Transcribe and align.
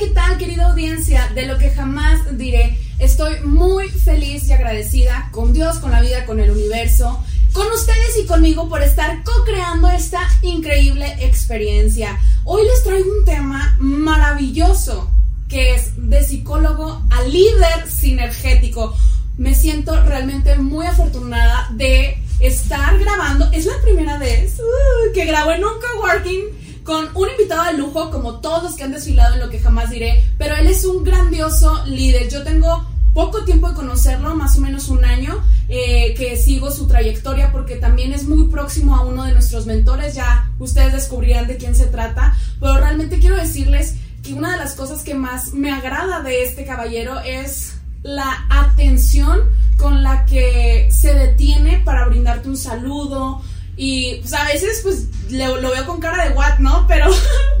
¿Qué 0.00 0.06
tal 0.06 0.38
querida 0.38 0.70
audiencia? 0.70 1.30
De 1.34 1.44
lo 1.44 1.58
que 1.58 1.68
jamás 1.68 2.38
diré. 2.38 2.78
Estoy 2.98 3.38
muy 3.40 3.90
feliz 3.90 4.48
y 4.48 4.52
agradecida 4.54 5.28
con 5.30 5.52
Dios, 5.52 5.76
con 5.76 5.90
la 5.90 6.00
vida, 6.00 6.24
con 6.24 6.40
el 6.40 6.50
universo, 6.50 7.22
con 7.52 7.66
ustedes 7.70 8.16
y 8.18 8.24
conmigo 8.24 8.66
por 8.70 8.82
estar 8.82 9.22
co-creando 9.24 9.88
esta 9.90 10.20
increíble 10.40 11.06
experiencia. 11.20 12.18
Hoy 12.44 12.62
les 12.64 12.82
traigo 12.82 13.12
un 13.12 13.26
tema 13.26 13.76
maravilloso 13.78 15.10
que 15.50 15.74
es 15.74 15.92
de 15.96 16.24
psicólogo 16.24 17.02
a 17.10 17.22
líder 17.24 17.90
sinergético. 17.90 18.96
Me 19.36 19.54
siento 19.54 20.02
realmente 20.02 20.56
muy 20.56 20.86
afortunada 20.86 21.68
de 21.72 22.16
estar 22.40 22.98
grabando. 22.98 23.50
Es 23.52 23.66
la 23.66 23.78
primera 23.82 24.16
vez 24.16 24.60
uh, 24.60 25.12
que 25.12 25.26
grabo 25.26 25.52
en 25.52 25.62
un 25.62 25.74
coworking 25.78 26.59
con 26.84 27.08
un 27.14 27.28
invitado 27.28 27.64
de 27.64 27.78
lujo, 27.78 28.10
como 28.10 28.40
todos 28.40 28.62
los 28.62 28.74
que 28.74 28.84
han 28.84 28.92
desfilado 28.92 29.34
en 29.34 29.40
lo 29.40 29.50
que 29.50 29.58
jamás 29.58 29.90
diré, 29.90 30.24
pero 30.38 30.56
él 30.56 30.66
es 30.66 30.84
un 30.84 31.04
grandioso 31.04 31.84
líder. 31.86 32.28
Yo 32.28 32.42
tengo 32.42 32.86
poco 33.14 33.44
tiempo 33.44 33.68
de 33.68 33.74
conocerlo, 33.74 34.34
más 34.34 34.56
o 34.56 34.60
menos 34.60 34.88
un 34.88 35.04
año, 35.04 35.42
eh, 35.68 36.14
que 36.14 36.36
sigo 36.36 36.70
su 36.70 36.86
trayectoria 36.86 37.52
porque 37.52 37.76
también 37.76 38.12
es 38.12 38.24
muy 38.24 38.48
próximo 38.48 38.96
a 38.96 39.04
uno 39.04 39.24
de 39.24 39.32
nuestros 39.32 39.66
mentores, 39.66 40.14
ya 40.14 40.50
ustedes 40.58 40.92
descubrirán 40.92 41.46
de 41.46 41.56
quién 41.56 41.74
se 41.74 41.86
trata, 41.86 42.36
pero 42.60 42.78
realmente 42.78 43.18
quiero 43.18 43.36
decirles 43.36 43.96
que 44.22 44.34
una 44.34 44.52
de 44.52 44.58
las 44.58 44.74
cosas 44.74 45.02
que 45.02 45.14
más 45.14 45.54
me 45.54 45.72
agrada 45.72 46.22
de 46.22 46.44
este 46.44 46.64
caballero 46.64 47.20
es 47.20 47.74
la 48.02 48.46
atención 48.50 49.40
con 49.76 50.02
la 50.02 50.26
que 50.26 50.88
se 50.90 51.14
detiene 51.14 51.80
para 51.84 52.06
brindarte 52.06 52.48
un 52.48 52.56
saludo, 52.56 53.42
y 53.82 54.16
pues 54.16 54.34
a 54.34 54.44
veces 54.44 54.80
pues 54.82 55.06
lo, 55.30 55.58
veo 55.58 55.86
con 55.86 56.00
cara 56.00 56.28
de 56.28 56.34
what, 56.34 56.58
¿no? 56.58 56.86
Pero, 56.88 57.06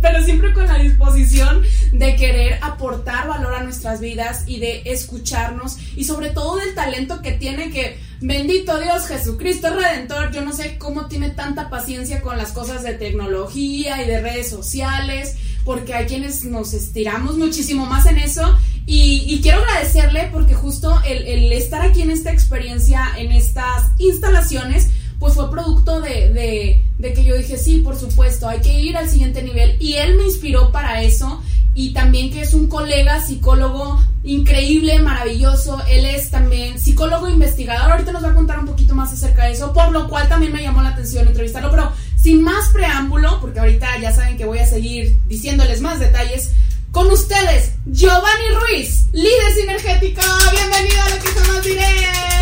pero 0.02 0.22
siempre 0.22 0.52
con 0.52 0.66
la 0.66 0.76
disposición 0.76 1.62
de 1.92 2.16
querer 2.16 2.58
aportar 2.62 3.26
valor 3.26 3.54
a 3.54 3.62
nuestras 3.62 4.00
vidas 4.00 4.44
y 4.46 4.60
de 4.60 4.82
escucharnos 4.84 5.78
y 5.96 6.04
sobre 6.04 6.30
todo 6.30 6.56
del 6.56 6.74
talento 6.74 7.22
que 7.22 7.32
tiene 7.32 7.70
que, 7.70 7.98
bendito 8.20 8.78
Dios, 8.78 9.06
Jesucristo 9.06 9.70
Redentor, 9.70 10.30
yo 10.32 10.42
no 10.42 10.52
sé 10.52 10.76
cómo 10.76 11.06
tiene 11.06 11.30
tanta 11.30 11.70
paciencia 11.70 12.20
con 12.20 12.36
las 12.36 12.52
cosas 12.52 12.82
de 12.82 12.94
tecnología 12.94 14.02
y 14.02 14.06
de 14.06 14.20
redes 14.20 14.50
sociales, 14.50 15.36
porque 15.64 15.94
hay 15.94 16.06
quienes 16.06 16.44
nos 16.44 16.74
estiramos 16.74 17.38
muchísimo 17.38 17.86
más 17.86 18.04
en 18.06 18.18
eso 18.18 18.58
y, 18.84 19.40
quiero 19.42 19.60
agradecerle 19.60 20.28
porque 20.32 20.52
justo 20.54 21.00
el, 21.06 21.26
el 21.26 21.52
estar 21.52 21.82
aquí 21.82 22.02
en 22.02 22.10
esta 22.10 22.32
experiencia, 22.32 23.06
en 23.16 23.32
estas 23.32 23.84
instalaciones, 23.98 24.88
pues 25.20 25.34
fue 25.34 25.50
producto 25.50 26.00
de, 26.00 26.82
que 26.98 27.24
yo 27.24 27.36
dije, 27.36 27.58
sí, 27.58 27.78
por 27.78 27.94
supuesto, 27.94 28.48
hay 28.48 28.60
que 28.60 28.80
ir 28.80 28.96
al 28.96 29.08
siguiente 29.08 29.42
nivel. 29.42 29.76
Y 29.78 29.94
él 29.94 30.16
me 30.16 30.24
inspiró 30.24 30.72
para 30.72 31.02
eso. 31.02 31.42
Y 31.74 31.92
también 31.92 32.32
que 32.32 32.40
es 32.40 32.54
un 32.54 32.68
colega 32.68 33.24
psicólogo 33.24 34.02
increíble, 34.24 34.98
maravilloso. 34.98 35.80
Él 35.88 36.06
es 36.06 36.30
también 36.30 36.80
psicólogo 36.80 37.28
investigador. 37.28 37.92
Ahorita 37.92 38.12
nos 38.12 38.24
va 38.24 38.30
a 38.30 38.34
contar 38.34 38.58
un 38.60 38.66
poquito 38.66 38.94
más 38.94 39.12
acerca 39.12 39.44
de 39.44 39.52
eso, 39.52 39.74
por 39.74 39.92
lo 39.92 40.08
cual 40.08 40.26
también 40.26 40.52
me 40.52 40.62
llamó 40.62 40.82
la 40.82 40.88
atención 40.88 41.28
entrevistarlo. 41.28 41.70
Pero 41.70 41.92
sin 42.16 42.42
más 42.42 42.70
preámbulo, 42.70 43.40
porque 43.42 43.60
ahorita 43.60 44.00
ya 44.00 44.12
saben 44.12 44.38
que 44.38 44.46
voy 44.46 44.58
a 44.58 44.66
seguir 44.66 45.20
diciéndoles 45.26 45.82
más 45.82 46.00
detalles, 46.00 46.52
con 46.92 47.08
ustedes, 47.08 47.74
Giovanni 47.86 48.48
Ruiz, 48.58 49.06
líder 49.12 49.54
sinergético. 49.54 50.22
Bienvenido 50.50 51.02
a 51.02 51.08
lo 51.10 51.22
que 51.22 51.28
jamás 51.28 51.62
diré. 51.62 52.39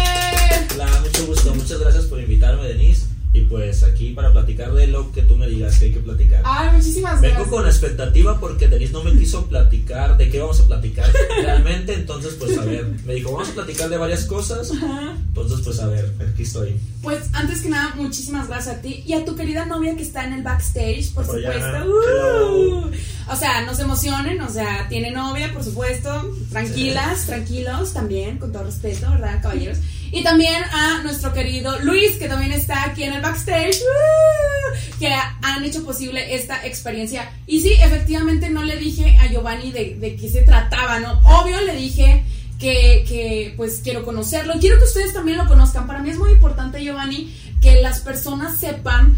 Hola, 0.75 1.00
mucho 1.03 1.27
gusto. 1.27 1.55
Muchas 1.55 1.81
gracias 1.81 2.05
por 2.06 2.21
invitarme, 2.21 2.65
Denise. 2.65 3.06
Y 3.33 3.43
pues 3.43 3.83
aquí 3.83 4.11
para 4.11 4.33
platicar 4.33 4.72
de 4.72 4.87
lo 4.87 5.12
que 5.12 5.22
tú 5.22 5.37
me 5.37 5.47
digas 5.47 5.78
que 5.78 5.87
hay 5.87 5.93
que 5.93 6.00
platicar. 6.00 6.43
Ay, 6.44 6.71
muchísimas 6.72 7.21
gracias. 7.21 7.39
Vengo 7.39 7.50
con 7.50 7.66
expectativa 7.66 8.41
porque 8.41 8.69
Denise 8.69 8.93
no 8.93 9.05
me 9.05 9.12
quiso 9.12 9.47
platicar 9.47 10.16
de 10.16 10.31
qué 10.31 10.41
vamos 10.41 10.61
a 10.61 10.66
platicar 10.66 11.11
realmente. 11.43 11.94
Entonces, 11.94 12.34
pues 12.39 12.56
a 12.56 12.65
ver, 12.65 12.87
me 13.05 13.15
dijo, 13.15 13.33
vamos 13.33 13.50
a 13.50 13.53
platicar 13.53 13.91
de 13.91 13.99
varias 13.99 14.25
cosas. 14.25 14.72
Entonces, 14.72 15.61
pues 15.62 15.78
a 15.81 15.89
ver, 15.89 16.11
aquí 16.33 16.43
estoy. 16.43 16.81
Pues 17.03 17.28
antes 17.34 17.60
que 17.60 17.69
nada, 17.69 17.95
muchísimas 17.97 18.49
gracias 18.49 18.77
a 18.77 18.81
ti 18.81 19.05
y 19.06 19.12
a 19.12 19.25
tu 19.25 19.37
querida 19.37 19.66
novia 19.66 19.95
que 19.95 20.03
está 20.03 20.25
en 20.25 20.33
el 20.33 20.43
backstage, 20.43 21.12
por, 21.12 21.27
supuesto. 21.27 21.84
Uh. 21.87 22.91
O 23.31 23.37
sea, 23.37 23.62
no 23.62 23.75
se 23.75 23.83
emocionen, 23.83 24.41
o 24.41 24.49
sea, 24.49 24.87
tiene 24.89 25.11
novia, 25.11 25.53
por 25.53 25.62
supuesto. 25.62 26.34
Tranquilas, 26.50 27.27
tranquilos 27.27 27.93
también, 27.93 28.39
con 28.39 28.53
todo 28.53 28.65
respeto, 28.65 29.11
¿verdad, 29.11 29.43
caballeros? 29.43 29.78
Y 30.11 30.22
también 30.22 30.62
a 30.72 31.03
nuestro 31.03 31.33
querido 31.34 31.78
Luis, 31.81 32.16
que 32.16 32.28
también 32.28 32.53
está 32.53 32.84
aquí 32.84 33.03
en 33.03 33.12
el 33.12 33.21
backstage, 33.21 33.77
¡uh! 33.77 34.99
que 34.99 35.12
han 35.43 35.65
hecho 35.65 35.84
posible 35.84 36.34
esta 36.34 36.66
experiencia. 36.66 37.31
Y 37.47 37.61
sí, 37.61 37.75
efectivamente 37.75 38.49
no 38.49 38.62
le 38.62 38.77
dije 38.77 39.19
a 39.21 39.27
Giovanni 39.27 39.71
de, 39.71 39.97
de 39.97 40.16
qué 40.16 40.31
se 40.31 40.43
trataba, 40.43 40.99
¿no? 40.99 41.21
Obvio 41.25 41.60
le 41.60 41.77
dije 41.77 42.25
que, 42.59 43.05
que, 43.06 43.55
pues 43.56 43.81
quiero 43.83 44.05
conocerlo. 44.05 44.55
Quiero 44.60 44.78
que 44.78 44.84
ustedes 44.84 45.12
también 45.12 45.39
lo 45.39 45.47
conozcan. 45.47 45.87
Para 45.87 46.00
mí 46.00 46.10
es 46.10 46.19
muy 46.19 46.33
importante, 46.33 46.83
Giovanni, 46.83 47.34
que 47.60 47.81
las 47.83 48.00
personas 48.00 48.59
sepan 48.59 49.16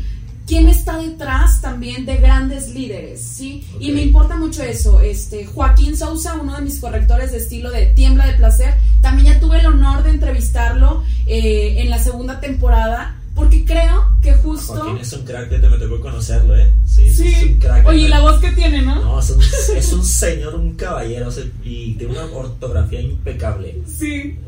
quién 0.50 0.68
está 0.68 0.98
detrás 0.98 1.60
también 1.60 2.04
de 2.04 2.16
grandes 2.16 2.74
líderes, 2.74 3.22
¿sí? 3.22 3.64
Y 3.78 3.92
me 3.92 4.02
importa 4.02 4.36
mucho 4.36 4.64
eso. 4.64 5.00
Este, 5.00 5.46
Joaquín 5.46 5.96
Sousa, 5.96 6.34
uno 6.34 6.56
de 6.56 6.62
mis 6.62 6.80
correctores 6.80 7.30
de 7.30 7.38
estilo 7.38 7.70
de 7.70 7.86
Tiembla 7.86 8.26
de 8.26 8.32
Placer, 8.32 8.74
también 9.00 9.34
ya 9.34 9.38
tuve 9.40 9.60
el 9.60 9.66
honor 9.66 10.02
de 10.02 10.10
entrevistarlo 10.10 11.04
eh, 11.26 11.76
en 11.78 11.88
la 11.88 12.00
segunda 12.00 12.40
temporada 12.40 13.16
porque 13.36 13.64
creo 13.64 14.08
que 14.22 14.34
justo. 14.34 14.74
Joaquín 14.74 14.98
es 14.98 15.12
un 15.12 15.24
crack, 15.24 15.50
te 15.50 15.68
me 15.68 15.78
tocó 15.78 16.00
conocerlo, 16.00 16.56
¿eh? 16.56 16.72
Sí, 17.00 17.10
sí. 17.10 17.28
Es 17.28 17.42
un 17.42 17.54
crack. 17.58 17.86
Oye, 17.86 18.08
la 18.08 18.20
voz 18.20 18.40
que 18.40 18.50
tiene, 18.52 18.82
¿no? 18.82 18.94
No, 18.96 19.20
es 19.20 19.30
un, 19.30 19.42
es 19.76 19.92
un 19.92 20.04
señor, 20.04 20.54
un 20.54 20.74
caballero, 20.74 21.30
y 21.64 21.94
tiene 21.94 22.12
una 22.12 22.24
ortografía 22.26 23.00
impecable. 23.00 23.80
Sí. 23.86 24.38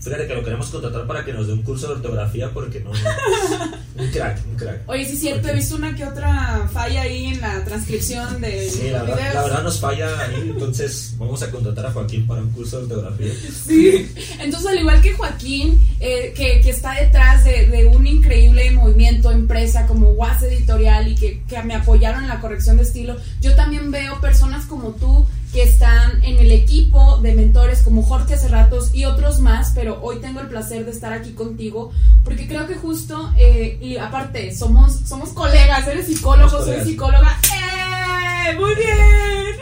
fíjate 0.00 0.26
que 0.26 0.34
lo 0.34 0.44
queremos 0.44 0.68
contratar 0.68 1.06
para 1.06 1.24
que 1.24 1.32
nos 1.32 1.46
dé 1.46 1.52
un 1.52 1.62
curso 1.62 1.88
de 1.88 1.94
ortografía 1.94 2.50
porque 2.52 2.80
no. 2.80 2.90
un 3.96 4.10
crack, 4.10 4.40
un 4.50 4.56
crack. 4.56 4.88
Oye, 4.88 5.04
sí, 5.04 5.16
cierto, 5.16 5.48
he 5.48 5.54
visto 5.54 5.76
una 5.76 5.94
que 5.94 6.04
otra 6.04 6.68
falla 6.72 7.02
ahí 7.02 7.26
en 7.26 7.40
la 7.40 7.64
transcripción 7.64 8.40
de. 8.40 8.68
Sí, 8.68 8.90
la 8.90 9.02
verdad, 9.02 9.34
la 9.34 9.42
verdad 9.42 9.62
nos 9.62 9.80
falla 9.80 10.08
ahí, 10.20 10.50
entonces 10.50 11.14
vamos 11.18 11.42
a 11.42 11.50
contratar 11.50 11.86
a 11.86 11.92
Joaquín 11.92 12.26
para 12.26 12.42
un 12.42 12.50
curso 12.50 12.78
de 12.78 12.84
ortografía. 12.84 13.32
Sí. 13.66 14.10
Entonces, 14.40 14.68
al 14.68 14.78
igual 14.78 15.00
que 15.00 15.12
Joaquín, 15.12 15.80
eh, 16.00 16.32
que, 16.36 16.60
que, 16.60 16.70
está 16.70 16.94
detrás 17.00 17.44
de, 17.44 17.66
de 17.66 17.86
un 17.86 18.06
increíble 18.06 18.70
movimiento, 18.72 19.30
empresa 19.30 19.86
como 19.86 20.10
Was 20.10 20.42
Editorial 20.42 21.08
y 21.08 21.14
que, 21.14 21.42
que, 21.48 21.62
me 21.62 21.74
apoyaron 21.84 22.22
en 22.22 22.28
la 22.28 22.40
corrección 22.40 22.78
de 22.78 22.82
estilo, 22.82 23.16
yo 23.40 23.54
también 23.54 23.90
veo 23.90 24.18
personas 24.20 24.64
como 24.64 24.90
tú 24.92 25.26
que 25.52 25.62
están 25.62 26.24
en 26.24 26.38
el 26.38 26.50
equipo 26.50 27.18
de 27.18 27.34
mentores 27.34 27.82
como 27.82 28.02
Jorge 28.02 28.36
Cerratos 28.36 28.92
y 28.94 29.04
otros 29.04 29.38
más, 29.38 29.72
pero 29.74 30.00
hoy 30.02 30.16
tengo 30.20 30.40
el 30.40 30.48
placer 30.48 30.84
de 30.84 30.90
estar 30.90 31.12
aquí 31.12 31.32
contigo 31.32 31.92
porque 32.24 32.48
creo 32.48 32.66
que 32.66 32.74
justo, 32.74 33.32
eh, 33.38 33.78
y 33.80 33.98
aparte, 33.98 34.54
somos, 34.54 34.94
somos 35.06 35.28
colegas, 35.30 35.86
eres 35.86 36.06
psicólogo, 36.06 36.64
soy 36.64 36.80
psicóloga. 36.80 37.38
¡Eh! 37.54 38.56
Muy 38.58 38.74
bien. 38.74 39.54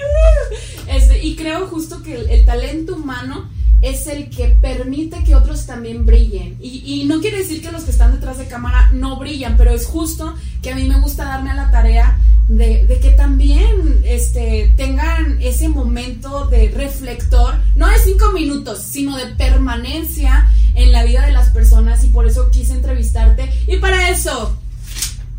Este, 0.88 1.24
y 1.24 1.36
creo 1.36 1.66
justo 1.66 2.02
que 2.02 2.14
el 2.14 2.44
talento 2.44 2.94
humano 2.94 3.50
es 3.82 4.06
el 4.06 4.30
que 4.30 4.46
permite 4.46 5.22
que 5.24 5.34
otros 5.34 5.66
también 5.66 6.06
brillen. 6.06 6.56
Y, 6.60 7.04
no 7.06 7.20
quiere 7.20 7.38
decir 7.38 7.60
que 7.60 7.72
los 7.72 7.82
que 7.82 7.90
están 7.90 8.12
detrás 8.12 8.38
de 8.38 8.46
cámara 8.46 8.90
no 8.92 9.18
brillan, 9.18 9.56
pero 9.56 9.72
es 9.72 9.86
justo 9.86 10.34
que 10.62 10.70
a 10.70 10.74
mí 10.76 10.84
me 10.84 11.00
gusta 11.00 11.24
darme 11.24 11.50
a 11.50 11.54
la 11.54 11.70
tarea 11.70 12.18
de, 12.48 12.86
de, 12.86 13.00
que 13.00 13.10
también 13.10 14.00
este, 14.04 14.72
tengan 14.76 15.40
ese 15.42 15.68
momento 15.68 16.46
de 16.46 16.70
reflector, 16.70 17.54
no 17.74 17.88
de 17.88 17.98
cinco 17.98 18.30
minutos, 18.32 18.82
sino 18.82 19.16
de 19.16 19.26
permanencia 19.26 20.48
en 20.74 20.92
la 20.92 21.04
vida 21.04 21.26
de 21.26 21.32
las 21.32 21.50
personas 21.50 22.04
y 22.04 22.08
por 22.08 22.26
eso 22.26 22.50
quise 22.50 22.74
entrevistarte. 22.74 23.50
Y 23.66 23.78
para 23.78 24.10
eso 24.10 24.56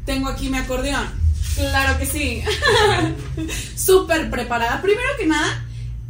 tengo 0.06 0.28
aquí 0.28 0.50
mi 0.50 0.58
acordeón. 0.58 1.24
Claro 1.56 2.00
que 2.00 2.06
sí. 2.06 2.44
Súper 3.76 4.30
preparada. 4.30 4.82
Primero 4.82 5.08
que 5.18 5.28
nada, 5.28 5.63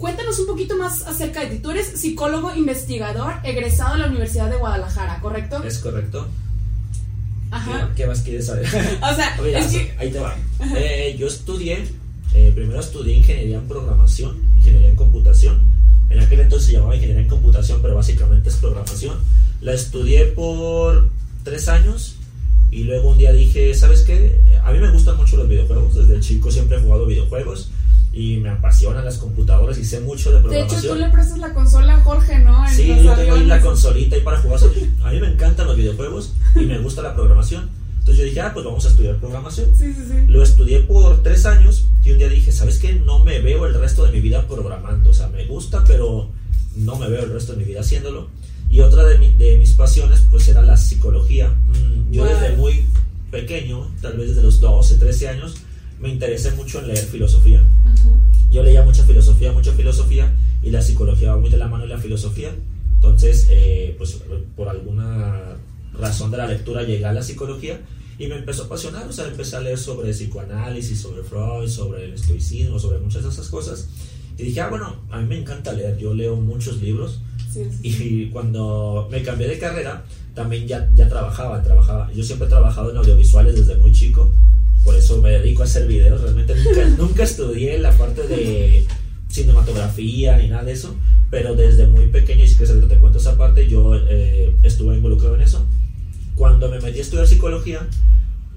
cuéntanos 0.04 0.38
un 0.38 0.48
poquito 0.48 0.76
más 0.76 1.04
acerca 1.04 1.40
de 1.40 1.48
ti. 1.48 1.60
Tú 1.60 1.72
eres 1.72 1.88
psicólogo 1.88 2.54
investigador 2.54 3.36
egresado 3.46 3.94
de 3.94 4.00
la 4.02 4.08
Universidad 4.08 4.50
de 4.50 4.58
Guadalajara, 4.58 5.22
¿correcto? 5.22 5.64
Es 5.64 5.78
correcto. 5.80 6.28
Ajá. 7.52 7.90
¿Qué, 7.96 8.06
más 8.06 8.20
quieres 8.20 8.48
saber? 8.48 8.68
O 9.02 9.16
sea, 9.16 9.38
Mira, 9.42 9.60
es 9.60 9.68
que- 9.68 9.96
ahí 9.98 10.12
te 10.12 10.20
va. 10.20 10.36
Eh, 10.76 11.16
yo 11.18 11.28
estudié, 11.28 11.88
eh, 12.34 12.52
primero 12.54 12.82
estudié 12.82 13.14
ingeniería 13.14 13.60
en 13.60 13.68
programación, 13.70 14.42
ingeniería 14.58 14.90
en 14.90 14.98
computación. 14.98 15.62
En 16.10 16.20
aquel 16.20 16.42
entonces 16.42 16.68
se 16.68 16.74
llamaba 16.74 16.96
ingeniería 16.96 17.24
en 17.24 17.30
computación, 17.30 17.82
pero 17.82 17.96
básicamente 17.96 18.50
es 18.50 18.56
programación. 18.58 19.16
La 19.62 19.74
estudié 19.74 20.26
por 20.26 21.08
tres 21.46 21.70
años 21.70 22.18
y 22.72 22.84
luego 22.84 23.12
un 23.12 23.20
día 23.20 23.32
dije, 23.32 23.74
¿sabes 23.74 24.02
qué? 24.02 24.42
A 24.66 24.74
mí 24.74 24.80
me 24.80 24.92
gustan 24.92 25.16
mucho 25.16 25.38
los 25.38 25.48
videojuegos. 25.48 25.96
Desde 25.96 26.20
chico 26.20 26.52
siempre 26.52 26.76
he 26.76 26.82
jugado 26.82 27.06
videojuegos 27.06 27.70
y 28.14 28.38
me 28.38 28.50
apasionan 28.50 29.04
las 29.04 29.18
computadoras 29.18 29.78
y 29.80 29.86
sé 29.86 30.00
mucho 30.00 30.30
de 30.30 30.36
de 30.38 30.42
programación. 30.44 30.80
hecho, 30.80 30.94
tú 30.94 31.00
le 31.00 31.10
prestas 31.10 31.40
la 31.40 31.54
consola 31.54 31.96
a 31.96 32.02
Jorge, 32.02 32.40
¿no? 32.40 32.66
En 32.68 32.72
Sí, 32.74 32.88
yo 33.04 33.14
tengo 33.16 33.36
ahí 33.36 33.46
la 33.46 33.60
consolita 33.60 34.16
ahí 34.16 34.22
para 34.22 34.38
jugar. 34.40 34.60
A 35.04 35.12
mí 35.12 35.20
me 35.20 35.28
encantan 35.28 35.66
los 35.68 35.76
videojuegos 35.76 36.34
y 36.56 36.60
me 36.66 36.78
gusta 36.80 37.02
la 37.02 37.16
programación. 37.16 37.70
Entonces 38.00 38.18
yo 38.18 38.26
dije, 38.26 38.42
ah, 38.42 38.52
pues 38.54 38.66
vamos 38.66 38.86
a 38.86 38.90
estudiar 38.90 39.16
programación. 39.18 39.70
Sí, 39.78 39.94
sí, 39.94 40.04
sí. 40.08 40.26
Lo 40.28 40.44
estudié 40.44 40.80
por 40.82 41.24
tres 41.24 41.46
años 41.46 41.86
y 42.04 42.12
un 42.12 42.18
día 42.20 42.28
dije, 42.30 42.52
¿sabes 42.52 42.78
qué? 42.78 42.94
No 42.94 43.20
me 43.24 43.40
veo 43.40 43.66
el 43.66 43.74
resto 43.80 44.06
de 44.06 44.12
mi 44.12 44.20
vida 44.22 44.46
programando. 44.48 45.10
O 45.10 45.14
sea, 45.14 45.28
me 45.30 45.46
gusta, 45.46 45.84
pero 45.88 46.30
no 46.76 46.96
me 46.98 47.08
veo 47.10 47.24
el 47.24 47.32
resto 47.32 47.54
de 47.54 47.60
mi 47.60 47.64
vida 47.66 47.80
haciéndolo. 47.80 48.28
Y 48.70 48.82
otra 48.82 49.06
de, 49.06 49.18
mi- 49.20 49.32
de 49.34 49.58
mis 49.58 49.72
pasiones, 49.72 50.26
pues 50.30 50.48
era 50.50 50.62
la 50.62 50.78
psicología. 50.78 51.48
Mm, 51.50 52.12
Yo 52.12 52.26
Wow. 52.26 52.34
desde 52.34 52.56
muy 52.58 52.86
pequeño, 53.32 53.88
tal 54.02 54.18
vez 54.18 54.30
desde 54.30 54.44
los 54.44 54.60
12, 54.60 54.98
13 54.98 55.30
años, 55.30 55.56
me 56.04 56.10
interesé 56.10 56.52
mucho 56.52 56.80
en 56.80 56.88
leer 56.88 57.06
filosofía. 57.06 57.64
Ajá. 57.86 58.10
Yo 58.52 58.62
leía 58.62 58.84
mucha 58.84 59.04
filosofía, 59.04 59.54
mucha 59.54 59.72
filosofía, 59.72 60.36
y 60.62 60.70
la 60.70 60.82
psicología 60.82 61.32
va 61.32 61.40
muy 61.40 61.50
de 61.50 61.58
la 61.58 61.70
mano 61.70 61.84
de 61.84 61.90
la 61.90 61.98
filosofía. 61.98 62.54
Entonces, 62.96 63.48
eh, 63.50 63.96
pues 63.98 64.22
por 64.56 64.68
alguna 64.68 65.56
razón 65.98 66.30
de 66.30 66.38
la 66.38 66.48
lectura 66.48 66.84
llegué 66.84 67.06
a 67.06 67.14
la 67.14 67.24
psicología 67.24 67.80
y 68.20 68.28
me 68.28 68.36
empezó 68.36 68.64
a 68.64 68.66
apasionar. 68.66 69.08
O 69.08 69.14
sea, 69.14 69.28
empecé 69.28 69.56
a 69.56 69.62
leer 69.62 69.78
sobre 69.78 70.12
psicoanálisis, 70.12 71.00
sobre 71.00 71.24
Freud, 71.24 71.70
sobre 71.70 72.04
el 72.04 72.14
estoicismo, 72.14 72.80
sobre 72.80 73.00
muchas 73.00 73.24
de 73.24 73.30
esas 73.30 73.48
cosas. 73.48 73.88
Y 74.38 74.44
dije, 74.44 74.60
ah, 74.60 74.68
bueno, 74.68 74.98
a 75.10 75.20
mí 75.20 75.28
me 75.28 75.40
encanta 75.40 75.72
leer. 75.72 75.98
Yo 75.98 76.14
leo 76.14 76.36
muchos 76.36 76.82
libros. 76.82 77.22
Sí, 77.52 77.62
sí. 77.72 77.80
Y 77.82 78.30
cuando 78.30 79.08
me 79.10 79.24
cambié 79.24 79.48
de 79.48 79.58
carrera, 79.58 80.04
también 80.34 80.68
ya, 80.68 80.90
ya 80.96 81.08
trabajaba, 81.08 81.64
trabajaba. 81.64 82.12
Yo 82.12 82.24
siempre 82.24 82.48
he 82.48 82.50
trabajado 82.50 82.92
en 82.92 82.98
audiovisuales 82.98 83.56
desde 83.56 83.78
muy 83.78 83.94
chico, 83.94 84.32
por 84.84 84.96
eso 84.96 85.22
me 85.22 85.32
dedico 85.32 85.62
a 85.62 85.66
hacer 85.66 85.88
videos. 85.88 86.22
Realmente 86.22 86.56
nunca, 86.56 86.86
nunca 86.98 87.24
estudié 87.24 87.78
la 87.80 87.92
parte 87.92 88.28
de 88.28 88.86
cinematografía 89.30 90.38
ni 90.38 90.48
nada 90.48 90.64
de 90.64 90.74
eso, 90.74 90.96
pero 91.32 91.56
desde 91.56 91.88
muy 91.88 92.08
pequeño, 92.08 92.44
y 92.44 92.48
si 92.48 92.56
quieres 92.56 92.88
te 92.88 93.00
cuento 93.00 93.18
esa 93.18 93.38
parte, 93.38 93.68
yo 93.68 93.96
eh, 93.96 94.56
estuve 94.64 94.96
involucrado 94.96 95.36
en 95.36 95.42
eso. 95.42 95.66
Cuando 96.36 96.70
me 96.70 96.80
metí 96.80 97.00
a 97.00 97.02
estudiar 97.02 97.28
psicología, 97.28 97.88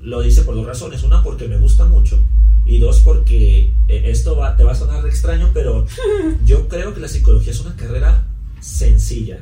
lo 0.03 0.25
hice 0.25 0.43
por 0.43 0.55
dos 0.55 0.67
razones. 0.67 1.03
Una, 1.03 1.23
porque 1.23 1.49
me 1.49 1.59
gusta 1.59 1.85
mucho. 1.85 2.19
Y 2.65 2.79
dos, 2.79 3.01
porque 3.01 3.73
eh, 3.89 4.03
esto 4.07 4.37
va, 4.37 4.57
te 4.57 4.65
va 4.65 4.73
a 4.73 4.75
sonar 4.75 5.07
extraño, 5.07 5.51
pero 5.55 5.87
yo 6.45 6.69
creo 6.69 6.95
que 6.95 7.01
la 7.01 7.09
psicología 7.09 7.53
es 7.53 7.61
una 7.61 7.77
carrera 7.77 8.27
sencilla. 8.61 9.39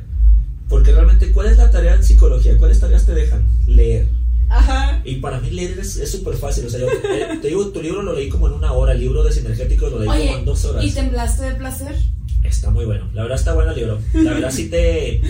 Porque 0.68 0.92
realmente, 0.92 1.32
¿cuál 1.32 1.48
es 1.48 1.58
la 1.58 1.70
tarea 1.70 1.94
en 1.94 2.04
psicología? 2.04 2.56
¿Cuáles 2.58 2.80
tareas 2.80 3.06
te 3.06 3.14
dejan? 3.14 3.46
Leer. 3.66 4.08
Ajá. 4.54 5.02
Y 5.04 5.16
para 5.16 5.40
mí 5.40 5.50
leer 5.50 5.78
es 5.78 6.10
súper 6.10 6.36
fácil. 6.36 6.66
O 6.66 6.70
sea, 6.70 6.80
yo, 6.80 6.86
eh, 6.86 7.38
te 7.42 7.48
digo, 7.48 7.68
tu 7.68 7.82
libro 7.82 8.02
lo 8.02 8.12
leí 8.12 8.28
como 8.28 8.46
en 8.46 8.54
una 8.54 8.72
hora, 8.72 8.92
el 8.92 9.00
libro 9.00 9.24
de 9.24 9.32
Sinergéticos 9.32 9.90
lo 9.90 9.98
leí 9.98 10.08
como 10.08 10.38
en 10.38 10.44
dos 10.44 10.64
horas. 10.64 10.84
¿y 10.84 10.90
temblaste 10.92 11.44
de 11.44 11.54
placer? 11.56 11.96
Está 12.44 12.70
muy 12.70 12.84
bueno. 12.84 13.08
La 13.14 13.22
verdad 13.22 13.38
está 13.38 13.54
bueno 13.54 13.70
el 13.72 13.76
libro. 13.76 13.98
La 14.12 14.34
verdad 14.34 14.50
sí 14.50 14.68
te, 14.68 15.20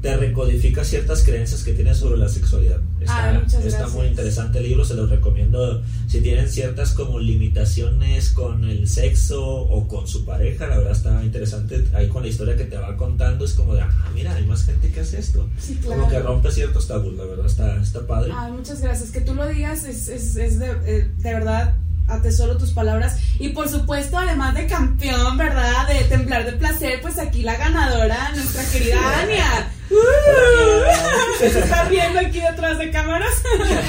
te 0.00 0.16
recodifica 0.16 0.84
ciertas 0.84 1.22
creencias 1.22 1.62
que 1.62 1.72
tienes 1.72 1.98
sobre 1.98 2.18
la 2.18 2.28
sexualidad. 2.28 2.80
Está, 3.00 3.30
Ah, 3.36 3.42
está 3.64 3.86
muy 3.88 4.06
interesante 4.06 4.58
el 4.58 4.64
libro, 4.68 4.84
se 4.84 4.94
los 4.94 5.08
recomiendo. 5.10 5.82
Si 6.08 6.20
tienen 6.20 6.48
ciertas 6.48 6.92
como 6.92 7.18
limitaciones 7.18 8.30
con 8.30 8.64
el 8.64 8.88
sexo 8.88 9.44
o 9.44 9.86
con 9.86 10.08
su 10.08 10.24
pareja, 10.24 10.66
la 10.66 10.78
verdad 10.78 10.92
está 10.92 11.24
interesante. 11.24 11.84
Ahí 11.94 12.08
con 12.08 12.22
la 12.22 12.28
historia 12.28 12.56
que 12.56 12.64
te 12.64 12.76
va 12.76 12.96
contando 12.96 13.44
es 13.44 13.52
como 13.52 13.74
de, 13.74 13.82
ah, 13.82 14.10
mira, 14.14 14.34
hay 14.34 14.46
más 14.46 14.64
gente 14.64 14.90
que 14.90 15.00
hace 15.00 15.18
esto. 15.18 15.48
Sí, 15.58 15.76
claro. 15.76 16.00
Como 16.02 16.10
que 16.10 16.18
rompe 16.20 16.50
ciertos 16.50 16.88
tabús, 16.88 17.14
la 17.14 17.24
verdad 17.24 17.46
está, 17.46 17.80
está 17.82 18.06
padre. 18.06 18.32
Ay, 18.34 18.52
muchas 18.52 18.80
gracias. 18.80 19.10
Que 19.10 19.20
tú 19.20 19.34
lo 19.34 19.46
digas 19.46 19.84
es, 19.84 20.08
es, 20.08 20.36
es 20.36 20.58
de, 20.58 20.70
eh, 20.86 21.10
de 21.18 21.34
verdad 21.34 21.76
atesoro 22.08 22.56
tus 22.56 22.72
palabras. 22.72 23.18
Y 23.38 23.50
por 23.50 23.68
supuesto, 23.68 24.18
además 24.18 24.54
de 24.54 24.66
campeón, 24.66 25.36
¿verdad? 25.36 25.88
De 25.88 26.04
temblar 26.04 26.44
de 26.44 26.52
placer, 26.52 27.00
pues 27.00 27.18
aquí 27.18 27.42
la 27.42 27.56
ganadora, 27.56 28.30
nuestra 28.34 28.64
querida 28.64 29.20
Ania. 29.20 29.72
Uh, 29.92 31.38
se 31.38 31.58
está 31.58 31.84
riendo 31.84 32.18
aquí 32.18 32.40
detrás 32.40 32.78
de 32.78 32.90
cámaras. 32.90 33.42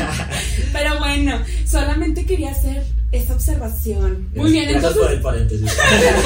Pero 0.73 0.99
bueno, 0.99 1.39
solamente 1.65 2.25
quería 2.25 2.51
hacer 2.51 2.83
esta 3.13 3.33
observación. 3.35 4.27
Muy 4.35 4.51
bien, 4.51 4.65
por 4.65 4.75
entonces, 4.75 5.11
el 5.11 5.21
paréntesis. 5.21 5.71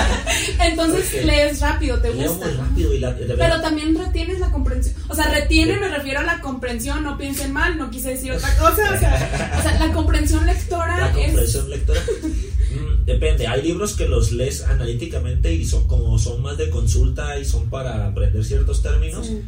entonces 0.64 1.26
lees 1.26 1.60
rápido, 1.60 2.00
¿te 2.00 2.14
Leo 2.14 2.30
gusta? 2.32 2.48
muy 2.48 2.56
rápido 2.58 2.94
y 2.94 3.00
la, 3.00 3.16
Pero 3.16 3.62
también 3.62 3.96
retienes 3.96 4.40
la 4.40 4.50
comprensión. 4.52 4.96
O 5.10 5.16
sea, 5.16 5.26
retiene, 5.30 5.78
me 5.80 5.90
refiero 5.90 6.20
a 6.22 6.24
la 6.24 6.40
comprensión, 6.42 7.04
no 7.04 7.18
piensen 7.18 7.52
mal, 7.52 7.78
no 7.78 7.90
quise 7.92 8.12
decir 8.12 8.32
otra 8.32 8.56
cosa. 8.58 8.94
O 8.94 8.98
sea, 9.00 9.56
o 9.60 9.62
sea, 9.62 9.86
la 9.88 9.94
comprensión 9.94 10.46
lectora 10.46 10.98
La 10.98 11.08
es. 11.20 11.26
comprensión 11.28 11.70
lectora. 11.70 12.02
Mm, 12.02 13.06
depende, 13.06 13.48
hay 13.48 13.62
libros 13.62 13.94
que 13.96 14.08
los 14.08 14.32
lees 14.32 14.64
analíticamente 14.64 15.54
y 15.54 15.66
son 15.66 15.88
como 15.88 16.18
son 16.20 16.42
más 16.42 16.58
de 16.58 16.70
consulta 16.70 17.38
y 17.38 17.46
son 17.46 17.70
para 17.70 18.08
aprender 18.08 18.44
ciertos 18.44 18.82
términos. 18.82 19.28
Sí. 19.28 19.42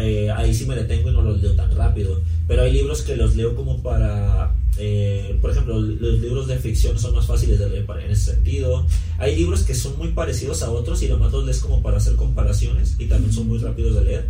Eh, 0.00 0.30
ahí 0.30 0.54
sí 0.54 0.66
me 0.66 0.74
detengo 0.74 1.10
y 1.10 1.12
no 1.12 1.22
los 1.22 1.40
leo 1.42 1.52
tan 1.54 1.74
rápido. 1.74 2.20
Pero 2.46 2.62
hay 2.62 2.72
libros 2.72 3.02
que 3.02 3.16
los 3.16 3.36
leo 3.36 3.54
como 3.54 3.82
para, 3.82 4.54
eh, 4.78 5.36
por 5.40 5.50
ejemplo, 5.50 5.80
los 5.80 6.20
libros 6.20 6.46
de 6.46 6.58
ficción 6.58 6.98
son 6.98 7.14
más 7.14 7.26
fáciles 7.26 7.58
de 7.58 7.68
leer 7.68 7.86
en 8.04 8.10
ese 8.10 8.32
sentido. 8.32 8.86
Hay 9.18 9.36
libros 9.36 9.62
que 9.62 9.74
son 9.74 9.96
muy 9.98 10.08
parecidos 10.08 10.62
a 10.62 10.70
otros 10.70 11.02
y 11.02 11.08
nomás 11.08 11.32
los 11.32 11.44
lees 11.44 11.60
como 11.60 11.82
para 11.82 11.96
hacer 11.98 12.16
comparaciones 12.16 12.96
y 12.98 13.06
también 13.06 13.32
son 13.32 13.48
muy 13.48 13.58
rápidos 13.58 13.94
de 13.96 14.04
leer. 14.04 14.28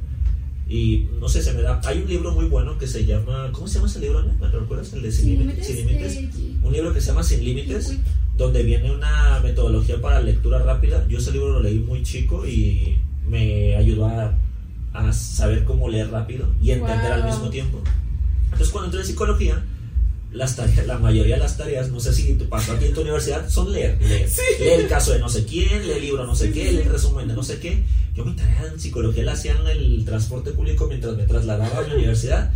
Y 0.68 1.06
no 1.20 1.28
sé, 1.28 1.42
se 1.42 1.52
me 1.52 1.62
da. 1.62 1.80
Hay 1.84 1.98
un 1.98 2.08
libro 2.08 2.32
muy 2.32 2.46
bueno 2.46 2.76
que 2.76 2.88
se 2.88 3.04
llama. 3.04 3.50
¿Cómo 3.52 3.68
se 3.68 3.74
llama 3.76 3.86
ese 3.88 4.00
libro? 4.00 4.24
¿Me 4.40 4.48
recuerdas? 4.48 4.92
El 4.94 5.02
de 5.02 5.12
Sin, 5.12 5.26
Sin 5.26 5.38
Límites. 5.38 5.66
Sin 5.66 5.76
Límites. 5.76 6.16
eh, 6.16 6.30
Un 6.62 6.72
libro 6.72 6.92
que 6.92 7.00
se 7.00 7.06
llama 7.08 7.22
Sin 7.22 7.44
Límites, 7.44 7.96
donde 8.36 8.64
viene 8.64 8.90
una 8.90 9.38
metodología 9.44 10.00
para 10.00 10.20
lectura 10.20 10.58
rápida. 10.58 11.06
Yo 11.08 11.18
ese 11.18 11.30
libro 11.30 11.50
lo 11.50 11.60
leí 11.60 11.78
muy 11.78 12.02
chico 12.02 12.44
y 12.44 12.96
me 13.28 13.76
ayudó 13.76 14.06
a, 14.06 14.36
a 14.98 15.12
saber 15.12 15.64
cómo 15.64 15.88
leer 15.88 16.10
rápido 16.10 16.46
y 16.62 16.70
entender 16.70 17.12
al 17.12 17.22
Wow. 17.22 17.30
mismo 17.30 17.50
tiempo. 17.50 17.80
Entonces, 18.44 18.68
cuando 18.70 18.86
entré 18.86 19.00
en 19.00 19.06
psicología, 19.06 19.64
las 20.32 20.56
tareas, 20.56 20.86
la 20.86 20.98
mayoría 20.98 21.36
de 21.36 21.40
las 21.40 21.56
tareas, 21.56 21.90
no 21.90 21.98
sé 22.00 22.12
si 22.12 22.34
te 22.34 22.44
pasó 22.44 22.72
a 22.72 22.78
ti 22.78 22.86
en 22.86 22.94
tu 22.94 23.00
universidad, 23.02 23.48
son 23.48 23.72
leer. 23.72 23.96
Leer, 24.02 24.28
Leer 24.60 24.80
el 24.80 24.88
caso 24.88 25.12
de 25.12 25.18
no 25.18 25.28
sé 25.28 25.44
quién, 25.46 25.68
leer 25.86 25.96
el 25.98 26.02
libro 26.02 26.26
no 26.26 26.34
sé 26.34 26.48
Sí, 26.48 26.52
qué, 26.52 26.60
sí, 26.62 26.66
sí. 26.68 26.74
leer 26.74 26.86
el 26.88 26.92
resumen 26.92 27.28
de 27.28 27.34
no 27.34 27.42
sé 27.42 27.58
qué. 27.58 27.82
Yo 28.14 28.24
mi 28.24 28.34
tarea 28.34 28.66
en 28.72 28.78
psicología 28.80 29.24
la 29.24 29.32
hacía 29.32 29.52
en 29.52 29.66
el 29.66 30.04
transporte 30.04 30.50
público 30.52 30.86
mientras 30.88 31.16
me 31.16 31.24
trasladaba 31.24 31.78
a 31.78 31.82
la 31.88 31.94
universidad. 31.94 32.50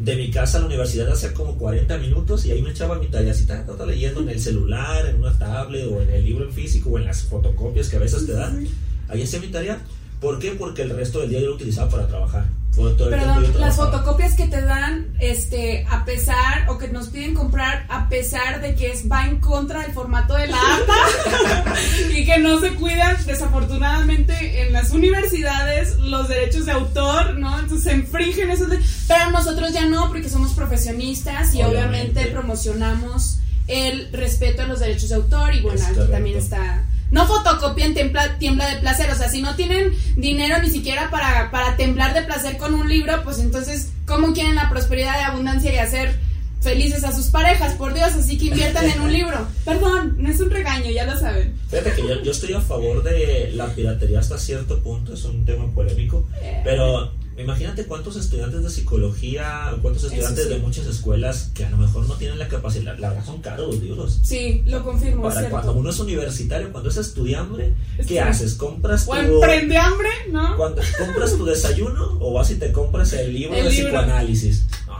De 0.00 0.16
mi 0.16 0.30
casa 0.30 0.58
a 0.58 0.60
la 0.60 0.66
universidad 0.66 1.08
hacía 1.10 1.32
como 1.34 1.56
40 1.56 1.98
minutos 1.98 2.44
y 2.46 2.50
ahí 2.52 2.62
me 2.62 2.70
echaba 2.70 2.98
mi 2.98 3.06
tarea 3.06 3.32
así, 3.32 3.46
ta, 3.46 3.64
ta, 3.64 3.74
ta, 3.76 3.86
leyendo 3.86 4.20
en 4.20 4.28
el 4.28 4.40
celular, 4.40 5.06
en 5.06 5.16
una 5.16 5.36
tablet 5.38 5.86
o 5.86 6.02
en 6.02 6.10
el 6.10 6.24
libro 6.24 6.44
en 6.44 6.52
físico 6.52 6.90
o 6.90 6.98
en 6.98 7.04
las 7.04 7.22
fotocopias 7.24 7.88
que 7.88 7.96
a 7.96 8.00
veces 8.00 8.26
te 8.26 8.32
dan. 8.32 8.66
Ahí 9.08 9.22
hacía 9.22 9.40
mi 9.40 9.48
tarea. 9.48 9.80
¿Por 10.24 10.38
qué? 10.38 10.52
Porque 10.52 10.82
el 10.82 10.96
resto 10.96 11.20
del 11.20 11.28
día 11.30 11.40
yo 11.40 11.48
lo 11.48 11.54
utilizaba 11.56 11.90
para 11.90 12.08
trabajar. 12.08 12.46
Todo 12.74 12.88
el 12.88 12.96
tiempo 12.96 13.14
yo 13.16 13.22
Perdón, 13.26 13.60
las 13.60 13.76
fotocopias 13.76 14.34
que 14.34 14.46
te 14.48 14.60
dan, 14.62 15.14
este, 15.20 15.86
a 15.88 16.04
pesar, 16.04 16.68
o 16.68 16.76
que 16.78 16.88
nos 16.88 17.06
piden 17.08 17.34
comprar, 17.34 17.86
a 17.88 18.08
pesar 18.08 18.60
de 18.60 18.74
que 18.74 18.90
es, 18.90 19.04
va 19.08 19.26
en 19.28 19.38
contra 19.38 19.82
del 19.82 19.92
formato 19.92 20.34
de 20.34 20.48
la 20.48 20.56
APA 20.76 21.74
y 22.10 22.24
que 22.24 22.38
no 22.38 22.58
se 22.58 22.70
cuidan, 22.74 23.16
desafortunadamente, 23.26 24.66
en 24.66 24.72
las 24.72 24.90
universidades 24.90 25.98
los 26.00 26.26
derechos 26.28 26.66
de 26.66 26.72
autor, 26.72 27.38
¿no? 27.38 27.58
Entonces 27.60 27.84
se 27.84 27.96
infringen 27.96 28.50
esos 28.50 28.68
de- 28.70 28.80
Pero 29.06 29.30
nosotros 29.30 29.72
ya 29.72 29.86
no, 29.86 30.08
porque 30.08 30.28
somos 30.28 30.52
profesionistas 30.54 31.54
y 31.54 31.62
obviamente, 31.62 32.10
Obviamente. 32.20 32.26
promocionamos 32.32 33.38
el 33.68 34.10
respeto 34.12 34.62
a 34.62 34.66
los 34.66 34.80
derechos 34.80 35.10
de 35.10 35.14
autor 35.14 35.54
y 35.54 35.60
bueno, 35.60 35.76
Es 35.78 35.84
aquí 35.84 35.94
correcto. 35.94 36.12
también 36.12 36.38
está 36.38 36.84
no 37.10 37.26
fotocopien 37.26 37.94
tiembla, 37.94 38.38
tiembla 38.38 38.66
de 38.68 38.80
placer, 38.80 39.10
o 39.10 39.14
sea, 39.14 39.28
si 39.28 39.40
no 39.42 39.54
tienen 39.56 39.92
dinero 40.16 40.56
ni 40.62 40.70
siquiera 40.70 41.10
para, 41.10 41.50
para 41.50 41.76
temblar 41.76 42.14
de 42.14 42.22
placer 42.22 42.56
con 42.56 42.74
un 42.74 42.88
libro, 42.88 43.22
pues 43.24 43.38
entonces, 43.38 43.90
¿cómo 44.06 44.32
quieren 44.32 44.54
la 44.56 44.68
prosperidad 44.70 45.16
de 45.18 45.24
abundancia 45.24 45.72
y 45.72 45.78
hacer 45.78 46.18
felices 46.60 47.04
a 47.04 47.12
sus 47.14 47.26
parejas, 47.26 47.74
por 47.74 47.92
Dios, 47.92 48.14
así 48.14 48.38
que 48.38 48.46
inviertan 48.46 48.88
en 48.88 49.02
un 49.02 49.12
libro. 49.12 49.46
Perdón, 49.66 50.14
no 50.18 50.30
es 50.30 50.40
un 50.40 50.50
regaño, 50.50 50.90
ya 50.90 51.04
lo 51.04 51.18
saben. 51.18 51.54
Fíjate 51.68 51.92
que 51.92 52.08
yo, 52.08 52.22
yo 52.22 52.30
estoy 52.32 52.54
a 52.54 52.60
favor 52.62 53.02
de 53.02 53.50
la 53.54 53.66
piratería 53.66 54.20
hasta 54.20 54.38
cierto 54.38 54.80
punto, 54.80 55.12
es 55.12 55.24
un 55.26 55.44
tema 55.44 55.70
polémico, 55.74 56.26
Eh. 56.40 56.62
pero 56.64 57.12
imagínate 57.38 57.86
cuántos 57.86 58.16
estudiantes 58.16 58.62
de 58.62 58.70
psicología, 58.70 59.74
cuántos 59.82 60.04
estudiantes 60.04 60.44
sí. 60.44 60.50
de 60.50 60.58
muchas 60.58 60.86
escuelas 60.86 61.50
que 61.54 61.64
a 61.64 61.70
lo 61.70 61.76
mejor 61.78 62.06
no 62.08 62.14
tienen 62.14 62.38
la 62.38 62.48
capacidad, 62.48 62.96
la 62.98 63.08
verdad 63.10 63.24
son 63.24 63.40
caros 63.40 63.66
los 63.74 63.82
libros. 63.82 64.20
Sí, 64.22 64.62
lo 64.66 64.84
confirmo, 64.84 65.22
Para 65.22 65.50
cuando 65.50 65.72
uno 65.72 65.90
es 65.90 65.98
universitario, 65.98 66.70
cuando 66.70 66.90
es 66.90 66.96
estudiante, 66.96 67.74
¿qué 67.96 68.04
Sí. 68.04 68.18
haces? 68.18 68.54
¿Compras 68.54 69.06
O 69.08 69.12
tu, 69.14 69.18
emprende 69.20 69.76
hambre, 69.76 70.08
¿no? 70.30 70.56
cuando, 70.56 70.82
¿Compras 70.98 71.36
tu 71.36 71.44
desayuno 71.44 72.18
o 72.20 72.32
vas 72.34 72.50
y 72.50 72.56
te 72.56 72.70
compras 72.72 73.12
el 73.14 73.32
libro 73.34 73.56
El 73.56 73.64
de 73.64 73.70
libro. 73.70 73.88
psicoanálisis? 73.90 74.56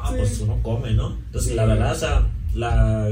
Sí. 0.08 0.14
pues 0.18 0.38
uno 0.40 0.60
come, 0.62 0.92
¿no? 0.92 1.16
Entonces, 1.26 1.54
la 1.56 1.64
verdad, 1.64 1.92
o 1.92 1.98
sea, 1.98 2.28
la 2.54 3.08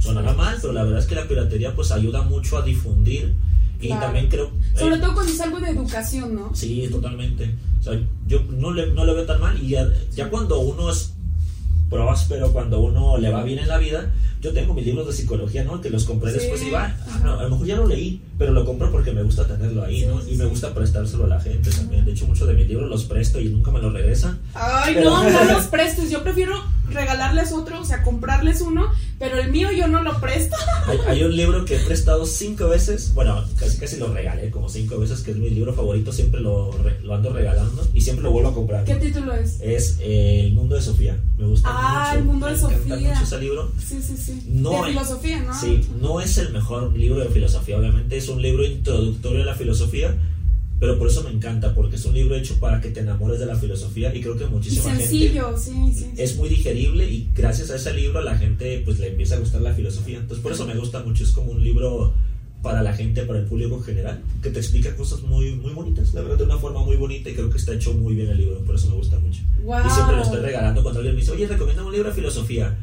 sonará 0.00 0.32
mal, 0.32 0.56
pero 0.60 0.72
la 0.72 0.82
verdad 0.82 0.98
es 1.00 1.06
que 1.06 1.14
la 1.14 1.28
piratería 1.28 1.74
pues 1.74 1.92
ayuda 1.92 2.22
mucho 2.22 2.56
a 2.58 2.62
difundir 2.62 3.34
y 3.80 3.88
Claro. 3.88 4.02
también 4.06 4.28
creo... 4.28 4.50
Sobre 4.76 4.96
eh, 4.96 4.98
todo 4.98 5.14
cuando 5.14 5.32
es 5.32 5.40
algo 5.40 5.60
de 5.60 5.70
educación, 5.70 6.34
¿no? 6.34 6.54
Sí, 6.54 6.88
totalmente. 6.90 7.54
O 7.80 7.82
sea, 7.82 8.00
yo 8.26 8.42
no 8.50 8.72
le, 8.72 8.92
no 8.92 9.04
le 9.04 9.14
veo 9.14 9.26
tan 9.26 9.40
mal 9.40 9.62
y 9.62 9.70
ya, 9.70 9.88
ya 10.14 10.28
cuando 10.28 10.60
uno 10.60 10.90
es 10.90 11.14
próspero, 11.90 12.52
cuando 12.52 12.80
uno 12.80 13.18
le 13.18 13.30
va 13.30 13.42
bien 13.42 13.58
en 13.58 13.68
la 13.68 13.78
vida, 13.78 14.10
yo 14.40 14.52
tengo 14.52 14.72
mis 14.72 14.86
libros 14.86 15.06
de 15.06 15.12
psicología, 15.12 15.64
¿no? 15.64 15.80
Que 15.80 15.90
los 15.90 16.04
compré 16.04 16.30
Sí, 16.32 16.38
después 16.38 16.62
y 16.62 16.70
va, 16.70 16.96
ah, 17.10 17.20
no, 17.22 17.38
a 17.38 17.42
lo 17.42 17.50
mejor 17.50 17.66
ya 17.66 17.76
lo 17.76 17.86
leí, 17.86 18.22
pero 18.38 18.52
lo 18.52 18.64
compro 18.64 18.90
porque 18.90 19.12
me 19.12 19.22
gusta 19.22 19.46
tenerlo 19.46 19.84
ahí, 19.84 20.06
¿no? 20.06 20.26
Y 20.26 20.36
me 20.36 20.46
gusta 20.46 20.72
prestárselo 20.72 21.24
a 21.24 21.28
la 21.28 21.40
gente 21.40 21.70
también. 21.70 22.04
De 22.06 22.12
hecho, 22.12 22.26
muchos 22.26 22.46
de 22.48 22.54
mis 22.54 22.66
libros 22.68 22.88
los 22.88 23.04
presto 23.04 23.40
y 23.40 23.48
nunca 23.48 23.70
me 23.70 23.80
los 23.82 23.92
regresan. 23.92 24.38
Ay, 24.54 24.94
Pero- 24.94 25.10
no, 25.10 25.28
no 25.30 25.44
los 25.52 25.66
prestes. 25.66 26.10
Yo 26.10 26.22
prefiero 26.22 26.54
regalarles 26.90 27.52
otro, 27.52 27.80
o 27.80 27.84
sea, 27.84 28.02
comprarles 28.02 28.60
uno, 28.62 28.86
pero 29.18 29.38
el 29.38 29.50
mío 29.52 29.68
yo 29.70 29.86
no 29.86 30.02
lo 30.02 30.20
presto. 30.20 30.56
Hay, 30.86 30.98
hay 31.06 31.22
un 31.22 31.36
libro 31.36 31.64
que 31.64 31.76
he 31.76 31.80
prestado 31.80 32.26
cinco 32.26 32.68
veces, 32.68 33.12
bueno, 33.14 33.44
casi 33.56 33.78
casi 33.78 33.96
lo 33.98 34.12
regalé 34.12 34.50
como 34.50 34.68
cinco 34.68 34.98
veces, 34.98 35.20
que 35.20 35.30
es 35.30 35.36
mi 35.36 35.50
libro 35.50 35.72
favorito, 35.72 36.12
siempre 36.12 36.40
lo, 36.40 36.70
lo 37.04 37.14
ando 37.14 37.32
regalando 37.32 37.86
y 37.94 38.00
siempre 38.00 38.24
lo 38.24 38.32
vuelvo 38.32 38.48
a 38.48 38.54
comprar. 38.54 38.84
¿Qué 38.84 38.96
título 38.96 39.32
es? 39.34 39.60
Es 39.60 39.98
eh, 40.00 40.46
El 40.46 40.54
mundo 40.54 40.74
de 40.74 40.82
Sofía. 40.82 41.16
Me 41.38 41.46
gusta 41.46 41.68
Ah, 41.70 41.79
mucho. 41.80 42.18
El 42.18 42.24
mundo 42.24 42.46
de 42.46 42.58
Sofía. 42.58 42.96
mucho 42.96 43.22
ese 43.22 43.40
libro. 43.40 43.72
Sí, 43.78 44.00
sí, 44.02 44.16
sí. 44.16 44.42
No, 44.48 44.70
de 44.70 44.76
eh, 44.76 44.92
filosofía, 44.92 45.40
¿no? 45.40 45.60
Sí, 45.60 45.88
no 46.00 46.20
es 46.20 46.38
el 46.38 46.52
mejor 46.52 46.96
libro 46.96 47.20
de 47.20 47.28
filosofía, 47.28 47.78
obviamente 47.78 48.16
es 48.16 48.28
un 48.28 48.40
libro 48.42 48.64
introductorio 48.64 49.42
a 49.42 49.46
la 49.46 49.54
filosofía, 49.54 50.16
pero 50.78 50.98
por 50.98 51.08
eso 51.08 51.22
me 51.22 51.30
encanta, 51.30 51.74
porque 51.74 51.96
es 51.96 52.04
un 52.06 52.14
libro 52.14 52.34
hecho 52.34 52.58
para 52.58 52.80
que 52.80 52.88
te 52.88 53.00
enamores 53.00 53.38
de 53.38 53.46
la 53.46 53.56
filosofía 53.56 54.14
y 54.14 54.22
creo 54.22 54.36
que 54.36 54.44
Y 54.44 54.48
muchísima 54.48 54.84
gente 54.84 55.02
sencillo, 55.06 55.56
sí, 55.56 55.72
sí. 55.92 56.00
sí. 56.00 56.10
es 56.16 56.36
muy 56.36 56.48
digerible 56.48 57.08
y 57.08 57.28
gracias 57.34 57.70
a 57.70 57.76
ese 57.76 57.92
libro 57.92 58.18
a 58.20 58.22
la 58.22 58.38
gente 58.38 58.80
pues 58.84 58.98
le 58.98 59.08
empieza 59.08 59.36
a 59.36 59.38
gustar 59.40 59.60
la 59.60 59.74
filosofía. 59.74 60.18
Entonces 60.18 60.42
por 60.42 60.52
eso 60.52 60.66
me 60.66 60.74
gusta 60.74 61.02
mucho, 61.02 61.22
es 61.22 61.32
como 61.32 61.52
un 61.52 61.62
libro 61.62 62.14
para 62.62 62.82
la 62.82 62.92
gente, 62.92 63.22
para 63.22 63.38
el 63.38 63.46
público 63.46 63.76
en 63.76 63.82
general, 63.84 64.22
que 64.42 64.50
te 64.50 64.58
explica 64.58 64.94
cosas 64.96 65.22
muy 65.22 65.52
muy 65.54 65.72
bonitas, 65.72 66.12
la 66.14 66.20
verdad 66.22 66.38
de 66.38 66.44
una 66.44 66.58
forma 66.58 66.84
muy 66.84 66.96
bonita 66.96 67.30
y 67.30 67.34
creo 67.34 67.50
que 67.50 67.56
está 67.58 67.72
hecho 67.72 67.94
muy 67.94 68.14
bien 68.14 68.28
el 68.28 68.38
libro, 68.38 68.60
por 68.60 68.74
eso 68.74 68.88
me 68.90 68.96
gusta 68.96 69.18
mucho. 69.18 69.40
Wow. 69.64 69.86
Y 69.86 69.90
siempre 69.90 70.16
lo 70.16 70.22
estoy 70.22 70.40
regalando 70.40 70.82
cuando 70.82 71.00
alguien 71.00 71.14
me 71.14 71.20
dice, 71.20 71.32
oye, 71.32 71.46
recomienda 71.46 71.84
un 71.84 71.92
libro 71.92 72.08
de 72.08 72.14
filosofía. 72.14 72.76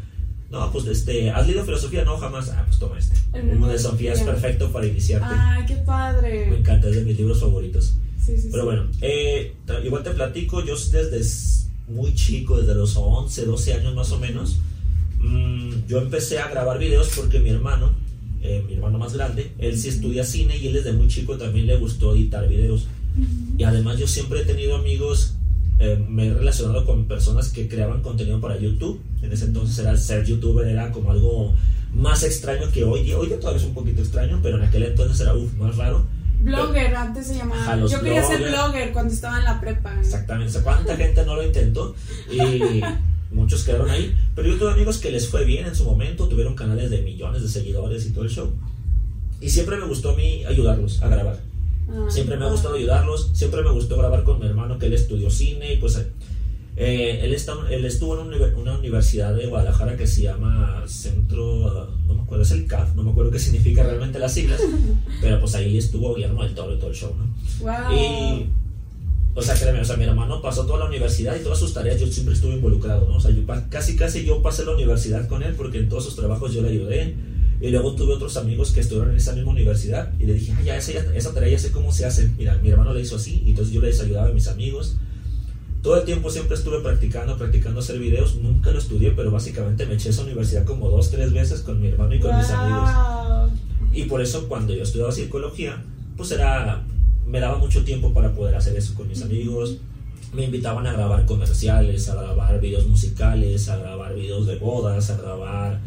No, 0.50 0.72
pues 0.72 0.86
este, 0.88 1.30
¿has 1.30 1.46
leído 1.46 1.66
filosofía? 1.66 2.06
No, 2.06 2.18
jamás. 2.18 2.50
Ah, 2.50 2.64
pues 2.66 2.80
toma 2.80 2.98
este. 2.98 3.18
El 3.34 3.48
mundo 3.48 3.68
de 3.68 3.78
Sofía 3.78 4.14
es 4.14 4.22
perfecto 4.22 4.72
para 4.72 4.86
iniciarte. 4.86 5.28
Ay, 5.30 5.66
qué 5.66 5.76
Me 5.76 5.82
padre. 5.82 6.58
encanta, 6.58 6.88
es 6.88 6.96
de 6.96 7.04
mis 7.04 7.18
libros 7.18 7.42
favoritos. 7.42 7.96
Sí, 8.26 8.38
sí, 8.38 8.48
Pero 8.50 8.64
sí. 8.64 8.66
bueno, 8.66 8.88
eh, 9.02 9.54
igual 9.84 10.04
te 10.04 10.12
platico, 10.12 10.64
yo 10.64 10.76
desde 10.76 11.22
muy 11.90 12.16
chico, 12.16 12.58
desde 12.60 12.76
los 12.76 12.96
11, 12.96 13.46
12 13.46 13.74
años 13.74 13.94
más 13.94 14.10
o 14.14 14.20
menos, 14.20 14.60
mm, 15.20 15.86
yo 15.88 16.00
empecé 16.00 16.40
a 16.40 16.48
grabar 16.50 16.80
videos 16.80 17.10
porque 17.16 17.40
mi 17.40 17.50
hermano, 17.50 17.92
eh, 18.42 18.64
mi 18.68 18.74
hermano 18.76 18.98
más 18.98 19.14
grande, 19.14 19.52
él 19.58 19.78
sí 19.78 19.90
estudia 19.90 20.24
cine 20.24 20.58
y 20.58 20.68
él 20.68 20.74
desde 20.74 20.94
muy 20.94 21.08
chico 21.08 21.38
también 21.38 21.68
le 21.68 21.78
gustó 21.78 22.14
editar 22.16 22.48
videos. 22.48 22.88
Y 23.58 23.64
además 23.64 23.98
yo 23.98 24.08
siempre 24.08 24.42
he 24.42 24.46
tenido 24.46 24.76
amigos, 24.76 25.34
eh, 25.80 25.98
me 26.08 26.28
he 26.28 26.34
relacionado 26.34 26.86
con 26.86 27.06
personas 27.06 27.50
que 27.50 27.68
creaban 27.68 28.02
contenido 28.02 28.40
para 28.40 28.60
YouTube. 28.60 29.02
En 29.22 29.32
ese 29.32 29.46
entonces 29.46 29.80
era 29.80 29.98
ser 29.98 30.26
youtuber, 30.26 30.68
era 30.68 30.92
como 30.92 31.12
algo 31.12 31.56
más 31.94 32.24
extraño 32.24 32.72
que 32.72 32.84
hoy 32.84 33.04
día. 33.04 33.18
Hoy 33.18 33.28
día 33.28 33.40
todavía 33.40 33.62
es 33.62 33.68
un 33.68 33.74
poquito 33.74 34.02
extraño, 34.02 34.40
pero 34.44 34.58
en 34.58 34.64
aquel 34.64 34.84
entonces 34.84 35.20
era 35.22 35.34
uf, 35.34 35.52
más 35.56 35.76
raro. 35.78 36.06
Blogger, 36.40 36.96
antes 36.96 37.26
se 37.28 37.36
llamaba. 37.36 37.60
Ajá, 37.62 37.86
Yo 37.88 38.00
quería 38.02 38.24
ser 38.24 38.38
blogger. 38.38 38.54
blogger 38.54 38.94
cuando 38.94 39.14
estaba 39.14 39.40
en 39.40 39.46
la 39.46 39.60
prepa. 39.60 40.00
Exactamente, 40.00 40.50
o 40.52 40.54
sea, 40.54 40.62
cuánta 40.64 40.96
gente 40.96 41.26
no 41.26 41.36
lo 41.36 41.44
intentó 41.44 41.96
y 42.32 42.38
muchos 43.32 43.64
quedaron 43.64 43.90
ahí. 43.90 44.16
Pero 44.36 44.48
yo 44.50 44.58
tuve 44.58 44.72
amigos 44.72 44.98
que 44.98 45.12
les 45.12 45.28
fue 45.28 45.46
bien 45.46 45.66
en 45.66 45.76
su 45.76 45.84
momento, 45.84 46.28
tuvieron 46.28 46.56
canales 46.56 46.90
de 46.90 47.02
millones 47.02 47.42
de 47.42 47.48
seguidores 47.48 48.06
y 48.06 48.12
todo 48.12 48.24
el 48.24 48.30
show. 48.30 48.52
Y 49.42 49.50
siempre 49.50 49.78
me 49.78 49.86
gustó 49.86 50.12
a 50.12 50.16
mí 50.16 50.44
ayudarlos 50.46 51.02
a 51.02 51.10
grabar. 51.10 51.40
Ay, 51.90 51.96
Siempre 52.10 52.38
me 52.38 52.46
ha 52.46 52.50
gustado 52.50 52.76
ayudarlos, 52.76 53.32
siempre 53.34 53.62
me 53.62 53.72
gustó 53.72 53.98
grabar 53.98 54.24
con 54.24 54.40
mi 54.40 54.46
hermano 54.46 54.78
que 54.78 54.88
él 54.88 54.94
estudió 54.94 55.30
cine 55.30 55.74
y 55.74 55.78
pues 55.78 55.98
eh, 56.80 57.22
él, 57.24 57.34
está, 57.34 57.54
él 57.72 57.86
estuvo 57.86 58.20
en 58.20 58.28
una 58.56 58.78
universidad 58.78 59.34
de 59.34 59.48
Guadalajara 59.48 59.98
que 59.98 60.06
se 60.06 60.22
llama 60.24 60.84
Centro, 60.86 61.90
no 62.06 62.14
me 62.14 62.22
acuerdo, 62.22 62.44
es 62.44 62.52
el 62.52 62.68
CAF, 62.68 62.94
no 62.94 63.04
me 63.04 63.12
acuerdo 63.12 63.32
qué 63.32 63.40
significa 63.40 63.84
realmente 63.84 64.20
las 64.20 64.34
siglas, 64.34 64.62
pero 65.22 65.40
pues 65.40 65.56
ahí 65.56 65.78
estuvo 65.78 66.14
Guillermo 66.14 66.44
del 66.44 66.54
Toro 66.54 66.76
y 66.76 66.78
todo 66.78 66.92
el 66.92 66.96
show, 66.96 67.16
¿no? 67.18 67.26
Wow. 67.66 67.98
Y, 67.98 68.46
o 69.38 69.42
sea, 69.44 69.56
créeme, 69.56 69.80
o 69.82 69.86
sea, 69.86 69.96
mi 69.98 70.04
hermano 70.06 70.42
pasó 70.42 70.66
toda 70.66 70.80
la 70.80 70.86
universidad 70.86 71.36
y 71.40 71.44
todas 71.44 71.60
sus 71.60 71.74
tareas 71.74 72.00
yo 72.00 72.08
siempre 72.08 72.34
estuve 72.34 72.56
involucrado, 72.56 73.08
¿no? 73.08 73.18
O 73.18 73.20
sea, 73.22 73.32
yo 73.32 73.44
casi, 73.70 73.96
casi 73.96 74.26
yo 74.26 74.42
pasé 74.42 74.66
la 74.66 74.72
universidad 74.74 75.28
con 75.28 75.44
él 75.44 75.54
porque 75.56 75.78
en 75.78 75.88
todos 75.90 76.06
sus 76.06 76.16
trabajos 76.16 76.54
yo 76.54 76.62
le 76.62 76.70
ayudé. 76.70 77.16
Y 77.60 77.70
luego 77.70 77.94
tuve 77.96 78.14
otros 78.14 78.38
amigos 78.38 78.72
que 78.72 78.82
estuvieron 78.82 79.10
en 79.12 79.18
esa 79.18 79.34
misma 79.34 79.50
universidad 79.52 80.12
y 80.20 80.26
le 80.26 80.34
dije, 80.36 80.54
ah, 80.56 80.62
ya, 80.64 80.78
esa, 80.78 80.92
ya- 80.92 81.06
esa 81.16 81.34
tarea 81.34 81.50
ya 81.50 81.58
sé 81.58 81.72
cómo 81.72 81.92
se 81.92 82.06
hace. 82.06 82.30
Mira, 82.38 82.56
mi 82.62 82.70
hermano 82.70 82.94
le 82.94 83.02
hizo 83.02 83.16
así 83.16 83.42
y 83.46 83.50
entonces 83.52 83.74
yo 83.74 83.82
les 83.82 84.00
ayudaba 84.00 84.28
a 84.30 84.32
mis 84.32 84.48
amigos. 84.48 84.96
Todo 85.82 85.98
el 85.98 86.06
tiempo 86.06 86.30
siempre 86.30 86.56
estuve 86.56 86.82
practicando, 86.82 87.36
practicando 87.38 87.80
hacer 87.80 87.98
videos. 87.98 88.36
Nunca 88.36 88.70
lo 88.72 88.78
estudié, 88.78 89.12
pero 89.12 89.32
básicamente 89.32 89.86
me 89.88 89.96
eché 89.96 90.10
a 90.10 90.12
esa 90.12 90.22
universidad 90.24 90.66
como 90.66 90.90
dos, 90.90 91.10
tres 91.10 91.32
veces 91.34 91.62
con 91.62 91.82
mi 91.82 91.88
hermano 91.88 92.14
y 92.14 92.20
con 92.20 92.36
mis 92.38 92.50
amigos. 92.50 92.90
Y 93.94 94.04
por 94.04 94.22
eso 94.22 94.48
cuando 94.48 94.74
yo 94.76 94.84
estudiaba 94.84 95.12
psicología, 95.12 95.84
pues 96.16 96.30
era, 96.32 96.84
me 97.28 97.40
daba 97.40 97.58
mucho 97.58 97.84
tiempo 97.84 98.14
para 98.14 98.34
poder 98.34 98.56
hacer 98.56 98.76
eso 98.76 98.96
con 98.96 99.08
mis 99.08 99.22
amigos. 99.22 99.78
Me 100.34 100.46
invitaban 100.46 100.88
a 100.88 100.94
grabar 100.94 101.26
comerciales, 101.26 102.10
a 102.10 102.16
grabar 102.16 102.60
videos 102.60 102.88
musicales, 102.88 103.70
a 103.70 103.78
grabar 103.78 104.16
videos 104.16 104.48
de 104.48 104.56
bodas, 104.56 105.10
a 105.10 105.18
grabar, 105.18 105.80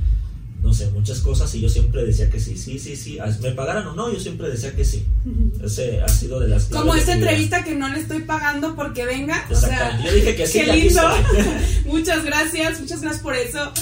no 0.63 0.73
sé, 0.73 0.91
muchas 0.91 1.21
cosas. 1.21 1.55
Y 1.55 1.61
yo 1.61 1.69
siempre 1.69 2.05
decía 2.05 2.31
que 2.31 2.41
sí, 2.41 2.57
sí, 2.57 2.79
sí, 2.79 2.97
sí. 2.97 3.19
Me 3.43 3.53
pagaran 3.53 3.87
o 3.87 3.95
no, 3.95 4.13
yo 4.13 4.21
siempre 4.21 4.49
decía 4.49 4.75
que 4.75 4.85
sí. 4.85 5.05
Ese 5.63 6.01
ha 6.01 6.09
sido 6.09 6.41
de 6.41 6.49
las 6.49 6.67
Como 6.67 6.95
esta 6.95 7.15
entrevista 7.15 7.65
que 7.65 7.75
no 7.75 7.89
le 7.89 8.01
estoy 8.01 8.21
pagando 8.21 8.75
porque 8.75 9.05
venga. 9.05 9.47
O 9.51 9.55
sea, 9.55 10.03
yo 10.03 10.13
dije 10.13 10.37
que 10.37 10.47
sí, 10.47 10.61
qué 10.65 10.73
lindo. 10.73 11.03
muchas 11.87 12.25
gracias, 12.25 12.81
muchas 12.81 13.01
gracias 13.03 13.23
por 13.23 13.35
eso. 13.35 13.73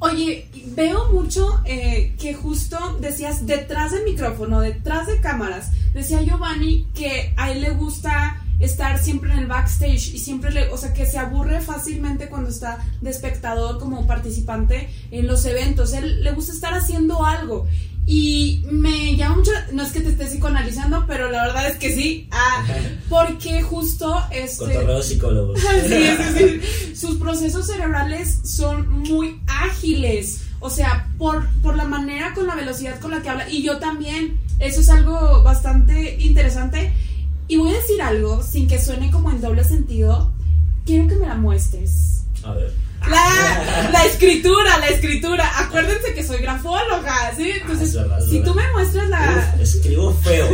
Oye, 0.00 0.48
veo 0.74 1.12
mucho 1.12 1.60
eh, 1.64 2.14
que 2.18 2.34
justo 2.34 2.98
decías 3.00 3.46
detrás 3.46 3.92
del 3.92 4.04
micrófono, 4.04 4.60
detrás 4.60 5.06
de 5.06 5.20
cámaras, 5.20 5.70
decía 5.94 6.22
Giovanni 6.22 6.86
que 6.94 7.32
a 7.36 7.50
él 7.50 7.62
le 7.62 7.70
gusta 7.70 8.42
estar 8.60 8.98
siempre 8.98 9.32
en 9.32 9.40
el 9.40 9.46
backstage 9.46 10.14
y 10.14 10.18
siempre 10.18 10.50
le, 10.50 10.68
o 10.70 10.76
sea, 10.76 10.92
que 10.92 11.06
se 11.06 11.18
aburre 11.18 11.60
fácilmente 11.60 12.28
cuando 12.28 12.50
está 12.50 12.84
de 13.00 13.10
espectador 13.10 13.78
como 13.78 14.06
participante 14.06 14.88
en 15.10 15.26
los 15.26 15.44
eventos. 15.44 15.92
Él 15.92 16.22
le 16.24 16.32
gusta 16.32 16.52
estar 16.52 16.74
haciendo 16.74 17.24
algo. 17.24 17.66
Y 18.10 18.64
me 18.70 19.16
llama 19.16 19.36
mucho, 19.36 19.50
no 19.72 19.82
es 19.82 19.92
que 19.92 20.00
te 20.00 20.08
esté 20.08 20.24
psicoanalizando, 20.24 21.04
pero 21.06 21.30
la 21.30 21.44
verdad 21.44 21.68
es 21.68 21.76
que 21.76 21.94
sí, 21.94 22.26
ah, 22.30 22.64
porque 23.10 23.60
justo 23.60 24.24
este... 24.30 24.64
Cotorreo 24.64 25.02
psicólogos. 25.02 25.60
Sí, 25.86 26.04
sí, 26.16 26.60
sí. 26.62 26.96
Sus 26.96 27.18
procesos 27.18 27.66
cerebrales 27.66 28.40
son 28.44 28.88
muy 28.88 29.38
ágiles. 29.46 30.47
O 30.60 30.70
sea, 30.70 31.08
por, 31.18 31.48
por 31.62 31.76
la 31.76 31.84
manera, 31.84 32.34
con 32.34 32.46
la 32.46 32.54
velocidad 32.54 32.98
con 33.00 33.10
la 33.10 33.22
que 33.22 33.28
habla. 33.28 33.48
Y 33.48 33.62
yo 33.62 33.78
también. 33.78 34.38
Eso 34.58 34.80
es 34.80 34.90
algo 34.90 35.42
bastante 35.44 36.16
interesante. 36.20 36.92
Y 37.46 37.56
voy 37.56 37.72
a 37.72 37.76
decir 37.76 38.02
algo, 38.02 38.42
sin 38.42 38.66
que 38.66 38.82
suene 38.82 39.10
como 39.10 39.30
en 39.30 39.40
doble 39.40 39.64
sentido. 39.64 40.32
Quiero 40.84 41.06
que 41.06 41.16
me 41.16 41.26
la 41.26 41.36
muestres. 41.36 42.24
A 42.42 42.52
ver. 42.52 42.87
La, 43.10 43.90
la 43.90 44.04
escritura, 44.04 44.78
la 44.78 44.88
escritura. 44.88 45.50
Acuérdense 45.58 46.14
que 46.14 46.24
soy 46.24 46.38
grafóloga, 46.38 47.32
¿sí? 47.36 47.50
Entonces, 47.50 47.88
es 47.90 47.94
verdad, 47.94 48.18
es 48.18 48.30
si 48.30 48.42
tú 48.42 48.54
me 48.54 48.70
muestras 48.72 49.08
la... 49.08 49.52
Uf, 49.54 49.60
escribo 49.60 50.14
feo. 50.22 50.46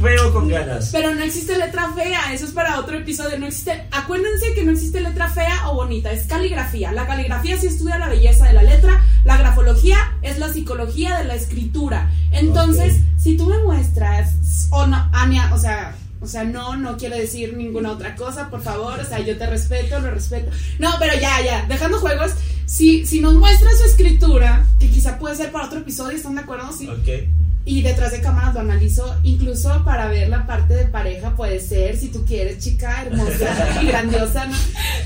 Feo 0.00 0.32
con 0.32 0.48
ganas. 0.50 0.90
Pero 0.92 1.14
no 1.14 1.22
existe 1.22 1.56
letra 1.56 1.92
fea, 1.94 2.32
eso 2.32 2.44
es 2.44 2.52
para 2.52 2.78
otro 2.78 2.98
episodio. 2.98 3.38
No 3.38 3.46
existe, 3.46 3.86
acuérdense 3.90 4.52
que 4.54 4.64
no 4.64 4.72
existe 4.72 5.00
letra 5.00 5.28
fea 5.28 5.70
o 5.70 5.74
bonita, 5.74 6.10
es 6.12 6.26
caligrafía. 6.26 6.92
La 6.92 7.06
caligrafía 7.06 7.56
sí 7.58 7.66
estudia 7.66 7.98
la 7.98 8.08
belleza 8.08 8.46
de 8.46 8.52
la 8.52 8.62
letra, 8.62 9.04
la 9.24 9.36
grafología 9.36 10.16
es 10.22 10.38
la 10.38 10.52
psicología 10.52 11.18
de 11.18 11.24
la 11.24 11.34
escritura. 11.34 12.10
Entonces, 12.30 12.96
si 13.18 13.36
tú 13.36 13.46
me 13.46 13.58
muestras, 13.58 14.34
o 14.70 14.86
no, 14.86 15.08
Ania, 15.12 15.50
o 15.54 15.58
sea, 15.58 15.94
o 16.22 16.26
sea, 16.26 16.44
no, 16.44 16.76
no 16.76 16.96
quiero 16.96 17.16
decir 17.16 17.56
ninguna 17.56 17.90
otra 17.90 18.14
cosa, 18.14 18.48
por 18.48 18.62
favor, 18.62 18.98
o 19.00 19.04
sea, 19.04 19.18
yo 19.18 19.36
te 19.36 19.46
respeto, 19.46 19.98
lo 19.98 20.10
respeto. 20.10 20.50
No, 20.78 20.92
pero 21.00 21.14
ya, 21.14 21.44
ya, 21.44 21.66
dejando 21.68 21.98
juegos, 21.98 22.32
si, 22.64 23.04
si 23.06 23.20
nos 23.20 23.34
muestra 23.34 23.68
su 23.76 23.84
escritura, 23.84 24.64
que 24.78 24.88
quizá 24.88 25.18
puede 25.18 25.34
ser 25.34 25.50
para 25.50 25.66
otro 25.66 25.80
episodio, 25.80 26.16
¿están 26.16 26.36
de 26.36 26.42
acuerdo? 26.42 26.72
Sí. 26.72 26.88
Ok. 26.88 27.28
Y 27.64 27.82
detrás 27.82 28.12
de 28.12 28.20
cámaras 28.20 28.54
lo 28.54 28.60
analizo, 28.60 29.16
incluso 29.24 29.84
para 29.84 30.06
ver 30.06 30.28
la 30.28 30.46
parte 30.46 30.74
de 30.74 30.86
pareja 30.86 31.34
puede 31.34 31.60
ser, 31.60 31.96
si 31.96 32.08
tú 32.08 32.24
quieres, 32.24 32.58
chica 32.58 33.02
hermosa 33.02 33.80
y 33.82 33.86
grandiosa, 33.86 34.46
¿no? 34.46 34.56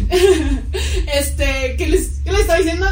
este, 1.14 1.76
¿qué 1.78 1.86
les, 1.86 2.20
qué 2.24 2.32
les 2.32 2.42
estoy 2.42 2.58
diciendo? 2.58 2.86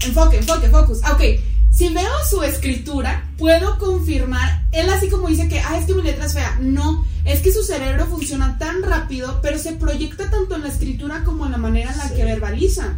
Enfoque, 0.00 0.38
enfoque, 0.38 0.68
focus. 0.68 1.00
Ah, 1.02 1.12
Ok, 1.12 1.22
si 1.70 1.90
veo 1.90 2.10
su 2.28 2.42
escritura, 2.42 3.28
puedo 3.36 3.78
confirmar, 3.78 4.64
él 4.72 4.88
así 4.88 5.10
como 5.10 5.28
dice 5.28 5.46
que, 5.46 5.60
ah, 5.60 5.76
es 5.78 5.84
que 5.84 5.94
mi 5.94 6.02
letra 6.02 6.24
es 6.24 6.32
fea. 6.32 6.56
No, 6.58 7.04
es 7.26 7.40
que 7.40 7.52
su 7.52 7.62
cerebro 7.62 8.06
funciona 8.06 8.56
tan 8.58 8.82
rápido, 8.82 9.40
pero 9.42 9.58
se 9.58 9.72
proyecta 9.72 10.30
tanto 10.30 10.54
en 10.56 10.62
la 10.62 10.68
escritura 10.68 11.24
como 11.24 11.44
en 11.46 11.52
la 11.52 11.58
manera 11.58 11.92
en 11.92 11.98
la 11.98 12.08
Sí. 12.08 12.14
que 12.14 12.24
verbaliza. 12.24 12.94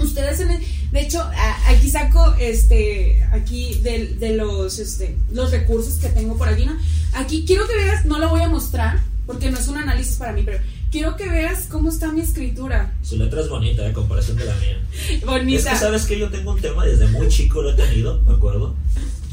Ustedes, 0.00 0.40
en 0.40 0.50
el- 0.50 0.62
de 0.92 1.00
hecho, 1.00 1.22
aquí 1.68 1.88
saco, 1.90 2.34
este, 2.40 3.24
aquí 3.32 3.74
de, 3.82 4.14
de 4.18 4.36
los, 4.36 4.78
este, 4.78 5.16
los 5.32 5.50
recursos 5.52 5.94
que 5.96 6.08
tengo 6.08 6.36
por 6.36 6.48
aquí, 6.48 6.66
¿no? 6.66 6.76
Aquí 7.14 7.44
quiero 7.46 7.66
que 7.68 7.76
veas, 7.76 8.04
no 8.04 8.18
lo 8.18 8.28
voy 8.28 8.42
a 8.42 8.48
mostrar, 8.48 9.00
porque 9.26 9.50
no 9.50 9.58
es 9.58 9.68
un 9.68 9.78
análisis 9.78 10.16
para 10.16 10.32
mí, 10.32 10.42
pero 10.44 10.58
quiero 10.90 11.16
que 11.16 11.28
veas 11.28 11.66
cómo 11.70 11.88
está 11.90 12.10
mi 12.12 12.20
escritura. 12.22 12.92
Su 13.02 13.16
letra 13.16 13.40
es 13.40 13.48
bonita, 13.48 13.86
en 13.86 13.92
comparación 13.92 14.36
de 14.36 14.44
la 14.46 14.54
mía. 14.56 14.78
Bonita. 15.24 15.58
Es 15.60 15.66
que 15.66 15.76
sabes 15.84 16.06
que 16.06 16.18
yo 16.18 16.28
tengo 16.28 16.52
un 16.52 16.60
tema 16.60 16.84
desde 16.84 17.06
muy 17.08 17.28
chico, 17.28 17.62
lo 17.62 17.70
he 17.70 17.74
tenido, 17.74 18.20
¿me 18.22 18.32
acuerdo? 18.34 18.74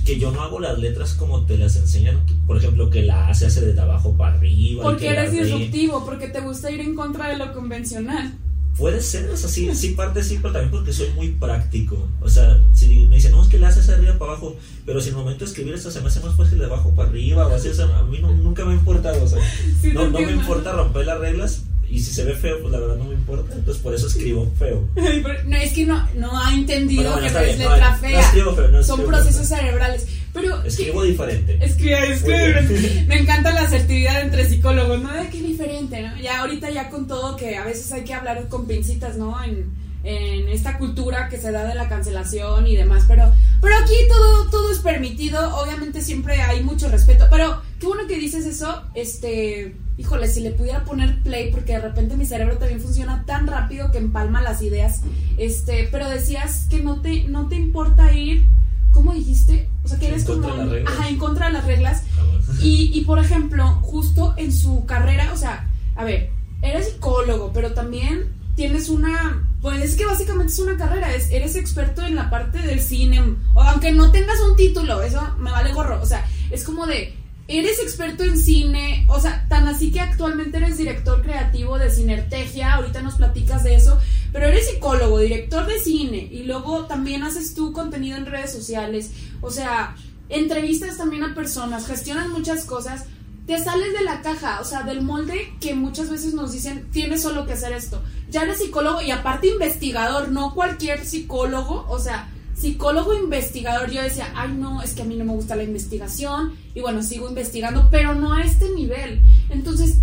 Que 0.06 0.18
yo 0.20 0.32
no 0.32 0.42
hago 0.42 0.60
las 0.60 0.78
letras 0.80 1.14
como 1.14 1.46
te 1.46 1.58
las 1.58 1.76
enseñan. 1.76 2.20
Por 2.48 2.58
ejemplo, 2.58 2.90
que 2.90 3.04
la 3.04 3.28
A 3.28 3.34
se 3.34 3.46
hace 3.48 3.62
de 3.62 3.80
abajo 3.80 4.16
para 4.18 4.36
arriba. 4.36 4.84
Porque 4.84 5.08
eres 5.10 5.32
disruptivo, 5.32 6.04
porque 6.06 6.28
te 6.28 6.42
gusta 6.42 6.72
ir 6.72 6.80
en 6.82 6.96
contra 6.96 7.30
de 7.30 7.38
lo 7.38 7.54
convencional. 7.54 8.34
Puede 8.78 9.02
ser, 9.02 9.30
o 9.30 9.36
sea, 9.38 9.50
sí, 9.50 9.70
sí 9.76 9.90
parte 9.90 10.24
sí, 10.24 10.40
pero 10.42 10.54
también 10.54 10.72
porque 10.72 10.94
soy 10.94 11.10
muy 11.16 11.28
práctico. 11.34 12.08
O 12.22 12.30
sea, 12.30 12.58
si 12.74 13.06
me 13.10 13.18
dicen, 13.18 13.34
no, 13.34 13.44
es 13.44 13.50
que 13.50 13.60
la 13.60 13.68
haces 13.68 13.86
de 13.86 13.96
arriba 13.96 14.18
para 14.18 14.32
abajo, 14.32 14.56
pero 14.86 15.02
si 15.02 15.10
en 15.10 15.16
el 15.16 15.22
momento 15.22 15.44
de 15.44 15.52
escribir 15.52 15.74
esto 15.74 15.92
se 15.92 16.00
me 16.00 16.08
hace 16.08 16.22
más 16.22 16.36
fácil 16.38 16.58
de 16.58 16.66
abajo 16.66 16.90
para 16.96 17.10
arriba 17.10 17.48
o 17.48 17.54
así, 17.54 17.68
o 17.68 17.74
sea, 17.74 17.86
a 18.00 18.04
mí 18.04 18.20
no- 18.20 18.32
nunca 18.34 18.64
me 18.64 18.72
ha 18.72 18.76
importado, 18.76 19.24
o 19.24 19.28
sea, 19.28 19.40
Sí, 19.82 19.92
no, 19.94 20.08
no 20.08 20.20
me 20.20 20.32
importa 20.32 20.72
romper 20.72 21.06
las 21.06 21.20
reglas 21.20 21.64
y 21.92 22.00
si 22.00 22.14
se 22.14 22.24
ve 22.24 22.34
feo, 22.36 22.60
pues 22.62 22.72
la 22.72 22.80
verdad 22.80 22.96
no 22.96 23.06
me 23.06 23.14
importa, 23.16 23.54
entonces 23.54 23.82
por 23.84 23.94
eso 23.94 24.08
escribo 24.08 24.52
feo. 24.58 24.88
No, 25.46 25.58
es 25.58 25.74
que 25.74 25.86
no, 25.86 26.08
no 26.16 26.40
ha 26.42 26.54
entendido 26.54 27.12
Bueno, 27.12 27.28
bueno, 27.32 27.40
que 27.40 27.46
no 27.46 27.52
es 27.52 27.60
no, 27.60 27.70
letra 27.76 27.92
no 27.92 27.98
fea. 27.98 28.20
escribo 28.22 28.56
feo, 28.56 28.68
no 28.70 28.84
Son 28.84 29.00
escribo 29.00 29.08
procesos 29.18 29.48
feo. 29.50 29.58
cerebrales. 29.58 30.08
Pero 30.34 30.64
Escribo 30.64 31.04
diferente. 31.04 31.58
Escribe, 31.62 32.14
escribe. 32.14 32.62
Muy 32.62 32.76
bien. 32.78 33.06
Me 33.10 33.20
encanta 33.20 33.52
la 33.52 33.62
asertividad 33.64 34.22
entre 34.22 34.48
psicólogos, 34.48 35.02
¿no? 35.02 35.12
De 35.14 35.28
qué 35.28 35.42
diferente, 35.42 36.02
¿no? 36.02 36.18
Ya 36.22 36.40
ahorita 36.40 36.70
ya 36.70 36.90
con 36.90 37.06
todo 37.08 37.36
que 37.36 37.58
a 37.58 37.66
veces 37.66 37.92
hay 37.92 38.04
que 38.06 38.14
hablar 38.14 38.48
con 38.48 38.66
pincitas, 38.66 39.18
¿no? 39.18 39.36
En, 39.44 39.66
en 40.04 40.48
esta 40.50 40.78
cultura 40.78 41.28
que 41.30 41.38
se 41.38 41.52
da 41.52 41.66
de 41.66 41.76
la 41.76 41.90
cancelación 41.90 42.66
y 42.66 42.76
demás, 42.76 43.04
pero, 43.08 43.32
pero 43.62 43.76
aquí 43.76 43.94
todo, 44.10 44.50
todo 44.50 44.72
es 44.72 44.80
permitido, 44.80 45.56
obviamente 45.58 46.02
siempre 46.02 46.42
hay 46.42 46.64
mucho 46.64 46.88
respeto, 46.90 47.28
pero 47.30 47.62
qué 47.82 47.88
bueno 47.88 48.08
que 48.08 48.18
dices 48.20 48.46
eso, 48.46 48.84
este, 48.94 49.76
híjole, 49.98 50.28
si 50.28 50.40
le 50.42 50.52
pudiera 50.52 50.84
poner 50.86 51.22
play, 51.24 51.52
porque 51.52 51.74
de 51.74 51.80
repente 51.80 52.16
mi 52.16 52.26
cerebro 52.26 52.58
también 52.60 52.80
funciona 52.80 53.26
tan 53.26 53.48
rápido 53.48 53.92
que 53.92 53.98
empalma 53.98 54.40
las 54.42 54.62
ideas, 54.62 55.02
este, 55.38 55.90
pero 55.92 56.08
decías 56.08 56.68
que 56.70 56.80
no 56.82 57.02
te, 57.02 57.24
no 57.24 57.48
te 57.50 57.56
importa 57.56 58.14
ir, 58.14 58.46
¿cómo 58.92 59.14
dijiste? 59.14 59.68
O 59.84 59.88
sea, 59.88 59.98
que 59.98 60.06
En 60.08 60.14
eres 60.14 60.26
como, 60.26 60.48
las 60.48 60.70
reglas. 60.70 60.94
ajá, 60.94 61.10
en 61.10 61.18
contra 61.18 61.48
de 61.48 61.54
las 61.54 61.66
reglas, 61.66 62.04
Jamás. 62.16 62.64
y, 62.64 62.92
y 62.94 63.02
por 63.02 63.18
ejemplo, 63.18 63.66
justo 63.82 64.36
en 64.38 64.54
su 64.54 64.86
carrera, 64.86 65.32
o 65.34 65.38
sea, 65.38 65.68
a 65.96 66.04
ver, 66.04 66.30
eres 66.62 66.88
psicólogo, 66.90 67.52
pero 67.52 67.74
también 67.74 68.26
tienes 68.56 68.90
una, 68.90 69.50
pues 69.60 69.82
es 69.82 69.96
que 69.96 70.06
básicamente 70.06 70.54
es 70.54 70.60
una 70.60 70.78
carrera, 70.78 71.16
es, 71.16 71.32
eres 71.32 71.56
experto 71.56 72.06
en 72.06 72.16
la 72.16 72.30
parte 72.30 72.60
del 72.60 72.80
cine, 72.80 73.24
o 73.56 73.62
aunque 73.64 73.92
no 73.92 74.12
tengas 74.12 74.40
un 74.42 74.56
título, 74.56 75.02
eso 75.02 75.20
me 75.40 75.50
vale 75.50 75.74
gorro, 75.74 76.00
o 76.00 76.06
sea, 76.06 76.24
es 76.52 76.64
como 76.64 76.86
de, 76.86 77.16
eres 77.60 77.80
experto 77.80 78.24
en 78.24 78.38
cine, 78.38 79.06
o 79.10 79.20
sea, 79.20 79.46
tan 79.50 79.68
así 79.68 79.92
que 79.92 80.00
actualmente 80.00 80.58
eres 80.58 80.78
director 80.78 81.22
creativo 81.22 81.78
de 81.78 81.90
Sinertegia, 81.90 82.74
ahorita 82.74 83.02
nos 83.02 83.16
platicas 83.16 83.64
de 83.64 83.76
eso, 83.76 84.00
pero 84.32 84.48
eres 84.48 84.70
psicólogo, 84.70 85.20
director 85.20 85.66
de 85.66 85.80
cine, 85.80 86.30
y 86.32 86.44
luego 86.44 86.86
también 86.86 87.24
haces 87.24 87.54
tu 87.54 87.74
contenido 87.74 88.18
en 88.18 88.26
redes 88.26 88.52
sociales, 88.52 89.12
o 89.42 89.52
sea, 89.52 89.96
entrevistas 90.30 90.98
también 90.98 91.24
a 91.24 91.36
personas, 91.36 91.88
gestionas 91.88 92.30
muchas 92.30 92.66
cosas, 92.66 93.06
te 93.46 93.62
sales 93.62 93.94
de 93.94 94.04
la 94.04 94.22
caja, 94.22 94.60
o 94.62 94.64
sea, 94.64 94.84
del 94.84 95.02
molde 95.02 95.54
que 95.60 95.74
muchas 95.74 96.10
veces 96.10 96.34
nos 96.34 96.54
dicen, 96.54 96.90
tienes 96.92 97.22
solo 97.22 97.46
que 97.46 97.54
hacer 97.54 97.74
esto. 97.74 98.02
Ya 98.30 98.44
eres 98.44 98.60
psicólogo 98.60 99.02
y 99.02 99.12
aparte 99.12 99.48
investigador, 99.48 100.30
no 100.30 100.54
cualquier 100.56 101.06
psicólogo, 101.06 101.86
o 101.90 102.00
sea, 102.00 102.30
psicólogo 102.62 103.14
investigador. 103.14 103.90
Yo 103.90 104.02
decía, 104.02 104.32
ay 104.36 104.54
no, 104.54 104.82
es 104.82 104.94
que 104.94 105.02
a 105.02 105.06
mí 105.06 105.16
no 105.16 105.26
me 105.26 105.34
gusta 105.34 105.56
la 105.56 105.64
investigación 105.64 106.54
y 106.76 106.82
bueno, 106.82 107.02
sigo 107.02 107.28
investigando, 107.28 107.90
pero 107.90 108.14
no 108.14 108.34
a 108.34 108.44
este 108.44 108.70
nivel. 108.76 109.20
Entonces, 109.50 109.98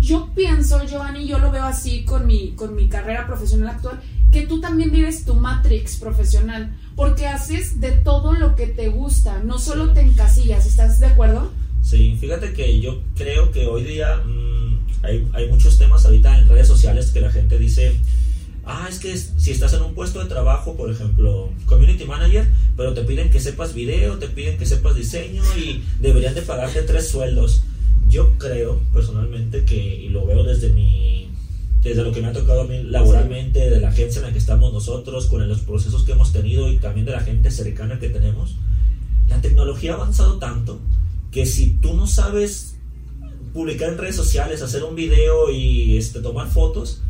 yo 0.00 0.30
pienso, 0.34 0.84
Giovanni, 0.84 1.26
yo 1.26 1.38
lo 1.38 1.50
veo 1.50 1.64
así 1.64 2.04
con 2.04 2.26
mi, 2.26 2.52
con 2.52 2.74
mi 2.74 2.88
carrera 2.88 3.26
profesional 3.26 3.70
actual, 3.70 4.00
que 4.30 4.46
tú 4.46 4.60
también 4.60 4.90
vives 4.90 5.24
tu 5.24 5.34
matrix 5.34 5.96
profesional, 5.96 6.76
porque 6.94 7.26
haces 7.26 7.80
de 7.80 7.92
todo 7.92 8.34
lo 8.34 8.54
que 8.54 8.66
te 8.66 8.88
gusta, 8.88 9.42
no 9.42 9.58
solo 9.58 9.92
te 9.92 10.00
encasillas, 10.02 10.66
¿estás 10.66 11.00
de 11.00 11.06
acuerdo? 11.06 11.50
Sí, 11.82 12.16
fíjate 12.20 12.52
que 12.52 12.80
yo 12.80 13.00
creo 13.16 13.50
que 13.52 13.66
hoy 13.66 13.84
día 13.84 14.16
mm, 14.16 14.78
hay, 15.02 15.26
hay 15.32 15.48
muchos 15.48 15.78
temas 15.78 16.04
ahorita 16.04 16.38
en 16.38 16.48
redes 16.48 16.68
sociales 16.68 17.10
que 17.10 17.20
la 17.20 17.30
gente 17.30 17.58
dice, 17.58 17.96
ah, 18.66 18.86
es 18.90 18.98
que 18.98 19.12
es- 19.12 19.32
si 19.38 19.52
estás 19.52 19.72
en 19.72 19.82
un 19.82 19.94
puesto 19.94 20.20
de 20.20 20.26
trabajo, 20.28 20.76
por 20.76 20.90
ejemplo, 20.90 21.50
community 21.66 22.04
manager, 22.04 22.46
pero 22.76 22.92
te 22.94 23.02
piden 23.02 23.30
que 23.30 23.40
sepas 23.40 23.72
video, 23.74 24.18
te 24.18 24.28
piden 24.28 24.58
que 24.58 24.66
sepas 24.66 24.94
diseño 24.96 25.42
y 25.56 25.82
deberían 26.00 26.34
de 26.34 26.42
pagarte 26.42 26.82
tres 26.82 27.08
sueldos. 27.08 27.62
Yo 28.08 28.36
creo 28.38 28.80
personalmente 28.92 29.64
que, 29.64 29.76
y 29.76 30.08
lo 30.10 30.26
veo 30.26 30.42
desde 30.44 30.68
mi 30.70 31.28
desde 31.82 32.02
lo 32.02 32.10
que 32.10 32.20
me 32.20 32.26
ha 32.26 32.32
tocado 32.32 32.62
a 32.62 32.64
mí 32.66 32.82
laboralmente, 32.82 33.70
de 33.70 33.78
la 33.80 33.90
agencia 33.90 34.18
en 34.18 34.26
la 34.26 34.32
que 34.32 34.38
estamos 34.40 34.72
nosotros, 34.72 35.26
con 35.26 35.48
los 35.48 35.60
procesos 35.60 36.02
que 36.02 36.12
hemos 36.12 36.32
tenido 36.32 36.68
y 36.68 36.78
también 36.78 37.06
de 37.06 37.12
la 37.12 37.20
gente 37.20 37.48
cercana 37.52 38.00
que 38.00 38.08
tenemos, 38.08 38.56
la 39.28 39.40
tecnología 39.40 39.92
ha 39.92 39.94
avanzado 39.94 40.38
tanto 40.38 40.80
que 41.30 41.46
si 41.46 41.70
tú 41.80 41.94
no 41.94 42.08
sabes 42.08 42.74
publicar 43.54 43.90
en 43.90 43.98
redes 43.98 44.16
sociales, 44.16 44.62
hacer 44.62 44.82
un 44.82 44.96
video 44.96 45.48
y 45.52 45.96
este, 45.96 46.18
tomar 46.20 46.48
fotos, 46.48 47.02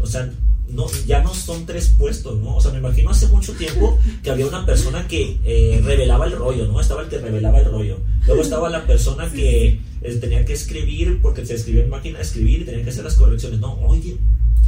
o 0.00 0.06
sea, 0.06 0.32
no, 0.68 0.86
ya 1.06 1.22
no 1.22 1.34
son 1.34 1.66
tres 1.66 1.94
puestos, 1.96 2.40
¿no? 2.40 2.56
O 2.56 2.60
sea, 2.60 2.72
me 2.72 2.78
imagino 2.78 3.10
hace 3.10 3.28
mucho 3.28 3.52
tiempo 3.52 3.98
que 4.22 4.30
había 4.30 4.46
una 4.46 4.64
persona 4.66 5.06
que 5.06 5.38
eh, 5.44 5.80
revelaba 5.84 6.26
el 6.26 6.32
rollo, 6.32 6.66
¿no? 6.66 6.80
Estaba 6.80 7.02
el 7.02 7.08
que 7.08 7.18
revelaba 7.18 7.60
el 7.60 7.66
rollo. 7.66 7.98
Luego 8.26 8.42
estaba 8.42 8.70
la 8.70 8.86
persona 8.86 9.30
que 9.30 9.80
eh, 10.02 10.14
tenía 10.20 10.44
que 10.44 10.54
escribir, 10.54 11.20
porque 11.22 11.44
se 11.44 11.54
escribía 11.54 11.84
en 11.84 11.90
máquina 11.90 12.18
de 12.18 12.24
escribir 12.24 12.62
y 12.62 12.64
tenía 12.64 12.84
que 12.84 12.90
hacer 12.90 13.04
las 13.04 13.14
correcciones. 13.14 13.60
No, 13.60 13.74
oye, 13.80 14.16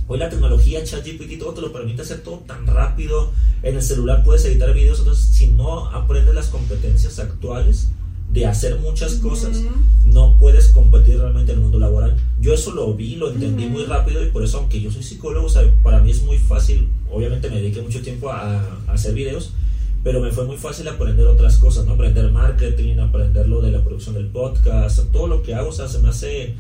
hoy 0.06 0.18
la 0.18 0.28
tecnología, 0.28 0.85
ChatGPT, 0.85 1.38
todo 1.38 1.54
te 1.54 1.61
lo 1.62 1.72
permite 1.72 2.02
hacer 2.02 2.22
todo 2.22 2.38
tan 2.46 2.66
rápido. 2.66 3.32
En 3.62 3.76
el 3.76 3.82
celular 3.82 4.22
puedes 4.22 4.44
editar 4.44 4.72
videos, 4.74 5.00
entonces 5.00 5.24
si 5.24 5.48
no 5.48 5.87
aprendes 5.87 6.35
las 6.35 6.48
competencias 6.48 7.18
actuales 7.18 7.88
de 8.32 8.46
hacer 8.46 8.78
muchas 8.80 9.14
cosas, 9.16 9.58
Ujú. 9.58 9.68
no 10.06 10.36
puedes 10.38 10.68
competir 10.68 11.18
realmente 11.18 11.52
en 11.52 11.58
el 11.58 11.62
mundo 11.62 11.78
laboral. 11.78 12.16
Yo 12.40 12.52
eso 12.52 12.72
lo 12.74 12.92
vi, 12.94 13.16
lo 13.16 13.30
entendí 13.30 13.64
Ujú. 13.64 13.72
muy 13.74 13.84
rápido 13.84 14.22
y 14.24 14.30
por 14.30 14.42
eso, 14.42 14.58
aunque 14.58 14.80
yo 14.80 14.90
soy 14.90 15.02
psicólogo, 15.02 15.46
o 15.46 15.50
sea, 15.50 15.62
para 15.82 16.00
mí 16.00 16.10
es 16.10 16.22
muy 16.22 16.38
fácil, 16.38 16.88
obviamente 17.10 17.48
me 17.48 17.56
dediqué 17.56 17.80
mucho 17.82 18.02
tiempo 18.02 18.30
a, 18.30 18.60
a 18.86 18.92
hacer 18.92 19.14
videos, 19.14 19.52
pero 20.04 20.20
me 20.20 20.30
fue 20.30 20.44
muy 20.44 20.56
fácil 20.56 20.86
aprender 20.88 21.26
otras 21.26 21.56
cosas, 21.56 21.86
¿no? 21.86 21.94
Aprender 21.94 22.30
marketing, 22.30 22.98
aprender 22.98 23.48
lo 23.48 23.60
de 23.60 23.70
la 23.72 23.82
producción 23.82 24.14
del 24.14 24.26
podcast, 24.26 25.10
todo 25.12 25.26
lo 25.26 25.42
que 25.42 25.54
hago, 25.54 25.70
o 25.70 25.72
sea, 25.72 25.88
se 25.88 25.98
me 26.00 26.08
hace 26.10 26.54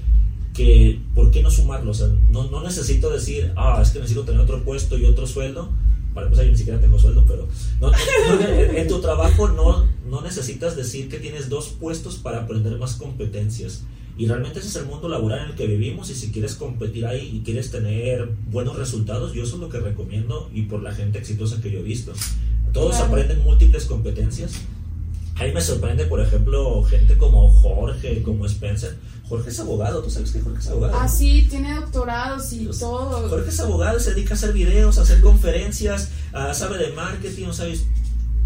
que, 0.54 1.00
¿por 1.14 1.30
qué 1.30 1.42
no 1.42 1.50
sumarlo? 1.50 1.90
O 1.90 1.94
sea, 1.94 2.08
no, 2.30 2.50
no 2.50 2.62
necesito 2.62 3.10
decir, 3.10 3.52
ah, 3.56 3.78
es 3.82 3.90
que 3.90 3.98
necesito 3.98 4.24
tener 4.24 4.40
otro 4.40 4.62
puesto 4.64 4.96
y 4.96 5.04
otro 5.04 5.26
sueldo. 5.26 5.68
Para 6.14 6.26
empezar, 6.28 6.46
yo 6.46 6.52
ni 6.52 6.56
siquiera 6.58 6.80
tengo 6.80 6.98
sueldo, 6.98 7.24
pero 7.28 7.46
no, 7.78 7.90
no, 7.90 8.48
en, 8.48 8.74
en 8.76 8.88
tu 8.88 9.00
trabajo 9.02 9.48
no, 9.48 9.84
no 10.08 10.20
necesitas 10.20 10.76
decir 10.76 11.08
que 11.08 11.18
tienes 11.18 11.48
dos 11.48 11.68
puestos 11.68 12.16
para 12.16 12.42
aprender 12.42 12.78
más 12.78 12.94
competencias. 12.94 13.82
Y 14.18 14.26
realmente 14.26 14.60
ese 14.60 14.68
es 14.68 14.76
el 14.76 14.86
mundo 14.86 15.08
laboral 15.08 15.40
en 15.44 15.50
el 15.50 15.54
que 15.56 15.66
vivimos 15.66 16.08
y 16.08 16.14
si 16.14 16.32
quieres 16.32 16.54
competir 16.54 17.04
ahí 17.06 17.36
y 17.36 17.40
quieres 17.44 17.70
tener 17.70 18.30
buenos 18.50 18.76
resultados, 18.76 19.34
yo 19.34 19.42
eso 19.42 19.56
es 19.56 19.60
lo 19.60 19.68
que 19.68 19.78
recomiendo 19.78 20.48
y 20.54 20.62
por 20.62 20.82
la 20.82 20.94
gente 20.94 21.18
exitosa 21.18 21.60
que 21.60 21.70
yo 21.70 21.80
he 21.80 21.82
visto. 21.82 22.12
Todos 22.72 22.92
Claro. 22.96 23.06
aprenden 23.08 23.42
múltiples 23.44 23.84
competencias. 23.84 24.52
A 25.38 25.44
mí 25.44 25.52
me 25.52 25.60
sorprende, 25.60 26.06
por 26.06 26.20
ejemplo, 26.20 26.82
gente 26.84 27.18
como 27.18 27.50
Jorge, 27.50 28.22
como 28.22 28.46
Spencer. 28.46 28.96
Jorge 29.28 29.50
es 29.50 29.60
abogado, 29.60 30.02
¿tú 30.02 30.08
sabes 30.08 30.30
que 30.30 30.40
Jorge 30.40 30.60
es 30.60 30.68
abogado? 30.68 30.96
Ah, 30.98 31.08
sí, 31.08 31.46
tiene 31.50 31.74
doctorados 31.74 32.50
y 32.54 32.66
todo. 32.78 33.28
Jorge 33.28 33.50
es 33.50 33.60
abogado, 33.60 34.00
se 34.00 34.14
dedica 34.14 34.32
a 34.32 34.36
hacer 34.36 34.54
videos, 34.54 34.96
a 34.96 35.02
hacer 35.02 35.20
conferencias, 35.20 36.08
ah, 36.32 36.54
sabe 36.54 36.78
de 36.78 36.92
marketing, 36.92 37.48
¿sabes? 37.52 37.84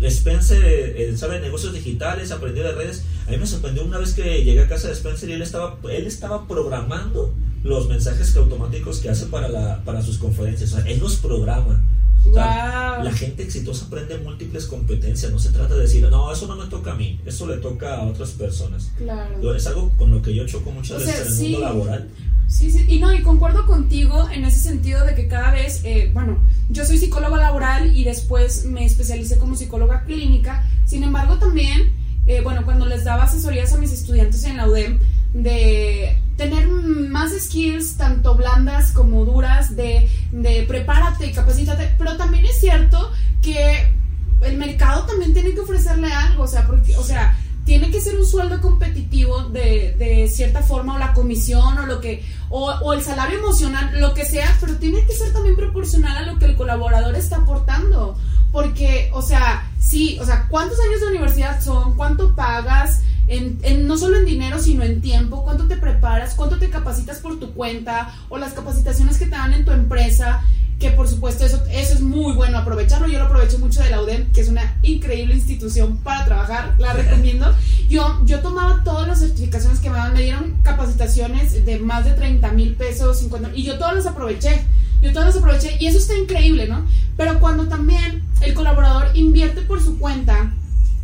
Spencer 0.09 0.63
eh, 0.65 1.17
sabe 1.17 1.35
de 1.35 1.41
negocios 1.41 1.73
digitales, 1.73 2.31
aprendió 2.31 2.65
de 2.65 2.73
redes. 2.73 3.05
A 3.27 3.31
mí 3.31 3.37
me 3.37 3.47
sorprendió 3.47 3.85
una 3.85 3.99
vez 3.99 4.15
que 4.15 4.45
llegué 4.45 4.63
a 4.63 4.69
casa 4.69 4.89
de 4.89 4.95
Spencer 4.95 5.29
y 5.29 5.35
él 5.35 5.43
estaba, 5.43 5.79
él 5.91 6.07
estaba 6.07 6.47
programando 6.49 7.35
los 7.63 7.89
mensajes 7.89 8.31
que 8.31 8.39
automáticos 8.39 9.01
que 9.01 9.11
hace 9.11 9.27
para, 9.27 9.49
la, 9.49 9.83
para 9.85 10.03
sus 10.03 10.19
conferencias. 10.19 10.73
O 10.73 10.77
sea, 10.77 10.87
él 10.87 10.99
los 11.01 11.17
programa. 11.17 11.83
O 12.29 12.35
sea, 12.35 13.01
La 13.03 13.13
gente 13.13 13.43
exitosa 13.43 13.87
aprende 13.87 14.19
múltiples 14.19 14.67
competencias, 14.67 15.33
no 15.33 15.39
se 15.39 15.51
trata 15.51 15.75
de 15.75 15.83
decir, 15.83 16.07
no, 16.11 16.31
eso 16.31 16.47
no 16.47 16.57
me 16.57 16.67
toca 16.67 16.93
a 16.93 16.95
mí, 16.95 17.19
eso 17.25 17.47
le 17.47 17.57
toca 17.57 17.97
a 17.97 18.03
otras 18.03 18.31
personas. 18.33 18.93
Claro. 18.99 19.55
Es 19.55 19.67
algo 19.67 19.91
con 19.97 20.11
lo 20.11 20.21
que 20.21 20.35
yo 20.35 20.47
choco 20.47 20.71
muchas 20.71 21.05
veces 21.05 21.39
en 21.39 21.47
el 21.47 21.53
mundo 21.53 21.61
laboral. 21.61 22.09
Sí, 22.51 22.69
sí, 22.73 22.85
y 22.89 22.99
no, 22.99 23.15
y 23.15 23.23
concuerdo 23.23 23.65
contigo 23.65 24.29
en 24.29 24.45
ese 24.45 24.59
sentido 24.59 25.07
de 25.07 25.15
que 25.15 25.29
cada 25.29 25.53
vez, 25.53 25.83
eh, 25.85 26.11
bueno, 26.13 26.37
yo 26.69 26.85
soy 26.85 26.99
psicóloga 26.99 27.39
laboral 27.39 27.97
y 27.97 28.03
después 28.03 28.65
me 28.65 28.85
especialicé 28.85 29.39
como 29.39 29.55
psicóloga 29.55 30.03
clínica, 30.03 30.67
sin 30.85 31.05
embargo 31.05 31.39
también, 31.39 31.93
eh, 32.27 32.41
bueno, 32.43 32.65
cuando 32.65 32.87
les 32.87 33.05
daba 33.05 33.23
asesorías 33.23 33.73
a 33.73 33.79
mis 33.79 33.93
estudiantes 33.93 34.43
en 34.45 34.57
la 34.57 34.69
UDEM, 34.69 34.99
de 35.33 36.19
tener 36.37 36.67
más 36.67 37.31
skills, 37.39 37.97
tanto 37.97 38.35
blandas 38.35 38.91
como 38.91 39.25
duras, 39.25 39.77
de, 39.77 40.09
de 40.33 40.65
prepárate 40.67 41.29
y 41.29 41.33
capacítate, 41.33 41.95
pero 41.99 42.17
también 42.17 42.45
es 42.45 42.61
cierto 42.61 43.13
que 43.43 43.89
el 44.43 44.57
mercado 44.57 45.07
también 45.07 45.33
tiene 45.33 45.53
que 45.53 45.61
ofrecerle 45.61 46.13
algo, 46.13 46.43
o 46.43 46.49
sea, 46.49 46.67
porque, 46.67 46.97
o 46.97 47.05
sea, 47.05 47.39
tiene 47.71 47.93
que 47.93 48.01
ser 48.01 48.19
un 48.19 48.27
sueldo 48.27 48.61
competitivo 48.61 49.45
de, 49.45 49.95
de 49.97 50.27
cierta 50.29 50.61
forma, 50.61 50.97
o 50.97 50.99
la 50.99 51.13
comisión, 51.13 51.79
o 51.79 51.87
lo 51.87 52.01
que, 52.01 52.25
o, 52.49 52.69
o, 52.69 52.93
el 52.95 53.01
salario 53.01 53.39
emocional, 53.39 54.01
lo 54.01 54.13
que 54.13 54.25
sea, 54.25 54.57
pero 54.59 54.75
tiene 54.75 55.07
que 55.07 55.13
ser 55.13 55.33
también 55.33 55.55
proporcional 55.55 56.17
a 56.17 56.23
lo 56.23 56.37
que 56.41 56.47
el 56.47 56.57
colaborador 56.57 57.15
está 57.15 57.37
aportando. 57.37 58.19
Porque, 58.51 59.09
o 59.13 59.23
sea, 59.23 59.71
sí, 59.79 60.19
o 60.21 60.25
sea, 60.25 60.49
¿cuántos 60.49 60.81
años 60.81 61.01
de 61.01 61.07
universidad 61.11 61.63
son? 61.63 61.95
¿Cuánto 61.95 62.35
pagas? 62.35 63.03
En, 63.29 63.87
no 63.87 63.97
solo 63.97 64.17
en 64.17 64.25
dinero, 64.25 64.59
sino 64.59 64.83
en 64.83 65.01
tiempo, 65.01 65.45
cuánto 65.45 65.69
te 65.69 65.77
preparas, 65.77 66.35
cuánto 66.35 66.59
te 66.59 66.71
capacitas 66.71 67.19
por 67.19 67.39
tu 67.39 67.55
cuenta 67.55 68.13
o 68.31 68.39
las 68.39 68.53
capacitaciones 68.53 69.17
que 69.17 69.27
te 69.27 69.37
dan 69.37 69.55
en 69.55 69.65
tu 69.65 69.71
empresa, 69.71 70.43
que 70.81 70.91
por 70.91 71.07
supuesto 71.07 71.45
eso, 71.45 71.63
eso 71.71 71.93
es 71.93 72.01
muy 72.01 72.33
bueno 72.33 72.59
aprovecharlo. 72.59 73.07
Yo 73.07 73.19
lo 73.19 73.27
aprovecho 73.27 73.59
mucho 73.59 73.83
de 73.83 73.91
la 73.91 74.01
UDEM, 74.01 74.33
que 74.33 74.41
es 74.41 74.49
una 74.49 74.79
increíble 74.83 75.35
institución 75.35 75.99
para 75.99 76.25
trabajar, 76.25 76.75
la 76.79 76.95
recomiendo. 76.95 77.55
Yo, 77.91 78.21
yo 78.25 78.41
tomaba 78.41 78.83
todas 78.83 79.07
las 79.07 79.21
certificaciones 79.21 79.79
que 79.81 79.91
me 79.91 79.97
daban, 79.97 80.15
me 80.15 80.23
dieron 80.23 80.57
capacitaciones 80.63 81.67
de 81.67 81.79
más 81.79 82.07
de 82.07 82.13
30 82.15 82.51
mil 82.53 82.75
pesos, 82.77 83.19
50 83.19 83.51
y 83.55 83.63
yo 83.63 83.79
todas 83.79 83.95
las 83.95 84.07
aproveché. 84.07 84.65
Yo 85.03 85.13
todas 85.13 85.29
las 85.29 85.37
aproveché 85.37 85.77
y 85.81 85.87
eso 85.87 85.99
está 85.99 86.17
increíble, 86.17 86.67
¿no? 86.67 86.87
Pero 87.17 87.41
cuando 87.41 87.69
también 87.69 88.23
el 88.41 88.55
colaborador 88.55 89.11
invierte 89.15 89.61
por 89.63 89.83
su 89.83 89.99
cuenta, 89.99 90.53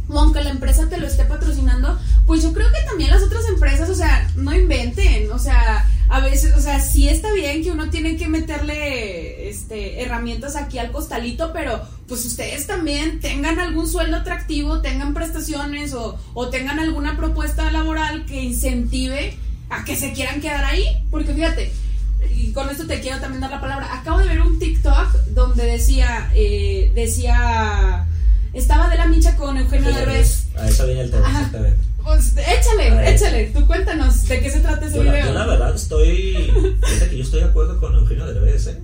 o 0.08 0.18
aunque 0.18 0.42
la 0.42 0.50
empresa 0.50 0.88
te 0.88 0.98
lo 0.98 1.06
esté 1.06 1.24
patrocinando, 1.24 1.98
pues 2.26 2.42
yo 2.42 2.52
creo 2.52 2.68
que 2.68 2.88
también 2.88 3.10
las 3.10 3.22
otras 3.22 3.46
empresas, 3.48 3.90
o 3.90 3.94
sea, 3.94 4.30
no 4.36 4.54
inventen, 4.54 5.30
o 5.32 5.38
sea, 5.38 5.86
a 6.08 6.20
veces, 6.20 6.54
o 6.56 6.60
sea, 6.60 6.80
sí 6.80 7.08
está 7.08 7.32
bien 7.32 7.62
que 7.62 7.70
uno 7.70 7.90
tiene 7.90 8.16
que 8.16 8.28
meterle 8.28 9.48
este 9.48 10.02
herramientas 10.02 10.56
aquí 10.56 10.78
al 10.78 10.92
costalito, 10.92 11.52
pero 11.52 11.80
pues 12.06 12.24
ustedes 12.24 12.66
también 12.66 13.20
tengan 13.20 13.58
algún 13.58 13.88
sueldo 13.88 14.18
atractivo, 14.18 14.80
tengan 14.80 15.14
prestaciones 15.14 15.92
o, 15.94 16.18
o 16.34 16.48
tengan 16.48 16.78
alguna 16.78 17.16
propuesta 17.16 17.70
laboral 17.70 18.26
que 18.26 18.42
incentive 18.42 19.36
a 19.68 19.84
que 19.84 19.96
se 19.96 20.12
quieran 20.12 20.40
quedar 20.40 20.64
ahí, 20.64 20.84
porque 21.10 21.34
fíjate, 21.34 21.72
y 22.34 22.52
con 22.52 22.70
esto 22.70 22.86
te 22.86 23.00
quiero 23.00 23.18
también 23.18 23.40
dar 23.40 23.50
la 23.50 23.60
palabra, 23.60 23.92
acabo 23.94 24.18
de 24.20 24.28
ver 24.28 24.40
un 24.40 24.58
TikTok 24.58 25.12
donde 25.34 25.64
decía, 25.64 26.30
eh, 26.34 26.92
decía 26.94 28.06
estaba 28.52 28.88
de 28.88 28.96
la 28.96 29.06
micha 29.06 29.36
con 29.36 29.56
Eugenio 29.58 29.92
Derbez. 29.92 30.46
A 30.56 30.68
eso 30.68 30.86
viene 30.86 31.02
el 31.02 31.10
tema, 31.10 31.28
exactamente. 31.28 31.85
Pues 32.06 32.34
échale, 32.36 33.12
échale, 33.12 33.50
tú 33.52 33.66
cuéntanos 33.66 34.28
de 34.28 34.40
qué 34.40 34.48
se 34.48 34.60
trata 34.60 34.86
ese 34.86 35.00
video. 35.00 35.26
yo 35.26 35.32
la 35.32 35.44
verdad 35.44 35.74
estoy, 35.74 36.52
fíjate 36.80 37.10
que 37.10 37.16
yo 37.16 37.24
estoy 37.24 37.40
de 37.40 37.46
acuerdo 37.46 37.80
con 37.80 37.96
Eugenio 37.96 38.26
Derbez, 38.26 38.68
¿eh? 38.68 38.78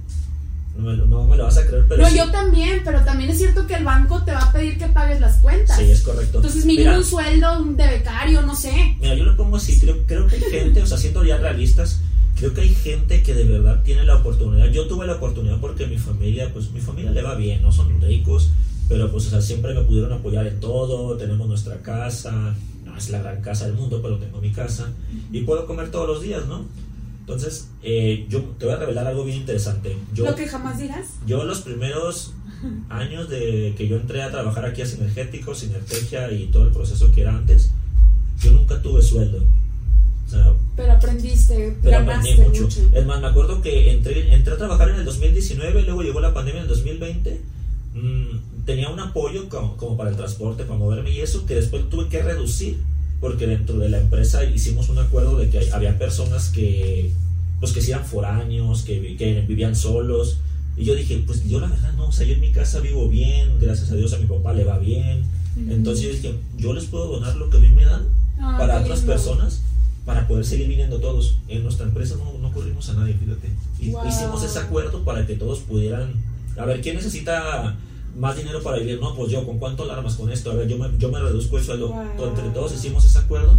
No 0.76 0.90
me, 0.90 0.96
no 0.96 1.24
me, 1.28 1.36
lo 1.36 1.44
vas 1.44 1.56
a 1.56 1.64
creer, 1.64 1.84
pero. 1.88 2.02
No, 2.02 2.12
yo 2.12 2.32
también, 2.32 2.80
pero 2.84 3.04
también 3.04 3.30
es 3.30 3.38
cierto 3.38 3.64
que 3.68 3.74
el 3.74 3.84
banco 3.84 4.24
te 4.24 4.32
va 4.32 4.40
a 4.40 4.52
pedir 4.52 4.76
que 4.76 4.86
pagues 4.86 5.20
las 5.20 5.36
cuentas. 5.36 5.76
Sí, 5.76 5.88
es 5.88 6.00
correcto. 6.00 6.38
Entonces, 6.38 6.64
mínimo 6.64 6.96
un 6.96 7.04
sueldo 7.04 7.62
de 7.62 7.86
becario, 7.86 8.42
no 8.42 8.56
sé. 8.56 8.96
Mira, 9.00 9.14
yo 9.14 9.22
lo 9.22 9.36
pongo 9.36 9.56
así, 9.56 9.78
creo, 9.78 10.04
creo 10.04 10.26
que 10.26 10.36
hay 10.36 10.42
gente, 10.42 10.82
o 10.82 10.86
sea, 10.86 10.98
siendo 10.98 11.24
ya 11.24 11.36
realistas, 11.36 12.00
creo 12.36 12.52
que 12.54 12.62
hay 12.62 12.74
gente 12.74 13.22
que 13.22 13.34
de 13.34 13.44
verdad 13.44 13.82
tiene 13.84 14.04
la 14.04 14.16
oportunidad. 14.16 14.66
Yo 14.66 14.88
tuve 14.88 15.06
la 15.06 15.14
oportunidad 15.14 15.60
porque 15.60 15.86
mi 15.86 15.98
familia, 15.98 16.50
pues 16.52 16.72
mi 16.72 16.80
familia 16.80 17.12
le 17.12 17.22
va 17.22 17.36
bien, 17.36 17.62
no 17.62 17.70
son 17.70 18.00
ricos, 18.00 18.50
pero 18.88 19.12
pues 19.12 19.28
o 19.28 19.30
sea, 19.30 19.42
siempre 19.42 19.74
me 19.74 19.82
pudieron 19.82 20.12
apoyar 20.12 20.44
en 20.48 20.58
todo, 20.58 21.16
tenemos 21.16 21.46
nuestra 21.46 21.76
casa, 21.82 22.56
no 22.92 22.98
es 22.98 23.10
la 23.10 23.22
gran 23.22 23.40
casa 23.40 23.66
del 23.66 23.74
mundo, 23.74 24.00
pero 24.02 24.18
tengo 24.18 24.40
mi 24.40 24.50
casa 24.50 24.92
y 25.32 25.40
puedo 25.42 25.66
comer 25.66 25.90
todos 25.90 26.06
los 26.06 26.22
días, 26.22 26.46
¿no? 26.46 26.64
Entonces, 27.20 27.68
eh, 27.82 28.26
yo 28.28 28.40
te 28.58 28.66
voy 28.66 28.74
a 28.74 28.78
revelar 28.78 29.06
algo 29.06 29.24
bien 29.24 29.38
interesante. 29.38 29.96
Yo, 30.12 30.24
¿Lo 30.24 30.34
que 30.34 30.46
jamás 30.46 30.78
dirás? 30.78 31.06
Yo 31.26 31.44
los 31.44 31.62
primeros 31.62 32.34
años 32.90 33.28
de 33.28 33.74
que 33.76 33.88
yo 33.88 33.96
entré 33.96 34.22
a 34.22 34.30
trabajar 34.30 34.66
aquí 34.66 34.82
a 34.82 34.86
Sinergético, 34.86 35.54
Sinertegia 35.54 36.30
y 36.32 36.46
todo 36.46 36.64
el 36.64 36.72
proceso 36.72 37.10
que 37.12 37.22
era 37.22 37.34
antes, 37.34 37.70
yo 38.40 38.52
nunca 38.52 38.82
tuve 38.82 39.02
sueldo. 39.02 39.42
O 40.26 40.30
sea, 40.30 40.52
pero 40.76 40.92
aprendiste, 40.92 41.76
pero 41.82 41.98
aprendí 41.98 42.34
mucho. 42.36 42.62
mucho. 42.62 42.80
Es 42.92 43.06
más, 43.06 43.20
me 43.20 43.26
acuerdo 43.26 43.60
que 43.60 43.92
entré, 43.92 44.34
entré 44.34 44.54
a 44.54 44.58
trabajar 44.58 44.90
en 44.90 44.96
el 44.96 45.04
2019, 45.04 45.82
luego 45.82 46.02
llegó 46.02 46.20
la 46.20 46.34
pandemia 46.34 46.60
en 46.60 46.68
el 46.68 46.68
2020 46.68 47.52
Mm, 47.94 48.51
tenía 48.64 48.88
un 48.88 49.00
apoyo 49.00 49.48
como, 49.48 49.96
para 49.96 50.10
el 50.10 50.16
transporte, 50.16 50.64
para 50.64 50.78
moverme 50.78 51.10
y 51.10 51.20
eso 51.20 51.46
que 51.46 51.54
después 51.54 51.88
tuve 51.88 52.08
que 52.08 52.22
reducir 52.22 52.78
porque 53.20 53.46
dentro 53.46 53.78
de 53.78 53.88
la 53.88 54.00
empresa 54.00 54.44
hicimos 54.44 54.88
un 54.88 54.98
acuerdo 54.98 55.38
de 55.38 55.48
que 55.48 55.70
había 55.72 55.98
personas 55.98 56.48
que 56.48 57.12
pues 57.60 57.72
que 57.72 57.80
eran 57.80 58.04
foráneos, 58.04 58.82
que, 58.82 59.16
que 59.16 59.44
vivían 59.46 59.76
solos 59.76 60.38
y 60.76 60.84
yo 60.84 60.94
dije, 60.94 61.22
pues 61.26 61.48
yo 61.48 61.60
la 61.60 61.68
verdad 61.68 61.92
no, 61.94 62.06
o 62.06 62.12
sea, 62.12 62.26
yo 62.26 62.34
en 62.34 62.40
mi 62.40 62.50
casa 62.50 62.80
vivo 62.80 63.08
bien, 63.08 63.58
gracias 63.60 63.90
a 63.90 63.94
Dios 63.94 64.12
a 64.12 64.18
mi 64.18 64.26
papá 64.26 64.52
le 64.52 64.64
va 64.64 64.78
bien. 64.78 65.24
Entonces 65.54 66.04
yo 66.04 66.12
dije, 66.12 66.34
yo 66.56 66.72
les 66.72 66.86
puedo 66.86 67.08
donar 67.08 67.36
lo 67.36 67.50
que 67.50 67.58
a 67.58 67.60
mí 67.60 67.68
me 67.68 67.84
dan 67.84 68.06
para 68.38 68.80
otras 68.80 69.00
personas 69.00 69.60
para 70.06 70.26
poder 70.26 70.44
seguir 70.44 70.66
viniendo 70.66 70.98
todos. 70.98 71.36
En 71.46 71.62
nuestra 71.62 71.86
empresa 71.86 72.16
no, 72.16 72.38
no 72.38 72.52
corrimos 72.52 72.88
a 72.88 72.94
nadie, 72.94 73.14
fíjate. 73.14 73.50
Hicimos 74.08 74.42
ese 74.42 74.58
acuerdo 74.58 75.04
para 75.04 75.26
que 75.26 75.34
todos 75.34 75.60
pudieran 75.60 76.14
a 76.56 76.64
ver, 76.64 76.80
¿quién 76.80 76.96
necesita 76.96 77.76
más 78.16 78.36
dinero 78.36 78.62
para 78.62 78.78
vivir? 78.78 79.00
No, 79.00 79.14
pues 79.14 79.30
yo, 79.30 79.44
¿con 79.46 79.58
cuánto 79.58 79.84
alarmas 79.84 80.14
con 80.14 80.30
esto? 80.30 80.50
A 80.50 80.54
ver, 80.54 80.68
yo 80.68 80.78
me, 80.78 80.88
yo 80.98 81.10
me 81.10 81.20
reduzco 81.20 81.58
el 81.58 81.64
sueldo. 81.64 81.94
Entre 82.18 82.48
todos 82.50 82.74
hicimos 82.74 83.04
ese 83.04 83.18
acuerdo. 83.18 83.58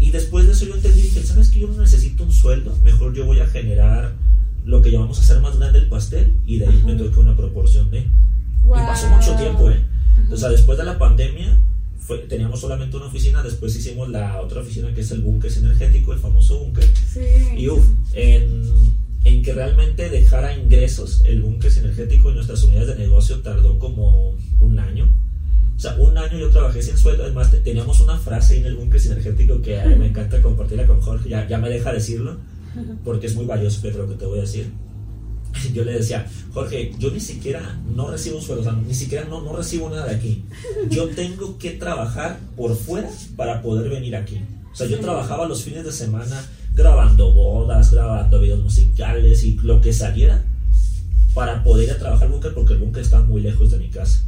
Y 0.00 0.10
después 0.10 0.46
de 0.46 0.52
eso 0.52 0.64
yo 0.64 0.74
entendí, 0.74 1.02
dije, 1.02 1.22
¿sabes 1.22 1.48
que 1.48 1.60
yo 1.60 1.68
no 1.68 1.80
necesito 1.80 2.22
un 2.22 2.32
sueldo? 2.32 2.76
Mejor 2.84 3.14
yo 3.14 3.26
voy 3.26 3.40
a 3.40 3.46
generar 3.46 4.12
lo 4.64 4.82
que 4.82 4.90
llamamos 4.90 5.18
a 5.18 5.22
hacer 5.22 5.40
más 5.40 5.58
grande 5.58 5.80
el 5.80 5.88
pastel 5.88 6.36
y 6.46 6.58
de 6.58 6.68
ahí 6.68 6.82
me 6.84 6.94
toca 6.94 7.20
una 7.20 7.36
proporción 7.36 7.90
de... 7.90 8.00
Y 8.00 8.68
pasó 8.68 9.08
mucho 9.08 9.34
tiempo, 9.34 9.70
¿eh? 9.70 9.80
O 10.30 10.36
sea, 10.36 10.50
después 10.50 10.78
de 10.78 10.84
la 10.84 10.98
pandemia 10.98 11.58
fue, 11.98 12.18
teníamos 12.18 12.60
solamente 12.60 12.96
una 12.96 13.06
oficina, 13.06 13.42
después 13.42 13.74
hicimos 13.74 14.08
la 14.08 14.40
otra 14.40 14.60
oficina 14.60 14.92
que 14.94 15.00
es 15.00 15.10
el 15.10 15.20
búnker 15.20 15.50
energético, 15.56 16.12
el 16.12 16.18
famoso 16.18 16.58
búnker. 16.58 16.84
Sí. 17.12 17.20
Y 17.56 17.68
uff, 17.68 17.84
en 18.12 18.62
en 19.24 19.42
que 19.42 19.52
realmente 19.52 20.08
dejara 20.08 20.56
ingresos 20.56 21.22
el 21.24 21.42
búnker 21.42 21.70
energético 21.76 22.28
en 22.30 22.36
nuestras 22.36 22.62
unidades 22.64 22.88
de 22.88 22.96
negocio 22.96 23.40
tardó 23.40 23.78
como 23.78 24.36
un 24.60 24.78
año. 24.78 25.08
O 25.76 25.80
sea, 25.80 25.94
un 25.96 26.18
año 26.18 26.38
yo 26.38 26.50
trabajé 26.50 26.82
sin 26.82 26.96
sueldo. 26.96 27.22
Además, 27.22 27.52
teníamos 27.62 28.00
una 28.00 28.18
frase 28.18 28.58
en 28.58 28.66
el 28.66 28.74
búnker 28.74 29.00
energético 29.06 29.62
que 29.62 29.80
me 29.96 30.08
encanta 30.08 30.42
compartirla 30.42 30.86
con 30.86 31.00
Jorge. 31.00 31.28
Ya, 31.28 31.46
ya 31.46 31.58
me 31.58 31.68
deja 31.68 31.92
decirlo, 31.92 32.36
porque 33.04 33.28
es 33.28 33.34
muy 33.34 33.44
valioso, 33.44 33.78
pero 33.82 33.98
lo 33.98 34.08
que 34.08 34.14
te 34.14 34.26
voy 34.26 34.38
a 34.38 34.42
decir. 34.42 34.72
Yo 35.72 35.84
le 35.84 35.92
decía, 35.92 36.26
Jorge, 36.52 36.92
yo 36.98 37.10
ni 37.10 37.20
siquiera 37.20 37.80
no 37.94 38.10
recibo 38.10 38.36
un 38.36 38.42
sueldo, 38.42 38.60
o 38.60 38.64
sea, 38.64 38.74
ni 38.74 38.94
siquiera 38.94 39.24
no, 39.24 39.40
no 39.40 39.56
recibo 39.56 39.88
nada 39.88 40.06
de 40.06 40.16
aquí. 40.16 40.44
Yo 40.90 41.08
tengo 41.08 41.58
que 41.58 41.70
trabajar 41.70 42.38
por 42.54 42.76
fuera 42.76 43.08
para 43.34 43.62
poder 43.62 43.88
venir 43.88 44.14
aquí. 44.14 44.40
O 44.70 44.76
sea, 44.76 44.86
yo 44.86 45.00
trabajaba 45.00 45.48
los 45.48 45.62
fines 45.62 45.84
de 45.84 45.92
semana 45.92 46.44
grabando 46.78 47.32
bodas, 47.32 47.90
grabando 47.90 48.40
videos 48.40 48.62
musicales 48.62 49.42
y 49.42 49.58
lo 49.64 49.80
que 49.80 49.92
saliera 49.92 50.44
para 51.34 51.64
poder 51.64 51.88
ir 51.88 51.92
a 51.92 51.98
trabajar 51.98 52.28
búnker 52.28 52.54
porque 52.54 52.74
el 52.74 52.78
búnker 52.78 53.02
está 53.02 53.20
muy 53.20 53.42
lejos 53.42 53.72
de 53.72 53.78
mi 53.78 53.88
casa. 53.88 54.24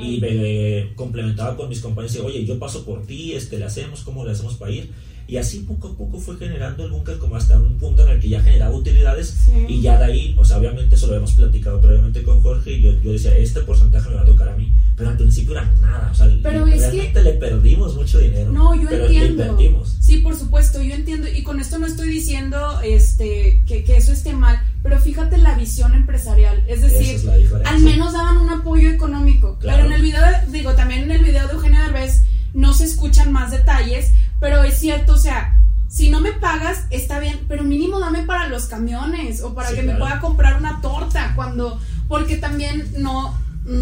Y 0.00 0.20
me 0.20 0.94
complementaba 0.96 1.56
con 1.56 1.68
mis 1.68 1.80
compañeros 1.80 2.16
y 2.16 2.20
oye, 2.20 2.44
yo 2.44 2.58
paso 2.58 2.84
por 2.84 3.06
ti, 3.06 3.32
este, 3.32 3.58
le 3.58 3.64
hacemos, 3.64 4.02
¿cómo 4.02 4.24
le 4.24 4.32
hacemos 4.32 4.54
para 4.54 4.72
ir? 4.72 4.90
Y 5.26 5.36
así 5.38 5.60
poco 5.60 5.88
a 5.88 5.96
poco 5.96 6.18
fue 6.18 6.36
generando 6.36 6.84
el 6.84 6.90
búnker 6.90 7.18
como 7.18 7.36
hasta 7.36 7.58
un 7.58 7.78
punto 7.78 8.02
en 8.02 8.10
el 8.10 8.20
que 8.20 8.28
ya 8.28 8.42
generaba 8.42 8.74
utilidades 8.74 9.48
y 9.68 9.80
ya 9.80 9.98
de 9.98 10.04
ahí, 10.04 10.34
o 10.38 10.44
sea, 10.44 10.58
obviamente 10.58 10.94
eso 10.96 11.06
lo 11.06 11.14
habíamos 11.14 11.32
platicado 11.32 11.80
previamente 11.80 12.22
con 12.22 12.42
Jorge 12.42 12.72
y 12.72 12.82
yo, 12.82 12.92
yo 13.00 13.12
decía, 13.12 13.36
este 13.36 13.60
porcentaje 13.60 14.10
me 14.10 14.16
va 14.16 14.22
a 14.22 14.26
tocar 14.26 14.48
a 14.50 14.56
mí, 14.56 14.72
pero 14.96 15.10
al 15.10 15.16
principio 15.16 15.52
era 15.52 15.70
nada, 15.80 16.10
o 16.12 16.14
sea, 16.14 16.28
pero 16.42 16.66
realmente 16.66 17.22
le 17.22 17.32
perdimos 17.32 17.94
mucho 17.94 18.18
dinero. 18.18 18.52
No, 18.52 18.74
yo 18.74 18.88
pero 18.88 19.06
entiendo. 19.06 19.56
Le. 19.58 19.74
Sí, 20.00 20.18
por 20.18 20.36
supuesto, 20.36 20.82
yo 20.82 20.94
entiendo 20.94 21.28
y 21.28 21.42
con 21.42 21.58
esto 21.58 21.78
no 21.78 21.86
estoy 21.86 22.08
diciendo 22.08 22.80
este 22.82 23.62
que, 23.66 23.84
que 23.84 23.96
eso 23.96 24.12
esté 24.12 24.34
mal, 24.34 24.60
pero 24.82 25.00
fíjate 25.00 25.38
la 25.38 25.56
visión 25.56 25.94
empresarial, 25.94 26.62
es 26.68 26.82
decir, 26.82 27.20
al 27.64 27.80
menos 27.80 28.12
daban 28.12 28.36
un 28.36 28.50
apoyo 28.50 28.90
económico, 28.90 29.58
pero 29.60 29.86
en 29.86 29.92
el 29.92 30.02
video, 30.02 30.20
digo, 30.50 30.74
también 30.74 31.04
en 31.04 31.12
el 31.12 31.24
video 31.24 31.46
de 31.46 31.54
Eugenio 31.54 31.80
Derbez 31.80 32.22
no 32.54 32.72
se 32.72 32.84
escuchan 32.84 33.32
más 33.32 33.50
detalles, 33.50 34.12
pero 34.44 34.62
es 34.62 34.78
cierto, 34.78 35.14
o 35.14 35.16
sea, 35.16 35.58
si 35.88 36.10
no 36.10 36.20
me 36.20 36.32
pagas, 36.32 36.84
está 36.90 37.18
bien, 37.18 37.40
pero 37.48 37.64
mínimo 37.64 37.98
dame 37.98 38.24
para 38.24 38.46
los 38.48 38.66
camiones 38.66 39.40
o 39.42 39.54
para 39.54 39.70
que 39.72 39.82
me 39.82 39.94
pueda 39.94 40.20
comprar 40.20 40.58
una 40.58 40.82
torta 40.82 41.32
cuando, 41.34 41.80
porque 42.08 42.36
también 42.36 42.92
no, 42.98 43.34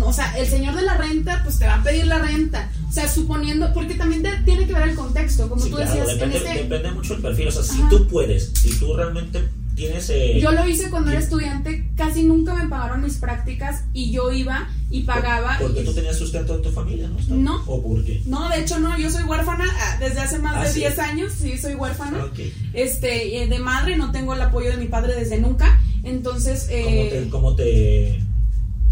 o 0.05 0.12
sea, 0.12 0.38
el 0.38 0.46
señor 0.46 0.77
de 0.77 0.83
la 0.83 0.94
renta, 0.96 1.40
pues 1.42 1.59
te 1.59 1.66
va 1.66 1.75
a 1.75 1.83
pedir 1.83 2.07
la 2.07 2.18
renta. 2.20 2.70
O 2.88 2.92
sea, 2.92 3.09
suponiendo, 3.09 3.72
porque 3.75 3.94
también 3.94 4.22
te- 4.22 4.37
tiene 4.44 4.66
que 4.68 4.72
ver 4.75 4.90
el 4.90 4.94
contexto, 4.94 5.48
como 5.48 5.61
Sí, 5.64 5.70
tú 5.70 5.77
claro, 5.77 5.90
decías, 5.90 6.07
depende, 6.14 6.37
en 6.37 6.46
ese... 6.46 6.62
depende 6.62 6.90
mucho 6.92 7.14
del 7.14 7.22
perfil. 7.22 7.48
O 7.48 7.51
sea, 7.51 7.62
si 7.64 7.83
tú 7.88 8.07
puedes, 8.07 8.53
si 8.55 8.70
tú 8.79 8.94
realmente 8.94 9.48
tienes. 9.83 10.11
eh, 10.11 10.38
Yo 10.40 10.53
lo 10.53 10.66
hice 10.68 10.90
cuando 10.90 11.11
era 11.11 11.21
estudiante, 11.21 11.88
casi 11.97 12.23
nunca 12.25 12.55
me 12.55 12.68
pagaron 12.68 13.03
mis 13.03 13.14
prácticas 13.18 13.85
y 13.92 14.11
yo 14.11 14.33
iba 14.33 14.68
y 14.90 15.03
pagaba. 15.03 15.57
Porque 15.61 15.83
y- 15.83 15.85
tú 15.85 15.92
tenías 15.95 16.16
sustento 16.16 16.55
en 16.57 16.62
tu 16.62 16.71
familia, 16.71 17.09
¿no? 17.09 17.18
No. 17.37 17.62
¿O 17.66 17.83
por 17.83 18.05
qué? 18.05 18.23
No, 18.27 18.49
de 18.49 18.61
hecho 18.61 18.79
no, 18.81 18.99
yo 18.99 19.11
soy 19.11 19.25
huérfana 19.25 19.64
ah, 19.71 19.97
desde 20.01 20.21
hace 20.21 20.38
más 20.38 20.55
Ah, 20.57 20.64
de 20.64 20.73
¿sí? 20.73 20.81
10 20.81 20.99
años, 20.99 21.33
sí, 21.33 21.57
soy 21.59 21.75
huérfana. 21.75 22.18
Ah. 22.27 22.31
Este, 22.75 23.42
eh, 23.42 23.47
de 23.47 23.59
madre, 23.59 23.97
no 23.97 24.12
tengo 24.12 24.35
el 24.35 24.42
apoyo 24.42 24.71
de 24.71 24.77
mi 24.77 24.87
padre 24.87 25.14
desde 25.14 25.38
nunca. 25.38 25.81
Entonces, 26.05 26.64
¿Cómo, 26.68 26.77
eh, 26.88 27.09
te, 27.25 27.29
cómo 27.31 27.55
te, 27.55 28.21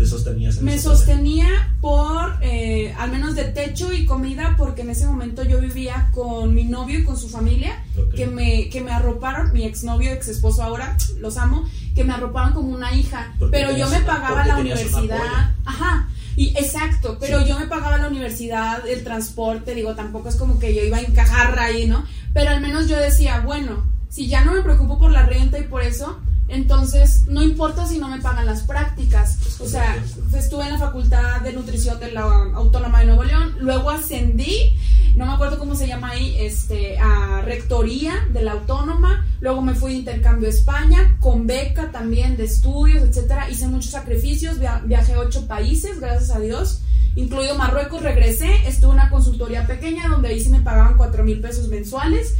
te 0.01 0.07
sostenías 0.07 0.57
en 0.57 0.65
me 0.65 0.79
sostenía 0.79 1.47
por 1.83 2.39
eh, 2.41 2.95
al 2.99 3.11
menos 3.11 3.35
de 3.35 3.45
techo 3.45 3.93
y 3.93 4.07
comida, 4.07 4.55
porque 4.57 4.81
en 4.81 4.89
ese 4.89 5.07
momento 5.07 5.43
yo 5.43 5.61
vivía 5.61 6.09
con 6.15 6.55
mi 6.55 6.65
novio 6.65 7.01
y 7.01 7.05
con 7.05 7.19
su 7.19 7.29
familia, 7.29 7.85
que, 8.17 8.27
me, 8.27 8.71
que 8.71 8.81
me 8.81 8.93
arroparon, 8.93 9.53
mi 9.53 9.65
exnovio, 9.67 10.11
ex 10.13 10.29
esposo 10.29 10.63
ahora, 10.63 10.97
los 11.19 11.37
amo, 11.37 11.69
que 11.95 12.03
me 12.03 12.15
arroparon 12.15 12.55
como 12.55 12.71
una 12.71 12.95
hija, 12.95 13.35
Porque 13.39 13.53
pero 13.59 13.77
yo 13.77 13.91
me 13.91 14.01
pagaba 14.01 14.47
la 14.47 14.57
universidad. 14.57 15.55
Ajá. 15.67 16.09
Y 16.35 16.49
exacto, 16.57 17.19
pero 17.21 17.41
Sí. 17.43 17.49
yo 17.51 17.59
me 17.59 17.67
pagaba 17.67 17.99
la 17.99 18.09
universidad, 18.09 18.89
el 18.89 19.05
transporte, 19.05 19.75
digo, 19.75 19.95
tampoco 19.97 20.31
es 20.31 20.37
como 20.37 20.59
que 20.59 20.75
yo 20.75 20.83
iba 20.83 20.97
a 20.97 21.03
encajar 21.03 21.59
ahí, 21.59 21.87
¿no? 21.87 22.07
Pero 22.33 22.53
al 22.53 22.63
menos 22.63 22.89
yo 22.89 22.97
decía, 22.97 23.41
bueno, 23.41 23.85
si 24.09 24.29
ya 24.29 24.43
no 24.47 24.55
me 24.55 24.63
preocupo 24.63 24.99
por 24.99 25.11
la 25.11 25.27
renta 25.27 25.59
y 25.59 25.65
por 25.65 25.83
eso, 25.83 26.19
entonces 26.51 27.25
no 27.27 27.43
importa 27.43 27.87
si 27.87 27.99
no 27.99 28.09
me 28.09 28.21
pagan 28.21 28.47
las 28.47 28.63
prácticas. 28.63 29.39
O 29.61 29.67
sea, 29.67 29.97
estuve 30.37 30.65
en 30.65 30.71
la 30.73 30.79
Facultad 30.79 31.41
de 31.43 31.53
Nutrición 31.53 31.99
de 32.01 32.13
la 32.13 32.23
Autónoma 32.55 33.01
de 33.01 33.07
Nuevo 33.07 33.25
León, 33.25 33.57
luego 33.61 33.91
ascendí, 33.91 34.75
no 35.17 35.27
me 35.27 35.33
acuerdo 35.33 35.59
cómo 35.59 35.75
se 35.75 35.87
llama 35.89 36.11
ahí, 36.11 36.37
este, 36.39 36.99
a 36.99 37.43
Rectoría 37.45 38.15
de 38.33 38.43
la 38.43 38.53
Autónoma, 38.53 39.27
luego 39.41 39.61
me 39.63 39.75
fui 39.75 39.93
de 39.93 39.99
intercambio 39.99 40.49
a 40.49 40.53
España, 40.53 41.17
con 41.21 41.47
beca 41.47 41.91
también 41.91 42.37
de 42.37 42.45
estudios, 42.45 43.03
etcétera, 43.03 43.51
hice 43.51 43.67
muchos 43.67 43.91
sacrificios, 43.91 44.59
via- 44.59 44.83
viajé 44.85 45.15
a 45.15 45.21
ocho 45.21 45.47
países, 45.47 46.01
gracias 46.01 46.31
a 46.31 46.39
Dios, 46.41 46.83
incluido 47.17 47.57
Marruecos, 47.57 48.03
regresé, 48.03 48.69
estuve 48.69 48.91
en 48.93 48.99
una 49.01 49.11
consultoría 49.11 49.67
pequeña 49.67 50.09
donde 50.09 50.29
ahí 50.29 50.41
sí 50.41 50.49
me 50.49 50.61
pagaban 50.61 50.97
cuatro 50.97 51.25
mil 51.25 51.41
pesos 51.41 51.69
mensuales, 51.69 52.35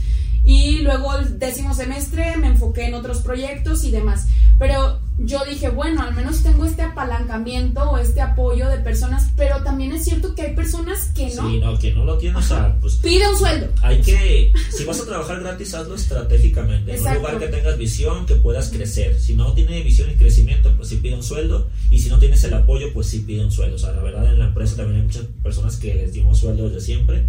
y 0.45 0.79
luego 0.79 1.17
el 1.17 1.39
décimo 1.39 1.75
semestre 1.75 2.37
me 2.37 2.49
enfoqué 2.49 2.87
en 2.87 2.95
otros 2.95 3.21
proyectos 3.21 3.85
y 3.85 3.91
demás. 3.91 4.27
Pero 4.59 5.01
yo 5.23 5.45
dije, 5.45 5.69
bueno, 5.69 6.03
al 6.03 6.15
menos 6.15 6.43
tengo 6.43 6.65
este 6.65 6.83
apalancamiento 6.83 7.83
o 7.91 7.99
este 7.99 8.21
apoyo 8.21 8.69
de 8.69 8.79
personas, 8.79 9.31
pero 9.37 9.63
también 9.63 9.93
es 9.93 10.05
cierto 10.05 10.35
que 10.35 10.43
hay 10.43 10.55
personas 10.55 11.11
que 11.15 11.27
no. 11.35 11.49
Sí, 11.51 11.59
no, 11.59 11.79
que 11.79 11.93
no 11.93 12.05
lo 12.05 12.17
tienes, 12.19 12.39
o 12.39 12.43
sea, 12.43 12.77
pues 12.81 12.95
Pide 12.97 13.29
un 13.29 13.37
sueldo. 13.37 13.69
hay 13.83 14.01
que, 14.01 14.53
si 14.71 14.85
vas 14.85 15.01
a 15.01 15.05
trabajar 15.07 15.41
gratis, 15.41 15.75
hazlo 15.75 15.95
estratégicamente, 15.95 16.95
en 16.97 17.07
un 17.07 17.15
lugar 17.15 17.39
que 17.39 17.49
tengas 17.49 17.77
visión, 17.79 18.27
que 18.27 18.35
puedas 18.37 18.71
crecer. 18.71 19.19
Si 19.21 19.35
no 19.35 19.53
tiene 19.53 19.83
visión 19.83 20.11
y 20.11 20.15
crecimiento, 20.15 20.73
pues 20.77 20.89
sí 20.89 20.97
pide 20.97 21.15
un 21.15 21.23
sueldo, 21.23 21.69
y 21.91 21.99
si 21.99 22.09
no 22.09 22.19
tienes 22.19 22.43
el 22.45 22.55
apoyo, 22.55 22.93
pues 22.93 23.07
sí 23.09 23.21
pide 23.21 23.45
un 23.45 23.51
sueldo. 23.53 23.77
O 23.77 23.79
sea, 23.79 23.93
la 23.93 24.03
verdad 24.03 24.25
en 24.33 24.39
la 24.39 24.47
empresa 24.47 24.77
también 24.77 25.01
hay 25.01 25.07
muchas 25.07 25.25
personas 25.43 25.77
que 25.77 25.95
les 25.95 26.13
dimos 26.13 26.39
sueldos 26.39 26.73
de 26.73 26.81
siempre. 26.81 27.27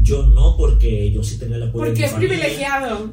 Yo 0.00 0.24
no, 0.26 0.56
porque 0.56 1.10
yo 1.10 1.22
sí 1.22 1.38
tenía 1.38 1.56
el 1.56 1.64
apoyo 1.64 1.84
de 1.84 1.90
Porque 1.90 2.00
mi 2.00 2.04
es 2.06 2.12
familia. 2.12 2.36
privilegiado. 2.38 3.12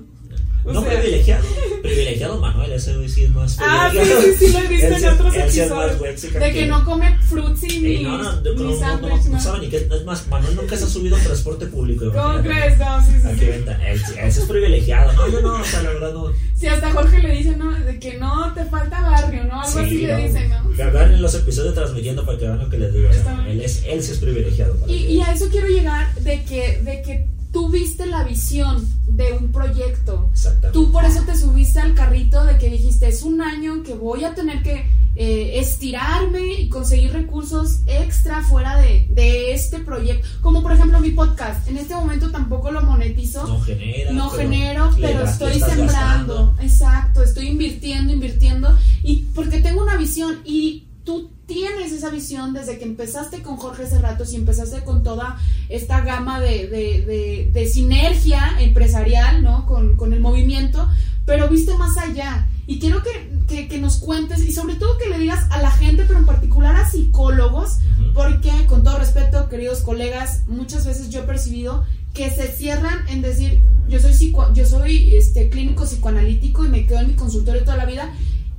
O 0.63 0.71
No 0.73 0.81
sea- 0.81 0.91
privilegiado, 0.99 1.43
privilegiado 1.81 2.39
Manuel, 2.39 2.71
ese 2.73 2.95
hoy 2.95 3.09
sí 3.09 3.23
es 3.23 3.29
más 3.31 3.57
Ah, 3.59 3.89
sí, 3.91 3.97
sí, 3.99 4.45
sí, 4.47 4.53
lo 4.53 4.59
he 4.59 4.67
visto 4.67 4.87
en 4.95 5.05
otros 5.07 5.35
episodios. 5.35 6.31
De 6.33 6.51
que 6.53 6.65
no 6.67 6.85
come 6.85 7.17
frutzi 7.27 7.67
Ey, 7.67 7.81
ni, 7.97 8.03
no, 8.03 8.17
no, 8.17 8.31
no, 8.53 9.39
sabe 9.39 9.59
ni 9.61 9.69
qué. 9.69 9.77
Es 9.77 10.05
más, 10.05 10.27
Manuel 10.27 10.55
nunca 10.55 10.77
se 10.77 10.83
ha 10.83 10.87
subido 10.87 11.15
a 11.15 11.19
un 11.19 11.25
transporte 11.25 11.65
público. 11.65 12.11
¿Cómo 12.11 12.41
crees? 12.41 12.77
No, 12.77 13.05
sí, 13.05 13.11
sí, 13.21 13.27
Aquí 13.27 13.45
venta. 13.45 13.79
Sí 13.97 14.39
es 14.39 14.39
privilegiado. 14.41 15.11
No, 15.13 15.27
yo 15.29 15.41
no, 15.41 15.55
o 15.61 15.63
sea, 15.63 15.81
la 15.83 15.89
verdad 15.89 16.13
no. 16.13 16.31
Sí, 16.55 16.67
hasta 16.67 16.91
Jorge 16.91 17.19
le 17.19 17.35
dice, 17.35 17.55
¿no? 17.57 17.71
De 17.71 17.99
que 17.99 18.17
no 18.17 18.53
te 18.53 18.63
falta 18.65 19.01
barrio, 19.01 19.43
¿no? 19.45 19.61
Algo 19.61 19.79
así 19.79 19.97
le 19.97 20.13
no. 20.13 20.17
dicen, 20.19 20.49
¿no? 20.49 20.69
Vean 20.91 21.13
en 21.13 21.21
los 21.21 21.33
episodios 21.35 21.73
transmitiendo 21.73 22.25
para 22.25 22.37
que 22.37 22.45
vean 22.45 22.59
lo 22.59 22.69
que 22.69 22.77
les 22.77 22.93
digo. 22.93 23.09
él, 23.47 23.61
es, 23.61 23.83
él 23.87 24.03
sí 24.03 24.11
es 24.11 24.17
privilegiado. 24.19 24.77
Y, 24.87 24.93
y 24.93 25.21
a 25.21 25.33
eso 25.33 25.47
quiero 25.49 25.67
llegar 25.67 26.13
de 26.15 26.43
que, 26.43 26.81
de 26.83 27.01
que 27.01 27.25
tú 27.51 27.69
viste 27.69 28.05
la 28.05 28.23
visión 28.23 28.87
de 29.07 29.33
un 29.33 29.51
proyecto. 29.51 30.29
Exactamente. 30.31 30.71
Tú 30.71 30.91
por 30.91 31.05
eso 31.05 31.21
te 31.23 31.37
subiste 31.37 31.79
al 31.79 31.93
carrito 31.93 32.43
de 32.45 32.57
que 32.57 32.69
dijiste, 32.69 33.07
es 33.07 33.23
un 33.23 33.41
año 33.41 33.83
que 33.83 33.93
voy 33.93 34.23
a 34.23 34.33
tener 34.33 34.63
que 34.63 34.85
eh, 35.15 35.59
estirarme 35.59 36.53
y 36.53 36.69
conseguir 36.69 37.11
recursos 37.11 37.81
extra 37.85 38.41
fuera 38.43 38.77
de, 38.77 39.07
de 39.09 39.53
este 39.53 39.79
proyecto. 39.79 40.25
Como 40.41 40.63
por 40.63 40.71
ejemplo 40.71 40.99
mi 41.01 41.11
podcast. 41.11 41.67
En 41.67 41.77
este 41.77 41.93
momento 41.93 42.31
tampoco 42.31 42.71
lo 42.71 42.81
monetizo. 42.81 43.45
no 43.45 43.59
genera. 43.59 44.13
No 44.13 44.29
pero 44.31 44.41
genero, 44.41 44.89
pero 44.99 45.25
estoy 45.25 45.59
sembrando. 45.59 45.85
gastando. 45.85 46.55
Exacto, 46.61 47.23
estoy 47.23 47.49
invirtiendo, 47.49 48.13
invirtiendo. 48.13 48.77
Y 49.03 49.25
porque 49.35 49.59
tengo 49.59 49.83
una 49.83 49.97
visión 49.97 50.39
y 50.45 50.87
tú 51.03 51.29
tienes 51.53 51.91
esa 51.91 52.09
visión 52.09 52.53
desde 52.53 52.77
que 52.77 52.85
empezaste 52.85 53.41
con 53.41 53.57
Jorge 53.57 53.83
hace 53.83 53.99
rato 53.99 54.23
y 54.31 54.35
empezaste 54.35 54.83
con 54.83 55.03
toda 55.03 55.37
esta 55.69 56.01
gama 56.01 56.39
de, 56.39 56.67
de- 56.67 57.01
de- 57.05 57.49
de 57.51 57.67
sinergia 57.67 58.55
empresarial, 58.59 59.43
¿no? 59.43 59.65
Con, 59.65 59.95
con 59.97 60.13
el 60.13 60.19
movimiento, 60.19 60.87
pero 61.25 61.49
viste 61.49 61.75
más 61.77 61.97
allá. 61.97 62.47
Y 62.67 62.79
quiero 62.79 63.03
que, 63.03 63.11
que- 63.47 63.67
que 63.67 63.79
nos 63.79 63.97
cuentes 63.97 64.39
y 64.41 64.51
sobre 64.53 64.75
todo 64.75 64.97
que 64.97 65.09
le 65.09 65.19
digas 65.19 65.45
a 65.51 65.61
la 65.61 65.71
gente, 65.71 66.03
pero 66.07 66.19
en 66.19 66.25
particular 66.25 66.75
a 66.75 66.89
psicólogos, 66.89 67.79
porque, 68.13 68.65
con 68.67 68.83
todo 68.83 68.97
respeto, 68.97 69.47
queridos 69.49 69.79
colegas, 69.81 70.43
muchas 70.47 70.85
veces 70.85 71.09
yo 71.09 71.21
he 71.21 71.23
percibido 71.23 71.83
que 72.13 72.29
se 72.29 72.47
cierran 72.47 73.07
en 73.09 73.21
decir, 73.21 73.61
yo 73.87 73.99
soy, 73.99 74.13
psico- 74.13 74.53
yo 74.53 74.65
soy 74.65 75.15
este, 75.15 75.49
clínico 75.49 75.83
psicoanalítico 75.85 76.65
y 76.65 76.69
me 76.69 76.85
quedo 76.85 76.99
en 76.99 77.07
mi 77.07 77.13
consultorio 77.13 77.63
toda 77.63 77.77
la 77.77 77.85
vida. 77.85 78.11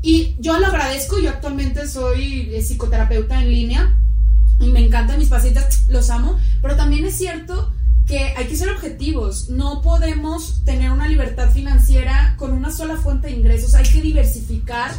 Y 0.02 0.36
yo 0.38 0.58
lo 0.58 0.66
agradezco, 0.66 1.18
yo 1.20 1.30
actualmente 1.30 1.88
soy 1.88 2.50
eh, 2.52 2.62
psicoterapeuta 2.62 3.40
en 3.40 3.50
línea 3.50 3.98
y 4.60 4.66
me 4.66 4.84
encantan 4.84 5.18
mis 5.18 5.28
pacientes, 5.28 5.84
los 5.88 6.10
amo, 6.10 6.38
pero 6.60 6.76
también 6.76 7.04
es 7.04 7.16
cierto 7.16 7.72
que 8.06 8.18
hay 8.36 8.46
que 8.46 8.56
ser 8.56 8.68
objetivos, 8.68 9.48
no 9.48 9.80
podemos 9.80 10.64
tener 10.64 10.90
una 10.90 11.06
libertad 11.06 11.50
financiera 11.50 12.34
con 12.36 12.52
una 12.52 12.72
sola 12.72 12.96
fuente 12.96 13.28
de 13.28 13.34
ingresos, 13.34 13.74
hay 13.74 13.84
que 13.84 14.02
diversificar 14.02 14.90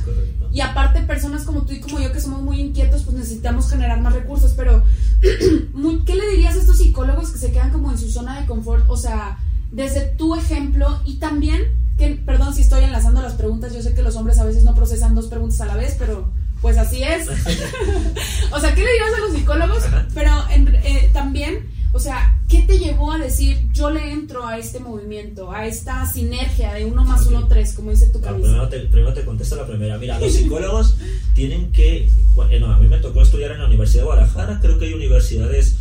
y 0.54 0.62
aparte, 0.62 1.02
personas 1.02 1.46
como 1.46 1.64
tú 1.64 1.74
y 1.74 1.80
como 1.80 2.00
yo 2.00 2.14
que 2.14 2.22
somos 2.22 2.44
muy 2.44 2.60
inquietos, 2.62 3.02
pues 3.02 3.18
necesitamos 3.18 3.68
generar 3.72 4.00
más 4.02 4.14
recursos. 4.14 4.54
Pero, 4.56 4.84
¿qué 6.06 6.16
le 6.16 6.30
dirías 6.30 6.56
a 6.56 6.60
estos 6.60 6.78
psicólogos 6.78 7.32
que 7.32 7.40
se 7.40 7.52
quedan 7.52 7.72
como 7.72 7.92
en 7.92 7.98
su 7.98 8.12
zona 8.12 8.40
de 8.40 8.46
confort? 8.46 8.86
O 8.88 8.96
sea, 8.96 9.40
desde 9.72 10.02
tu 10.02 10.36
ejemplo 10.36 11.02
y 11.06 11.16
también, 11.16 11.64
que, 11.98 12.08
perdón 12.26 12.54
si 12.56 12.62
estoy 12.62 12.84
enlazando 12.84 13.22
las 13.22 13.34
preguntas, 13.34 13.74
yo 13.74 13.82
sé 13.82 13.94
que 13.94 14.02
los 14.02 14.16
hombres 14.16 14.40
a 14.40 14.46
veces 14.46 14.64
no 14.64 14.74
procesan 14.76 15.16
dos 15.16 15.28
preguntas 15.28 15.62
a 15.62 15.66
la 15.66 15.76
vez, 15.76 15.96
pero 16.00 16.32
pues 16.62 16.78
así 16.78 17.04
es. 17.04 17.28
o 18.52 18.60
sea, 18.60 18.74
¿qué 18.74 18.82
le 18.84 18.92
dirías 18.92 19.14
a 19.16 19.20
los 19.28 19.34
psicólogos? 19.34 19.84
Ajá. 19.86 20.08
Pero 20.14 20.32
en- 20.52 20.76
eh, 20.76 21.10
también, 21.14 21.68
o 21.92 22.00
sea, 22.00 22.40
¿qué 22.48 22.62
te 22.64 22.80
llevó 22.80 23.12
a 23.12 23.18
decir, 23.18 23.60
yo 23.74 23.90
le 23.92 24.12
entro 24.12 24.48
a 24.48 24.58
este 24.58 24.80
movimiento, 24.80 25.52
a 25.52 25.66
esta 25.68 26.06
sinergia 26.06 26.74
de 26.74 26.86
uno 26.86 27.04
más 27.04 27.26
uno, 27.28 27.48
tres, 27.48 27.74
como 27.74 27.92
dice 27.92 28.08
tu 28.08 28.22
camisa? 28.22 28.44
primero, 28.48 28.70
te, 28.70 28.80
primero 28.82 29.14
te 29.14 29.26
contesto 29.26 29.56
la 29.56 29.68
primera. 29.68 29.98
Mira, 29.98 30.20
los 30.20 30.34
psicólogos 30.34 30.96
tienen 31.36 31.72
que. 31.72 32.10
Bueno, 32.34 32.72
a 32.74 32.80
mí 32.80 32.88
me 32.88 32.98
tocó 32.98 33.22
estudiar 33.22 33.52
en 33.52 33.60
la 33.60 33.68
Universidad 33.68 34.02
de 34.04 34.06
Guadalajara. 34.08 34.60
Creo 34.62 34.80
que 34.80 34.86
hay 34.86 34.94
universidades 34.94 35.76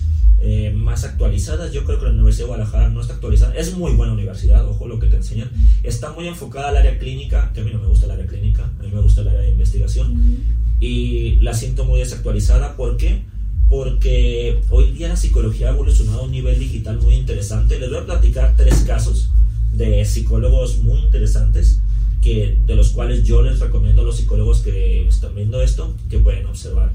eh, 0.45 0.73
más 0.75 1.05
actualizadas. 1.05 1.73
Yo 1.73 1.85
creo 1.85 2.01
que 2.01 2.07
la 2.07 2.11
Universidad 2.11 2.47
de 2.47 2.49
Guadalajara 2.49 2.89
no 2.89 3.01
está 3.01 3.15
actualizada. 3.15 3.55
Es 3.55 3.77
muy 3.77 3.93
buena 3.93 4.13
universidad, 4.13 4.67
ojo 4.69 4.89
lo 4.89 4.99
que 4.99 5.07
te 5.07 5.17
enseñan. 5.17 5.51
Está 5.85 6.13
muy 6.13 6.27
enfocada 6.27 6.71
al 6.71 6.77
área 6.77 6.99
clínica, 6.99 7.53
que 7.55 7.61
a 7.61 7.65
mí 7.65 7.71
no 7.73 7.79
me 7.79 7.87
gusta 7.87 8.07
el 8.07 8.13
área 8.13 8.27
clínica, 8.27 8.65
a 8.65 8.83
mí 8.83 8.91
me 8.93 9.01
gusta 9.01 9.21
el 9.21 9.29
área 9.29 9.43
de 9.43 9.53
investigación. 9.53 10.43
Y 10.81 11.37
la 11.37 11.55
siento 11.55 11.85
muy 11.85 12.01
desactualizada. 12.01 12.77
¿Por 12.77 12.97
qué? 12.97 13.23
Porque 13.69 14.61
hoy 14.71 14.91
día 14.91 15.09
la 15.09 15.17
psicología 15.17 15.69
ha 15.69 15.71
evolucionado 15.71 16.21
a 16.21 16.25
un 16.25 16.33
nivel 16.33 16.59
digital 16.59 17.01
muy 17.01 17.15
interesante. 17.15 17.79
Les 17.79 17.89
voy 17.89 18.01
a 18.01 18.07
platicar 18.07 18.55
tres 18.57 18.81
casos 18.81 19.31
de 19.73 20.05
psicólogos 20.05 20.79
muy 20.79 20.99
interesantes 20.99 21.81
que, 22.21 22.59
de 22.67 22.75
los 22.75 22.91
cuales 22.91 23.23
yo 23.23 23.43
les 23.43 23.61
recomiendo 23.61 24.03
a 24.03 24.05
los 24.05 24.17
psicólogos 24.17 24.61
que 24.61 25.07
están 25.07 25.35
viendo 25.37 25.63
esto 25.63 25.95
que 26.11 26.19
pueden 26.19 26.47
observar. 26.47 26.91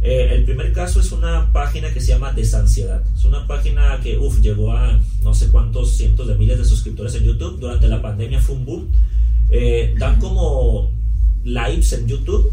Eh, 0.00 0.30
el 0.32 0.44
primer 0.44 0.72
caso 0.72 1.00
es 1.00 1.10
una 1.12 1.52
página 1.52 1.92
que 1.92 2.00
se 2.00 2.08
llama 2.08 2.32
Desansiedad. 2.32 3.02
Es 3.16 3.24
una 3.24 3.46
página 3.46 4.00
que 4.02 4.18
uf, 4.18 4.40
llegó 4.40 4.72
a 4.72 5.00
no 5.22 5.34
sé 5.34 5.48
cuántos 5.50 5.96
cientos 5.96 6.28
de 6.28 6.36
miles 6.36 6.58
de 6.58 6.64
suscriptores 6.64 7.14
en 7.14 7.24
YouTube. 7.24 7.58
Durante 7.58 7.88
la 7.88 8.00
pandemia 8.00 8.40
fue 8.40 8.56
un 8.56 8.64
boom. 8.64 8.88
Eh, 9.50 9.94
dan 9.98 10.18
como 10.20 10.90
lives 11.44 11.92
en 11.92 12.06
YouTube 12.06 12.52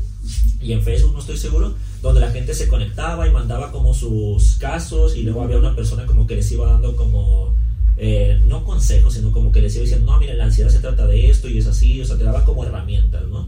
y 0.61 0.73
en 0.73 0.81
Facebook, 0.81 1.13
no 1.13 1.19
estoy 1.19 1.37
seguro, 1.37 1.75
donde 2.01 2.21
la 2.21 2.31
gente 2.31 2.53
se 2.53 2.67
conectaba 2.67 3.27
y 3.27 3.31
mandaba 3.31 3.71
como 3.71 3.93
sus 3.93 4.55
casos 4.55 5.15
y 5.15 5.23
luego 5.23 5.43
había 5.43 5.57
una 5.57 5.75
persona 5.75 6.05
como 6.05 6.25
que 6.25 6.35
les 6.35 6.51
iba 6.51 6.71
dando 6.71 6.95
como 6.95 7.55
eh, 7.97 8.41
no 8.45 8.63
consejos, 8.63 9.13
sino 9.13 9.31
como 9.31 9.51
que 9.51 9.61
les 9.61 9.75
iba 9.75 9.83
diciendo, 9.83 10.11
no, 10.11 10.19
mira, 10.19 10.33
la 10.33 10.45
ansiedad 10.45 10.69
se 10.69 10.79
trata 10.79 11.07
de 11.07 11.29
esto 11.29 11.47
y 11.49 11.57
es 11.57 11.67
así, 11.67 12.01
o 12.01 12.05
sea, 12.05 12.17
te 12.17 12.23
daba 12.23 12.43
como 12.43 12.65
herramientas, 12.65 13.23
¿no? 13.27 13.47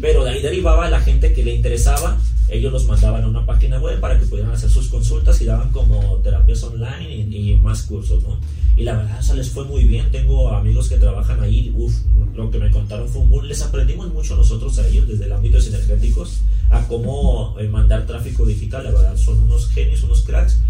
Pero 0.00 0.24
de 0.24 0.30
ahí 0.30 0.42
derivaba 0.42 0.90
la 0.90 1.00
gente 1.00 1.32
que 1.32 1.44
le 1.44 1.54
interesaba, 1.54 2.18
ellos 2.48 2.72
los 2.72 2.86
mandaban 2.86 3.24
a 3.24 3.28
una 3.28 3.46
página 3.46 3.78
web 3.78 4.00
para 4.00 4.18
que 4.18 4.26
pudieran 4.26 4.52
hacer 4.52 4.70
sus 4.70 4.88
consultas 4.88 5.40
y 5.40 5.44
daban 5.44 5.70
como 5.70 6.16
terapias 6.22 6.62
online 6.64 7.08
y, 7.08 7.52
y 7.52 7.56
más 7.56 7.82
cursos, 7.82 8.22
¿no? 8.22 8.38
Y 8.76 8.82
la 8.82 8.96
verdad, 8.96 9.20
o 9.20 9.22
sea, 9.22 9.34
les 9.36 9.50
fue 9.50 9.64
muy 9.64 9.84
bien. 9.84 10.10
Tengo 10.10 10.50
amigos 10.50 10.88
que 10.88 10.96
trabajan 10.96 11.40
ahí. 11.40 11.72
Uf, 11.76 11.94
lo 12.34 12.50
que 12.50 12.58
me 12.58 12.70
contaron 12.70 13.08
fue 13.08 13.22
un 13.22 13.30
boom. 13.30 13.44
Les 13.44 13.62
aprendimos 13.62 14.12
mucho 14.12 14.34
nosotros 14.36 14.78
a 14.78 14.86
ellos 14.88 15.06
desde 15.06 15.26
el 15.26 15.32
ámbito 15.32 15.58
de 15.58 15.62
sinergéticos 15.62 16.40
a 16.70 16.86
cómo 16.88 17.56
eh, 17.60 17.68
mandar 17.68 18.06
tráfico 18.06 18.44
digital. 18.44 18.84
La 18.84 18.90
verdad, 18.90 19.16
son 19.16 19.40
unos 19.42 19.68
genios, 19.68 20.02
unos 20.02 20.22
cracks. 20.22 20.60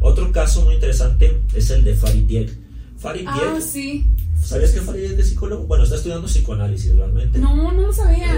Otro 0.00 0.32
caso 0.32 0.62
muy 0.62 0.74
interesante 0.74 1.42
es 1.54 1.70
el 1.70 1.84
de 1.84 1.94
Farid 1.94 2.24
Diek. 2.24 2.63
Farid 3.04 3.26
Ah, 3.28 3.58
sí. 3.60 4.06
¿sabías 4.42 4.70
que 4.72 4.80
Farid 4.80 5.04
es 5.18 5.28
psicólogo? 5.28 5.64
Bueno, 5.64 5.84
está 5.84 5.96
estudiando 5.96 6.26
psicoanálisis 6.26 6.96
realmente. 6.96 7.38
No, 7.38 7.54
no 7.72 7.80
lo 7.82 7.92
sabía. 7.92 8.28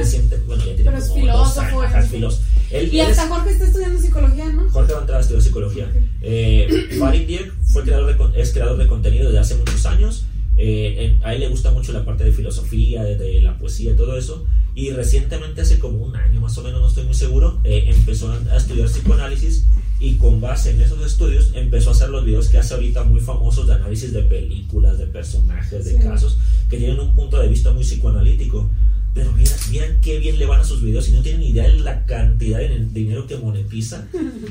Bueno, 0.46 0.64
ya 0.64 0.74
tiene 0.74 0.85
Pero 0.90 0.98
es 0.98 1.05
como 1.09 1.20
filósofo, 1.20 1.61
años, 1.61 1.72
es- 1.85 1.88
ajá, 1.90 1.98
es 2.00 2.11
filósofo. 2.11 2.42
Él- 2.72 2.92
Y 2.94 3.00
es- 3.00 3.09
hasta 3.18 3.29
Jorge 3.35 3.50
está 3.52 3.64
estudiando 3.64 4.00
psicología, 4.00 4.44
¿no? 4.52 4.68
Jorge 4.70 4.92
va 4.92 4.98
a 4.98 5.00
entrar 5.02 5.18
a 5.18 5.20
estudiar 5.20 5.42
psicología. 5.42 5.92
Eh, 6.20 6.96
Farid 6.98 7.26
Diek 7.29 7.52
fue 7.72 7.83
creador 7.85 8.07
de, 8.09 8.16
con- 8.16 8.35
es 8.35 8.52
creador 8.52 8.76
de 8.76 8.87
contenido 8.88 9.26
desde 9.26 9.38
hace 9.38 9.55
muchos 9.55 9.87
años. 9.87 10.24
Eh, 10.58 11.18
a 11.22 11.34
él 11.34 11.40
le 11.40 11.48
gusta 11.48 11.70
mucho 11.70 11.92
la 11.92 12.04
parte 12.04 12.24
de 12.24 12.32
filosofía, 12.32 13.02
de, 13.04 13.16
de 13.16 13.40
la 13.40 13.58
poesía 13.58 13.94
todo 13.96 14.16
eso. 14.16 14.44
Y 14.74 14.90
recientemente, 14.90 15.62
hace 15.62 15.78
como 15.78 15.98
un 16.04 16.14
año 16.16 16.40
más 16.40 16.56
o 16.58 16.62
menos, 16.62 16.80
no 16.82 16.88
estoy 16.88 17.04
muy 17.04 17.14
seguro, 17.14 17.60
eh, 17.64 17.84
empezó 17.88 18.30
a, 18.30 18.36
a 18.52 18.56
estudiar 18.58 18.88
psicoanálisis 18.88 19.66
y 20.00 20.16
con 20.16 20.40
base 20.42 20.70
en 20.72 20.80
esos 20.82 21.04
estudios 21.04 21.52
empezó 21.54 21.88
a 21.88 21.92
hacer 21.92 22.10
los 22.10 22.24
videos 22.26 22.48
que 22.48 22.58
hace 22.58 22.74
ahorita 22.74 23.04
muy 23.04 23.20
famosos 23.20 23.66
de 23.66 23.72
análisis 23.74 24.12
de 24.12 24.20
películas, 24.22 24.98
de 24.98 25.06
personajes, 25.06 25.84
de 25.86 25.92
Sí. 25.92 25.98
casos, 25.98 26.36
que 26.68 26.76
tienen 26.76 27.00
un 27.00 27.14
punto 27.14 27.38
de 27.40 27.48
vista 27.48 27.72
muy 27.72 27.82
psicoanalítico. 27.84 28.68
Pero 29.16 29.33
vieran 29.70 29.98
qué 30.02 30.18
bien 30.18 30.38
le 30.38 30.44
van 30.44 30.61
a 30.61 30.64
sus 30.64 30.83
videos 30.83 31.09
y 31.09 31.12
no 31.12 31.22
tienen 31.22 31.42
idea 31.42 31.64
de 31.66 31.81
la 31.81 32.05
cantidad 32.05 32.59
de 32.59 32.87
dinero 32.92 33.26
que 33.26 33.37
monetiza. 33.38 34.07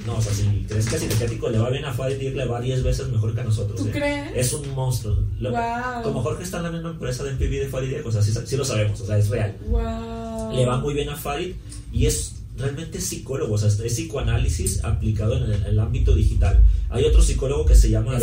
No, 0.07 0.17
o 0.17 0.21
sea, 0.21 0.33
si 0.33 0.65
crees 0.67 0.87
que 0.87 0.95
a 0.95 0.99
Sinergético 0.99 1.51
le 1.51 1.59
va 1.59 1.69
bien 1.69 1.85
a 1.85 1.93
Diek, 1.93 2.35
le 2.35 2.45
va 2.45 2.59
10 2.59 2.81
veces 2.81 3.07
mejor 3.09 3.35
que 3.35 3.41
a 3.41 3.43
nosotros. 3.43 3.79
¿Tú 3.79 3.87
¿eh? 3.89 3.91
crees? 3.91 4.31
Es 4.35 4.53
un 4.53 4.67
monstruo. 4.73 5.19
Lo- 5.39 5.51
Guau. 5.51 6.01
Como 6.01 6.23
Jorge 6.23 6.41
está 6.41 6.57
en 6.57 6.63
la 6.63 6.71
misma 6.71 6.89
empresa 6.89 7.23
de 7.23 7.33
MPV 7.33 7.69
de 7.79 7.87
Diek, 7.87 8.05
o 8.07 8.11
sea, 8.11 8.23
sí, 8.23 8.33
sí 8.43 8.57
lo 8.57 8.65
sabemos, 8.65 8.99
o 9.01 9.05
sea, 9.05 9.19
es 9.19 9.29
real. 9.29 9.55
Wow. 9.67 10.55
Le 10.55 10.65
va 10.65 10.79
muy 10.79 10.95
bien 10.95 11.09
a 11.09 11.15
Farid 11.15 11.53
y 11.93 12.07
es 12.07 12.37
realmente 12.57 12.99
psicólogo, 13.01 13.53
o 13.53 13.57
sea, 13.59 13.67
es 13.67 13.93
psicoanálisis 13.93 14.83
aplicado 14.83 15.37
en 15.37 15.43
el, 15.43 15.53
en 15.53 15.63
el 15.65 15.79
ámbito 15.79 16.15
digital. 16.15 16.63
Hay 16.95 17.03
otro 17.05 17.21
psicólogo 17.21 17.65
que 17.65 17.75
se 17.75 17.89
llama. 17.89 18.17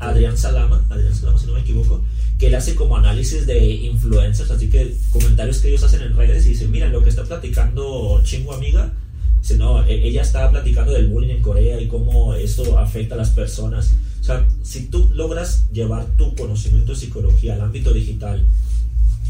Adrián 0.00 0.36
Salama, 0.36 0.84
Adrián 0.90 1.14
Salama 1.14 1.38
si 1.38 1.46
no 1.46 1.54
me 1.54 1.60
equivoco, 1.60 2.02
que 2.38 2.48
él 2.48 2.54
hace 2.54 2.74
como 2.74 2.96
análisis 2.96 3.46
de 3.46 3.64
influencers, 3.68 4.50
así 4.50 4.68
que 4.68 4.96
comentarios 5.10 5.58
que 5.58 5.68
ellos 5.68 5.82
hacen 5.82 6.02
en 6.02 6.16
redes 6.16 6.46
y 6.46 6.50
dicen, 6.50 6.70
mira, 6.70 6.88
lo 6.88 7.02
que 7.02 7.10
está 7.10 7.24
platicando 7.24 8.20
Chingo 8.24 8.52
Amiga, 8.54 8.92
dice, 9.40 9.56
no, 9.56 9.84
e- 9.84 10.06
ella 10.08 10.22
está 10.22 10.50
platicando 10.50 10.92
del 10.92 11.08
bullying 11.08 11.36
en 11.36 11.42
Corea 11.42 11.80
y 11.80 11.86
cómo 11.88 12.34
esto 12.34 12.78
afecta 12.78 13.14
a 13.14 13.18
las 13.18 13.30
personas. 13.30 13.94
O 14.20 14.24
sea, 14.24 14.46
si 14.62 14.86
tú 14.86 15.08
logras 15.12 15.66
llevar 15.70 16.06
tu 16.16 16.34
conocimiento 16.34 16.92
de 16.92 16.98
psicología 16.98 17.54
al 17.54 17.60
ámbito 17.60 17.92
digital, 17.92 18.42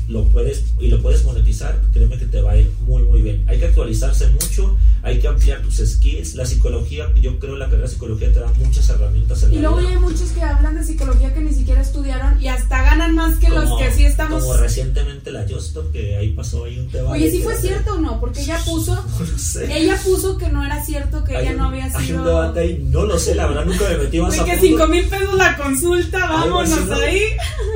lo 0.09 0.25
puedes 0.29 0.65
y 0.79 0.89
lo 0.89 1.01
puedes 1.01 1.25
monetizar, 1.25 1.81
créeme 1.93 2.19
que 2.19 2.27
te 2.27 2.41
va 2.43 2.53
a 2.53 2.57
ir 2.59 2.71
muy 2.87 3.03
muy 3.03 3.23
bien. 3.23 3.45
Hay 3.49 3.59
que 3.59 3.67
actualizarse 3.67 4.29
mucho, 4.29 4.77
hay 5.03 5.19
que 5.19 5.29
ampliar 5.29 5.63
tus 5.63 5.77
skills. 5.77 6.35
La 6.35 6.45
psicología, 6.47 7.07
yo 7.21 7.39
creo 7.39 7.57
la 7.57 7.67
carrera 7.67 7.85
de 7.85 7.93
psicología 7.93 8.33
te 8.33 8.41
da 8.41 8.53
muchas 8.59 8.89
herramientas 8.89 9.43
en 9.45 9.53
Y 9.53 9.57
la 9.57 9.63
luego 9.63 9.77
vida. 9.79 9.89
hay 9.91 9.97
muchos 9.99 10.31
que 10.33 10.43
hablan 10.43 10.75
de 10.77 10.85
psicología 10.85 11.33
que 11.33 11.41
ni 11.41 11.53
siquiera 11.53 11.81
estudiaron 11.81 12.41
y 12.43 12.49
hasta 12.49 12.83
ganan 12.83 13.15
más 13.15 13.39
que 13.39 13.49
los 13.49 13.79
que 13.79 13.91
sí 13.93 14.05
estamos. 14.05 14.43
Como 14.43 14.57
recientemente 14.57 15.31
la 15.33 15.45
Justo, 15.49 15.91
que 15.93 16.17
ahí 16.17 16.31
pasó 16.33 16.65
ahí 16.65 16.79
un 16.79 16.89
tema. 16.89 17.11
Oye, 17.11 17.27
de 17.27 17.31
¿sí 17.31 17.41
fue 17.43 17.55
cierto 17.57 17.95
o 17.95 17.99
no? 17.99 18.19
Porque 18.21 18.41
ella 18.43 18.59
puso, 18.65 18.95
No 18.95 19.21
lo 19.27 19.39
sé. 19.39 19.79
ella 19.79 19.97
puso 20.05 20.37
que 20.39 20.49
no 20.49 20.65
era 20.65 20.85
cierto 20.85 21.23
que 21.25 21.37
Hay 21.37 21.45
ella 21.45 21.53
un- 21.53 21.59
no 21.59 21.65
había 21.69 21.85
Hay 21.85 22.07
sido. 22.07 22.19
un 22.21 22.25
debate 22.27 22.61
ahí, 22.61 22.87
no 22.91 23.05
lo 23.05 23.19
sé, 23.19 23.35
la 23.35 23.47
verdad 23.47 23.65
nunca 23.65 23.89
me 23.89 23.99
metí 23.99 24.21
más 24.21 24.39
a 24.39 24.45
que. 24.45 24.59
5 24.59 24.87
mil 24.89 25.05
pesos 25.07 25.35
la 25.35 25.57
consulta, 25.57 26.19
vámonos 26.27 26.87
¿no? 26.87 26.95
ahí. 26.97 27.21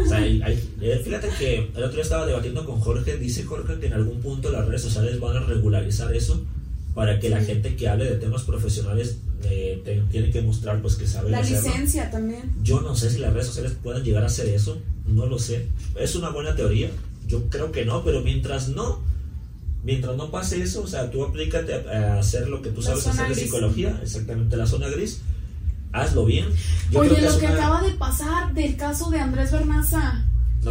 O 0.04 0.08
sea, 0.08 0.18
hay- 0.18 0.42
hay- 0.42 0.68
eh, 0.80 1.00
fíjate 1.04 1.28
que 1.38 1.56
el 1.74 1.82
otro 1.84 1.92
día 1.92 2.02
estaba 2.02 2.17
debatiendo 2.26 2.64
con 2.64 2.80
Jorge, 2.80 3.16
dice 3.16 3.44
Jorge 3.44 3.78
que 3.78 3.86
en 3.86 3.92
algún 3.94 4.20
punto 4.20 4.50
las 4.50 4.66
redes 4.66 4.82
sociales 4.82 5.18
van 5.20 5.36
a 5.36 5.40
regularizar 5.40 6.14
eso 6.14 6.42
para 6.94 7.20
que 7.20 7.28
la 7.30 7.40
gente 7.42 7.76
que 7.76 7.88
hable 7.88 8.04
de 8.06 8.16
temas 8.16 8.42
profesionales 8.42 9.18
eh, 9.44 9.80
te- 9.84 10.00
tiene 10.10 10.30
que 10.30 10.42
mostrar 10.42 10.80
pues 10.82 10.96
que 10.96 11.06
sabe 11.06 11.30
La 11.30 11.38
hacerlo. 11.38 11.68
licencia 11.70 12.10
también. 12.10 12.42
Yo 12.62 12.80
no 12.80 12.96
sé 12.96 13.10
si 13.10 13.18
las 13.18 13.32
redes 13.32 13.46
sociales 13.46 13.72
puedan 13.82 14.02
llegar 14.02 14.22
a 14.24 14.26
hacer 14.26 14.48
eso, 14.48 14.80
no 15.06 15.26
lo 15.26 15.38
sé. 15.38 15.66
Es 15.94 16.16
una 16.16 16.30
buena 16.30 16.56
teoría, 16.56 16.90
yo 17.28 17.48
creo 17.48 17.70
que 17.70 17.84
no, 17.84 18.02
pero 18.04 18.20
mientras 18.22 18.68
no, 18.68 19.00
mientras 19.84 20.16
no 20.16 20.30
pase 20.30 20.60
eso, 20.62 20.82
o 20.82 20.86
sea, 20.88 21.10
tú 21.10 21.24
aplícate 21.24 21.74
a, 21.74 22.14
a 22.14 22.18
hacer 22.18 22.48
lo 22.48 22.62
que 22.62 22.70
tú 22.70 22.80
La 22.80 22.88
sabes 22.88 23.06
hacer 23.06 23.28
de 23.28 23.34
psicología, 23.36 24.00
exactamente 24.02 24.56
la 24.56 24.66
zona 24.66 24.88
gris, 24.88 25.20
hazlo 25.92 26.24
bien. 26.24 26.46
Yo 26.90 27.00
Oye, 27.00 27.10
creo 27.10 27.22
lo 27.22 27.30
es 27.30 27.36
que 27.36 27.46
una- 27.46 27.54
acaba 27.54 27.82
de 27.82 27.92
pasar 27.94 28.52
del 28.54 28.76
caso 28.76 29.08
de 29.10 29.20
Andrés 29.20 29.52
Bernaza. 29.52 30.24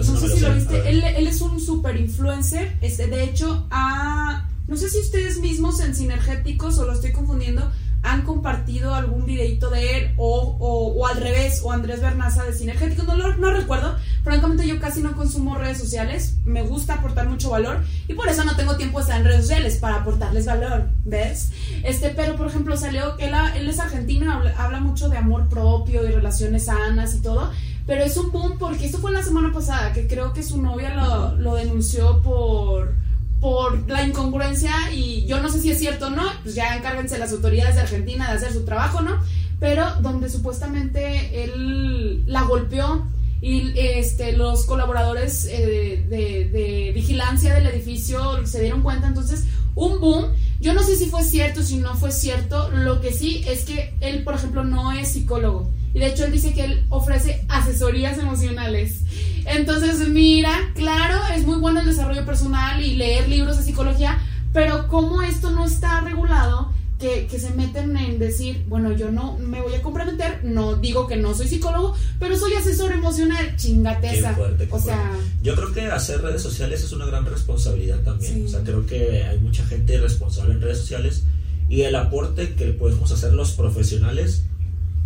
No 0.05 0.13
No, 0.13 0.19
sé, 0.19 0.27
no 0.27 0.35
si 0.35 0.41
lo 0.41 0.53
viste. 0.53 0.89
Él, 0.89 1.03
él 1.03 1.27
es 1.27 1.41
un 1.41 1.59
super 1.59 1.95
influencer. 1.97 2.77
Este, 2.81 3.07
de 3.07 3.23
hecho, 3.23 3.67
ha- 3.71 4.47
no 4.67 4.75
sé 4.77 4.89
si 4.89 4.99
ustedes 4.99 5.39
mismos 5.39 5.79
en 5.79 5.95
Sinergéticos 5.95 6.77
o 6.77 6.85
lo 6.85 6.93
estoy 6.93 7.11
confundiendo, 7.13 7.71
han 8.03 8.21
compartido 8.21 8.93
algún 8.95 9.25
videito 9.25 9.69
de 9.69 9.97
él 9.97 10.11
o, 10.17 10.55
o- 10.59 10.93
o 10.93 11.07
al 11.07 11.17
revés, 11.19 11.61
o 11.63 11.71
Andrés 11.71 11.99
Bernaza 12.01 12.43
de 12.43 12.53
Sinergéticos. 12.53 13.05
No, 13.05 13.15
lo- 13.17 13.35
no 13.37 13.51
recuerdo. 13.51 13.95
Francamente, 14.23 14.67
yo 14.67 14.79
casi 14.79 15.01
no 15.01 15.15
consumo 15.15 15.55
redes 15.55 15.77
sociales. 15.79 16.35
Me 16.45 16.61
gusta 16.61 16.95
aportar 16.95 17.27
mucho 17.27 17.49
valor 17.49 17.79
y 18.07 18.13
por 18.13 18.27
eso 18.29 18.43
no 18.43 18.55
tengo 18.55 18.75
tiempo 18.77 18.99
de 18.99 19.03
estar 19.03 19.19
en 19.19 19.25
redes 19.25 19.41
sociales 19.41 19.77
para 19.77 19.95
aportarles 19.97 20.45
valor. 20.45 20.89
¿Ves? 21.05 21.49
Este, 21.83 22.09
pero 22.09 22.35
por 22.35 22.47
ejemplo, 22.47 22.77
salió. 22.77 23.17
Él, 23.19 23.33
él 23.55 23.67
es 23.67 23.79
argentino, 23.79 24.31
habla, 24.31 24.53
habla 24.57 24.79
mucho 24.79 25.09
de 25.09 25.17
amor 25.17 25.47
propio 25.49 26.07
y 26.07 26.11
relaciones 26.11 26.65
sanas 26.65 27.15
y 27.15 27.21
todo. 27.21 27.51
Pero 27.87 28.03
es 28.03 28.17
un 28.17 28.31
boom 28.33 28.57
porque 28.59 28.85
esto 28.85 28.99
fue 28.99 29.11
la 29.11 29.23
semana 29.23 29.51
pasada, 29.53 29.93
que 29.93 30.07
creo 30.07 30.33
que 30.33 30.43
su 30.43 30.61
novia 30.61 30.93
lo, 30.93 31.37
lo 31.37 31.55
denunció 31.55 32.21
por, 32.21 32.93
por 33.39 33.89
la 33.89 34.05
incongruencia 34.05 34.73
y 34.93 35.25
yo 35.25 35.41
no 35.41 35.49
sé 35.49 35.61
si 35.61 35.71
es 35.71 35.79
cierto 35.79 36.07
o 36.07 36.09
no, 36.09 36.23
pues 36.43 36.53
ya 36.53 36.75
encárguense 36.75 37.17
las 37.17 37.31
autoridades 37.31 37.75
de 37.75 37.81
Argentina 37.81 38.29
de 38.29 38.37
hacer 38.37 38.51
su 38.51 38.65
trabajo, 38.65 39.01
¿no? 39.01 39.17
Pero 39.61 39.85
donde 40.01 40.29
supuestamente 40.29 41.43
él 41.43 42.23
la 42.27 42.43
golpeó 42.43 43.07
y 43.39 43.71
este 43.77 44.33
los 44.33 44.65
colaboradores 44.65 45.45
eh, 45.45 46.05
de, 46.09 46.49
de 46.49 46.91
vigilancia 46.93 47.53
del 47.53 47.67
edificio 47.67 48.45
se 48.45 48.61
dieron 48.61 48.81
cuenta, 48.81 49.07
entonces 49.07 49.45
un 49.77 50.01
boom. 50.01 50.25
Yo 50.59 50.73
no 50.73 50.83
sé 50.83 50.95
si 50.95 51.05
fue 51.05 51.23
cierto, 51.23 51.63
si 51.63 51.77
no 51.77 51.95
fue 51.95 52.11
cierto. 52.11 52.69
Lo 52.71 52.99
que 52.99 53.13
sí 53.13 53.43
es 53.47 53.63
que 53.63 53.93
él, 54.01 54.23
por 54.23 54.33
ejemplo, 54.33 54.63
no 54.63 54.91
es 54.91 55.09
psicólogo. 55.09 55.71
Y 55.93 55.99
de 55.99 56.07
hecho 56.07 56.25
él 56.25 56.31
dice 56.31 56.53
que 56.53 56.65
él 56.65 56.85
ofrece 56.89 57.45
asesorías 57.47 58.17
emocionales. 58.17 59.01
Entonces, 59.45 60.09
mira, 60.09 60.51
claro, 60.75 61.19
es 61.35 61.45
muy 61.45 61.57
bueno 61.57 61.79
el 61.79 61.85
desarrollo 61.85 62.25
personal 62.25 62.83
y 62.83 62.95
leer 62.95 63.29
libros 63.29 63.57
de 63.57 63.63
psicología, 63.63 64.19
pero 64.51 64.87
como 64.87 65.21
esto 65.21 65.51
no 65.51 65.65
está 65.65 66.01
regulado, 66.01 66.73
que, 66.99 67.27
que 67.27 67.37
se 67.39 67.51
meten 67.51 67.95
en 67.95 68.17
decir, 68.17 68.65
bueno, 68.67 68.91
yo 68.91 69.11
no 69.11 69.37
me 69.37 69.61
voy 69.61 69.73
a 69.75 69.81
comprometer, 69.83 70.43
no 70.43 70.75
digo 70.77 71.05
que 71.05 71.15
no 71.15 71.35
soy 71.35 71.47
psicólogo, 71.47 71.93
pero 72.19 72.35
soy 72.37 72.53
asesor 72.53 72.91
emocional, 72.91 73.55
chingateza. 73.55 74.29
Qué 74.29 74.35
fuerte, 74.35 74.67
qué 74.67 74.73
o 74.73 74.79
sea. 74.79 75.11
Yo 75.43 75.55
creo 75.55 75.71
que 75.73 75.81
hacer 75.85 76.21
redes 76.23 76.41
sociales 76.41 76.83
es 76.83 76.91
una 76.93 77.05
gran 77.05 77.25
responsabilidad 77.25 77.99
también. 77.99 78.33
Sí. 78.33 78.43
O 78.45 78.47
sea, 78.49 78.61
creo 78.63 78.85
que 78.87 79.23
hay 79.23 79.37
mucha 79.39 79.63
gente 79.65 79.93
irresponsable 79.93 80.55
en 80.55 80.61
redes 80.61 80.79
sociales 80.79 81.23
y 81.69 81.81
el 81.81 81.95
aporte 81.95 82.55
que 82.55 82.67
podemos 82.73 83.11
hacer 83.11 83.33
los 83.33 83.51
profesionales, 83.51 84.43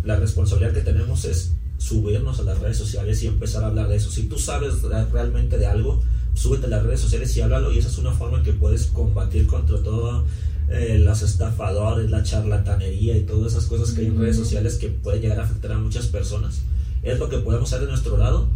la 0.02 0.16
responsabilidad 0.16 0.72
que 0.72 0.80
tenemos 0.80 1.24
es 1.26 1.52
subirnos 1.76 2.38
a 2.40 2.44
las 2.44 2.58
redes 2.60 2.78
sociales 2.78 3.22
y 3.22 3.26
empezar 3.26 3.64
a 3.64 3.66
hablar 3.66 3.88
de 3.88 3.96
eso. 3.96 4.10
Si 4.10 4.22
tú 4.22 4.38
sabes 4.38 4.80
re- 4.82 5.04
realmente 5.06 5.58
de 5.58 5.66
algo, 5.66 6.02
súbete 6.34 6.66
a 6.66 6.70
las 6.70 6.84
redes 6.84 7.00
sociales 7.00 7.36
y 7.36 7.40
háblalo 7.42 7.70
y 7.72 7.78
esa 7.78 7.88
es 7.88 7.98
una 7.98 8.12
forma 8.12 8.38
en 8.38 8.44
que 8.44 8.52
puedes 8.52 8.86
combatir 8.86 9.46
contra 9.46 9.76
todo 9.82 10.24
eh, 10.72 10.98
los 10.98 11.22
estafadores, 11.22 12.10
la 12.10 12.22
charlatanería 12.22 13.16
y 13.16 13.22
todas 13.22 13.52
esas 13.52 13.66
cosas 13.66 13.92
que 13.92 14.00
hay 14.02 14.06
en 14.08 14.18
redes 14.18 14.36
sociales 14.36 14.76
que 14.76 14.88
pueden 14.88 15.20
llegar 15.22 15.40
a 15.40 15.44
afectar 15.44 15.72
a 15.72 15.78
muchas 15.78 16.06
personas. 16.06 16.62
Es 17.02 17.18
lo 17.18 17.28
que 17.28 17.38
podemos 17.38 17.70
hacer 17.72 17.84
de 17.84 17.90
nuestro 17.92 18.16
lado. 18.16 18.48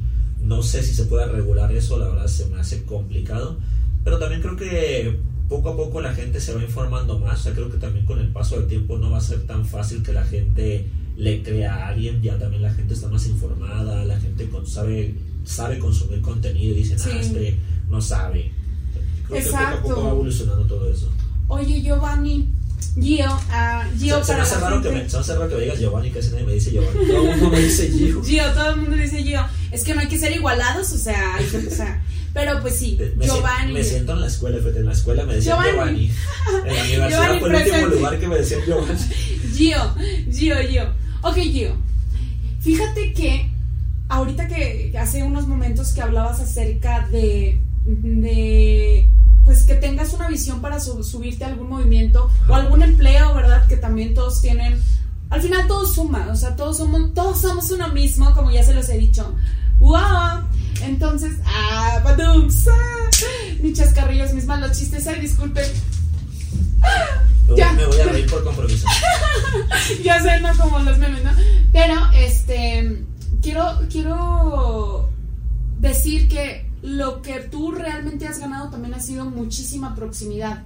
No 0.43 0.63
sé 0.63 0.83
si 0.83 0.95
se 0.95 1.05
puede 1.07 1.27
regular 1.27 1.73
eso, 1.73 1.99
la 1.99 2.09
verdad 2.09 2.27
se 2.29 2.47
me 2.47 2.61
hace 2.61 2.85
complicado. 2.85 3.59
Pero 4.05 4.19
también 4.19 4.41
creo 4.41 4.57
que 4.57 5.19
poco 5.49 5.71
a 5.71 5.77
poco 5.77 6.01
la 6.01 6.15
gente 6.15 6.41
se 6.41 6.55
va 6.55 6.63
informando 6.63 7.19
más. 7.19 7.41
O 7.41 7.43
sea, 7.45 7.53
creo 7.55 7.71
que 7.71 7.79
también 7.79 8.07
con 8.07 8.21
el 8.21 8.29
paso 8.29 8.57
del 8.59 8.69
tiempo 8.69 8.99
no 8.99 9.11
va 9.11 9.19
a 9.19 9.21
ser 9.21 9.41
tan 9.47 9.65
fácil 9.67 10.03
que 10.03 10.13
la 10.13 10.25
gente 10.25 10.87
le 11.17 11.43
crea 11.43 11.75
a 11.75 11.89
alguien. 11.89 12.23
Ya 12.23 12.39
también 12.39 12.63
la 12.63 12.73
gente 12.73 12.95
está 12.95 13.09
más 13.09 13.27
informada, 13.27 14.05
la 14.05 14.19
gente 14.21 14.49
con- 14.49 14.67
sabe, 14.67 15.15
sabe 15.45 15.79
consumir 15.79 16.21
contenido 16.21 16.73
y 16.75 16.79
dicen, 16.79 16.99
Sí. 16.99 17.11
ah, 17.13 17.19
este 17.21 17.59
no 17.91 18.01
sabe. 18.01 18.53
Creo 19.27 19.39
que 19.41 19.45
poco 19.47 19.57
a 19.57 19.61
Exacto. 19.63 19.89
poco 19.89 20.05
va 20.05 20.11
evolucionando 20.11 20.65
todo 20.67 20.89
eso. 20.91 21.11
Oye 21.49 21.83
Giovanni, 21.83 22.49
Gio, 23.01 23.27
ah, 23.51 23.85
Gio 23.99 24.19
se, 24.21 24.25
se 24.25 24.33
me 24.33 24.39
para 24.39 24.43
hace 24.43 24.55
la 24.55 24.61
raro 24.71 24.83
que 24.83 24.89
gente. 24.89 25.05
me, 25.05 25.11
se 25.11 25.17
me 25.17 25.21
hace 25.21 25.35
raro 25.35 25.49
que 25.49 25.55
me 25.57 25.61
digas 25.63 25.79
Giovanni, 25.81 26.11
casi 26.11 26.31
nadie 26.31 26.45
me 26.45 26.53
dice 26.55 26.71
Giovanni. 26.73 27.07
Todo 27.07 27.23
el 27.23 27.29
mundo 27.37 27.51
me 27.51 27.61
dice 27.61 27.91
Gio. 27.91 28.23
Gio, 28.25 28.53
todo 28.53 28.71
el 28.71 28.77
mundo 28.77 28.97
dice 28.97 29.23
Gio. 29.23 29.41
Es 29.71 29.85
que 29.85 29.95
no 29.95 30.01
hay 30.01 30.09
que 30.09 30.19
ser 30.19 30.33
igualados, 30.33 30.93
o 30.93 30.99
sea, 30.99 31.35
hay 31.37 31.45
que- 31.47 31.67
o 31.67 31.71
sea, 31.71 32.03
pero 32.33 32.61
pues 32.63 32.77
sí, 32.79 32.97
Me, 32.99 33.07
sien- 33.07 33.35
Giovanni. 33.37 33.73
me 33.73 33.85
siento 33.85 34.13
en 34.13 34.21
la 34.21 34.27
escuela, 34.27 34.59
fíjate, 34.59 34.79
en 34.81 34.87
la 34.87 34.93
escuela 34.93 35.25
me 35.25 35.35
decían 35.35 35.59
Giovanni. 35.59 36.09
Giovanni. 36.09 36.11
En 36.69 36.75
la 36.77 36.83
universidad 36.83 37.09
Giovanni 37.11 37.41
fue 37.41 37.49
el 37.49 37.55
último 37.67 37.87
lugar 37.89 38.19
que 38.19 38.29
me 38.29 38.37
decían 38.37 38.61
Giovanni. 38.67 38.99
Gio, 39.55 39.95
Gio, 40.33 40.57
Gio. 40.69 40.85
Ok, 41.23 41.37
Gio. 41.37 41.77
Fíjate 42.61 43.13
que 43.13 43.51
ahorita 44.09 44.49
que 44.49 44.89
que 44.93 44.99
hace 44.99 45.23
unos 45.23 45.47
momentos 45.47 45.93
que 45.93 46.01
hablabas 46.03 46.41
acerca 46.41 47.07
de, 47.11 47.61
de 47.85 49.09
pues 49.47 49.63
que 49.63 49.75
tengas 49.77 50.13
una 50.13 50.29
visión 50.29 50.61
para 50.61 50.79
su- 50.81 51.03
subirte 51.03 51.45
a 51.45 51.49
algún 51.49 51.71
movimiento 51.71 52.29
o 52.49 52.55
algún 52.55 52.83
empleo, 52.83 53.35
¿verdad? 53.35 53.67
Que 53.67 53.77
también 53.79 54.13
todos 54.15 54.43
tienen. 54.43 54.83
Al 55.31 55.41
final 55.41 55.67
todo 55.67 55.87
suma, 55.87 56.29
o 56.31 56.37
sea, 56.37 56.55
todos 56.57 56.77
somos, 56.77 57.15
todos 57.15 57.41
somos 57.41 57.71
uno 57.71 57.89
mismo, 57.89 58.35
como 58.35 58.51
ya 58.51 58.63
se 58.63 58.75
los 58.75 58.89
he 58.91 58.99
dicho. 58.99 59.35
¡Wow! 59.79 60.43
Entonces, 60.83 61.39
ah, 61.47 62.01
badums, 62.05 62.67
ah, 62.69 63.09
mis 63.63 63.79
chascarrillos, 63.79 64.33
mis 64.35 64.45
malos 64.47 64.77
chistes, 64.79 65.07
ay, 65.07 65.21
disculpen. 65.21 65.65
Ya. 67.57 67.73
Me 67.73 67.87
voy 67.87 68.01
a 68.01 68.05
reír 68.07 68.27
por 68.29 68.43
compromiso. 68.45 68.87
ya 70.05 70.21
sé, 70.23 70.41
no 70.41 70.57
como 70.59 70.79
los 70.81 70.99
memes, 70.99 71.23
¿no? 71.25 71.31
Pero, 71.73 71.95
este, 72.15 73.03
quiero, 73.43 73.81
quiero 73.91 75.09
decir 75.79 76.29
que 76.29 76.71
lo 76.83 77.23
que 77.23 77.41
tú 77.41 77.73
realmente 77.73 78.27
has 78.27 78.39
ganado 78.39 78.71
también 78.71 78.95
ha 78.95 79.01
sido 79.01 79.25
muchísima 79.25 79.95
proximidad. 79.95 80.65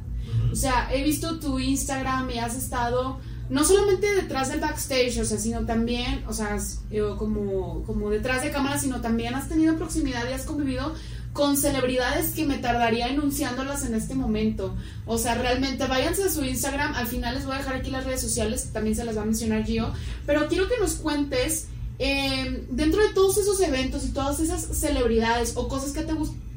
O 0.52 0.56
sea, 0.56 0.88
he 0.92 1.02
visto 1.02 1.38
tu 1.38 1.58
Instagram 1.58 2.30
y 2.30 2.38
has 2.38 2.56
estado 2.56 3.18
no 3.48 3.64
solamente 3.64 4.14
detrás 4.14 4.48
del 4.48 4.60
backstage, 4.60 5.18
o 5.18 5.24
sea, 5.24 5.36
sino 5.36 5.66
también, 5.66 6.22
o 6.28 6.32
sea, 6.32 6.56
eh, 6.90 7.02
como, 7.18 7.82
como 7.82 8.08
detrás 8.08 8.42
de 8.42 8.52
cámara, 8.52 8.78
sino 8.78 9.00
también 9.00 9.34
has 9.34 9.48
tenido 9.48 9.76
proximidad 9.76 10.22
y 10.30 10.32
has 10.32 10.44
convivido 10.44 10.94
con 11.32 11.56
celebridades 11.56 12.32
que 12.32 12.44
me 12.46 12.58
tardaría 12.58 13.08
enunciándolas 13.08 13.84
en 13.84 13.94
este 13.94 14.14
momento. 14.14 14.76
O 15.04 15.18
sea, 15.18 15.34
realmente 15.34 15.86
váyanse 15.86 16.24
a 16.24 16.30
su 16.30 16.44
Instagram, 16.44 16.94
al 16.94 17.08
final 17.08 17.34
les 17.34 17.44
voy 17.44 17.54
a 17.54 17.58
dejar 17.58 17.74
aquí 17.74 17.90
las 17.90 18.04
redes 18.04 18.20
sociales, 18.20 18.70
también 18.72 18.94
se 18.94 19.04
las 19.04 19.16
va 19.16 19.22
a 19.22 19.26
mencionar 19.26 19.64
Gio, 19.64 19.92
pero 20.26 20.46
quiero 20.48 20.68
que 20.68 20.78
nos 20.80 20.94
cuentes, 20.94 21.68
eh, 22.00 22.66
dentro 22.70 23.00
de 23.00 23.14
todos 23.14 23.38
esos 23.38 23.60
eventos 23.60 24.04
y 24.04 24.08
todas 24.08 24.40
esas 24.40 24.62
celebridades 24.76 25.52
o 25.54 25.68
cosas 25.68 25.92
que 25.92 26.02
te, 26.02 26.12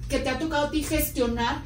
que 0.10 0.20
te 0.20 0.30
ha 0.30 0.40
tocado 0.40 0.68
a 0.68 0.72
ti 0.72 0.82
gestionar, 0.82 1.62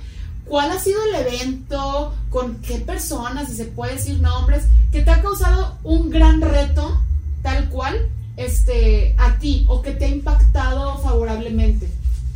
¿Cuál 0.48 0.72
ha 0.72 0.80
sido 0.80 1.00
el 1.04 1.28
evento? 1.28 2.16
¿Con 2.30 2.56
qué 2.62 2.78
personas? 2.78 3.50
Si 3.50 3.56
se 3.56 3.66
puede 3.66 3.96
decir 3.96 4.22
nombres, 4.22 4.66
que 4.92 5.02
te 5.02 5.12
ha 5.12 5.22
causado 5.22 5.78
un 5.84 6.10
gran 6.10 6.42
reto, 6.42 7.02
tal 7.42 7.70
cual, 7.70 8.08
este, 8.38 9.14
a 9.18 9.38
ti, 9.40 9.66
o 9.68 9.82
que 9.82 9.92
te 9.92 10.06
ha 10.06 10.10
impactado 10.10 10.98
favorablemente. 11.00 11.90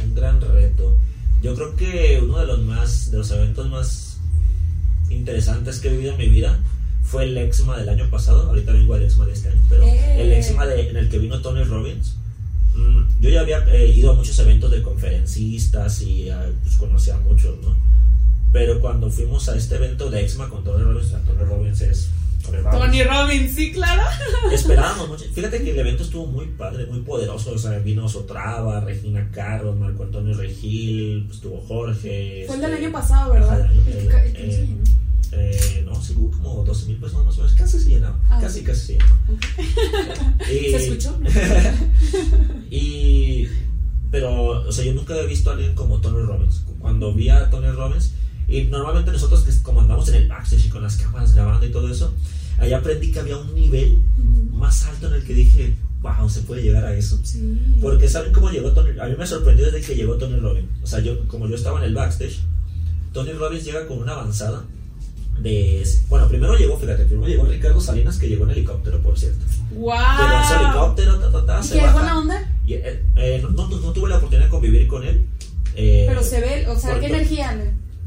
Un 0.04 0.14
gran 0.14 0.42
reto. 0.42 0.98
Yo 1.42 1.56
creo 1.56 1.76
que 1.78 2.20
uno 2.22 2.38
de 2.39 2.48
los 2.48 2.60
más, 2.60 3.12
de 3.12 3.18
los 3.18 3.32
eventos 3.32 3.70
más 3.70 4.18
interesantes 5.10 5.80
que 5.80 5.88
he 5.88 5.92
vivido 5.92 6.12
en 6.12 6.18
mi 6.18 6.28
vida 6.28 6.60
fue 7.12 7.26
el 7.26 7.38
Exma 7.38 7.78
del 7.78 7.89
año 7.89 8.09
pasado. 8.09 8.43
Ahorita 8.49 8.72
vengo 8.72 8.93
al 8.93 9.03
Exma 9.03 9.26
de 9.26 9.34
este 9.34 9.49
año, 9.49 9.62
pero 9.70 9.84
¡Eh! 9.84 10.22
el 10.22 10.32
Exma 10.32 10.66
de- 10.66 10.89
en 10.89 10.95
el 10.97 11.09
que 11.09 11.20
vino 11.20 11.41
Tony 11.41 11.64
Robbins. 11.64 12.16
Mm, 12.76 13.01
Yo 13.20 13.30
ya 13.30 13.41
había 13.41 13.59
eh, 13.74 13.88
ido 13.93 14.12
a 14.12 14.14
muchos 14.16 14.39
eventos 14.39 14.72
de 14.72 14.82
conferencistas 14.82 16.01
y 16.01 16.30
eh, 16.30 16.34
pues 16.64 16.78
conocía 16.78 17.16
a 17.16 17.20
muchos, 17.20 17.57
¿no? 17.62 17.76
Pero 18.53 18.80
cuando 18.82 19.09
fuimos 19.09 19.47
a 19.49 19.55
este 19.57 19.76
evento 19.76 20.09
de 20.09 20.22
Exma 20.22 20.49
con 20.49 20.64
Tony 20.64 20.84
Robbins, 20.84 21.12
Tony 21.12 21.43
Robbins 21.49 21.82
es 21.82 22.09
Tony 22.45 23.03
Robbins. 23.03 23.53
Sí, 23.55 23.72
claro. 23.72 24.01
Esperábamos 24.51 25.09
mucho. 25.09 25.26
Fíjate 25.34 25.62
que 25.64 25.72
el 25.72 25.80
evento 25.80 26.03
estuvo 26.03 26.26
muy 26.26 26.47
padre, 26.47 26.86
muy 26.86 27.01
poderoso. 27.01 27.51
O 27.51 27.57
sea, 27.57 27.78
vino 27.80 28.07
Sotrava, 28.09 28.80
Regina 28.82 29.30
Carlos, 29.32 29.78
Marco 29.78 30.03
Antonio 30.03 30.36
Regil, 30.36 31.24
pues, 31.28 31.38
estuvo 31.38 31.62
Jorge. 31.68 32.43
Fue 32.47 32.55
el 32.55 32.62
del 32.62 32.72
este, 32.74 32.86
año 32.86 32.93
pasado, 32.93 33.34
¿verdad? 33.34 33.70
el 33.88 33.97
El 33.97 34.36
el- 34.36 34.78
eh, 35.34 35.84
¿no? 35.86 35.93
eh, 35.93 35.99
sí 36.01 36.13
hubo 36.17 36.32
como 36.32 36.63
12 36.63 36.86
mil 36.88 36.97
personas 36.97 37.25
más 37.25 37.36
o 37.38 37.41
menos. 37.41 37.53
Casi 37.55 37.79
se 37.79 37.89
llenaba. 37.89 38.17
Ah, 38.29 38.39
casi, 38.41 38.61
casi 38.63 38.86
se 38.86 38.93
llenaba. 38.93 39.17
Y- 40.51 40.71
¿Se 40.71 40.77
escuchó? 40.77 41.19
y 42.69 43.47
pero 44.11 44.67
o 44.67 44.71
sea 44.71 44.84
yo 44.84 44.93
nunca 44.93 45.13
había 45.13 45.25
visto 45.25 45.49
a 45.49 45.53
alguien 45.53 45.73
como 45.73 45.99
Tony 46.01 46.21
Robbins 46.25 46.63
cuando 46.79 47.13
vi 47.13 47.29
a 47.29 47.49
Tony 47.49 47.69
Robbins 47.71 48.11
y 48.47 48.63
normalmente 48.63 49.11
nosotros 49.11 49.41
que 49.43 49.53
como 49.63 49.82
andamos 49.82 50.09
en 50.09 50.15
el 50.15 50.27
backstage 50.27 50.65
y 50.65 50.69
con 50.69 50.82
las 50.84 50.97
cámaras 50.97 51.34
grabando 51.34 51.65
y 51.65 51.71
todo 51.71 51.89
eso 51.89 52.13
ahí 52.59 52.73
aprendí 52.73 53.11
que 53.11 53.19
había 53.19 53.38
un 53.38 53.53
nivel 53.55 53.99
más 54.51 54.84
alto 54.86 55.07
en 55.07 55.13
el 55.13 55.23
que 55.23 55.34
dije 55.34 55.75
wow 56.01 56.29
se 56.29 56.41
puede 56.41 56.63
llegar 56.63 56.84
a 56.84 56.93
eso 56.93 57.19
Sí. 57.23 57.57
porque 57.82 58.09
saben 58.09 58.34
cómo 58.34 58.49
llegó 58.49 58.71
Tony 58.73 58.99
a 58.99 59.05
mí 59.05 59.15
me 59.17 59.25
sorprendió 59.25 59.65
desde 59.71 59.82
que 59.82 59.95
llegó 59.95 60.15
Tony 60.15 60.36
Robbins 60.39 60.67
o 60.84 60.88
sea 60.88 60.99
yo 60.99 61.25
como 61.29 61.47
yo 61.47 61.55
estaba 61.55 61.79
en 61.79 61.86
el 61.86 61.93
backstage 61.95 62.39
Tony 63.13 63.32
Robbins 63.32 63.63
llega 63.63 63.88
con 63.88 63.99
una 63.99 64.13
avanzada 64.13 64.63
de 65.42 65.88
bueno 66.10 66.28
primero 66.28 66.56
llegó 66.56 66.78
fíjate 66.78 67.06
primero 67.06 67.28
llegó 67.28 67.46
Ricardo 67.46 67.82
Salinas 67.82 68.18
que 68.18 68.28
llegó 68.28 68.46
en 68.46 68.52
helicóptero 68.52 69.00
por 69.02 69.18
cierto 69.18 69.44
¡Wow! 69.72 69.94
llegó 70.20 70.38
en 70.42 70.48
su 70.48 70.54
helicóptero 70.64 71.20
ta, 71.20 71.32
ta, 71.32 71.46
ta, 71.46 71.60
¿Y 71.60 71.64
se 71.64 71.74
qué 71.76 71.82
baja. 71.82 71.94
buena 71.94 72.20
onda? 72.20 72.52
Y, 72.66 72.74
eh, 72.74 73.04
eh, 73.16 73.39
no, 73.44 73.50
no- 73.68 73.80
no 73.80 73.92
tuve 73.94 74.10
la 74.10 74.18
oportunidad 74.18 74.46
de 74.46 74.52
convivir 74.52 74.88
con 74.88 75.04
él. 75.04 75.26
eh, 75.76 76.06
Pero 76.08 76.22
se 76.24 76.39
ve, 76.42 76.68
o 76.68 76.78
sea, 76.80 77.00
¿qué 77.00 77.08
energía? 77.08 77.58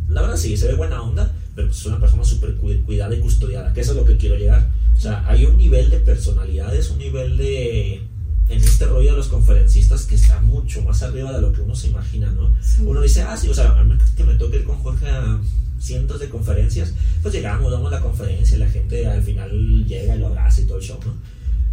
La 0.09 0.20
verdad 0.22 0.37
sí, 0.37 0.57
se 0.57 0.68
ve 0.68 0.74
buena 0.74 1.01
onda, 1.03 1.32
pero 1.57 1.68
pues 1.68 1.80
es 1.80 1.87
una 1.87 1.99
persona 1.99 2.22
súper 2.24 2.55
cu- 2.57 2.82
cuidada 2.85 3.14
y 3.14 3.20
custodiada, 3.20 3.72
que 3.72 3.80
eso 3.80 3.93
es 3.93 3.97
lo 3.97 4.05
que 4.05 4.16
quiero 4.18 4.37
llegar. 4.37 4.70
O 4.97 5.01
sea, 5.01 5.24
hay 5.26 5.45
un 5.47 5.57
nivel 5.57 5.91
de 5.91 5.99
personalidades, 5.99 6.91
un 6.91 6.99
nivel 6.99 7.37
de... 7.37 8.03
En 8.51 8.62
este 8.62 8.85
rollo 8.85 9.12
de 9.12 9.16
los 9.16 9.28
conferencistas 9.28 10.03
que 10.05 10.16
está 10.16 10.39
mucho 10.41 10.82
más 10.82 11.03
arriba 11.03 11.32
de 11.32 11.41
lo 11.41 11.53
que 11.55 11.62
uno 11.62 11.74
se 11.74 11.89
imagina, 11.89 12.30
¿no? 12.30 12.51
Sí. 12.61 12.82
Uno 12.85 13.01
dice, 13.01 13.22
ah, 13.22 13.35
sí, 13.39 13.49
o 13.49 13.55
sea, 13.55 13.70
a 13.70 13.82
mí 13.85 13.97
que 14.16 14.22
me 14.24 14.35
toque 14.35 14.59
ir 14.59 14.64
con 14.64 14.76
Jorge 14.82 15.09
a 15.09 15.39
cientos 15.85 16.18
de 16.20 16.28
conferencias, 16.28 16.95
pues 17.22 17.35
llegamos, 17.35 17.70
damos 17.70 17.91
la 17.91 18.01
conferencia, 18.01 18.57
la 18.59 18.68
gente 18.68 19.07
al 19.07 19.22
final 19.22 19.85
llega 19.87 20.16
y 20.16 20.18
lo 20.18 20.28
abraza 20.28 20.62
y 20.62 20.64
todo 20.64 20.78
el 20.78 20.85
show, 20.85 20.99
¿no? 21.05 21.14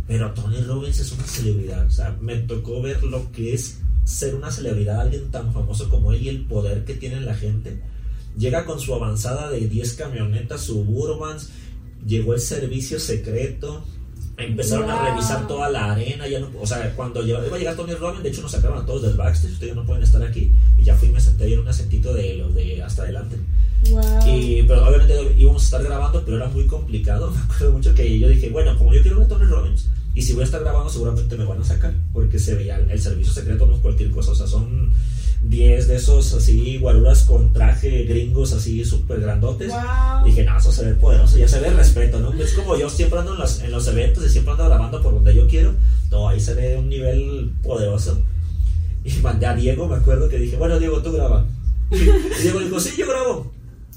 Pero 0.07 0.31
Tony 0.31 0.61
Robbins 0.61 0.99
es 0.99 1.11
una 1.13 1.23
celebridad. 1.23 1.85
O 1.85 1.91
sea, 1.91 2.17
me 2.19 2.35
tocó 2.35 2.81
ver 2.81 3.01
lo 3.03 3.31
que 3.31 3.53
es 3.53 3.79
ser 4.03 4.35
una 4.35 4.51
celebridad, 4.51 5.01
alguien 5.01 5.31
tan 5.31 5.53
famoso 5.53 5.89
como 5.89 6.11
él 6.11 6.21
y 6.21 6.29
el 6.29 6.45
poder 6.45 6.83
que 6.83 6.95
tiene 6.95 7.21
la 7.21 7.35
gente. 7.35 7.81
Llega 8.37 8.65
con 8.65 8.79
su 8.79 8.93
avanzada 8.93 9.49
de 9.49 9.67
10 9.67 9.93
camionetas 9.93 10.61
suburbans, 10.61 11.49
llegó 12.05 12.33
el 12.33 12.41
servicio 12.41 12.99
secreto, 12.99 13.85
empezaron 14.41 14.89
a 14.89 14.95
Wow. 14.95 15.05
revisar 15.11 15.47
toda 15.47 15.69
la 15.69 15.91
arena. 15.91 16.27
Ya 16.27 16.39
no, 16.39 16.49
o 16.59 16.65
sea, 16.67 16.93
cuando 16.95 17.25
iba 17.25 17.39
a 17.39 17.57
llegar 17.57 17.75
Tony 17.75 17.93
Robbins, 17.93 18.23
de 18.23 18.29
hecho 18.29 18.41
nos 18.41 18.51
sacaron 18.51 18.77
a 18.79 18.85
todos 18.85 19.01
del 19.03 19.13
backstage, 19.15 19.53
ustedes 19.53 19.75
no 19.75 19.85
pueden 19.85 20.03
estar 20.03 20.21
aquí. 20.23 20.51
Y 20.77 20.83
ya 20.83 20.95
fui 20.95 21.09
y 21.09 21.11
me 21.11 21.19
senté 21.21 21.45
ahí 21.45 21.53
en 21.53 21.59
un 21.59 21.67
asientito 21.67 22.13
de 22.13 22.35
los 22.35 22.53
de 22.55 22.81
hasta 22.83 23.03
adelante. 23.03 23.37
¡Wow! 23.89 24.01
Y, 24.27 24.63
pero 24.63 24.87
obviamente 24.87 25.15
íbamos 25.37 25.61
a 25.63 25.65
estar 25.65 25.83
grabando, 25.83 26.23
pero 26.23 26.37
era 26.37 26.47
muy 26.47 26.67
complicado. 26.67 27.31
Me 27.35 27.39
acuerdo 27.41 27.71
mucho 27.73 27.93
que 27.95 28.19
yo 28.19 28.27
dije, 28.29 28.49
bueno, 28.49 28.77
como 28.77 28.93
yo 28.93 29.01
quiero 29.01 29.17
ver 29.17 29.25
a 29.25 29.29
Tony 29.29 29.45
Robbins, 29.45 29.87
y 30.13 30.21
si 30.21 30.33
voy 30.33 30.41
a 30.41 30.45
estar 30.45 30.61
grabando, 30.61 30.89
seguramente 30.89 31.37
me 31.37 31.45
van 31.45 31.61
a 31.61 31.63
sacar, 31.63 31.93
porque 32.11 32.37
se 32.37 32.55
veía 32.55 32.77
el 32.77 33.01
servicio 33.01 33.31
secreto, 33.31 33.65
no 33.65 33.75
es 33.75 33.81
cualquier 33.81 34.11
cosa. 34.11 34.31
O 34.31 34.35
sea, 34.35 34.47
son 34.47 34.91
10 35.43 35.87
de 35.87 35.95
esos 35.95 36.33
así, 36.33 36.77
guaruras 36.77 37.23
con 37.23 37.53
traje 37.53 38.03
gringos 38.03 38.51
así 38.51 38.83
súper 38.83 39.21
grandotes. 39.21 39.69
¡Wow! 39.69 40.25
Dije, 40.25 40.43
no, 40.43 40.57
eso 40.57 40.71
se 40.71 40.85
ve 40.85 40.93
poderoso, 40.95 41.37
ya 41.37 41.47
se 41.47 41.59
ve 41.59 41.69
el 41.69 41.77
respeto, 41.77 42.19
¿no? 42.19 42.33
Es 42.33 42.53
como 42.53 42.77
yo 42.77 42.89
siempre 42.89 43.19
ando 43.19 43.33
en 43.33 43.39
los, 43.39 43.61
en 43.61 43.71
los 43.71 43.87
eventos 43.87 44.25
y 44.25 44.29
siempre 44.29 44.51
ando 44.51 44.65
grabando 44.65 45.01
por 45.01 45.13
donde 45.13 45.33
yo 45.33 45.47
quiero. 45.47 45.73
No, 46.09 46.27
ahí 46.27 46.39
se 46.39 46.53
ve 46.55 46.77
un 46.77 46.89
nivel 46.89 47.53
poderoso. 47.63 48.21
Y 49.03 49.11
mandé 49.21 49.45
a 49.45 49.55
Diego, 49.55 49.87
me 49.87 49.95
acuerdo 49.95 50.29
que 50.29 50.37
dije, 50.37 50.57
bueno, 50.57 50.77
Diego, 50.77 51.01
tú 51.01 51.11
graba. 51.11 51.45
Y 51.91 52.41
Diego 52.41 52.59
dijo, 52.59 52.79
sí, 52.79 52.95
yo 52.97 53.07
grabo. 53.07 53.51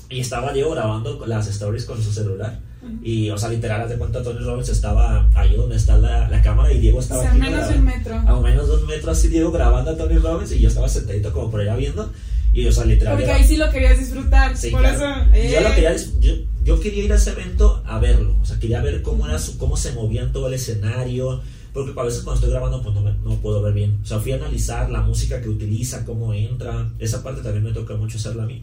Y 0.08 0.20
estaba 0.20 0.52
Diego 0.52 0.70
grabando 0.72 1.24
las 1.26 1.46
stories 1.48 1.84
con 1.84 2.02
su 2.02 2.12
celular. 2.12 2.60
Y, 3.02 3.30
o 3.30 3.38
sea, 3.38 3.48
literal, 3.48 3.82
haz 3.82 3.90
de 3.90 3.96
cuenta, 3.98 4.22
Tony 4.22 4.38
Robbins 4.40 4.68
estaba 4.68 5.28
ahí 5.34 5.54
donde 5.56 5.76
está 5.76 5.98
la, 5.98 6.28
la 6.28 6.42
cámara 6.42 6.72
y 6.72 6.78
Diego 6.78 6.98
O 6.98 7.00
estaba 7.00 7.22
sea, 7.22 7.30
aquí. 7.32 7.40
menos 7.40 7.68
de 7.68 7.74
un 7.76 7.84
metro. 7.84 8.14
A 8.16 8.40
menos 8.40 8.68
de 8.68 8.74
un 8.76 8.86
metro 8.86 9.10
así, 9.10 9.28
Diego 9.28 9.50
grabando 9.52 9.90
a 9.90 9.96
Tony 9.96 10.16
Robbins 10.18 10.52
y 10.52 10.60
yo 10.60 10.68
estaba 10.68 10.88
sentadito 10.88 11.32
como 11.32 11.50
por 11.50 11.60
allá 11.60 11.76
viendo. 11.76 12.10
Y, 12.52 12.66
o 12.66 12.72
sea, 12.72 12.84
literal. 12.84 13.14
Porque 13.14 13.28
era- 13.30 13.36
ahí 13.36 13.44
sí 13.44 13.56
lo 13.56 13.68
querías 13.70 13.98
disfrutar. 13.98 14.56
Sí, 14.56 14.70
por 14.70 14.80
claro. 14.80 14.96
eso. 14.96 15.34
eh. 15.34 15.50
yo, 15.54 15.60
lo 15.68 15.74
quería, 15.74 15.92
dis- 15.94 16.18
yo, 16.20 16.34
yo 16.64 16.80
quería 16.80 17.04
ir 17.04 17.12
a 17.12 17.16
ese 17.16 17.30
evento 17.30 17.82
a 17.84 17.98
verlo, 17.98 18.36
o 18.40 18.44
sea, 18.44 18.58
quería 18.60 18.80
ver 18.80 19.02
cómo, 19.02 19.26
era 19.26 19.38
su, 19.40 19.58
cómo 19.58 19.76
se 19.76 19.92
movía 19.92 20.22
en 20.22 20.32
todo 20.32 20.46
el 20.46 20.54
escenario, 20.54 21.40
porque 21.72 21.98
a 21.98 22.04
veces 22.04 22.20
cuando 22.22 22.34
estoy 22.38 22.50
grabando 22.52 22.80
pues 22.80 22.94
no, 22.94 23.00
me- 23.00 23.12
no 23.24 23.36
puedo 23.42 23.60
ver 23.60 23.74
bien. 23.74 23.98
O 24.04 24.06
sea, 24.06 24.20
fui 24.20 24.30
a 24.32 24.36
analizar 24.36 24.88
la 24.88 25.00
música 25.00 25.40
que 25.42 25.48
utiliza, 25.48 26.04
cómo 26.04 26.32
entra, 26.32 26.88
esa 27.00 27.24
parte 27.24 27.42
también 27.42 27.64
me 27.64 27.72
toca 27.72 27.96
mucho 27.96 28.18
hacerla 28.18 28.44
a 28.44 28.46
mí. 28.46 28.62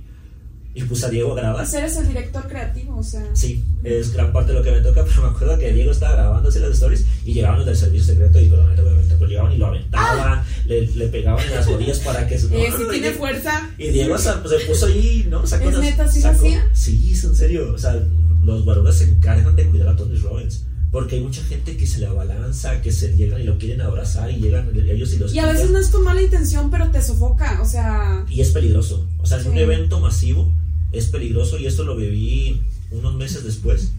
Y 0.74 0.84
puse 0.84 1.06
a 1.06 1.10
Diego 1.10 1.34
a 1.34 1.36
grabar. 1.36 1.58
Pues 1.58 1.74
eres 1.74 1.98
el 1.98 2.08
director 2.08 2.48
creativo, 2.48 2.98
o 2.98 3.04
sea. 3.04 3.26
Sí, 3.34 3.64
es 3.84 4.14
gran 4.14 4.32
parte 4.32 4.54
de 4.54 4.60
lo 4.60 4.64
que 4.64 4.72
me 4.72 4.80
toca, 4.80 5.04
pero 5.08 5.22
me 5.24 5.28
acuerdo 5.30 5.60
que 5.60 5.74
Diego 5.74 5.92
estaba 5.92 6.16
grabando 6.16 6.48
así 6.50 6.60
las 6.60 6.72
stories 6.72 7.06
y 7.26 7.34
llegaban 7.34 7.58
los 7.58 7.66
del 7.66 7.76
servicio 7.76 8.06
secreto 8.14 8.40
y 8.40 8.48
pues, 8.48 8.62
obviamente, 8.62 9.16
pues 9.18 9.30
llegaban 9.30 9.52
y 9.54 9.58
lo 9.58 9.66
aventaban, 9.68 10.44
le, 10.66 10.88
le 10.88 11.08
pegaban 11.10 11.44
en 11.46 11.52
las 11.56 11.68
rodillas 11.68 12.00
para 12.00 12.28
que... 12.28 12.36
Eh, 12.42 12.70
no, 12.70 12.78
sí 12.78 12.82
no, 12.84 12.86
no, 12.86 12.90
tiene 12.92 13.10
y- 13.10 13.14
fuerza. 13.14 13.70
y 13.78 13.88
Diego 13.90 14.18
sa- 14.18 14.42
se 14.48 14.60
puso 14.66 14.86
ahí, 14.86 15.28
¿no? 15.30 15.46
Sacó 15.46 15.68
¿Es 15.70 15.74
las- 15.76 15.82
neta, 15.84 16.08
sí 16.08 16.22
lo 16.22 16.28
sacó- 16.32 16.46
hacía? 16.46 16.70
Sí, 16.74 17.10
es 17.14 17.24
en 17.24 17.36
serio. 17.36 17.74
O 17.74 17.78
sea, 17.78 18.00
los 18.44 18.66
varones 18.66 18.96
se 18.96 19.04
encargan 19.06 19.56
de 19.56 19.66
cuidar 19.68 19.90
a 19.90 19.96
Tony 19.96 20.16
Robbins. 20.18 20.64
Porque 20.92 21.16
hay 21.16 21.22
mucha 21.22 21.42
gente 21.44 21.78
que 21.78 21.88
se 21.88 22.00
le 22.00 22.08
abalanza, 22.08 22.82
que 22.82 22.92
se 22.92 23.16
llegan 23.16 23.40
y 23.40 23.46
lo 23.46 23.58
quieren 23.58 23.80
abrazar 23.80 24.30
y 24.30 24.38
llegan 24.42 24.70
ellos 24.76 25.14
y 25.14 25.20
los 25.20 25.34
Y 25.34 25.40
a 25.40 25.46
veces 25.46 25.70
no 25.72 25.80
es 25.80 25.88
con 25.88 26.04
mala 26.04 26.22
intención, 26.22 26.70
pero 26.70 26.92
te 26.92 27.02
sofoca, 27.02 27.62
o 27.62 27.66
sea... 27.66 28.26
Y 28.30 28.42
es 28.42 28.50
peligroso. 28.52 29.08
O 29.20 29.26
sea, 29.26 29.40
en 29.40 29.48
un 29.48 29.58
evento 29.58 30.02
masivo 30.02 30.52
es 30.92 31.08
peligroso 31.08 31.58
y 31.58 31.66
esto 31.66 31.84
lo 31.84 31.96
viví 31.96 32.62
unos 32.92 33.16
meses 33.16 33.44
después. 33.44 33.94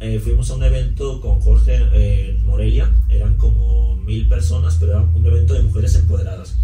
Eh, 0.00 0.18
fuimos 0.22 0.50
a 0.50 0.54
un 0.54 0.64
evento 0.64 1.20
con 1.20 1.40
Jorge 1.40 1.76
eh, 1.92 2.36
en 2.38 2.44
Morelia, 2.46 2.90
eran 3.08 3.36
como 3.36 3.96
mil 3.96 4.26
personas, 4.28 4.76
pero 4.80 4.92
era 4.92 5.00
un 5.02 5.24
evento 5.24 5.54
de 5.54 5.62
mujeres 5.62 5.94
empoderadas. 5.94 6.56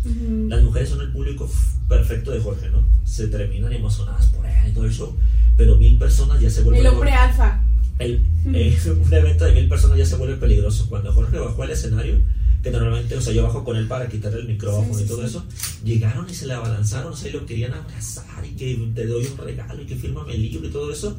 Las 0.48 0.62
mujeres 0.64 0.88
son 0.88 1.00
el 1.02 1.12
público 1.12 1.48
perfecto 1.88 2.32
de 2.32 2.40
Jorge, 2.40 2.68
¿no? 2.70 2.82
Se 3.04 3.28
terminan 3.28 3.72
emocionadas 3.72 4.26
por 4.26 4.44
él 4.44 4.52
y 4.68 4.72
todo 4.72 4.84
el 4.86 4.92
show, 4.92 5.14
pero 5.56 5.76
mil 5.76 5.96
personas 5.98 6.40
ya 6.40 6.50
se 6.50 6.62
vuelven... 6.62 6.84
El 6.84 6.92
hombre 6.92 7.12
alfa. 7.12 7.62
el- 8.00 8.22
eh, 8.52 8.76
un 9.06 9.14
evento 9.14 9.44
de 9.44 9.52
mil 9.52 9.68
personas 9.68 9.98
ya 9.98 10.06
se 10.06 10.16
vuelve 10.16 10.34
peligroso. 10.36 10.86
Cuando 10.88 11.12
Jorge 11.12 11.38
bajó 11.38 11.62
al 11.62 11.70
escenario, 11.70 12.16
que 12.62 12.70
normalmente, 12.70 13.16
o 13.16 13.20
sea, 13.20 13.32
yo 13.32 13.44
bajo 13.44 13.64
con 13.64 13.76
él 13.76 13.86
para 13.86 14.08
quitarle 14.08 14.40
el 14.40 14.48
micrófono 14.48 14.92
Sí, 14.94 14.98
sí, 15.00 15.04
y 15.04 15.06
todo 15.08 15.20
sí. 15.20 15.26
eso, 15.26 15.44
llegaron 15.84 16.28
y 16.28 16.34
se 16.34 16.46
le 16.46 16.54
abalanzaron, 16.54 17.12
o 17.12 17.16
sea, 17.16 17.28
y 17.30 17.32
lo 17.32 17.46
querían 17.46 17.72
abrazar 17.74 18.44
y 18.44 18.50
que 18.50 18.76
te 18.94 19.06
doy 19.06 19.26
un 19.26 19.36
regalo 19.38 19.82
y 19.82 19.86
que 19.86 19.96
fírmame 19.96 20.34
el 20.34 20.42
libro 20.42 20.68
y 20.68 20.70
todo 20.72 20.92
eso. 20.92 21.16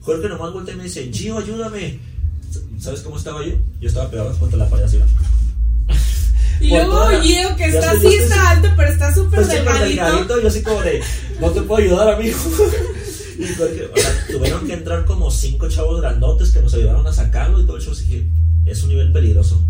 Jorge 0.00 0.28
nomás 0.28 0.52
voltea 0.52 0.74
y 0.74 0.78
me 0.78 0.84
dice, 0.84 1.08
Gio, 1.12 1.38
ayúdame. 1.38 1.98
¿Sabes 2.80 3.00
cómo 3.02 3.16
estaba 3.16 3.44
yo? 3.46 3.52
Yo 3.80 3.88
estaba 3.88 4.10
pegado 4.10 4.36
contra 4.38 4.58
la 4.58 4.68
pared 4.68 4.84
así. 4.84 4.98
Y 6.60 6.68
Por 6.68 6.78
luego 6.78 6.92
toda 6.92 7.22
Gio, 7.22 7.56
que 7.56 7.64
está 7.66 7.90
así, 7.92 8.06
estoy- 8.06 8.14
está 8.16 8.50
alto, 8.50 8.68
pero 8.76 8.90
está 8.92 9.14
súper 9.14 9.30
Pues 9.36 9.48
delgadito. 9.48 9.84
delgadito, 10.04 10.40
yo 10.42 10.48
así 10.48 10.62
como 10.62 10.80
de, 10.82 11.00
no 11.40 11.50
te 11.50 11.62
puedo 11.62 11.82
ayudar, 11.84 12.14
amigo. 12.14 12.36
Y 13.38 13.46
Jorge, 13.54 13.86
o 13.92 13.96
sea, 13.96 14.26
tuvieron 14.30 14.66
que 14.66 14.74
entrar 14.74 15.04
como 15.06 15.30
cinco 15.30 15.66
chavos 15.68 16.00
grandotes 16.00 16.50
que 16.50 16.60
nos 16.60 16.74
ayudaron 16.74 17.04
a 17.06 17.12
sacarlo 17.12 17.60
y 17.60 17.64
todo 17.66 17.76
el 17.78 17.82
show. 17.82 17.92
Así 17.92 18.06
que 18.06 18.70
es 18.70 18.82
un 18.82 18.90
nivel 18.90 19.10
peligroso. 19.10 19.60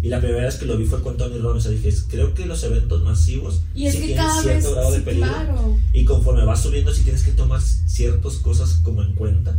Y 0.00 0.08
la 0.08 0.20
primera 0.20 0.44
vez 0.44 0.56
que 0.56 0.66
lo 0.66 0.76
vi 0.76 0.84
fue 0.84 1.02
con 1.02 1.16
Tony 1.16 1.38
Robbins. 1.38 1.66
O 1.66 1.68
sea, 1.68 1.76
dije, 1.78 1.92
creo 2.08 2.32
que 2.34 2.46
los 2.46 2.62
eventos 2.62 3.02
masivos 3.02 3.62
Y 3.74 3.86
es 3.86 3.94
sí 3.94 4.00
que 4.00 4.06
tienen 4.08 4.24
cada 4.24 4.42
cierto 4.42 4.66
vez, 4.68 4.74
grado 4.74 4.90
de 4.92 4.98
sí, 4.98 5.02
peligro. 5.04 5.28
claro. 5.28 5.76
Y 5.92 6.04
conforme 6.04 6.44
vas 6.44 6.62
subiendo, 6.62 6.94
sí 6.94 7.02
tienes 7.02 7.24
que 7.24 7.32
tomar 7.32 7.60
ciertas 7.60 8.34
cosas 8.36 8.74
como 8.84 9.02
en 9.02 9.14
cuenta. 9.14 9.56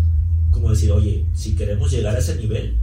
Como 0.52 0.70
decir, 0.72 0.92
oye, 0.92 1.26
si 1.34 1.56
queremos 1.56 1.92
llegar 1.92 2.16
a 2.16 2.20
ese 2.20 2.36
nivel, 2.36 2.78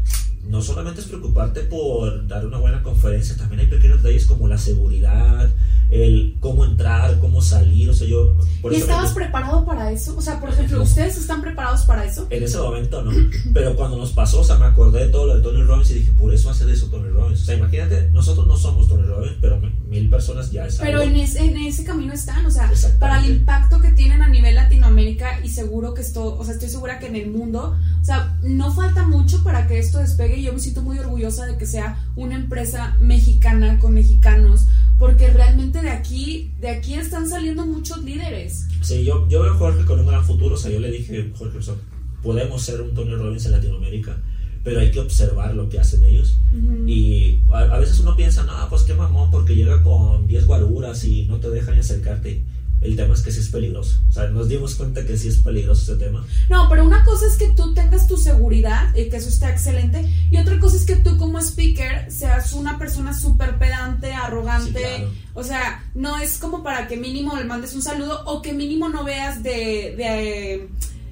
no 0.49 0.63
solamente 0.63 1.01
es 1.01 1.07
preocuparte 1.07 1.63
por 1.63 2.27
dar 2.29 2.47
una 2.47 2.59
buena 2.59 2.83
conferencia, 2.83 3.37
también 3.37 3.61
hay 3.61 3.67
pequeños 3.67 4.03
detalles 4.03 4.27
como 4.27 4.47
la 4.49 4.59
seguridad, 4.59 5.51
el 5.91 6.37
cómo 6.41 6.65
entrar, 6.65 7.19
cómo 7.21 7.41
salir. 7.43 7.91
O 7.91 7.95
sea, 7.95 8.07
yo. 8.07 8.35
Por 8.63 8.73
¿Y 8.73 8.77
me 8.77 8.83
estabas 8.83 9.13
preparado 9.13 9.65
para 9.65 9.91
eso? 9.93 10.17
O 10.17 10.21
sea, 10.23 10.41
por 10.41 10.51
ejemplo, 10.51 10.79
No. 10.79 10.85
¿ustedes 10.85 11.17
están 11.17 11.41
preparados 11.43 11.83
para 11.83 12.05
eso? 12.05 12.27
En 12.31 12.43
ese 12.43 12.59
momento 12.59 13.03
no. 13.03 13.13
Pero 13.53 13.77
cuando 13.77 13.97
nos 13.97 14.13
pasó, 14.13 14.41
o 14.41 14.45
sea, 14.45 14.57
me 14.57 14.67
acordé 14.67 15.07
de 15.07 15.09
todo 15.09 15.27
lo 15.27 15.37
de 15.37 15.43
Tony 15.43 15.63
Robbins 15.63 15.91
y 15.91 15.95
dije, 15.95 16.13
por 16.13 16.33
eso 16.35 16.51
hace 16.51 16.65
de 16.65 16.73
eso 16.73 16.87
Tony 16.87 17.09
Robbins. 17.11 17.43
O 17.43 17.45
sea, 17.45 17.57
imagínate, 17.57 18.11
nosotros 18.13 18.47
no 18.47 18.57
somos 18.57 18.89
Tony 18.89 19.03
Robbins, 19.07 19.37
pero 19.41 19.61
mil 19.89 20.11
personas 20.11 20.51
ya 20.51 20.67
es 20.67 20.77
Pero 20.77 21.01
algo. 21.03 21.11
en 21.15 21.21
ese, 21.21 21.45
en 21.45 21.57
ese 21.59 21.85
camino 21.85 22.13
están, 22.13 22.45
o 22.47 22.51
sea, 22.51 22.71
para 22.99 23.25
el 23.25 23.31
impacto 23.37 23.81
que 23.81 23.93
tienen 23.93 24.23
a 24.23 24.29
nivel 24.29 24.55
Latinoamérica 24.57 25.41
y 25.45 25.49
seguro 25.51 25.95
que 25.95 26.03
esto, 26.03 26.37
o 26.37 26.45
sea, 26.45 26.55
estoy 26.55 26.69
segura 26.69 26.99
que 26.99 27.07
en 27.07 27.17
el 27.17 27.31
mundo, 27.31 27.77
o 28.01 28.05
sea, 28.05 28.37
no 28.43 28.73
falta 28.73 29.07
mucho 29.07 29.43
para 29.45 29.67
que 29.67 29.79
esto 29.79 29.99
despegue 29.99 30.39
y 30.39 30.43
yo 30.45 30.53
me 30.53 30.59
siento 30.59 30.83
muy 30.83 30.99
orgullosa 30.99 31.47
de 31.47 31.57
que 31.57 31.67
sea 31.67 32.05
una 32.17 32.35
empresa 32.35 32.97
mexicana 33.01 33.79
con 33.79 33.95
mexicanos, 33.95 34.67
porque 34.99 35.29
realmente 35.29 35.83
de 35.83 35.91
aquí, 35.91 36.53
de 36.61 36.71
aquí 36.71 36.95
están 36.95 37.29
saliendo 37.29 37.67
muchos 37.67 38.03
líderes. 38.03 38.67
Sí, 38.83 39.05
yo, 39.05 39.29
yo 39.29 39.43
veo 39.43 39.53
a 39.53 39.57
Jorge 39.57 39.85
con 39.85 40.01
un 40.01 40.07
gran 40.07 40.25
futuro. 40.25 40.55
O 40.55 40.59
sea, 40.59 40.71
yo 40.71 40.81
le 40.81 40.91
dije, 40.91 41.31
Jorge, 41.37 41.59
o 41.59 41.63
sea, 41.63 41.75
podemos 42.23 42.63
ser 42.63 42.81
un 42.81 42.95
Tony 42.95 43.15
Robbins 43.15 43.45
en 43.47 43.53
Latinoamérica, 43.53 44.17
pero 44.65 44.81
hay 44.81 44.91
que 44.91 45.01
observar 45.01 45.55
lo 45.55 45.69
que 45.69 45.79
hacen 45.79 46.03
ellos. 46.05 46.39
Y 46.87 47.41
a, 47.53 47.59
a 47.59 47.79
veces 47.79 48.01
uno 48.01 48.17
piensa, 48.17 48.45
no, 48.45 48.53
pues 48.71 48.83
qué 48.83 48.95
mamón, 48.95 49.31
porque 49.31 49.55
llega 49.55 49.83
con 49.83 50.27
10 50.27 50.47
guaruras 50.47 51.05
y 51.05 51.25
no 51.27 51.39
te 51.39 51.51
dejan 51.51 51.79
acercarte. 51.79 52.43
El 52.87 52.95
tema 52.95 53.15
es 53.15 53.23
que 53.23 53.33
sí 53.33 53.41
es 53.41 53.49
peligroso. 53.49 54.01
O 54.09 54.13
sea, 54.13 54.29
nos 54.29 54.49
dimos 54.49 54.77
cuenta 54.77 55.05
que 55.05 55.17
sí 55.17 55.27
es 55.27 55.39
peligroso 55.39 55.93
ese 55.93 56.05
tema. 56.05 56.25
No, 56.49 56.69
pero 56.69 56.85
una 56.85 57.03
cosa 57.03 57.27
es 57.27 57.37
que 57.37 57.49
tú 57.49 57.75
tengas 57.75 58.07
tu 58.07 58.17
seguridad 58.17 58.95
y 58.95 59.09
que 59.09 59.17
eso 59.17 59.29
está 59.29 59.51
excelente. 59.51 60.09
Y 60.31 60.37
otra 60.37 60.61
cosa 60.61 60.77
es 60.77 60.85
que 60.85 60.95
tú 60.95 61.19
como 61.19 61.41
speaker 61.41 62.11
seas 62.13 62.53
una 62.53 62.79
persona 62.79 63.13
súper 63.13 63.59
pedante, 63.59 64.13
arrogante. 64.13 64.79
Sí, 64.79 64.97
claro. 64.99 65.11
O 65.35 65.43
sea, 65.43 65.85
no 65.95 66.17
es 66.19 66.39
como 66.39 66.63
para 66.63 66.87
que 66.87 66.97
mínimo 66.97 67.35
le 67.37 67.43
mandes 67.43 67.75
un 67.75 67.83
saludo 67.83 68.23
o 68.25 68.41
que 68.41 68.53
mínimo 68.53 68.89
no 68.89 69.03
veas 69.03 69.43
de, 69.43 69.95
de, 69.97 70.69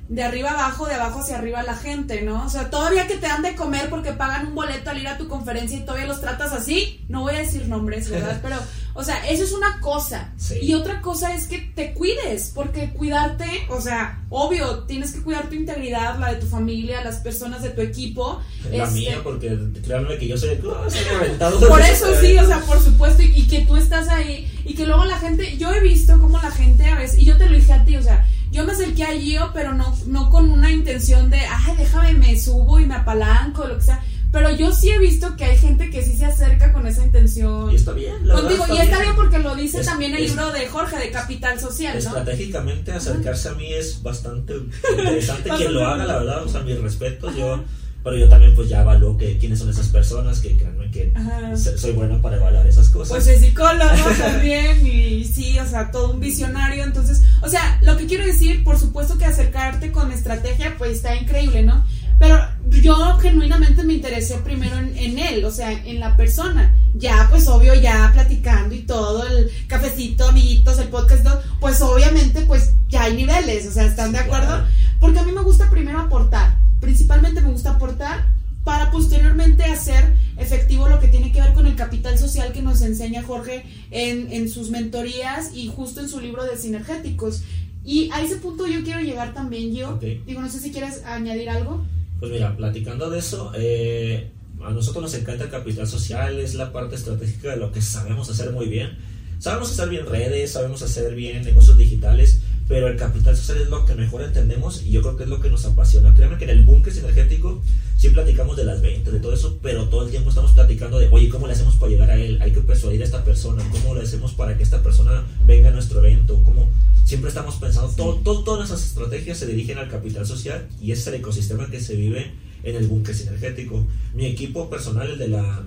de 0.08 0.22
arriba 0.22 0.50
abajo, 0.50 0.86
de 0.86 0.94
abajo 0.94 1.20
hacia 1.20 1.38
arriba 1.38 1.62
la 1.62 1.74
gente, 1.74 2.22
¿no? 2.22 2.44
O 2.44 2.50
sea, 2.50 2.68
todavía 2.68 3.06
que 3.06 3.16
te 3.16 3.26
dan 3.26 3.42
de 3.42 3.54
comer 3.56 3.88
porque 3.88 4.12
pagan 4.12 4.48
un 4.48 4.54
boleto 4.54 4.90
al 4.90 4.98
ir 4.98 5.08
a 5.08 5.16
tu 5.16 5.28
conferencia 5.28 5.78
y 5.78 5.80
todavía 5.80 6.06
los 6.06 6.20
tratas 6.20 6.52
así. 6.52 7.04
No 7.08 7.22
voy 7.22 7.34
a 7.34 7.38
decir 7.38 7.66
nombres, 7.68 8.10
¿verdad? 8.10 8.38
Pero, 8.42 8.56
o 8.92 9.02
sea, 9.02 9.26
eso 9.28 9.44
es 9.44 9.52
una 9.52 9.80
cosa. 9.80 10.32
Sí. 10.36 10.58
Y 10.60 10.74
otra 10.74 11.00
cosa 11.00 11.34
es 11.34 11.46
que 11.46 11.58
te 11.58 11.94
cuides, 11.94 12.52
porque 12.54 12.90
cuidarte, 12.92 13.46
o 13.70 13.80
sea, 13.80 14.22
obvio, 14.28 14.80
tienes 14.80 15.12
que 15.12 15.22
cuidar 15.22 15.48
tu 15.48 15.54
integridad, 15.54 16.18
la 16.18 16.34
de 16.34 16.40
tu 16.40 16.46
familia, 16.46 17.02
las 17.02 17.16
personas 17.16 17.62
de 17.62 17.70
tu 17.70 17.80
equipo. 17.80 18.42
La 18.70 18.84
Este, 18.84 18.94
mía, 18.96 19.20
porque 19.24 19.58
créanme 19.82 20.18
que 20.18 20.28
yo 20.28 20.36
soy, 20.36 20.60
soy 20.88 21.00
reventado. 21.18 21.66
Por 21.66 21.80
eso 21.80 22.08
sí, 22.20 22.36
o 22.36 22.46
sea, 22.46 22.60
por 22.60 22.78
supuesto, 22.78 23.22
y, 23.22 23.32
y 23.34 23.46
que 23.46 23.60
tú 23.60 23.76
estás 23.76 24.08
ahí, 24.08 24.50
y 24.66 24.74
que 24.74 24.86
luego 24.86 25.06
la 25.06 25.18
gente, 25.18 25.56
yo 25.56 25.72
he 25.72 25.80
visto 25.80 26.20
como 26.20 26.40
la 26.42 26.50
gente 26.50 26.84
a 26.84 26.98
veces, 26.98 27.18
y 27.18 27.24
yo 27.24 27.38
te 27.38 27.48
lo 27.48 27.56
dije 27.56 27.72
a 27.72 27.84
ti, 27.86 27.96
o 27.96 28.02
sea, 28.02 28.26
yo 28.54 28.64
me 28.64 28.72
acerqué 28.72 29.04
a 29.04 29.12
Gio, 29.12 29.50
pero 29.52 29.74
no, 29.74 29.94
no 30.06 30.30
con 30.30 30.50
una 30.50 30.70
intención 30.70 31.28
de, 31.28 31.40
ay, 31.40 31.74
déjame, 31.76 32.14
me 32.14 32.38
subo 32.40 32.80
y 32.80 32.86
me 32.86 32.94
apalanco, 32.94 33.66
lo 33.66 33.76
que 33.76 33.82
sea. 33.82 34.02
Pero 34.32 34.50
yo 34.50 34.72
sí 34.72 34.90
he 34.90 34.98
visto 34.98 35.36
que 35.36 35.44
hay 35.44 35.56
gente 35.56 35.90
que 35.90 36.02
sí 36.02 36.16
se 36.16 36.24
acerca 36.24 36.72
con 36.72 36.86
esa 36.88 37.04
intención. 37.04 37.70
Y 37.70 37.76
está 37.76 37.92
bien, 37.92 38.26
la 38.26 38.34
verdad 38.34 38.56
Contigo, 38.56 38.76
y 38.76 38.80
está 38.84 39.00
bien 39.00 39.14
porque 39.14 39.38
lo 39.38 39.54
dice 39.54 39.80
Es- 39.80 39.86
también 39.86 40.12
el 40.14 40.24
es- 40.24 40.30
libro 40.30 40.50
de 40.50 40.66
Jorge, 40.66 40.96
de 40.98 41.10
Capital 41.12 41.60
Social, 41.60 41.92
¿no? 41.94 41.98
Estratégicamente 42.00 42.90
acercarse 42.92 43.48
a 43.50 43.52
mí 43.54 43.72
es 43.72 44.02
bastante 44.02 44.54
interesante. 44.98 45.50
Quien 45.56 45.74
lo 45.74 45.86
haga, 45.86 46.04
la 46.04 46.18
verdad, 46.18 46.42
o 46.44 46.48
sea, 46.48 46.62
mis 46.62 46.80
respetos. 46.80 47.36
Yo, 47.36 47.62
pero 48.04 48.18
yo 48.18 48.28
también, 48.28 48.54
pues 48.54 48.68
ya 48.68 48.82
evalúo 48.82 49.16
que, 49.16 49.38
quiénes 49.38 49.58
son 49.58 49.70
esas 49.70 49.88
personas, 49.88 50.38
que 50.40 50.58
créanme 50.58 50.90
que 50.90 51.10
Ajá. 51.14 51.56
soy 51.56 51.92
bueno 51.92 52.20
para 52.20 52.36
evaluar 52.36 52.66
esas 52.66 52.90
cosas. 52.90 53.08
Pues 53.08 53.26
es 53.26 53.40
psicólogo 53.40 53.94
también 54.18 54.86
y 54.86 55.24
sí, 55.24 55.58
o 55.58 55.66
sea, 55.66 55.90
todo 55.90 56.12
un 56.12 56.20
visionario. 56.20 56.84
Entonces, 56.84 57.22
o 57.40 57.48
sea, 57.48 57.78
lo 57.82 57.96
que 57.96 58.04
quiero 58.04 58.26
decir, 58.26 58.62
por 58.62 58.78
supuesto 58.78 59.16
que 59.16 59.24
acercarte 59.24 59.90
con 59.90 60.12
estrategia, 60.12 60.74
pues 60.76 60.92
está 60.92 61.16
increíble, 61.16 61.62
¿no? 61.62 61.82
Pero 62.18 62.38
yo 62.68 63.18
genuinamente 63.18 63.82
me 63.82 63.94
interesé 63.94 64.36
primero 64.36 64.76
en, 64.78 64.96
en 64.96 65.18
él, 65.18 65.44
o 65.44 65.50
sea, 65.50 65.72
en 65.72 65.98
la 65.98 66.14
persona. 66.14 66.76
Ya, 66.94 67.26
pues 67.30 67.48
obvio, 67.48 67.74
ya 67.74 68.10
platicando 68.12 68.74
y 68.74 68.82
todo, 68.82 69.26
el 69.26 69.50
cafecito, 69.66 70.28
amiguitos, 70.28 70.78
el 70.78 70.88
podcast, 70.88 71.24
todo, 71.24 71.42
pues 71.58 71.80
obviamente, 71.80 72.42
pues 72.42 72.74
ya 72.88 73.04
hay 73.04 73.16
niveles, 73.16 73.66
o 73.66 73.72
sea, 73.72 73.84
¿están 73.84 74.12
de 74.12 74.18
acuerdo? 74.18 74.64
Porque 75.00 75.18
a 75.18 75.24
mí 75.24 75.32
me 75.32 75.42
gusta 75.42 75.68
primero 75.70 75.98
aportar, 75.98 76.56
principalmente 76.84 77.40
me 77.40 77.50
gusta 77.50 77.70
aportar 77.70 78.26
para 78.62 78.90
posteriormente 78.90 79.64
hacer 79.64 80.04
efectivo 80.38 80.88
lo 80.88 81.00
que 81.00 81.08
tiene 81.08 81.32
que 81.32 81.40
ver 81.40 81.52
con 81.52 81.66
el 81.66 81.76
capital 81.76 82.18
social 82.18 82.52
que 82.52 82.62
nos 82.62 82.82
enseña 82.82 83.22
Jorge 83.22 83.64
en, 83.90 84.32
en 84.32 84.48
sus 84.48 84.70
mentorías 84.70 85.54
y 85.54 85.68
justo 85.68 86.00
en 86.00 86.08
su 86.08 86.20
libro 86.20 86.44
de 86.44 86.56
sinergéticos. 86.56 87.42
Y 87.84 88.10
a 88.12 88.22
ese 88.22 88.36
punto 88.36 88.66
yo 88.66 88.82
quiero 88.82 89.00
llegar 89.00 89.34
también, 89.34 89.74
yo. 89.74 89.98
Digo, 90.26 90.40
no 90.40 90.48
sé 90.48 90.60
si 90.60 90.72
quieres 90.72 91.04
añadir 91.04 91.50
algo. 91.50 91.84
Pues 92.20 92.32
mira, 92.32 92.56
platicando 92.56 93.10
de 93.10 93.18
eso, 93.18 93.52
eh, 93.54 94.30
a 94.62 94.70
nosotros 94.70 95.02
nos 95.02 95.14
encanta 95.14 95.44
el 95.44 95.50
capital 95.50 95.86
social, 95.86 96.38
es 96.38 96.54
la 96.54 96.72
parte 96.72 96.94
estratégica 96.96 97.50
de 97.50 97.56
lo 97.58 97.70
que 97.70 97.82
sabemos 97.82 98.30
hacer 98.30 98.50
muy 98.52 98.66
bien. 98.66 98.96
Sabemos 99.38 99.70
hacer 99.72 99.90
bien 99.90 100.06
redes, 100.06 100.52
sabemos 100.52 100.80
hacer 100.80 101.14
bien 101.14 101.44
negocios 101.44 101.76
digitales, 101.76 102.40
pero 102.68 102.88
el 102.88 102.96
capital 102.96 103.36
social 103.36 103.58
es 103.62 103.68
lo 103.68 103.84
que 103.84 103.94
mejor 103.94 104.22
entendemos 104.22 104.82
y 104.82 104.90
yo 104.90 105.02
creo 105.02 105.16
que 105.16 105.24
es 105.24 105.28
lo 105.28 105.40
que 105.40 105.50
nos 105.50 105.64
apasiona. 105.66 106.14
Créanme 106.14 106.38
que 106.38 106.44
en 106.44 106.50
el 106.50 106.64
búnker 106.64 106.92
sinergético 106.92 107.62
sí 107.98 108.08
platicamos 108.10 108.56
de 108.56 108.64
las 108.64 108.80
ventas, 108.80 109.12
de 109.12 109.20
todo 109.20 109.34
eso, 109.34 109.58
pero 109.62 109.88
todo 109.88 110.04
el 110.04 110.10
tiempo 110.10 110.30
estamos 110.30 110.52
platicando 110.52 110.98
de, 110.98 111.08
oye, 111.10 111.28
¿cómo 111.28 111.46
le 111.46 111.52
hacemos 111.52 111.76
para 111.76 111.90
llegar 111.92 112.10
a 112.10 112.16
él? 112.16 112.40
Hay 112.42 112.52
que 112.52 112.60
persuadir 112.60 113.02
a 113.02 113.04
esta 113.04 113.22
persona, 113.24 113.62
¿cómo 113.70 113.94
le 113.94 114.02
hacemos 114.02 114.32
para 114.32 114.56
que 114.56 114.62
esta 114.62 114.82
persona 114.82 115.24
venga 115.46 115.68
a 115.68 115.72
nuestro 115.72 115.98
evento? 116.04 116.42
¿Cómo? 116.42 116.68
Siempre 117.04 117.28
estamos 117.28 117.56
pensando, 117.56 117.90
todo, 117.90 118.14
todo- 118.16 118.44
todas 118.44 118.60
nuestras 118.60 118.84
estrategias 118.86 119.36
se 119.38 119.46
dirigen 119.46 119.76
al 119.78 119.90
capital 119.90 120.26
social 120.26 120.66
y 120.80 120.92
es 120.92 121.06
el 121.06 121.14
ecosistema 121.14 121.70
que 121.70 121.80
se 121.80 121.94
vive 121.96 122.32
en 122.62 122.76
el 122.76 122.86
búnker 122.86 123.14
sinergético. 123.14 123.86
Mi 124.14 124.24
equipo 124.24 124.70
personal, 124.70 125.10
el 125.10 125.18
de 125.18 125.28
la 125.28 125.64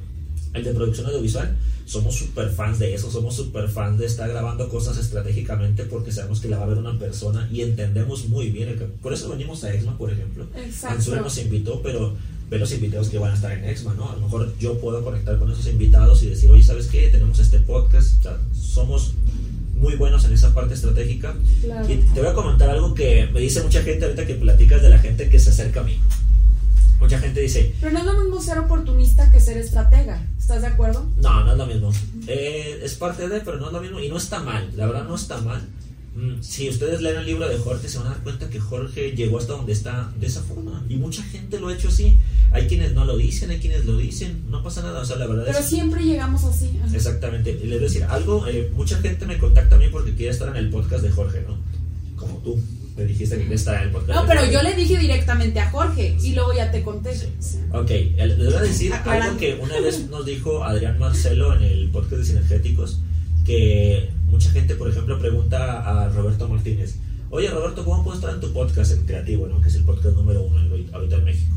el 0.54 0.64
de 0.64 0.74
producción 0.74 1.08
audiovisual, 1.08 1.58
somos 1.86 2.16
super 2.16 2.50
fans 2.50 2.80
de 2.80 2.94
eso, 2.94 3.10
somos 3.10 3.36
super 3.36 3.70
fans 3.70 3.98
de 3.98 4.06
estar 4.06 4.28
grabando 4.28 4.68
cosas 4.68 4.98
estratégicamente 4.98 5.84
porque 5.86 6.12
sabemos 6.12 6.42
que 6.42 6.50
la 6.50 6.58
va 6.58 6.66
a 6.66 6.68
ver 6.68 6.78
una 6.78 7.00
persona 7.00 7.48
y 7.52 7.62
entendemos 7.62 8.28
muy 8.28 8.50
bien. 8.50 8.70
el 8.70 8.76
por 8.76 9.14
eso 9.14 9.30
venimos 9.30 9.64
a 9.64 9.74
Exma, 9.74 9.98
por 9.98 10.12
ejemplo. 10.12 10.46
Ansura 10.84 11.22
nos 11.22 11.38
invitó, 11.38 11.82
pero 11.82 12.14
ve 12.50 12.60
los 12.60 12.72
invitados 12.74 13.10
que 13.10 13.18
van 13.18 13.32
a 13.32 13.36
estar 13.36 13.52
en 13.52 13.64
Exma, 13.64 13.94
¿no? 13.94 14.10
A 14.10 14.16
lo 14.16 14.22
mejor 14.22 14.54
yo 14.60 14.80
puedo 14.80 15.04
conectar 15.04 15.38
con 15.40 15.52
esos 15.52 15.68
invitados 15.68 16.24
y 16.24 16.30
decir, 16.30 16.50
oye, 16.50 16.64
¿sabes 16.64 16.88
qué? 16.88 17.08
Tenemos 17.08 17.40
este 17.40 17.60
podcast, 17.60 18.20
o 18.20 18.24
sea, 18.24 18.38
somos 18.54 19.14
muy 19.76 19.96
buenos 19.96 20.26
en 20.26 20.34
esa 20.34 20.54
parte 20.54 20.74
estratégica. 20.74 21.36
Claro. 21.62 21.92
Y 21.92 21.98
te 21.98 22.20
voy 22.20 22.30
a 22.30 22.34
comentar 22.34 22.70
algo 22.70 22.94
que 22.94 23.28
me 23.34 23.40
dice 23.40 23.62
mucha 23.62 23.82
gente 23.82 24.06
ahorita 24.06 24.26
que 24.26 24.36
platicas 24.36 24.82
de 24.82 24.90
la 24.90 25.00
gente 25.00 25.30
que 25.30 25.40
se 25.40 25.52
acerca 25.52 25.82
a 25.82 25.84
mí. 25.84 26.00
Mucha 27.00 27.20
gente 27.20 27.42
dice, 27.42 27.74
Pero 27.80 27.92
no 27.94 28.00
es 28.00 28.06
lo 28.06 28.22
mismo 28.24 28.42
ser 28.42 28.58
oportunista 28.60 29.32
que 29.32 29.40
ser 29.40 29.58
estratega. 29.58 30.26
¿Estás 30.38 30.62
de 30.62 30.68
acuerdo? 30.68 31.06
no, 31.18 31.44
no 31.44 31.52
es 31.52 31.58
lo 31.58 31.66
mismo. 31.68 31.92
Eh, 32.28 32.80
es 32.84 32.96
parte 32.96 33.28
de, 33.30 33.40
pero 33.42 33.58
no 33.58 33.68
es 33.68 33.74
lo 33.74 33.82
mismo. 33.82 34.00
Y 34.00 34.10
no 34.10 34.18
está 34.18 34.40
mal, 34.42 34.72
la 34.76 34.86
verdad 34.88 35.06
no 35.08 35.16
está 35.16 35.38
mal. 35.40 35.62
Mm, 36.16 36.42
Si 36.42 36.68
ustedes 36.68 37.02
leen 37.02 37.18
el 37.18 37.26
libro 37.28 37.48
de 37.48 37.58
Jorge, 37.60 37.88
se 37.88 38.00
van 38.00 38.08
a 38.08 38.10
dar 38.12 38.24
cuenta 38.24 38.50
que 38.50 38.60
Jorge 38.60 39.12
llegó 39.12 39.38
hasta 39.38 39.54
donde 39.54 39.74
está 39.74 40.12
de 40.20 40.26
esa 40.26 40.42
forma. 40.42 40.84
Y 40.90 40.96
mucha 40.96 41.22
gente 41.24 41.60
lo 41.60 41.68
ha 41.68 41.74
hecho 41.76 41.90
así. 41.90 42.18
Hay 42.52 42.66
quienes 42.68 42.94
no 42.94 43.06
lo 43.06 43.16
dicen, 43.18 43.52
hay 43.52 43.60
quienes 43.60 43.86
lo 43.86 43.98
dicen. 43.98 44.46
No 44.50 44.64
pasa 44.64 44.82
nada. 44.82 45.02
O 45.02 45.06
sea, 45.06 45.18
la 45.18 45.28
verdad 45.28 45.44
Pero 45.46 45.60
es 45.60 45.66
siempre 45.66 46.04
llegamos 46.04 46.44
así. 46.46 46.72
Ajá. 46.84 46.96
Exactamente. 46.96 47.52
Y 47.52 47.68
les 47.68 47.78
voy 47.78 47.86
a 47.86 47.90
decir 47.90 48.04
algo. 48.06 48.48
eh, 48.48 48.72
mucha 48.76 48.98
gente 48.98 49.26
me 49.28 49.38
contacta 49.38 49.76
a 49.76 49.80
mí 49.80 49.86
porque 49.92 50.16
quiere 50.16 50.32
estar 50.32 50.48
en 50.50 50.56
el 50.56 50.70
podcast 50.72 51.04
de 51.04 51.12
Jorge, 51.12 51.44
¿no? 51.48 51.58
Como 52.16 52.38
tú. 52.40 52.60
Me 52.98 53.06
dijiste 53.06 53.38
que 53.38 53.54
estar 53.54 53.76
en 53.76 53.84
el 53.84 53.90
podcast. 53.92 54.20
No, 54.22 54.26
pero 54.28 54.52
yo 54.52 54.62
le 54.64 54.74
dije 54.74 54.98
directamente 54.98 55.60
a 55.60 55.70
Jorge 55.70 56.18
y 56.22 56.34
luego 56.34 56.52
ya 56.54 56.72
te 56.72 56.82
conté. 56.82 57.16
Sí. 57.16 57.60
Ok, 57.72 57.90
les 57.92 58.38
voy 58.38 58.54
a 58.54 58.62
decir 58.62 58.92
Aclarando. 58.94 59.26
algo 59.28 59.40
que 59.40 59.54
una 59.56 59.80
vez 59.80 60.10
nos 60.10 60.26
dijo 60.26 60.64
Adrián 60.64 60.98
Marcelo 60.98 61.56
en 61.56 61.62
el 61.64 61.90
podcast 61.92 62.18
de 62.22 62.26
Sinergéticos, 62.26 63.00
que 63.46 64.10
mucha 64.26 64.50
gente, 64.50 64.74
por 64.76 64.90
ejemplo, 64.90 65.20
pregunta 65.20 66.06
a 66.06 66.10
Roberto 66.10 66.48
Martínez, 66.50 66.96
oye 67.30 67.50
Roberto, 67.50 67.86
¿cómo 67.86 68.04
puedo 68.04 68.18
estar 68.18 68.34
en 68.34 68.42
tu 68.42 68.52
podcast 68.52 68.92
en 68.92 69.06
Creativo, 69.06 69.48
¿no? 69.48 69.62
que 69.62 69.70
es 69.70 69.76
el 69.76 69.84
podcast 69.84 70.16
número 70.16 70.42
uno 70.42 70.60
ahorita 70.94 71.18
en 71.18 71.24
México? 71.24 71.56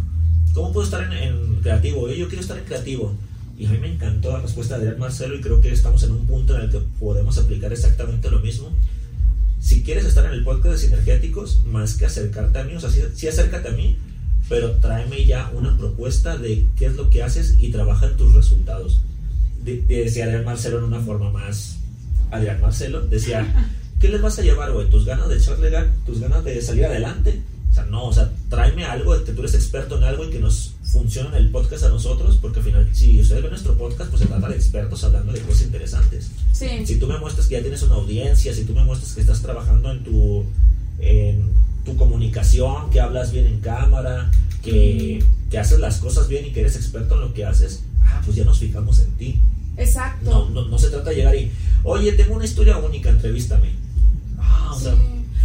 ¿Cómo 0.53 0.72
puedo 0.72 0.84
estar 0.84 1.03
en, 1.05 1.12
en 1.12 1.55
Creativo? 1.62 2.03
Oye, 2.03 2.18
yo 2.18 2.26
quiero 2.28 2.43
estar 2.43 2.59
en 2.59 2.64
Creativo. 2.64 3.14
Y 3.57 3.66
a 3.66 3.70
mí 3.70 3.78
me 3.78 3.93
encantó 3.93 4.32
la 4.32 4.41
respuesta 4.41 4.76
de 4.76 4.84
Adrián 4.84 5.01
Marcelo 5.01 5.34
y 5.36 5.41
creo 5.41 5.61
que 5.61 5.70
estamos 5.70 6.03
en 6.03 6.12
un 6.12 6.26
punto 6.26 6.55
en 6.57 6.62
el 6.62 6.70
que 6.70 6.78
podemos 6.99 7.36
aplicar 7.38 7.72
exactamente 7.72 8.30
lo 8.30 8.41
mismo. 8.41 8.70
Si 9.61 9.83
quieres 9.83 10.05
estar 10.07 10.25
en 10.25 10.33
el 10.33 10.43
podcast 10.45 10.73
de 10.75 10.79
Sinergéticos, 10.79 11.65
más 11.67 11.95
que 11.95 12.07
acercarte 12.07 12.59
a 12.59 12.65
mí, 12.65 12.75
o 12.75 12.81
sea, 12.81 12.91
sí, 12.91 13.01
sí 13.15 13.29
acércate 13.29 13.69
a 13.69 13.73
mí, 13.73 13.97
pero 14.49 14.73
tráeme 14.77 15.25
ya 15.27 15.51
una 15.55 15.77
propuesta 15.77 16.37
de 16.39 16.67
qué 16.77 16.87
es 16.87 16.97
lo 16.97 17.11
que 17.11 17.23
haces 17.23 17.57
y 17.61 17.71
trabaja 17.71 18.07
en 18.07 18.17
tus 18.17 18.35
resultados. 18.35 19.03
De- 19.63 19.83
de- 19.83 20.05
decía 20.05 20.25
Adrián 20.25 20.45
Marcelo 20.47 20.79
en 20.79 20.85
una 20.85 21.01
forma 21.01 21.31
más 21.31 21.77
Adrián 22.31 22.61
Marcelo, 22.61 23.03
decía, 23.07 23.71
¿qué 24.01 24.09
les 24.09 24.23
vas 24.23 24.39
a 24.39 24.43
llevar, 24.43 24.73
güey? 24.73 24.89
¿Tus 24.89 25.05
ganas 25.05 25.29
de 25.29 25.37
echarle 25.37 25.71
tus 26.07 26.21
ganas 26.21 26.43
de 26.45 26.61
salir 26.63 26.87
adelante? 26.87 27.43
Sea, 27.83 27.91
no, 27.91 28.05
o 28.07 28.12
sea, 28.12 28.31
tráeme 28.49 28.85
algo 28.85 29.16
de 29.16 29.24
que 29.24 29.33
tú 29.33 29.41
eres 29.41 29.55
experto 29.55 29.97
en 29.99 30.05
algo 30.05 30.24
y 30.24 30.31
que 30.31 30.39
nos 30.39 30.74
funcione 30.83 31.28
en 31.31 31.35
el 31.37 31.51
podcast 31.51 31.85
a 31.85 31.89
nosotros, 31.89 32.39
porque 32.41 32.59
al 32.61 32.64
final, 32.64 32.89
si 32.93 33.20
ustedes 33.20 33.43
ven 33.43 33.51
nuestro 33.51 33.76
podcast, 33.78 34.11
pues 34.11 34.22
se 34.22 34.28
trata 34.28 34.49
de 34.49 34.57
expertos 34.57 35.05
hablando 35.05 35.33
de 35.33 35.41
cosas 35.41 35.62
interesantes. 35.62 36.31
Sí. 36.53 36.66
Si 36.85 36.97
tú 36.99 37.07
me 37.07 37.18
muestras 37.18 37.47
que 37.47 37.55
ya 37.55 37.61
tienes 37.62 37.83
una 37.83 37.95
audiencia, 37.95 38.53
si 38.55 38.64
tú 38.64 38.74
me 38.74 38.83
muestras 38.85 39.12
que 39.14 39.20
estás 39.20 39.41
trabajando 39.41 39.91
en 39.93 40.03
tu, 40.05 40.45
en 40.99 41.51
tu 41.85 41.97
comunicación, 41.97 42.91
que 42.91 43.01
hablas 43.01 43.33
bien 43.33 43.47
en 43.47 43.61
cámara, 43.61 44.31
que, 44.62 45.24
que 45.51 45.59
haces 45.59 45.78
las 45.78 45.99
cosas 45.99 46.28
bien 46.28 46.47
y 46.47 46.51
que 46.53 46.61
eres 46.61 46.76
experto 46.76 47.14
en 47.14 47.20
lo 47.20 47.35
que 47.35 47.45
haces, 47.45 47.85
ah, 48.05 48.20
pues 48.24 48.37
ya 48.37 48.45
nos 48.45 48.59
fijamos 48.59 48.99
en 49.01 49.11
ti. 49.12 49.41
Exacto. 49.76 50.31
No, 50.31 50.51
no, 50.51 50.68
no 50.68 50.78
se 50.78 50.91
trata 50.91 51.11
de 51.11 51.16
llegar 51.16 51.35
y, 51.37 51.51
oye, 51.85 52.12
tengo 52.12 52.35
una 52.35 52.45
historia 52.45 52.76
única, 52.78 53.09
entrevístame. 53.11 53.70
Ah, 54.39 54.72
o 54.74 54.78
Sí. 54.78 54.85
sea, 54.85 54.95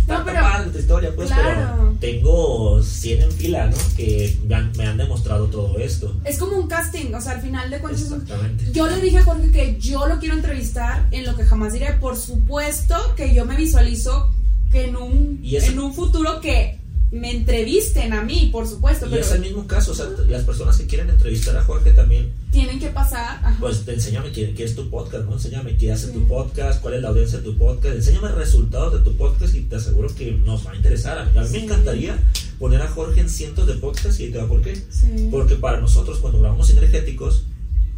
No, 0.08 0.24
pero- 0.26 0.40
padre 0.40 0.72
tu 0.72 0.78
historia, 0.80 1.12
pues, 1.16 1.28
claro. 1.28 1.76
pero 1.78 1.96
tengo 2.00 2.84
100 2.84 3.22
en 3.22 3.32
fila, 3.32 3.68
¿no? 3.68 3.78
Que 3.96 4.38
me 4.48 4.86
han, 4.86 4.98
demostrado 4.98 5.48
todo 5.48 5.78
esto. 5.80 6.16
Es 6.24 6.38
como 6.38 6.58
un 6.58 6.68
casting, 6.68 7.14
o 7.14 7.22
sea, 7.22 7.34
al 7.34 7.42
final 7.42 7.70
de 7.70 7.80
cuentas 7.80 8.04
Exactamente. 8.04 8.72
Yo 8.72 8.88
le 8.88 9.00
dije 9.02 9.18
a 9.18 9.24
Jorge 9.24 9.52
que 9.52 9.78
yo 9.80 10.08
lo 10.08 10.20
quiero 10.20 10.36
entrevistar 10.36 11.08
en 11.12 11.26
lo 11.26 11.36
que 11.36 11.44
jamás 11.44 11.74
diré. 11.74 11.94
Por 11.94 12.16
supuesto 12.18 12.96
que 13.16 13.34
yo 13.34 13.46
me 13.46 13.56
visualizo 13.56 14.32
que 14.72 14.86
en 14.86 14.96
un, 14.96 15.42
en 15.44 15.80
un 15.80 15.94
futuro 15.94 16.40
que 16.42 16.80
me 17.16 17.32
entrevisten 17.32 18.14
a 18.14 18.24
mí, 18.24 18.50
por 18.52 18.68
supuesto, 18.68 19.06
Y 19.08 19.10
pero 19.10 19.22
es 19.22 19.32
el 19.32 19.42
mismo 19.42 19.66
caso, 19.68 19.92
o 19.92 19.96
sea, 19.96 20.06
las 20.28 20.44
personas 20.44 20.78
que 20.78 20.86
quieren 20.86 21.10
entrevistar 21.10 21.56
a 21.58 21.64
Jorge 21.64 21.92
también 21.92 22.32
tienen 22.52 22.80
que 22.80 22.88
pasar. 22.90 23.38
ajá. 23.44 23.58
Pues 23.60 23.88
enséñame 23.88 24.32
qué, 24.32 24.54
qué 24.54 24.64
es 24.64 24.76
tu 24.76 24.90
podcast, 24.90 25.26
¿no? 25.26 25.34
Enséñame 25.34 25.78
qué 25.78 25.92
hace 25.92 26.08
Sí. 26.08 26.14
tu 26.14 26.28
podcast, 26.28 26.82
cuál 26.82 26.96
es 26.96 27.02
la 27.02 27.10
audiencia 27.10 27.40
de 27.40 27.46
tu 27.46 27.58
podcast, 27.58 27.96
enséñame 27.96 28.30
resultados 28.30 28.94
de 28.94 29.00
tu 29.00 29.16
podcast 29.18 29.56
y 29.56 29.62
te 29.62 29.76
aseguro 29.78 30.14
que 30.14 30.32
nos 30.32 30.66
va 30.68 30.72
a 30.72 30.76
interesar. 30.76 31.18
A 31.18 31.26
mí, 31.26 31.38
a 31.38 31.42
mí 31.44 31.50
me 31.52 31.64
encantaría 31.64 32.18
poner 32.60 32.82
a 32.82 32.88
Jorge 32.90 33.22
en 33.22 33.30
cientos 33.30 33.66
de 33.68 33.76
podcasts 33.76 34.20
y 34.20 34.30
te 34.32 34.38
va 34.38 34.48
por 34.48 34.62
qué. 34.62 34.76
Sí. 34.76 35.30
Porque 35.32 35.56
para 35.56 35.80
nosotros, 35.80 36.20
cuando 36.20 36.40
grabamos 36.40 36.68
sinergéticos, 36.68 37.44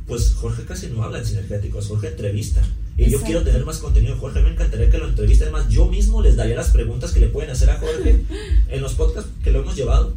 pues 0.08 0.34
Jorge 0.36 0.64
casi 0.64 0.88
no 0.88 1.04
habla 1.04 1.20
en 1.20 1.26
sinergéticos, 1.26 1.88
Jorge 1.88 2.08
entrevista. 2.10 2.62
Y 2.98 3.10
yo 3.12 3.22
quiero 3.22 3.44
tener 3.44 3.64
más 3.64 3.78
contenido 3.78 4.16
de 4.16 4.20
Jorge, 4.20 4.42
me 4.42 4.50
encantaría 4.50 4.90
que 4.90 4.98
lo 4.98 5.08
entreviste. 5.08 5.44
Además, 5.44 5.70
yo 5.70 5.86
mismo 5.86 6.22
les 6.22 6.36
daría 6.36 6.56
las 6.56 6.72
preguntas 6.72 7.12
que 7.12 7.20
le 7.20 7.28
pueden 7.28 7.52
hacer 7.52 7.70
a 7.70 7.78
Jorge 7.80 8.22
en 8.70 8.82
los 8.82 8.94
podcasts 8.96 9.30
que 9.44 9.52
lo 9.52 9.60
hemos 9.60 9.76
llevado. 9.76 10.14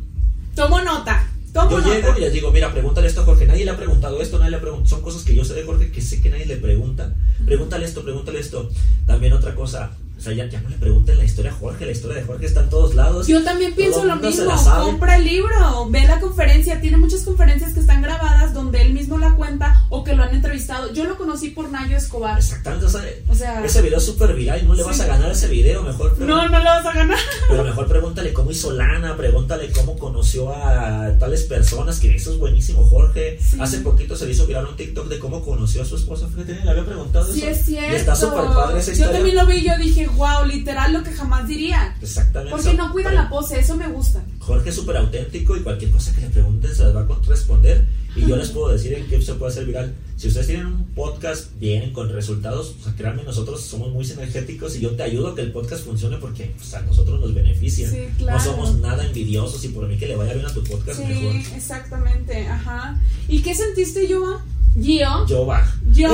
Tomo 0.54 0.80
nota. 0.80 1.26
Tomo 1.52 1.70
Yo 1.70 1.78
nota. 1.78 1.94
llego 1.94 2.16
y 2.16 2.20
les 2.20 2.32
digo, 2.32 2.50
mira, 2.52 2.72
pregúntale 2.72 3.08
esto 3.08 3.20
a 3.20 3.24
Jorge. 3.24 3.44
Nadie 3.46 3.64
le 3.64 3.72
ha 3.72 3.76
preguntado 3.76 4.20
esto, 4.22 4.38
nadie 4.38 4.52
le 4.52 4.56
ha 4.56 4.60
preguntado. 4.60 4.88
Son 4.88 5.02
cosas 5.02 5.22
que 5.24 5.34
yo 5.34 5.44
sé 5.44 5.54
de 5.54 5.64
Jorge 5.64 5.90
que 5.90 6.00
sé 6.00 6.22
que 6.22 6.30
nadie 6.30 6.46
le 6.46 6.56
pregunta. 6.56 7.14
Pregúntale 7.44 7.84
esto, 7.84 8.02
pregúntale 8.02 8.38
esto. 8.40 8.70
También 9.06 9.32
otra 9.32 9.54
cosa, 9.54 9.90
o 10.20 10.22
sea, 10.22 10.32
ya, 10.34 10.46
ya 10.46 10.60
no 10.60 10.68
le 10.68 10.76
pregunten 10.76 11.16
la 11.16 11.24
historia 11.24 11.50
a 11.50 11.54
Jorge. 11.54 11.86
La 11.86 11.92
historia 11.92 12.18
de 12.18 12.24
Jorge 12.24 12.44
está 12.46 12.60
en 12.60 12.68
todos 12.70 12.94
lados. 12.94 13.26
Yo 13.26 13.42
también 13.42 13.74
pienso 13.74 14.04
lo 14.04 14.16
mismo. 14.16 14.52
Compra 14.84 15.16
el 15.16 15.24
libro, 15.24 15.88
ve 15.90 16.02
la 16.06 16.20
conferencia. 16.20 16.80
Tiene 16.80 16.98
muchas 16.98 17.22
conferencias 17.22 17.72
que 17.72 17.80
están 17.80 18.02
grabadas 18.02 18.52
donde 18.52 18.82
él 18.82 18.92
mismo 18.92 19.16
la 19.18 19.34
cuenta 19.34 19.84
o 19.88 20.04
que 20.04 20.14
lo 20.14 20.22
han 20.22 20.34
entrevistado. 20.34 20.92
Yo 20.92 21.04
lo 21.04 21.16
conocí 21.16 21.48
por 21.50 21.70
Nayo 21.70 21.96
Escobar. 21.96 22.38
Exactamente, 22.38 22.86
o 22.86 22.88
sea, 22.90 23.02
O 23.30 23.34
sea, 23.34 23.64
ese 23.64 23.80
video 23.82 23.98
es 23.98 24.04
súper 24.04 24.34
viral 24.34 24.62
y 24.62 24.66
no 24.66 24.74
le 24.74 24.82
Sí. 24.82 24.88
vas 24.88 25.00
a 25.00 25.06
ganar 25.06 25.30
ese 25.32 25.48
video. 25.48 25.82
Mejor, 25.82 26.18
no, 26.18 26.48
no 26.48 26.58
lo 26.58 26.64
vas 26.64 26.84
a 26.86 26.92
ganar. 26.92 27.18
pero 27.48 27.64
mejor 27.64 27.86
pregúntale 27.88 28.32
cómo 28.34 28.50
hizo 28.50 28.72
Lana, 28.72 29.16
pregúntale 29.16 29.72
cómo 29.72 29.98
conoció 29.98 30.54
a 30.54 31.16
tales 31.18 31.44
personas. 31.44 31.98
Que 31.98 32.14
eso 32.14 32.32
es 32.32 32.38
buenísimo, 32.38 32.84
Jorge. 32.86 33.38
Sí. 33.40 33.56
Hace 33.60 33.78
poquito 33.80 34.16
se 34.16 34.26
le 34.26 34.32
hizo 34.32 34.46
viral 34.46 34.66
un 34.66 34.76
TikTok 34.76 35.08
de 35.08 35.18
cómo 35.18 35.42
conoció 35.42 35.82
a 35.82 35.84
su 35.86 35.96
esposa. 35.96 36.28
Fíjate, 36.28 36.62
le 36.64 36.70
había 36.70 36.84
preguntado 36.84 37.32
Sí, 37.32 37.40
eso. 37.42 37.50
es 37.50 37.64
cierto. 37.66 37.92
Y 37.92 37.96
está 37.96 38.14
súper 38.14 38.44
padre 38.44 38.78
esa 38.80 38.86
Yo 38.88 38.92
historia. 38.92 39.12
también 39.12 39.36
lo 39.36 39.46
vi 39.46 39.54
y 39.56 39.64
yo 39.64 39.72
dije, 39.78 40.08
wow, 40.16 40.44
literal 40.46 40.92
lo 40.92 41.02
que 41.02 41.10
jamás 41.12 41.46
diría. 41.48 41.96
Exactamente. 42.00 42.50
Porque 42.56 42.74
no 42.74 42.92
cuida 42.92 43.12
la 43.12 43.28
pose, 43.28 43.58
eso 43.58 43.76
me 43.76 43.88
gusta. 43.88 44.22
Jorge 44.38 44.70
es 44.70 44.74
súper 44.74 44.96
auténtico 44.96 45.56
y 45.56 45.60
cualquier 45.60 45.90
cosa 45.90 46.14
que 46.14 46.22
le 46.22 46.28
pregunten 46.28 46.74
se 46.74 46.84
las 46.84 46.94
va 46.96 47.00
a 47.00 47.26
responder. 47.26 47.86
Y 48.16 48.26
yo 48.26 48.36
les 48.36 48.48
puedo 48.48 48.72
decir 48.72 48.92
en 48.94 49.06
qué 49.06 49.22
se 49.22 49.34
puede 49.34 49.52
hacer 49.52 49.66
viral. 49.66 49.94
Si 50.16 50.26
ustedes 50.28 50.48
tienen 50.48 50.66
un 50.66 50.84
podcast 50.96 51.52
bien, 51.60 51.92
con 51.92 52.10
resultados, 52.12 52.74
o 52.80 52.84
sea, 52.84 52.92
créanme, 52.94 53.22
nosotros 53.22 53.60
somos 53.60 53.92
muy 53.92 54.04
sinergéticos 54.04 54.76
y 54.76 54.80
yo 54.80 54.90
te 54.96 55.04
ayudo 55.04 55.28
a 55.28 55.34
que 55.36 55.42
el 55.42 55.52
podcast 55.52 55.84
funcione 55.84 56.16
porque 56.16 56.52
pues, 56.56 56.74
a 56.74 56.80
nosotros 56.82 57.20
nos 57.20 57.32
beneficia. 57.32 57.88
Sí, 57.88 58.08
claro. 58.18 58.38
No 58.38 58.44
somos 58.44 58.74
nada 58.78 59.06
envidiosos 59.06 59.64
y 59.64 59.68
por 59.68 59.86
mí 59.86 59.96
que 59.96 60.08
le 60.08 60.16
vaya 60.16 60.34
bien 60.34 60.44
a 60.44 60.52
tu 60.52 60.62
podcast, 60.64 60.98
Sí, 60.98 61.06
mejor. 61.06 61.36
exactamente, 61.56 62.48
ajá. 62.48 63.00
¿Y 63.28 63.40
qué 63.42 63.54
sentiste 63.54 64.08
yo? 64.08 64.40
Gio. 64.74 65.26
Yo 65.26 65.46
va. 65.46 65.72
Yo. 65.92 66.12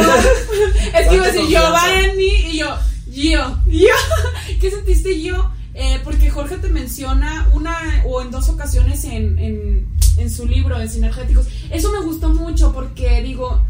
es 0.94 1.08
que 1.08 1.14
iba 1.14 1.24
a 1.24 1.32
decir 1.32 1.48
yo, 1.48 1.62
confianza. 1.62 1.70
Barney, 1.72 2.46
y 2.52 2.58
yo, 2.58 2.76
Gio. 3.16 3.62
Yo. 3.66 3.94
¿Qué 4.60 4.70
sentiste 4.70 5.22
yo? 5.22 5.50
Eh, 5.72 5.98
porque 6.04 6.28
Jorge 6.28 6.58
te 6.58 6.68
menciona 6.68 7.48
una 7.54 7.74
o 8.04 8.20
en 8.20 8.30
dos 8.30 8.50
ocasiones 8.50 9.04
en, 9.04 9.38
en, 9.38 9.86
en 10.18 10.30
su 10.30 10.46
libro 10.46 10.78
de 10.78 10.86
Sinergéticos. 10.86 11.46
Eso 11.70 11.90
me 11.92 12.04
gustó 12.04 12.28
mucho 12.28 12.74
porque 12.74 13.22
digo, 13.22 13.64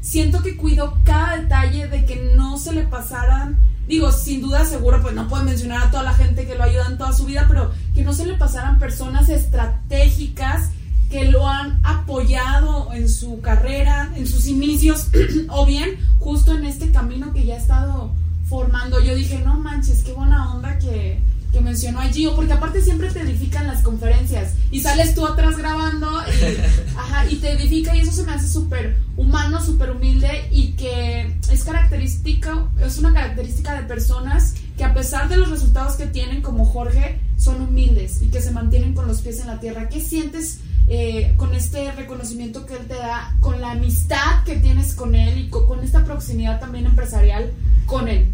siento 0.00 0.40
que 0.44 0.56
cuidó 0.56 1.00
cada 1.02 1.36
detalle 1.36 1.88
de 1.88 2.04
que 2.04 2.32
no 2.36 2.58
se 2.58 2.72
le 2.72 2.84
pasaran. 2.84 3.58
Digo, 3.88 4.12
sin 4.12 4.40
duda 4.40 4.64
seguro, 4.64 5.02
pues 5.02 5.16
no 5.16 5.26
puede 5.26 5.46
mencionar 5.46 5.88
a 5.88 5.90
toda 5.90 6.04
la 6.04 6.14
gente 6.14 6.46
que 6.46 6.54
lo 6.54 6.62
ayuda 6.62 6.86
en 6.86 6.96
toda 6.96 7.12
su 7.12 7.24
vida, 7.24 7.46
pero 7.48 7.72
que 7.96 8.04
no 8.04 8.14
se 8.14 8.24
le 8.24 8.34
pasaran 8.34 8.78
personas 8.78 9.28
estratégicas 9.28 10.70
que 11.10 11.24
lo 11.24 11.48
han 11.48 11.80
apoyado 11.84 12.92
en 12.92 13.08
su 13.08 13.40
carrera, 13.40 14.12
en 14.14 14.28
sus 14.28 14.46
inicios, 14.46 15.08
o 15.48 15.66
bien 15.66 15.98
justo 16.20 16.56
en 16.56 16.66
este 16.66 16.92
camino 16.92 17.32
que 17.32 17.44
ya 17.44 17.54
ha 17.54 17.58
estado 17.58 18.14
formando. 18.56 19.00
Yo 19.00 19.14
dije, 19.14 19.38
no 19.42 19.58
manches, 19.58 20.02
qué 20.04 20.12
buena 20.12 20.54
onda 20.54 20.78
que, 20.78 21.18
que 21.52 21.60
mencionó 21.62 22.00
a 22.00 22.08
Gio, 22.08 22.36
porque 22.36 22.52
aparte 22.52 22.82
siempre 22.82 23.10
te 23.10 23.20
edifican 23.22 23.66
las 23.66 23.80
conferencias 23.82 24.52
y 24.70 24.80
sales 24.80 25.14
tú 25.14 25.24
atrás 25.26 25.56
grabando 25.56 26.06
y, 26.28 26.94
ajá, 26.98 27.26
y 27.30 27.36
te 27.36 27.52
edifica 27.52 27.96
y 27.96 28.00
eso 28.00 28.12
se 28.12 28.24
me 28.24 28.32
hace 28.32 28.46
súper 28.48 28.98
humano, 29.16 29.64
súper 29.64 29.90
humilde 29.92 30.48
y 30.50 30.72
que 30.72 31.34
es 31.50 31.64
característica, 31.64 32.66
es 32.84 32.98
una 32.98 33.14
característica 33.14 33.72
de 33.80 33.86
personas 33.86 34.54
que 34.76 34.84
a 34.84 34.92
pesar 34.92 35.30
de 35.30 35.38
los 35.38 35.48
resultados 35.48 35.94
que 35.96 36.04
tienen 36.06 36.42
como 36.42 36.66
Jorge, 36.66 37.18
son 37.38 37.60
humildes 37.62 38.20
y 38.20 38.28
que 38.28 38.42
se 38.42 38.50
mantienen 38.50 38.92
con 38.94 39.08
los 39.08 39.22
pies 39.22 39.40
en 39.40 39.46
la 39.46 39.58
tierra. 39.60 39.88
¿Qué 39.88 40.00
sientes 40.00 40.60
eh, 40.88 41.32
con 41.38 41.54
este 41.54 41.90
reconocimiento 41.92 42.66
que 42.66 42.74
él 42.74 42.86
te 42.86 42.94
da, 42.94 43.34
con 43.40 43.60
la 43.62 43.72
amistad 43.72 44.44
que 44.44 44.56
tienes 44.56 44.94
con 44.94 45.14
él 45.14 45.38
y 45.38 45.48
co- 45.48 45.66
con, 45.66 45.80
esta 45.82 46.04
proximidad 46.04 46.60
también 46.60 46.84
empresarial 46.86 47.50
con 47.86 48.08
él? 48.08 48.30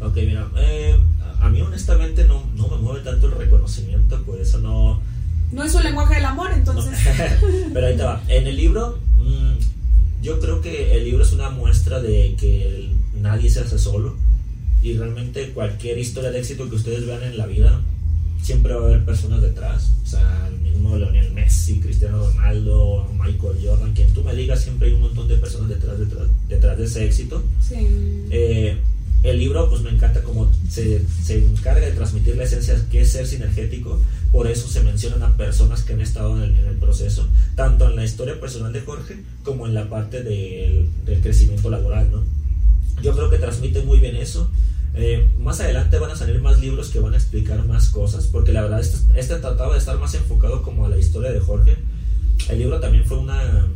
Ok, 0.00 0.16
mira, 0.16 0.48
eh, 0.58 0.96
a- 1.40 1.48
mí 1.48 1.60
honestamente 1.60 2.24
no, 2.24 2.44
no 2.56 2.68
me 2.68 2.76
mueve 2.76 3.00
tanto 3.00 3.26
el 3.26 3.32
reconocimiento, 3.32 4.22
por 4.24 4.40
eso 4.40 4.58
no, 4.58 5.00
No 5.52 5.64
es 5.64 5.72
su 5.72 5.80
lenguaje 5.80 6.16
del 6.16 6.24
amor, 6.26 6.50
No. 6.50 6.56
entonces... 6.56 6.98
Pero 7.72 7.86
ahí 7.86 7.96
te 7.96 8.02
va. 8.02 8.22
En 8.28 8.46
el 8.46 8.56
libro, 8.56 8.98
mm, 9.18 10.22
yo 10.22 10.38
creo 10.40 10.60
que 10.60 10.94
el 10.96 11.04
libro 11.04 11.22
es 11.24 11.32
una 11.32 11.50
muestra 11.50 12.00
de 12.00 12.36
que 12.38 12.90
nadie 13.20 13.48
se 13.50 13.60
hace 13.60 13.78
solo. 13.78 14.16
Y 14.82 14.96
realmente 14.96 15.50
cualquier 15.52 15.98
historia 15.98 16.30
de 16.30 16.38
éxito 16.38 16.68
que 16.68 16.76
ustedes 16.76 17.04
vean 17.06 17.22
en 17.24 17.36
la 17.38 17.46
vida, 17.46 17.80
siempre 18.42 18.74
va 18.74 18.82
a 18.82 18.84
haber 18.88 19.04
personas 19.04 19.42
detrás. 19.42 19.90
O 20.04 20.06
sea, 20.06 20.48
el 20.48 20.60
mismo 20.60 20.96
Lionel 20.96 21.32
Messi, 21.32 21.80
Cristiano 21.80 22.18
Ronaldo, 22.24 23.08
Michael 23.14 23.58
Jordan, 23.64 23.92
quien 23.94 24.12
tú 24.14 24.22
me 24.22 24.34
digas, 24.34 24.60
siempre 24.62 24.88
hay 24.88 24.94
un 24.94 25.00
montón 25.00 25.26
de 25.28 25.36
personas 25.38 25.68
detrás, 25.70 25.98
detrás, 25.98 26.28
detrás 26.48 26.78
de 26.78 26.84
ese 26.84 27.04
éxito. 27.06 27.42
Sí. 27.60 28.17
Libro, 29.48 29.70
pues 29.70 29.80
me 29.80 29.88
encanta 29.88 30.22
como 30.22 30.52
se, 30.68 31.02
se 31.24 31.38
encarga 31.38 31.86
de 31.86 31.92
transmitir 31.92 32.36
la 32.36 32.44
esencia 32.44 32.78
que 32.90 33.00
es 33.00 33.12
ser 33.12 33.26
sinergético. 33.26 33.98
Por 34.30 34.46
eso 34.46 34.68
se 34.68 34.82
mencionan 34.82 35.22
a 35.22 35.38
personas 35.38 35.84
que 35.84 35.94
han 35.94 36.02
estado 36.02 36.36
en 36.36 36.42
el, 36.42 36.58
en 36.58 36.66
el 36.66 36.76
proceso, 36.76 37.26
tanto 37.54 37.88
en 37.88 37.96
la 37.96 38.04
historia 38.04 38.38
personal 38.38 38.74
de 38.74 38.82
Jorge 38.82 39.22
como 39.44 39.66
en 39.66 39.72
la 39.72 39.88
parte 39.88 40.22
del, 40.22 40.90
del 41.06 41.20
crecimiento 41.22 41.70
laboral, 41.70 42.10
¿no? 42.10 42.24
Yo 43.02 43.14
creo 43.14 43.30
que 43.30 43.38
transmite 43.38 43.80
muy 43.82 44.00
bien 44.00 44.16
eso. 44.16 44.50
Eh, 44.94 45.26
más 45.38 45.60
adelante 45.60 45.98
van 45.98 46.10
a 46.10 46.16
salir 46.16 46.42
más 46.42 46.60
libros 46.60 46.90
que 46.90 47.00
van 47.00 47.14
a 47.14 47.16
explicar 47.16 47.64
más 47.64 47.88
cosas, 47.88 48.26
porque 48.26 48.52
la 48.52 48.62
verdad 48.62 48.80
este, 48.80 49.18
este 49.18 49.36
trataba 49.36 49.72
de 49.72 49.78
estar 49.78 49.98
más 49.98 50.12
enfocado 50.14 50.62
como 50.62 50.84
a 50.84 50.90
la 50.90 50.98
historia 50.98 51.32
de 51.32 51.40
Jorge. 51.40 51.76
El 52.50 52.58
libro 52.58 52.80
también 52.80 53.06
fue 53.06 53.16
una, 53.16 53.66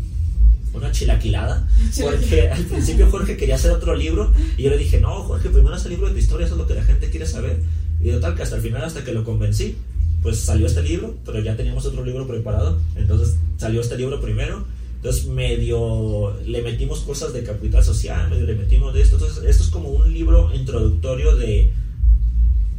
una 0.74 0.90
chilaquilada, 0.92 1.68
porque 2.00 2.48
al 2.48 2.64
principio 2.64 3.10
Jorge 3.10 3.36
quería 3.36 3.56
hacer 3.56 3.70
otro 3.70 3.94
libro 3.94 4.32
y 4.56 4.62
yo 4.62 4.70
le 4.70 4.78
dije, 4.78 5.00
no, 5.00 5.22
Jorge, 5.24 5.50
primero 5.50 5.74
haz 5.74 5.84
el 5.84 5.92
libro 5.92 6.08
de 6.08 6.14
tu 6.14 6.18
historia, 6.18 6.46
eso 6.46 6.54
es 6.54 6.60
lo 6.60 6.66
que 6.66 6.74
la 6.74 6.84
gente 6.84 7.10
quiere 7.10 7.26
saber. 7.26 7.60
Y 8.00 8.10
de 8.10 8.18
tal 8.18 8.34
que 8.34 8.42
hasta 8.42 8.56
el 8.56 8.62
final, 8.62 8.82
hasta 8.82 9.04
que 9.04 9.12
lo 9.12 9.24
convencí, 9.24 9.76
pues 10.22 10.38
salió 10.40 10.66
este 10.66 10.82
libro, 10.82 11.14
pero 11.24 11.40
ya 11.40 11.56
teníamos 11.56 11.84
otro 11.86 12.04
libro 12.04 12.26
preparado, 12.26 12.78
entonces 12.96 13.36
salió 13.58 13.80
este 13.80 13.96
libro 13.96 14.20
primero. 14.20 14.64
Entonces 14.96 15.26
medio 15.26 16.32
le 16.46 16.62
metimos 16.62 17.00
cosas 17.00 17.32
de 17.32 17.42
capital 17.42 17.82
social, 17.82 18.30
medio 18.30 18.46
le 18.46 18.54
metimos 18.54 18.94
de 18.94 19.02
esto. 19.02 19.16
Entonces 19.16 19.42
esto 19.44 19.64
es 19.64 19.70
como 19.70 19.88
un 19.88 20.12
libro 20.12 20.54
introductorio 20.54 21.34
de... 21.34 21.72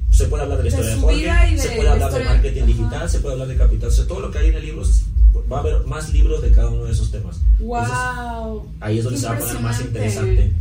Se 0.10 0.26
puede 0.26 0.44
hablar 0.44 0.60
de 0.60 0.64
la 0.64 0.70
historia 0.70 0.96
de, 0.96 1.02
Jorge, 1.02 1.52
de 1.52 1.58
se 1.58 1.70
puede 1.70 1.84
la 1.84 1.92
hablar 1.92 2.14
de 2.14 2.24
marketing 2.24 2.66
digital, 2.66 3.10
se 3.10 3.20
puede 3.20 3.34
hablar 3.34 3.48
de 3.50 3.58
capital 3.58 3.90
social, 3.90 4.08
todo 4.08 4.20
lo 4.22 4.32
que 4.32 4.38
hay 4.38 4.50
en 4.50 4.56
el 4.56 4.66
libro, 4.66 4.84
va 5.52 5.58
a 5.58 5.60
haber 5.62 5.86
más 5.86 6.12
libros 6.14 6.42
de 6.42 6.52
cada 6.52 6.70
uno 6.70 6.86
de 6.86 6.92
esos 6.92 7.12
temas. 7.12 7.40
Entonces, 7.60 7.94
Wow. 7.96 8.70
ahí 8.82 8.98
es 9.00 9.04
donde 9.04 9.20
se 9.20 9.28
va 9.28 9.34
a 9.34 9.40
poner 9.40 9.60
más 9.60 9.82
interesante. 9.82 10.52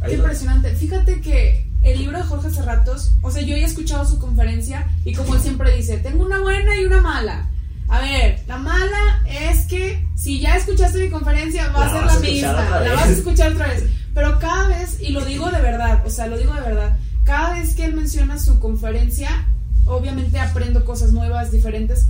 Ahí 0.00 0.10
Qué 0.10 0.16
impresionante. 0.16 0.74
Fíjate 0.74 1.20
que 1.20 1.66
el 1.82 1.98
libro 1.98 2.18
de 2.18 2.24
Jorge 2.24 2.50
Cerratos, 2.50 3.12
o 3.22 3.30
sea, 3.30 3.42
yo 3.42 3.56
he 3.56 3.64
escuchado 3.64 4.04
su 4.04 4.18
conferencia 4.18 4.86
y 5.04 5.14
como 5.14 5.34
él 5.34 5.40
siempre 5.40 5.76
dice, 5.76 5.98
tengo 5.98 6.24
una 6.24 6.40
buena 6.40 6.80
y 6.80 6.84
una 6.84 7.00
mala. 7.00 7.48
A 7.88 8.00
ver, 8.00 8.40
la 8.46 8.56
mala 8.56 9.22
es 9.26 9.66
que 9.66 10.06
si 10.14 10.40
ya 10.40 10.56
escuchaste 10.56 10.98
mi 11.02 11.10
conferencia 11.10 11.68
va 11.68 11.86
a 11.86 11.92
ser 11.92 12.06
la 12.06 12.18
misma, 12.20 12.80
la 12.80 12.94
vas 12.94 13.08
a 13.08 13.10
escuchar 13.10 13.52
otra 13.52 13.68
vez. 13.68 13.84
Pero 14.14 14.38
cada 14.38 14.68
vez, 14.68 14.98
y 15.00 15.10
lo 15.10 15.24
digo 15.24 15.50
de 15.50 15.60
verdad, 15.60 16.02
o 16.06 16.10
sea, 16.10 16.26
lo 16.26 16.38
digo 16.38 16.54
de 16.54 16.60
verdad, 16.62 16.96
cada 17.24 17.54
vez 17.54 17.74
que 17.74 17.84
él 17.84 17.94
menciona 17.94 18.38
su 18.38 18.58
conferencia, 18.60 19.46
obviamente 19.84 20.38
aprendo 20.38 20.84
cosas 20.84 21.12
nuevas, 21.12 21.50
diferentes. 21.50 22.06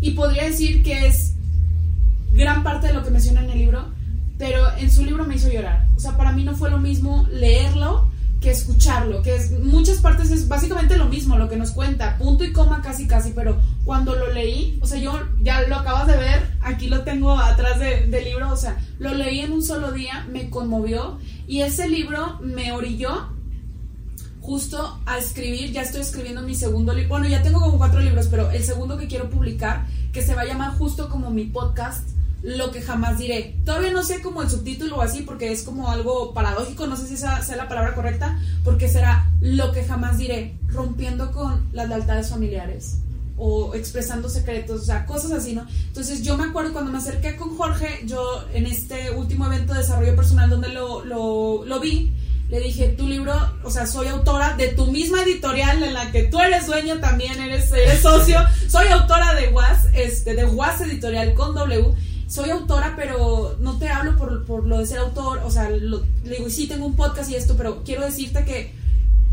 Y 0.00 0.10
podría 0.12 0.44
decir 0.44 0.82
que 0.82 1.06
es 1.06 1.34
gran 2.32 2.62
parte 2.62 2.88
de 2.88 2.94
lo 2.94 3.02
que 3.04 3.10
menciona 3.10 3.42
en 3.42 3.50
el 3.50 3.58
libro, 3.58 3.86
pero 4.38 4.64
en 4.76 4.90
su 4.90 5.04
libro 5.04 5.24
me 5.24 5.36
hizo 5.36 5.50
llorar. 5.50 5.86
O 5.96 6.00
sea, 6.00 6.16
para 6.16 6.32
mí 6.32 6.44
no 6.44 6.54
fue 6.56 6.70
lo 6.70 6.78
mismo 6.78 7.26
leerlo 7.30 8.08
que 8.40 8.52
escucharlo, 8.52 9.22
que 9.22 9.34
es 9.34 9.50
muchas 9.50 9.98
partes 9.98 10.30
es 10.30 10.46
básicamente 10.46 10.96
lo 10.96 11.06
mismo 11.06 11.36
lo 11.36 11.48
que 11.48 11.56
nos 11.56 11.72
cuenta, 11.72 12.16
punto 12.18 12.44
y 12.44 12.52
coma 12.52 12.82
casi 12.82 13.08
casi, 13.08 13.32
pero 13.32 13.60
cuando 13.84 14.14
lo 14.14 14.32
leí, 14.32 14.78
o 14.80 14.86
sea, 14.86 15.00
yo 15.00 15.18
ya 15.42 15.62
lo 15.62 15.74
acabas 15.74 16.06
de 16.06 16.16
ver, 16.16 16.48
aquí 16.60 16.86
lo 16.86 17.00
tengo 17.02 17.36
atrás 17.36 17.80
de- 17.80 18.06
libro, 18.22 18.52
o 18.52 18.56
sea, 18.56 18.78
lo 19.00 19.12
leí 19.12 19.40
en 19.40 19.50
un 19.50 19.62
solo 19.64 19.90
día, 19.90 20.24
me 20.30 20.50
conmovió 20.50 21.18
y 21.48 21.62
ese 21.62 21.88
libro 21.88 22.38
me 22.40 22.70
orilló 22.70 23.28
justo 24.40 25.00
a 25.06 25.18
escribir, 25.18 25.72
ya 25.72 25.82
estoy 25.82 26.00
escribiendo 26.00 26.42
mi 26.42 26.54
segundo 26.54 26.92
libro, 26.92 27.10
bueno, 27.10 27.28
ya 27.28 27.42
tengo 27.42 27.60
como 27.60 27.78
cuatro 27.78 28.00
libros, 28.00 28.28
pero 28.28 28.50
el 28.50 28.64
segundo 28.64 28.96
que 28.96 29.08
quiero 29.08 29.28
publicar, 29.30 29.86
que 30.12 30.22
se 30.22 30.34
va 30.34 30.42
a 30.42 30.46
llamar 30.46 30.76
justo 30.78 31.08
como 31.08 31.30
mi 31.30 31.44
podcast, 31.44 32.08
Lo 32.40 32.70
que 32.70 32.80
jamás 32.80 33.18
diré. 33.18 33.56
Todavía 33.64 33.90
no 33.90 34.04
sé 34.04 34.22
como 34.22 34.42
el 34.42 34.48
subtítulo 34.48 34.98
o 34.98 35.02
así, 35.02 35.22
porque 35.22 35.50
es 35.50 35.64
como 35.64 35.90
algo 35.90 36.32
paradójico, 36.34 36.86
no 36.86 36.96
sé 36.96 37.08
si 37.08 37.14
esa 37.14 37.42
sea 37.42 37.56
la 37.56 37.68
palabra 37.68 37.94
correcta, 37.96 38.38
porque 38.62 38.88
será 38.88 39.28
Lo 39.40 39.72
que 39.72 39.82
jamás 39.82 40.18
diré, 40.18 40.54
rompiendo 40.68 41.32
con 41.32 41.68
las 41.72 41.88
lealtades 41.88 42.30
familiares 42.30 42.98
o 43.38 43.74
expresando 43.74 44.28
secretos, 44.28 44.82
o 44.82 44.84
sea, 44.84 45.06
cosas 45.06 45.30
así, 45.30 45.54
¿no? 45.54 45.66
Entonces 45.86 46.22
yo 46.22 46.36
me 46.36 46.44
acuerdo 46.44 46.72
cuando 46.72 46.90
me 46.90 46.98
acerqué 46.98 47.36
con 47.36 47.56
Jorge, 47.56 48.02
yo 48.04 48.44
en 48.52 48.66
este 48.66 49.10
último 49.12 49.46
evento 49.46 49.72
de 49.72 49.80
desarrollo 49.80 50.16
personal 50.16 50.50
donde 50.50 50.68
lo, 50.70 51.04
lo, 51.04 51.64
lo 51.64 51.80
vi, 51.80 52.12
le 52.48 52.60
dije, 52.60 52.88
tu 52.88 53.06
libro, 53.06 53.34
o 53.62 53.70
sea, 53.70 53.86
soy 53.86 54.06
autora 54.08 54.54
de 54.56 54.68
tu 54.68 54.86
misma 54.86 55.22
editorial 55.22 55.82
en 55.82 55.92
la 55.92 56.10
que 56.12 56.22
tú 56.24 56.40
eres 56.40 56.66
dueño, 56.66 56.98
también 56.98 57.38
eres, 57.40 57.70
eres 57.72 58.00
socio, 58.02 58.40
soy 58.68 58.88
autora 58.88 59.34
de 59.34 59.48
WAS, 59.48 59.86
este, 59.94 60.34
de 60.34 60.46
WAS 60.46 60.80
Editorial 60.80 61.34
con 61.34 61.54
W, 61.54 61.92
soy 62.26 62.50
autora, 62.50 62.94
pero 62.96 63.56
no 63.60 63.78
te 63.78 63.88
hablo 63.88 64.16
por, 64.16 64.44
por 64.46 64.66
lo 64.66 64.78
de 64.78 64.86
ser 64.86 64.98
autor, 64.98 65.40
o 65.44 65.50
sea, 65.50 65.68
lo- 65.70 66.04
le 66.24 66.36
digo, 66.36 66.48
sí 66.50 66.66
tengo 66.66 66.86
un 66.86 66.96
podcast 66.96 67.30
y 67.30 67.34
esto, 67.34 67.54
pero 67.56 67.82
quiero 67.84 68.02
decirte 68.04 68.44
que, 68.44 68.72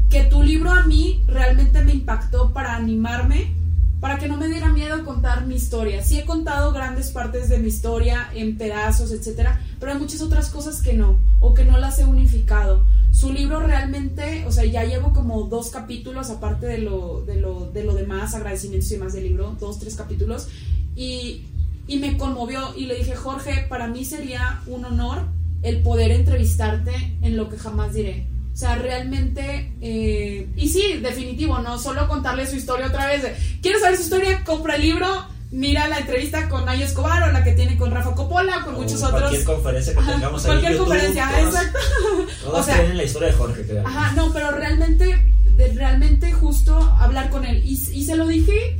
que 0.09 0.23
tu 0.25 0.43
libro 0.43 0.71
a 0.71 0.83
mí 0.83 1.23
realmente 1.27 1.81
me 1.83 1.93
impactó 1.93 2.51
para 2.53 2.75
animarme, 2.75 3.53
para 3.99 4.17
que 4.17 4.27
no 4.27 4.37
me 4.37 4.47
diera 4.47 4.69
miedo 4.69 5.03
contar 5.03 5.45
mi 5.45 5.55
historia. 5.55 6.03
Sí 6.03 6.17
he 6.19 6.25
contado 6.25 6.71
grandes 6.71 7.11
partes 7.11 7.49
de 7.49 7.59
mi 7.59 7.69
historia 7.69 8.29
en 8.33 8.57
pedazos, 8.57 9.11
etcétera, 9.11 9.61
pero 9.79 9.93
hay 9.93 9.97
muchas 9.99 10.21
otras 10.21 10.49
cosas 10.49 10.81
que 10.81 10.93
no, 10.93 11.17
o 11.39 11.53
que 11.53 11.65
no 11.65 11.77
las 11.77 11.99
he 11.99 12.05
unificado. 12.05 12.85
Su 13.11 13.31
libro 13.31 13.61
realmente, 13.61 14.45
o 14.45 14.51
sea, 14.51 14.65
ya 14.65 14.83
llevo 14.83 15.13
como 15.13 15.43
dos 15.43 15.69
capítulos, 15.69 16.29
aparte 16.29 16.65
de 16.65 16.79
lo, 16.79 17.23
de 17.25 17.37
lo, 17.37 17.71
de 17.71 17.83
lo 17.83 17.93
demás, 17.93 18.35
agradecimientos 18.35 18.91
y 18.91 18.95
demás 18.95 19.13
del 19.13 19.23
libro, 19.23 19.55
dos, 19.59 19.79
tres 19.79 19.95
capítulos, 19.95 20.49
y, 20.95 21.45
y 21.87 21.99
me 21.99 22.17
conmovió 22.17 22.75
y 22.75 22.87
le 22.87 22.95
dije, 22.95 23.15
Jorge, 23.15 23.65
para 23.69 23.87
mí 23.87 24.03
sería 24.03 24.61
un 24.67 24.83
honor 24.85 25.23
el 25.63 25.81
poder 25.81 26.11
entrevistarte 26.11 27.17
en 27.21 27.37
lo 27.37 27.49
que 27.49 27.57
jamás 27.57 27.93
diré. 27.93 28.27
O 28.55 28.57
sea, 28.57 28.75
realmente, 28.75 29.73
eh, 29.81 30.47
y 30.55 30.69
sí, 30.69 30.99
definitivo, 31.01 31.59
no 31.59 31.77
solo 31.77 32.07
contarle 32.07 32.47
su 32.47 32.55
historia 32.55 32.87
otra 32.87 33.05
vez. 33.07 33.21
de, 33.21 33.35
¿Quieres 33.61 33.81
saber 33.81 33.97
su 33.97 34.03
historia? 34.03 34.45
Compra 34.45 34.77
el 34.77 34.81
libro, 34.83 35.07
mira 35.51 35.89
la 35.89 35.99
entrevista 35.99 36.47
con 36.47 36.63
Nayo 36.63 36.85
Escobar 36.85 37.23
o 37.27 37.31
la 37.33 37.43
que 37.43 37.51
tiene 37.51 37.75
con 37.77 37.91
Rafa 37.91 38.15
Coppola 38.15 38.59
o 38.59 38.65
con 38.65 38.75
O 38.75 38.81
muchos 38.81 39.01
Cualquier 39.01 39.41
otros. 39.41 39.43
conferencia 39.43 39.91
que 39.93 39.99
Ajá, 39.99 40.11
tengamos 40.13 40.41
ahí 40.45 40.47
cualquier 40.51 40.71
YouTube, 40.71 40.87
conferencia, 40.87 41.29
todos- 41.37 41.53
exacto. 41.53 41.79
Todos 42.45 42.59
O 42.59 42.63
sea, 42.63 42.75
tienen 42.75 42.95
la 42.97 43.03
historia 43.03 43.27
de 43.27 43.33
Jorge, 43.35 43.61
creo. 43.63 43.85
Ajá, 43.87 44.11
no, 44.15 44.31
pero 44.31 44.51
realmente, 44.51 45.33
realmente 45.75 46.31
justo 46.31 46.77
hablar 46.97 47.29
con 47.29 47.43
él. 47.43 47.61
Y, 47.65 47.73
y 47.73 48.05
se 48.05 48.15
lo 48.15 48.25
dije 48.25 48.79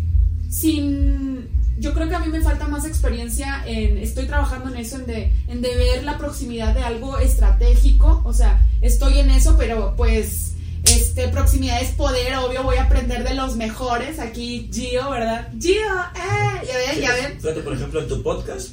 sin... 0.49 1.49
Yo 1.78 1.93
creo 1.93 2.07
que 2.07 2.15
a 2.15 2.19
mí 2.19 2.28
me 2.28 2.41
falta 2.41 2.67
más 2.67 2.86
experiencia 2.86 3.63
en... 3.65 3.97
Estoy 3.97 4.28
trabajando 4.28 4.69
en 4.69 4.78
eso, 4.78 4.95
en 4.95 5.05
de, 5.05 5.32
en 5.47 5.61
de 5.61 5.76
ver 5.76 6.03
la 6.03 6.17
proximidad 6.17 6.73
de 6.73 6.82
algo 6.82 7.17
estratégico. 7.19 8.21
O 8.26 8.34
sea, 8.34 8.65
estoy 8.82 9.19
en 9.19 9.30
eso, 9.30 9.55
pero 9.57 9.95
pues... 9.95 10.53
Este, 10.86 11.28
proximidad 11.30 11.82
es 11.82 11.91
poder, 11.95 12.36
obvio, 12.36 12.61
voy 12.61 12.78
a 12.78 12.84
aprender 12.84 13.28
de 13.28 13.34
los 13.34 13.55
mejores. 13.55 14.19
Aquí, 14.19 14.69
Gio, 14.71 15.09
¿verdad? 15.09 15.51
Gio, 15.59 15.73
eh, 15.73 16.67
ya 16.67 16.78
ven, 16.78 17.01
ya 17.01 17.13
ven. 17.15 17.41
Fíjate, 17.41 17.61
por 17.61 17.73
ejemplo, 17.73 18.01
en 18.01 18.07
tu 18.07 18.21
podcast, 18.21 18.69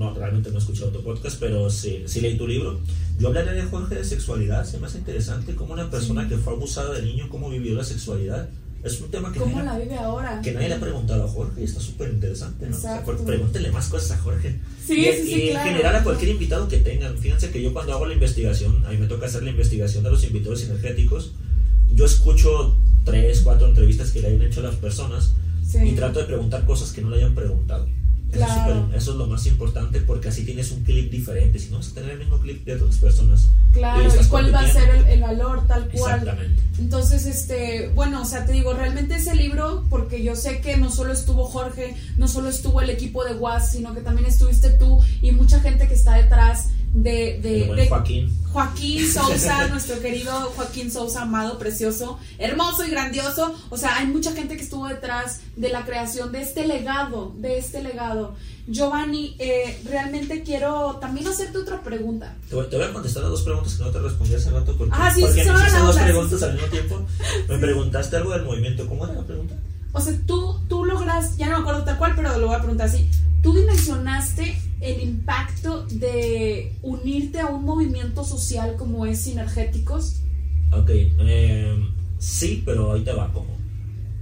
no, 0.00 0.12
realmente 0.12 0.50
no 0.50 0.56
he 0.56 0.58
escuchado 0.58 0.90
tu 0.90 1.04
podcast, 1.04 1.38
pero 1.38 1.70
sí, 1.70 2.02
sí 2.06 2.20
leí 2.20 2.36
tu 2.36 2.48
libro. 2.48 2.80
Yo 3.18 3.28
hablaré 3.28 3.52
de 3.52 3.62
Jorge 3.62 3.96
de 3.96 4.04
sexualidad, 4.04 4.64
se 4.64 4.78
me 4.78 4.86
hace 4.86 4.98
interesante 4.98 5.54
cómo 5.54 5.74
una 5.74 5.90
persona 5.90 6.26
que 6.28 6.36
fue 6.36 6.54
abusada 6.54 6.94
de 6.94 7.02
niño, 7.02 7.28
cómo 7.28 7.50
vivió 7.50 7.74
la 7.74 7.84
sexualidad. 7.84 8.48
Es 8.82 9.00
un 9.02 9.10
tema 9.10 9.30
que, 9.32 9.38
¿Cómo 9.40 9.62
nadie, 9.62 9.64
la 9.66 9.78
vive 9.78 9.98
ahora? 9.98 10.40
que 10.42 10.52
nadie 10.52 10.68
le 10.68 10.74
ha 10.74 10.80
preguntado 10.80 11.24
a 11.24 11.28
Jorge 11.28 11.60
y 11.60 11.64
está 11.64 11.80
súper 11.80 12.10
interesante. 12.12 12.66
¿no? 12.66 12.74
O 12.76 12.80
sea, 12.80 12.98
Exacto. 13.00 13.24
pregúntele 13.26 13.70
más 13.70 13.88
cosas 13.88 14.12
a 14.12 14.18
Jorge. 14.18 14.58
Sí, 14.86 15.00
y, 15.00 15.12
sí, 15.12 15.24
sí, 15.26 15.42
y 15.42 15.48
en 15.50 15.58
general 15.60 15.96
a 15.96 16.02
cualquier 16.02 16.30
invitado 16.30 16.66
que 16.66 16.78
tengan. 16.78 17.18
Fíjense 17.18 17.50
que 17.50 17.62
yo 17.62 17.72
cuando 17.74 17.92
hago 17.92 18.06
la 18.06 18.14
investigación, 18.14 18.82
a 18.86 18.90
mí 18.90 18.96
me 18.96 19.06
toca 19.06 19.26
hacer 19.26 19.42
la 19.42 19.50
investigación 19.50 20.02
de 20.02 20.10
los 20.10 20.24
invitados 20.24 20.62
energéticos, 20.64 21.32
yo 21.94 22.06
escucho 22.06 22.76
tres, 23.04 23.40
cuatro 23.42 23.66
entrevistas 23.68 24.10
que 24.12 24.22
le 24.22 24.28
hayan 24.28 24.42
hecho 24.42 24.60
a 24.60 24.64
las 24.64 24.76
personas 24.76 25.32
Sí. 25.66 25.78
y 25.84 25.92
trato 25.92 26.18
de 26.20 26.24
preguntar 26.24 26.64
cosas 26.64 26.90
que 26.92 27.00
no 27.02 27.10
le 27.10 27.16
hayan 27.18 27.34
preguntado. 27.34 27.86
Eso, 28.32 28.38
es 28.44 28.46
Claro. 28.52 28.82
súper- 28.84 28.96
eso 28.96 29.10
es 29.12 29.16
lo 29.16 29.26
más 29.26 29.46
importante 29.46 30.00
porque 30.00 30.28
así 30.28 30.44
tienes 30.44 30.70
un 30.70 30.82
clip 30.84 31.10
diferente. 31.10 31.58
Si 31.58 31.68
no 31.70 31.78
vas 31.78 31.88
a 31.90 31.94
tener 31.94 32.10
el 32.12 32.18
mismo 32.20 32.38
clip 32.38 32.64
de 32.64 32.74
otras 32.74 32.96
personas. 32.96 33.48
Claro, 33.72 34.02
y 34.02 34.24
cuál 34.26 34.52
va 34.54 34.60
a 34.60 34.72
ser 34.72 34.88
el, 34.96 35.04
el 35.06 35.20
valor 35.20 35.66
tal 35.68 35.88
cual. 35.90 36.18
Exactamente. 36.18 36.62
Entonces, 36.78 37.26
este, 37.26 37.88
bueno, 37.94 38.22
o 38.22 38.24
sea, 38.24 38.44
te 38.44 38.52
digo, 38.52 38.72
realmente 38.72 39.14
ese 39.16 39.34
libro, 39.34 39.84
porque 39.90 40.22
yo 40.24 40.34
sé 40.34 40.60
que 40.60 40.76
no 40.76 40.90
solo 40.90 41.12
estuvo 41.12 41.44
Jorge, 41.46 41.94
no 42.16 42.26
solo 42.26 42.48
estuvo 42.48 42.80
el 42.80 42.90
equipo 42.90 43.24
de 43.24 43.34
WAS, 43.34 43.72
sino 43.72 43.94
que 43.94 44.00
también 44.00 44.26
estuviste 44.26 44.70
tú 44.70 45.00
y 45.22 45.30
mucha 45.32 45.60
gente 45.60 45.86
que 45.86 45.94
está 45.94 46.14
detrás 46.14 46.68
de, 46.92 47.38
de, 47.40 47.86
Joaquín. 47.88 48.36
Joaquín 48.52 49.06
Sousa, 49.06 49.68
nuestro 49.70 50.00
querido 50.00 50.32
Joaquín 50.56 50.90
Sousa, 50.90 51.22
amado, 51.22 51.58
precioso, 51.58 52.18
hermoso 52.38 52.84
y 52.84 52.90
grandioso. 52.90 53.54
O 53.70 53.76
sea, 53.76 53.96
hay 53.98 54.06
mucha 54.06 54.32
gente 54.32 54.56
que 54.56 54.62
estuvo 54.62 54.88
detrás 54.88 55.40
de 55.56 55.68
la 55.68 55.84
creación 55.84 56.32
de 56.32 56.42
este 56.42 56.66
legado, 56.66 57.32
de 57.38 57.58
este 57.58 57.82
legado. 57.82 58.34
Giovanni, 58.66 59.36
eh, 59.38 59.80
realmente 59.84 60.42
quiero 60.42 60.96
también 61.00 61.26
hacerte 61.28 61.58
otra 61.58 61.82
pregunta. 61.82 62.36
Te 62.48 62.54
voy, 62.56 62.66
te 62.68 62.76
voy 62.76 62.86
a 62.86 62.92
contestar 62.92 63.22
las 63.22 63.32
dos 63.32 63.42
preguntas 63.42 63.74
que 63.74 63.84
no 63.84 63.90
te 63.90 63.98
respondí 63.98 64.34
hace 64.34 64.50
rato 64.50 64.76
porque, 64.76 64.94
Ah, 64.96 65.12
sí, 65.14 65.22
porque 65.22 65.42
sí, 65.42 65.50
me 65.50 65.58
hiciste 65.58 65.78
dos 65.78 65.96
preguntas 65.96 66.42
al 66.42 66.52
mismo 66.54 66.68
tiempo. 66.68 67.06
Me 67.48 67.58
preguntaste 67.58 68.16
algo 68.16 68.32
del 68.32 68.44
movimiento. 68.44 68.86
¿Cómo 68.86 69.04
era 69.04 69.14
la 69.14 69.26
pregunta? 69.26 69.54
O 69.92 70.00
sea, 70.00 70.14
tú, 70.26 70.60
tú 70.68 70.84
logras, 70.84 71.36
ya 71.36 71.48
no 71.48 71.56
me 71.56 71.62
acuerdo 71.62 71.82
tal 71.82 71.98
cual, 71.98 72.12
pero 72.14 72.36
lo 72.38 72.46
voy 72.46 72.56
a 72.56 72.60
preguntar 72.60 72.86
así. 72.86 73.10
¿Tú 73.42 73.52
dimensionaste 73.54 74.56
el 74.80 75.02
impacto 75.02 75.86
de 75.90 76.72
unirte 76.82 77.40
a 77.40 77.46
un 77.46 77.64
movimiento 77.64 78.24
social 78.24 78.76
como 78.76 79.06
es 79.06 79.22
Sinergéticos? 79.22 80.20
Ok, 80.72 80.90
eh, 80.90 81.76
sí, 82.18 82.62
pero 82.64 82.92
ahí 82.92 83.02
te 83.02 83.12
va 83.12 83.32
como. 83.32 83.58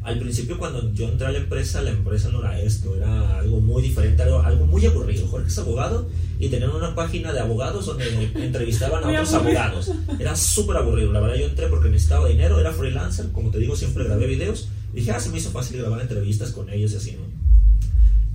Al 0.02 0.18
principio 0.18 0.58
cuando 0.58 0.94
yo 0.94 1.08
entré 1.08 1.26
a 1.26 1.32
la 1.32 1.38
empresa, 1.38 1.82
la 1.82 1.90
empresa 1.90 2.30
no 2.30 2.40
era 2.40 2.58
esto, 2.58 2.96
era 2.96 3.40
algo 3.40 3.60
muy 3.60 3.82
diferente, 3.82 4.22
algo, 4.22 4.40
algo 4.40 4.66
muy 4.66 4.86
aburrido. 4.86 5.26
Jorge 5.28 5.48
es 5.48 5.58
abogado 5.58 6.08
y 6.38 6.48
tenían 6.48 6.70
una 6.70 6.94
página 6.94 7.32
de 7.32 7.40
abogados 7.40 7.84
donde 7.84 8.30
entrevistaban 8.36 9.04
a 9.04 9.08
otros 9.08 9.34
aburrido. 9.34 9.60
abogados. 9.60 9.92
Era 10.18 10.34
súper 10.34 10.78
aburrido. 10.78 11.12
La 11.12 11.20
verdad 11.20 11.36
yo 11.36 11.46
entré 11.46 11.66
porque 11.66 11.90
necesitaba 11.90 12.26
dinero, 12.28 12.58
era 12.58 12.72
freelancer, 12.72 13.30
como 13.32 13.50
te 13.50 13.58
digo, 13.58 13.76
siempre 13.76 14.04
grabé 14.04 14.26
videos. 14.26 14.68
Dije, 14.94 15.10
ah, 15.10 15.20
se 15.20 15.28
me 15.28 15.36
hizo 15.38 15.50
fácil 15.50 15.78
grabar 15.78 16.00
entrevistas 16.00 16.52
con 16.52 16.70
ellos 16.70 16.92
y 16.92 16.96
así, 16.96 17.12
¿no? 17.12 17.27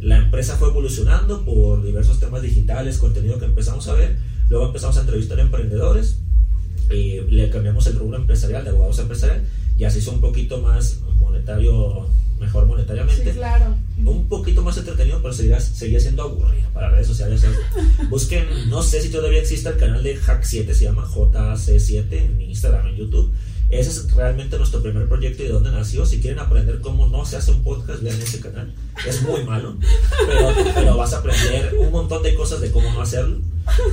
La 0.03 0.17
empresa 0.17 0.57
fue 0.57 0.67
evolucionando 0.67 1.45
por 1.45 1.81
diversos 1.81 2.19
temas 2.19 2.41
digitales, 2.41 2.97
contenido 2.97 3.39
que 3.39 3.45
empezamos 3.45 3.87
a 3.87 3.93
ver. 3.93 4.17
Luego 4.49 4.67
empezamos 4.67 4.97
a 4.97 5.01
entrevistar 5.01 5.39
emprendedores. 5.39 6.17
y 6.91 7.21
le 7.21 7.49
cambiamos 7.49 7.87
el 7.87 7.97
rubro 7.97 8.17
empresarial, 8.17 8.65
de 8.65 8.71
abogados 8.71 8.99
empresarial. 8.99 9.45
Ya 9.77 9.89
se 9.89 9.99
hizo 9.99 10.11
un 10.11 10.19
poquito 10.19 10.59
más 10.59 10.99
monetario, 11.15 12.07
mejor 12.37 12.65
monetariamente. 12.65 13.23
Sí, 13.23 13.37
claro. 13.37 13.77
Un 14.05 14.27
poquito 14.27 14.61
más 14.61 14.77
entretenido, 14.77 15.21
pero 15.21 15.33
seguía, 15.33 15.61
seguía 15.61 16.01
siendo 16.01 16.23
aburrido 16.23 16.69
para 16.73 16.89
redes 16.89 17.07
sociales. 17.07 17.45
Busquen, 18.09 18.69
no 18.69 18.83
sé 18.83 19.01
si 19.01 19.09
todavía 19.09 19.39
existe 19.39 19.69
el 19.69 19.77
canal 19.77 20.03
de 20.03 20.19
Hack7, 20.19 20.73
se 20.73 20.83
llama 20.83 21.07
JC7 21.07 22.11
en 22.11 22.41
Instagram, 22.41 22.87
en 22.87 22.95
YouTube. 22.97 23.31
Ese 23.79 23.89
es 23.89 24.13
realmente 24.13 24.57
nuestro 24.57 24.81
primer 24.81 25.07
proyecto 25.07 25.43
y 25.43 25.47
de 25.47 25.53
dónde 25.53 25.71
nació. 25.71 26.05
Si 26.05 26.21
quieren 26.21 26.39
aprender 26.39 26.79
cómo 26.81 27.07
no 27.07 27.25
se 27.25 27.37
hace 27.37 27.51
un 27.51 27.63
podcast, 27.63 28.01
vean 28.03 28.21
ese 28.21 28.39
canal. 28.39 28.73
Es 29.07 29.23
muy 29.23 29.43
malo, 29.43 29.77
pero, 30.27 30.49
pero 30.75 30.97
vas 30.97 31.13
a 31.13 31.19
aprender 31.19 31.75
un 31.79 31.91
montón 31.91 32.21
de 32.21 32.35
cosas 32.35 32.61
de 32.61 32.71
cómo 32.71 32.91
no 32.93 33.01
hacerlo. 33.01 33.39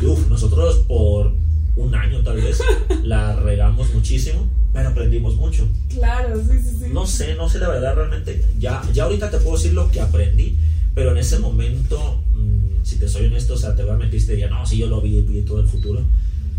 Y, 0.03 0.07
uf, 0.07 0.29
nosotros 0.29 0.77
por 0.87 1.33
un 1.77 1.95
año 1.95 2.23
tal 2.23 2.41
vez 2.41 2.61
la 3.03 3.37
regamos 3.37 3.93
muchísimo, 3.95 4.47
pero 4.73 4.91
aprendimos 4.91 5.37
mucho. 5.37 5.67
Claro, 5.89 6.37
sí, 6.37 6.59
sí, 6.63 6.77
sí. 6.81 6.87
No 6.93 7.07
sé, 7.07 7.35
no 7.35 7.49
sé 7.49 7.59
la 7.59 7.69
verdad 7.69 7.95
realmente. 7.95 8.45
Ya, 8.59 8.83
ya 8.93 9.05
ahorita 9.05 9.31
te 9.31 9.39
puedo 9.39 9.57
decir 9.57 9.73
lo 9.73 9.91
que 9.91 10.01
aprendí, 10.01 10.59
pero 10.95 11.13
en 11.13 11.19
ese 11.19 11.39
momento, 11.39 12.21
mm, 12.35 12.85
si 12.85 12.97
te 12.97 13.09
soy 13.09 13.27
honesto, 13.27 13.55
o 13.55 13.57
sea, 13.57 13.75
te 13.75 13.83
voy 13.83 13.93
a 13.93 13.97
mentir, 13.97 14.25
te 14.27 14.33
diría, 14.33 14.49
no, 14.49 14.67
sí, 14.67 14.77
yo 14.79 14.87
lo 14.87 15.01
vi, 15.01 15.23
vi 15.23 15.43
todo 15.43 15.61
el 15.61 15.69
futuro. 15.69 16.03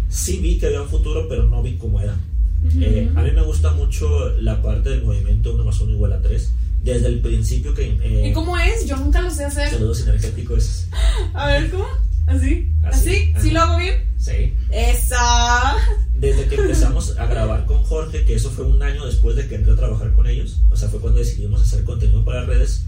Sí 0.10 0.40
vi 0.40 0.58
que 0.58 0.68
había 0.68 0.82
un 0.82 0.90
futuro, 0.90 1.28
pero 1.30 1.46
no 1.46 1.62
vi 1.62 1.78
cómo 1.78 2.02
era. 2.02 2.18
Eh, 2.80 3.12
a 3.16 3.22
mí 3.22 3.32
me 3.32 3.42
gusta 3.42 3.72
mucho 3.72 4.30
la 4.40 4.62
parte 4.62 4.90
del 4.90 5.04
movimiento 5.04 5.54
1 5.54 5.64
más 5.64 5.80
1 5.82 5.94
igual 5.94 6.14
a 6.14 6.22
3. 6.22 6.54
Desde 6.84 7.08
el 7.08 7.20
principio 7.22 7.74
que... 7.74 7.98
eh, 8.02 8.30
¿Y 8.30 8.34
cómo 8.34 8.58
es? 8.58 8.88
Yo 8.88 8.98
nunca 8.98 9.22
lo 9.22 9.30
sé 9.32 9.46
hacer. 9.46 9.70
Saludos 9.70 10.02
energéticos. 10.02 10.88
A 11.34 11.48
ver, 11.48 11.70
¿cómo? 11.72 11.86
¿Así? 12.28 12.72
Así, 12.84 13.10
¿Así? 13.10 13.34
¿Sí 13.42 13.52
lo 13.52 13.62
hago 13.62 13.78
bien? 13.78 13.96
Sí. 14.18 14.54
¡Esa! 14.72 15.76
Desde 16.16 16.46
que 16.48 16.56
empezamos 16.56 17.18
a 17.18 17.26
grabar 17.26 17.66
con 17.66 17.84
Jorge, 17.84 18.26
que 18.26 18.36
eso 18.36 18.50
fue 18.52 18.66
un 18.66 18.82
año 18.84 19.06
después 19.06 19.36
de 19.36 19.48
que 19.48 19.56
entré 19.56 19.74
a 19.74 19.76
trabajar 19.76 20.14
con 20.14 20.28
ellos, 20.28 20.62
o 20.70 20.76
sea, 20.76 20.88
fue 20.90 21.00
cuando 21.00 21.20
decidimos 21.20 21.62
hacer 21.62 21.84
contenido 21.84 22.24
para 22.24 22.46
redes, 22.46 22.86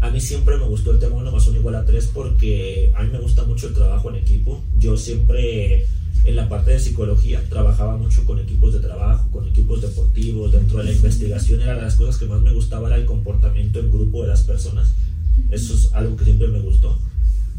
a 0.00 0.10
mí 0.10 0.20
siempre 0.20 0.56
me 0.56 0.64
gustó 0.66 0.90
el 0.90 0.98
tema 0.98 1.16
1 1.16 1.30
más 1.30 1.46
1 1.46 1.58
igual 1.58 1.76
a 1.76 1.84
3 1.84 2.10
porque 2.12 2.92
a 2.96 3.02
mí 3.02 3.10
me 3.10 3.18
gusta 3.18 3.44
mucho 3.44 3.68
el 3.68 3.74
trabajo 3.74 4.10
en 4.10 4.16
equipo. 4.16 4.62
Yo 4.78 4.96
siempre 4.96 5.86
en 6.24 6.36
la 6.36 6.48
parte 6.48 6.72
de 6.72 6.80
psicología 6.80 7.42
trabajaba 7.48 7.96
mucho 7.96 8.24
con 8.24 8.38
equipos 8.38 8.72
de 8.72 8.80
trabajo, 8.80 9.28
con 9.30 9.46
equipos 9.46 9.80
deportivos, 9.82 10.52
dentro 10.52 10.78
de 10.78 10.84
la 10.84 10.92
investigación 10.92 11.60
era 11.60 11.74
de 11.76 11.82
las 11.82 11.94
cosas 11.96 12.16
que 12.18 12.26
más 12.26 12.40
me 12.40 12.52
gustaba 12.52 12.88
era 12.88 12.96
el 12.96 13.04
comportamiento 13.06 13.78
en 13.80 13.90
grupo 13.92 14.22
de 14.22 14.28
las 14.28 14.42
personas. 14.42 14.92
Eso 15.50 15.74
es 15.74 15.90
algo 15.92 16.16
que 16.16 16.24
siempre 16.24 16.48
me 16.48 16.60
gustó. 16.60 16.98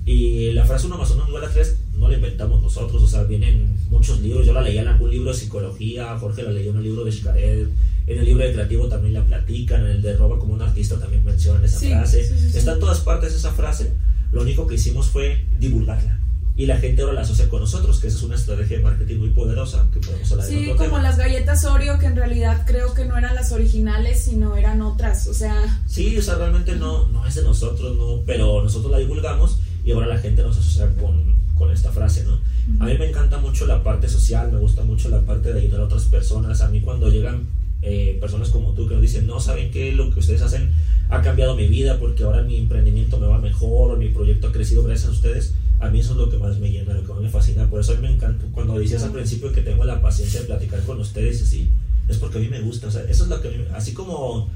Y 0.06 0.52
la 0.54 0.66
frase 0.66 0.88
1 0.88 0.98
más 0.98 1.12
1 1.12 1.28
igual 1.28 1.44
a 1.44 1.50
3 1.50 1.78
no 1.98 2.08
la 2.08 2.16
inventamos 2.16 2.62
nosotros, 2.62 3.02
o 3.04 3.08
sea, 3.08 3.24
vienen 3.24 3.76
muchos 3.90 4.22
libros. 4.22 4.46
Yo 4.46 4.54
la 4.54 4.62
leía 4.62 4.82
en 4.82 4.88
algún 4.88 5.12
libro 5.12 5.32
de 5.32 5.38
psicología, 5.38 6.18
Jorge 6.18 6.44
la 6.44 6.52
leyó 6.52 6.72
en 6.72 6.78
el 6.78 6.84
libro 6.84 7.04
de 7.04 7.12
Xcaret, 7.12 7.68
en 8.08 8.18
el 8.18 8.26
libro 8.26 8.46
de 8.46 8.54
creativo 8.54 8.88
también 8.88 9.14
la 9.14 9.26
platican, 9.26 9.82
en 9.82 9.88
el 9.92 10.02
de 10.02 10.16
Roba 10.16 10.40
como 10.40 10.54
un 10.54 10.62
artista 10.62 10.98
también 10.98 11.26
mencionan 11.26 11.64
esa 11.66 11.80
Sí, 11.80 11.90
frase. 11.90 12.24
sí, 12.26 12.50
sí. 12.52 12.58
Está 12.58 12.74
en 12.74 12.80
todas 12.80 13.02
partes 13.02 13.34
esa 13.34 13.52
frase. 13.52 13.92
Lo 14.32 14.42
único 14.44 14.66
que 14.66 14.76
hicimos 14.76 15.08
fue 15.08 15.46
divulgarla. 15.60 16.20
Y 16.58 16.66
la 16.66 16.78
gente 16.78 17.04
ahora 17.04 17.14
la 17.14 17.22
asocia 17.22 17.48
con 17.50 17.62
nosotros, 17.62 18.00
que 18.00 18.08
esa 18.08 18.18
es 18.18 18.24
una 18.24 18.36
estrategia 18.36 18.78
de 18.78 18.84
marketing 18.84 19.18
muy 19.20 19.30
poderosa, 19.30 19.88
que 19.94 20.00
podemos 20.00 20.32
hablar 20.32 20.48
Sí, 20.48 20.66
como 20.70 20.80
tema. 20.82 21.02
las 21.04 21.18
galletas 21.18 21.64
Oreo, 21.66 22.00
que 22.00 22.08
en 22.08 22.16
realidad 22.16 22.64
creo 22.66 22.96
que 22.96 23.06
no 23.06 23.16
eran 23.16 23.36
las 23.36 23.52
originales, 23.52 24.22
sino 24.24 24.56
eran 24.58 24.82
otras. 24.82 25.28
O 25.28 25.34
sea, 25.36 25.80
Sí, 25.86 26.18
o 26.18 26.22
sea, 26.22 26.34
realmente 26.36 26.76
no, 26.76 27.08
no 27.10 27.26
es 27.28 27.36
de 27.36 27.44
nosotros, 27.44 27.96
no, 27.96 28.24
pero 28.26 28.64
nosotros 28.64 28.92
la 28.92 28.98
divulgamos 28.98 29.60
y 29.86 29.92
ahora 29.92 30.08
la 30.08 30.18
gente 30.18 30.42
nos 30.42 30.58
asocia 30.58 30.90
con, 31.00 31.36
con 31.56 31.72
esta 31.72 31.92
frase, 31.92 32.24
¿no? 32.26 32.40
A 32.82 32.86
mí 32.86 32.98
me 32.98 33.08
encanta 33.08 33.38
mucho 33.38 33.66
la 33.68 33.82
parte 33.84 34.10
social, 34.10 34.52
me 34.52 34.58
gusta 34.60 34.84
mucho 34.84 35.08
la 35.10 35.22
parte 35.22 35.54
de 35.54 35.60
ayudar 35.62 35.82
a 35.82 35.84
otras 35.86 36.06
personas. 36.06 36.62
A 36.62 36.70
mí 36.70 36.82
cuando 36.82 37.10
llegan 37.10 37.44
eh, 37.84 38.18
personas 38.20 38.50
como 38.50 38.74
tú 38.74 38.88
que 38.88 38.96
nos 38.96 39.02
dicen, 39.04 39.28
no, 39.28 39.40
¿saben 39.40 39.70
qué? 39.72 39.92
Lo 39.94 40.12
que 40.12 40.20
ustedes 40.20 40.42
hacen 40.42 40.72
ha 41.10 41.22
cambiado 41.22 41.56
mi 41.56 41.68
vida 41.68 41.98
porque 42.00 42.24
ahora 42.24 42.42
mi 42.42 42.58
emprendimiento 42.58 43.20
me 43.20 43.28
va 43.28 43.38
mejor 43.38 43.92
o 43.92 43.96
mi 43.96 44.10
proyecto 44.10 44.48
ha 44.48 44.52
crecido 44.52 44.84
gracias 44.84 45.10
a 45.10 45.12
ustedes. 45.12 45.54
A 45.80 45.90
mí 45.90 46.00
eso 46.00 46.12
es 46.14 46.18
lo 46.18 46.30
que 46.30 46.38
más 46.38 46.58
me 46.60 46.72
llena, 46.72 46.94
lo 46.94 47.04
que 47.04 47.14
más 47.14 47.22
me 47.22 47.30
fascina. 47.30 47.70
Por 47.70 47.80
eso 47.82 47.92
a 47.92 47.96
mí 47.96 48.02
me 48.08 48.14
encanta. 48.14 48.46
Cuando 48.52 48.78
decías 48.80 49.04
al 49.04 49.12
principio 49.12 49.52
que 49.54 49.62
tengo 49.62 49.84
la 49.84 50.02
paciencia 50.02 50.40
de 50.42 50.48
platicar 50.48 50.82
con 50.84 51.00
ustedes 51.00 51.42
así, 51.42 51.70
es 52.08 52.18
porque 52.18 52.38
a 52.40 52.42
mí 52.42 52.48
me 52.50 52.62
gusta. 52.62 52.88
O 52.88 52.92
sea, 52.92 53.04
eso 53.04 53.24
es 53.24 53.30
lo 53.30 53.42
que 53.42 53.50
a 53.50 53.52
mí, 53.52 53.58
así 53.74 53.94
como 53.94 54.50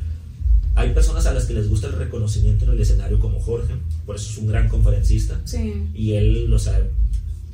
hay 0.73 0.93
personas 0.93 1.25
a 1.25 1.33
las 1.33 1.45
que 1.45 1.53
les 1.53 1.67
gusta 1.69 1.87
el 1.87 1.93
reconocimiento 1.93 2.65
en 2.65 2.71
el 2.71 2.79
escenario 2.81 3.19
como 3.19 3.39
Jorge, 3.41 3.73
por 4.05 4.15
eso 4.15 4.29
es 4.31 4.37
un 4.37 4.47
gran 4.47 4.69
conferencista 4.69 5.39
sí. 5.43 5.83
y 5.93 6.13
él, 6.13 6.51
o 6.51 6.57
sea, 6.57 6.81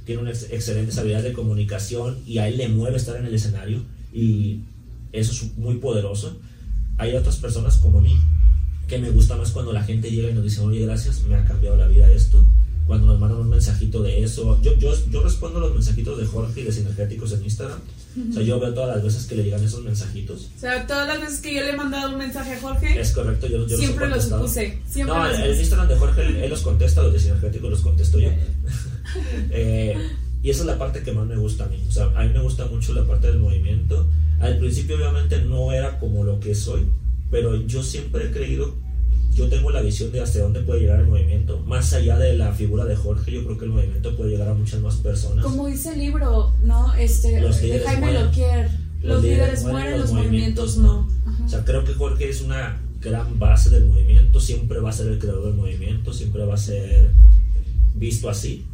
tiene 0.06 0.22
una 0.22 0.30
ex- 0.30 0.52
excelentes 0.52 0.98
habilidades 1.00 1.26
de 1.26 1.34
comunicación 1.34 2.18
y 2.28 2.38
a 2.38 2.48
él 2.48 2.58
le 2.58 2.70
mueve 2.70 2.96
estar 2.96 3.16
en 3.18 3.26
el 3.26 3.34
escenario 3.34 3.82
y 4.14 4.60
eso 5.14 5.32
es 5.32 5.58
muy 5.58 5.76
poderoso. 5.78 6.38
Hay 7.00 7.16
otras 7.16 7.38
personas 7.38 7.78
como 7.78 8.02
mí 8.02 8.16
que 8.88 9.00
me 9.00 9.10
gusta 9.10 9.36
más 9.36 9.50
cuando 9.52 9.74
la 9.74 9.84
gente 9.84 10.12
llega 10.12 10.30
y 10.30 10.34
nos 10.34 10.44
dice, 10.44 10.62
oye, 10.62 10.86
gracias, 10.86 11.24
me 11.24 11.36
ha 11.36 11.44
cambiado 11.44 11.76
la 11.76 11.88
vida 11.88 12.10
esto. 12.12 12.44
Cuando 12.88 13.08
nos 13.08 13.20
mandan 13.20 13.40
un 13.40 13.50
mensajito 13.50 14.02
de 14.02 14.24
eso, 14.24 14.60
yo, 14.62 14.76
yo, 14.78 14.94
yo 15.12 15.22
respondo 15.22 15.60
los 15.60 15.74
mensajitos 15.74 16.18
de 16.18 16.26
Jorge 16.26 16.62
y 16.62 16.64
de 16.64 16.72
Sinergéticos 16.72 17.34
en 17.34 17.44
Instagram. 17.44 17.80
O 18.30 18.34
sea, 18.34 18.42
yo 18.42 18.60
veo 18.60 18.74
todas 18.74 18.96
las 18.96 19.04
veces 19.04 19.26
que 19.26 19.36
le 19.36 19.44
llegan 19.44 19.64
esos 19.64 19.84
mensajitos. 19.84 20.50
O 20.56 20.60
sea, 20.60 20.88
todas 20.88 21.08
las 21.08 21.22
veces 21.22 21.40
que 21.42 21.54
yo 21.54 21.62
le 21.62 21.72
he 21.72 21.76
mandado 21.76 22.12
un 22.12 22.18
mensaje 22.18 22.54
a 22.54 22.62
Jorge, 22.62 23.00
Es 23.00 23.12
correcto, 23.12 23.48
yo, 23.48 23.58
yo 23.58 23.64
los 23.64 23.72
he 23.74 23.78
siempre 23.78 24.08
los 24.08 24.26
puse. 24.26 24.80
Siempre 24.90 25.16
No, 25.16 25.28
los 25.28 25.38
el, 25.38 25.52
el. 25.52 25.60
Instagram 25.60 25.88
de 25.90 25.96
Jorge, 25.98 26.46
él, 26.46 26.50
los 26.50 26.62
contesta, 26.62 27.04
los 27.04 27.14
de 27.14 27.20
Sinergético 27.20 27.70
los 27.70 27.82
contesto 27.82 28.20
yo. 28.20 28.30
Eh, 29.52 29.96
y 30.44 30.50
esa 30.50 30.62
es 30.62 30.66
la 30.68 30.78
parte 30.78 31.02
que 31.02 31.12
más 31.12 31.26
me 31.26 31.38
gusta 31.38 31.64
a 31.64 31.68
mí. 31.68 31.82
O 31.88 31.92
sea, 31.92 32.12
a 32.16 32.24
mí 32.24 32.30
me 32.34 32.42
gusta 32.42 32.66
mucho 32.66 32.94
la 32.94 33.06
parte 33.06 33.28
del 33.28 33.40
movimiento. 33.40 34.06
Al 34.40 34.60
principio 34.60 34.98
obviamente 34.98 35.42
no 35.42 35.72
era 35.72 35.98
como 36.00 36.24
lo 36.24 36.40
que 36.40 36.54
soy, 36.54 36.86
pero 37.32 37.56
yo 37.66 37.82
siempre 37.82 38.28
he 38.28 38.32
creído, 38.32 38.76
yo 39.38 39.48
tengo 39.50 39.70
la 39.70 39.82
visión 39.82 40.12
de 40.12 40.20
hasta 40.20 40.40
dónde 40.40 40.62
puede 40.62 40.82
llegar 40.82 41.00
el 41.00 41.06
movimiento. 41.06 41.60
Más 41.68 41.94
allá 41.94 42.18
de 42.18 42.36
la 42.36 42.54
figura 42.54 42.86
de 42.86 42.96
Jorge, 42.96 43.32
yo 43.32 43.44
creo 43.46 43.58
que 43.58 43.66
el 43.66 43.72
movimiento 43.72 44.18
puede 44.18 44.32
llegar 44.32 44.48
a 44.48 44.56
muchas 44.56 44.82
más 44.82 44.96
personas. 44.96 45.46
Como 45.46 45.68
dice 45.68 45.94
el 45.94 46.00
libro, 46.00 46.54
¿no? 46.64 46.92
Este, 46.96 47.40
Los 47.40 47.58
de 47.58 47.68
líderes 47.68 47.86
Jaime 47.86 48.02
mueren. 48.02 48.26
Loquier. 48.26 48.70
Los, 49.04 49.24
líderes 49.24 49.64
mueren, 49.64 50.00
los 50.00 50.12
movimientos 50.12 50.78
no. 50.78 51.08
Ajá. 51.28 51.46
O 51.46 51.50
sea, 51.50 51.64
creo 51.64 51.84
que 51.84 51.94
Jorge 51.94 52.28
es 52.30 52.42
una 52.42 52.82
gran 53.00 53.38
base 53.38 53.70
del 53.70 53.86
movimiento, 53.86 54.40
siempre 54.40 54.80
va 54.80 54.90
a 54.90 54.94
ser 54.94 55.08
el 55.08 55.20
creador 55.20 55.46
del 55.46 55.54
movimiento, 55.54 56.14
siempre 56.14 56.44
va 56.44 56.56
a 56.56 56.58
ser 56.58 57.12
visto 57.94 58.32
así. 58.32 58.66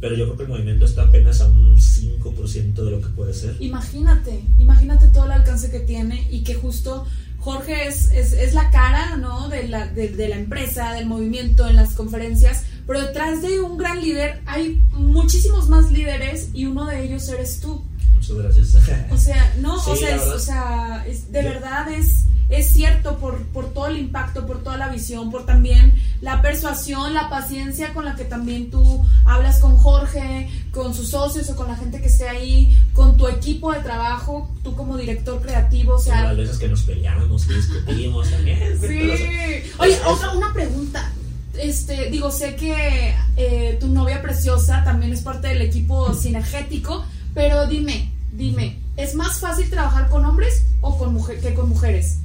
Pero 0.00 0.16
yo 0.16 0.24
creo 0.24 0.36
que 0.38 0.42
el 0.44 0.48
movimiento 0.48 0.86
está 0.86 1.02
apenas 1.02 1.42
a 1.42 1.48
un 1.48 1.76
5% 1.76 2.74
de 2.82 2.90
lo 2.90 3.00
que 3.02 3.08
puede 3.08 3.34
ser. 3.34 3.56
Imagínate, 3.60 4.42
imagínate 4.58 5.08
todo 5.08 5.26
el 5.26 5.32
alcance 5.32 5.70
que 5.70 5.80
tiene 5.80 6.26
y 6.30 6.42
que 6.44 6.54
justo 6.54 7.06
Jorge 7.42 7.88
es, 7.88 8.10
es, 8.12 8.32
es 8.32 8.54
la 8.54 8.70
cara, 8.70 9.16
¿no? 9.16 9.48
De 9.48 9.68
la, 9.68 9.86
de, 9.86 10.08
de 10.08 10.28
la 10.28 10.36
empresa, 10.36 10.92
del 10.94 11.06
movimiento, 11.06 11.68
en 11.68 11.76
las 11.76 11.90
conferencias, 11.94 12.64
pero 12.86 13.00
detrás 13.02 13.42
de 13.42 13.60
un 13.60 13.76
gran 13.76 14.00
líder 14.00 14.40
hay 14.46 14.80
muchísimos 14.92 15.68
más 15.68 15.90
líderes 15.90 16.48
y 16.54 16.66
uno 16.66 16.86
de 16.86 17.04
ellos 17.04 17.28
eres 17.28 17.60
tú. 17.60 17.84
Muchas 18.14 18.36
gracias. 18.36 18.74
O 19.10 19.16
sea, 19.18 19.52
no, 19.58 19.80
Sí, 19.84 19.90
o 19.90 19.96
sea, 19.96 20.16
es, 20.16 20.22
o 20.22 20.38
sea, 20.38 21.04
es- 21.08 21.32
de 21.32 21.42
Yo- 21.42 21.48
verdad 21.50 21.90
es, 21.92 22.24
es 22.48 22.72
cierto 22.72 23.18
por, 23.18 23.42
por 23.48 23.72
todo 23.72 23.88
el 23.88 23.98
impacto, 23.98 24.46
por 24.46 24.62
toda 24.62 24.76
la 24.76 24.88
visión, 24.88 25.30
por 25.32 25.44
también 25.44 25.94
la 26.22 26.40
persuasión, 26.40 27.14
la 27.14 27.28
paciencia 27.28 27.92
con 27.92 28.04
la 28.04 28.14
que 28.14 28.24
también 28.24 28.70
tú 28.70 29.04
hablas 29.24 29.58
con 29.58 29.76
Jorge, 29.76 30.48
con 30.70 30.94
sus 30.94 31.10
socios 31.10 31.50
o 31.50 31.56
con 31.56 31.66
la 31.66 31.74
gente 31.74 32.00
que 32.00 32.06
esté 32.06 32.28
ahí, 32.28 32.78
con 32.94 33.16
tu 33.16 33.26
equipo 33.26 33.72
de 33.72 33.80
trabajo, 33.80 34.48
tú 34.62 34.76
como 34.76 34.96
director 34.96 35.42
creativo, 35.42 35.96
o 35.96 35.98
sea... 35.98 36.22
Las 36.26 36.36
veces 36.36 36.58
que 36.58 36.68
nos 36.68 36.82
peleamos, 36.82 37.44
que 37.44 37.54
discutimos 37.54 38.30
también. 38.30 38.58
Sí. 38.80 39.70
Oye, 39.78 39.98
otra, 40.06 40.30
una 40.32 40.52
pregunta. 40.52 41.12
Este, 41.54 42.08
digo, 42.08 42.30
sé 42.30 42.54
que 42.54 43.14
eh, 43.36 43.76
tu 43.80 43.88
novia 43.88 44.22
preciosa 44.22 44.84
también 44.84 45.12
es 45.12 45.22
parte 45.22 45.48
del 45.48 45.60
equipo 45.60 46.14
sinergético, 46.14 47.04
pero 47.34 47.66
dime, 47.66 48.12
dime, 48.32 48.78
¿es 48.96 49.16
más 49.16 49.40
fácil 49.40 49.68
trabajar 49.68 50.08
con 50.08 50.24
hombres 50.24 50.66
o 50.82 50.96
con 50.98 51.12
mujer 51.12 51.40
que 51.40 51.52
con 51.52 51.68
mujeres? 51.68 52.18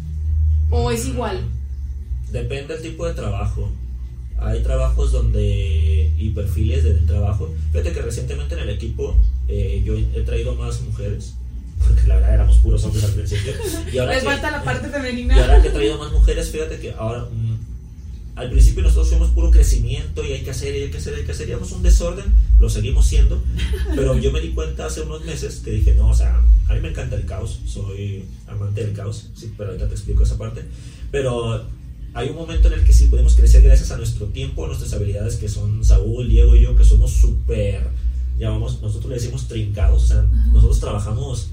¿O 0.70 0.92
es 0.92 1.08
igual? 1.08 1.42
Depende 2.32 2.76
del 2.76 2.84
tipo 2.84 3.08
de 3.08 3.16
trabajo. 3.16 3.72
Hay 4.40 4.62
trabajos 4.62 5.12
donde 5.12 6.14
y 6.18 6.30
perfiles 6.32 6.84
del 6.84 7.06
trabajo. 7.06 7.54
Fíjate 7.72 7.94
que 7.94 8.02
recientemente 8.02 8.56
en 8.56 8.62
el 8.62 8.70
equipo 8.70 9.16
eh, 9.48 9.82
yo 9.86 9.96
he 9.96 10.22
traído 10.22 10.56
más 10.56 10.82
mujeres, 10.82 11.36
porque 11.86 12.08
la 12.08 12.16
verdad 12.16 12.34
éramos 12.34 12.58
puros 12.58 12.84
hombres 12.84 13.04
al 13.04 13.12
principio. 13.12 13.54
Y 13.92 13.98
ahora 13.98 14.14
Les 14.14 14.24
que, 14.24 14.30
falta 14.30 14.52
la 14.52 14.64
parte 14.64 14.90
femenina. 14.92 15.38
Y 15.38 15.40
ahora 15.40 15.62
que 15.62 15.70
he 15.70 15.72
traído 15.72 15.98
más 15.98 16.12
mujeres, 16.12 16.50
fíjate 16.50 16.80
que 16.80 16.94
ahora 16.94 17.26
mm, 17.32 17.58
al 18.38 18.52
principio 18.52 18.84
nosotros 18.84 19.10
fuimos 19.10 19.30
puro 19.32 19.52
crecimiento 19.52 20.24
y 20.24 20.32
hay 20.32 20.44
que 20.44 20.52
hacer, 20.52 20.76
y 20.76 20.84
hay 20.84 20.92
que 20.92 20.98
hacer, 20.98 21.16
hay 21.16 21.24
que 21.24 21.32
hacer, 21.32 21.56
un 21.56 21.84
desorden, 21.84 22.26
lo 22.60 22.70
seguimos 22.70 23.08
siendo, 23.08 23.42
pero 23.96 24.18
yo 24.18 24.32
me 24.32 24.42
di 24.42 24.50
cuenta 24.50 24.86
hace 24.86 25.02
unos 25.02 25.26
meses 25.26 25.62
que 25.66 25.72
dije, 25.72 25.96
no, 25.96 26.10
o 26.10 26.14
sea, 26.14 26.44
a 26.68 26.74
mí 26.74 26.80
me 26.80 26.90
encanta 26.90 27.16
el 27.16 27.26
caos, 27.26 27.60
soy 27.66 28.26
amante 28.48 28.84
del 28.84 28.94
caos, 28.94 29.30
sí, 29.36 29.52
pero 29.58 29.72
ahorita 29.72 29.88
te 29.88 29.96
explico 29.96 30.24
esa 30.24 30.38
parte, 30.38 30.64
pero 31.10 31.66
hay 32.18 32.30
un 32.30 32.36
momento 32.36 32.68
en 32.68 32.74
el 32.74 32.84
que 32.84 32.94
sí 32.94 33.06
podemos 33.06 33.36
crecer 33.36 33.62
gracias 33.62 33.92
a 33.92 33.98
nuestro 33.98 34.26
tiempo, 34.26 34.66
a 34.66 34.68
nuestras 34.68 34.92
habilidades 34.94 35.36
que 35.36 35.48
son 35.48 35.86
Saúl, 35.86 36.28
Diego 36.28 36.56
y 36.56 36.64
yo, 36.64 36.76
que 36.76 36.84
somos 36.84 37.12
súper, 37.12 37.90
llamamos, 38.40 38.82
nosotros 38.82 39.10
le 39.10 39.16
decimos 39.18 39.48
trincados, 39.48 40.04
o 40.04 40.08
sea, 40.08 40.26
nosotros 40.52 40.80
trabajamos 40.80 41.50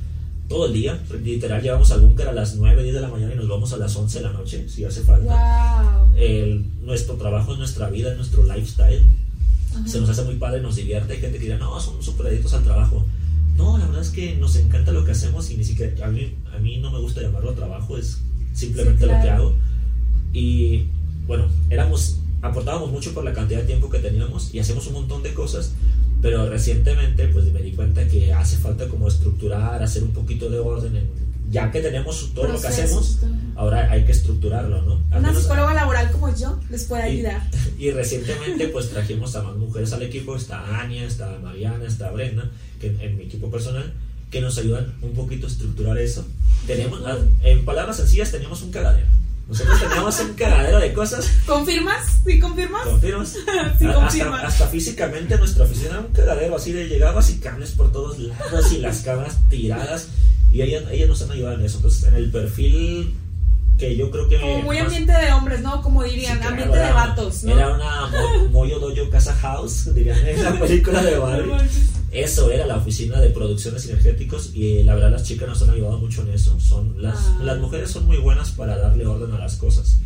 todo 0.48 0.64
el 0.66 0.72
día, 0.72 1.02
literal 1.22 1.60
llevamos 1.60 1.90
al 1.90 2.00
búnker 2.00 2.28
a 2.28 2.32
las 2.32 2.54
9, 2.54 2.82
10 2.82 2.94
de 2.94 3.00
la 3.02 3.08
mañana 3.08 3.34
y 3.34 3.36
nos 3.36 3.46
vamos 3.46 3.74
a 3.74 3.76
las 3.76 3.94
11 3.94 4.18
de 4.18 4.24
la 4.24 4.32
noche, 4.32 4.66
si 4.66 4.86
hace 4.86 5.02
falta. 5.02 6.06
El, 6.16 6.64
nuestro 6.82 7.16
trabajo 7.16 7.52
es 7.52 7.58
nuestra 7.58 7.90
vida, 7.90 8.12
es 8.12 8.16
nuestro 8.16 8.44
lifestyle. 8.44 9.02
Se 9.84 10.00
nos 10.00 10.08
hace 10.08 10.22
muy 10.22 10.36
padre, 10.36 10.62
nos 10.62 10.76
divierte. 10.76 11.12
Hay 11.12 11.20
gente 11.20 11.38
que 11.38 11.44
dirá, 11.44 11.58
no, 11.58 11.78
son 11.78 12.02
súper 12.02 12.28
adictos 12.28 12.54
al 12.54 12.62
trabajo. 12.62 13.04
No, 13.56 13.76
la 13.76 13.86
verdad 13.86 14.02
es 14.02 14.10
que 14.10 14.36
nos 14.36 14.56
encanta 14.56 14.92
lo 14.92 15.04
que 15.04 15.10
hacemos 15.10 15.50
y 15.50 15.58
ni 15.58 15.64
siquiera, 15.64 16.06
a 16.06 16.10
mí, 16.10 16.32
a 16.54 16.58
mí 16.58 16.78
no 16.78 16.90
me 16.90 17.00
gusta 17.00 17.20
llamarlo 17.20 17.52
trabajo, 17.52 17.98
es 17.98 18.20
simplemente 18.54 19.06
lo 19.06 19.12
que 19.12 19.30
hago. 19.30 19.54
Y 20.34 20.88
bueno, 21.26 21.48
éramos, 21.70 22.18
aportábamos 22.42 22.90
mucho 22.90 23.14
por 23.14 23.24
la 23.24 23.32
cantidad 23.32 23.60
de 23.60 23.66
tiempo 23.66 23.88
que 23.88 24.00
teníamos 24.00 24.52
y 24.52 24.58
hacemos 24.58 24.86
un 24.88 24.94
montón 24.94 25.22
de 25.22 25.32
cosas, 25.32 25.72
pero 26.20 26.50
recientemente 26.50 27.28
pues 27.28 27.46
me 27.52 27.62
di 27.62 27.70
cuenta 27.72 28.06
que 28.08 28.34
hace 28.34 28.56
falta 28.56 28.88
como 28.88 29.08
estructurar, 29.08 29.82
hacer 29.82 30.02
un 30.02 30.10
poquito 30.10 30.50
de 30.50 30.58
orden, 30.58 31.08
ya 31.50 31.70
que 31.70 31.80
tenemos 31.80 32.32
todo 32.34 32.48
lo 32.48 32.60
que 32.60 32.66
hacemos, 32.66 33.20
ahora 33.54 33.90
hay 33.90 34.04
que 34.04 34.12
estructurarlo, 34.12 34.82
¿no? 34.82 35.00
Una 35.16 35.32
psicóloga 35.32 35.72
laboral 35.72 36.10
como 36.10 36.34
yo 36.36 36.58
les 36.68 36.84
puede 36.84 37.04
ayudar. 37.04 37.42
Y, 37.78 37.90
recientemente 37.90 38.68
pues 38.68 38.90
trajimos 38.90 39.34
a 39.36 39.42
más 39.42 39.56
mujeres 39.56 39.92
al 39.92 40.02
equipo, 40.02 40.36
está 40.36 40.80
Ania, 40.80 41.04
está 41.04 41.38
Mariana, 41.42 41.84
está 41.86 42.10
Brenda, 42.10 42.50
que 42.80 42.86
en 43.00 43.16
mi 43.16 43.24
equipo 43.24 43.50
personal, 43.50 43.92
que 44.30 44.40
nos 44.40 44.58
ayudan 44.58 44.94
un 45.02 45.12
poquito 45.12 45.46
a 45.46 45.50
estructurar 45.50 45.98
eso. 45.98 46.24
Tenemos, 46.66 47.00
en 47.42 47.64
palabras 47.64 47.98
sencillas, 47.98 48.30
tenemos 48.30 48.62
un 48.62 48.70
cagadero. 48.70 49.06
Nosotros 49.48 49.80
teníamos 49.80 50.20
un 50.20 50.34
cagadero 50.34 50.80
de 50.80 50.92
cosas. 50.94 51.30
¿Confirmas? 51.46 52.20
¿Sí 52.24 52.40
confirmas? 52.40 52.84
¿Confirmas? 52.84 53.28
sí, 53.78 53.86
confirmas. 53.86 54.44
Hasta, 54.44 54.66
físicamente 54.68 55.36
nuestra 55.36 55.64
oficina 55.64 55.90
era 55.90 56.00
un 56.00 56.12
cagadero 56.12 56.56
así 56.56 56.72
de 56.72 56.88
llegabas 56.88 57.30
y 57.30 57.38
cables 57.38 57.72
por 57.72 57.92
todos 57.92 58.18
lados 58.18 58.72
y 58.72 58.78
las 58.78 59.02
camas 59.02 59.38
tiradas. 59.50 60.08
Y 60.50 60.62
ellas, 60.62 60.84
ellas 60.90 61.08
nos 61.08 61.20
han 61.22 61.32
ayudado 61.32 61.56
en 61.56 61.64
eso. 61.64 61.76
Entonces, 61.76 62.04
en 62.04 62.14
el 62.14 62.30
perfil 62.30 63.14
que 63.78 63.96
yo 63.96 64.10
creo 64.10 64.28
que... 64.28 64.40
Como 64.40 64.62
muy 64.62 64.78
ambiente 64.78 65.12
de 65.12 65.32
hombres, 65.32 65.60
¿no? 65.60 65.82
Como 65.82 66.02
dirían, 66.04 66.42
ambiente 66.42 66.78
de 66.78 66.92
vatos, 66.92 67.44
¿no? 67.44 67.52
Era 67.52 67.74
una 67.74 68.10
Moyo 68.50 68.78
Dojo 68.78 69.10
Casa 69.10 69.34
House, 69.34 69.92
dirían 69.94 70.26
en 70.26 70.42
la 70.42 70.58
película 70.58 71.02
de 71.02 71.18
Barbie. 71.18 71.52
Eso 72.14 72.50
era 72.50 72.66
la 72.66 72.76
oficina 72.76 73.20
de 73.20 73.30
producciones 73.30 73.86
energéticos 73.88 74.50
y 74.54 74.84
la 74.84 74.94
verdad 74.94 75.10
las 75.10 75.24
chicas 75.24 75.48
nos 75.48 75.62
han 75.62 75.70
ayudado 75.70 75.98
mucho 75.98 76.22
en 76.22 76.30
eso. 76.30 76.58
Son 76.60 76.94
las, 77.02 77.16
ah. 77.18 77.40
las 77.42 77.58
mujeres 77.58 77.90
son 77.90 78.06
muy 78.06 78.18
buenas 78.18 78.52
para 78.52 78.78
darle 78.78 79.04
orden 79.04 79.32
a 79.32 79.38
las 79.38 79.56
cosas. 79.56 79.98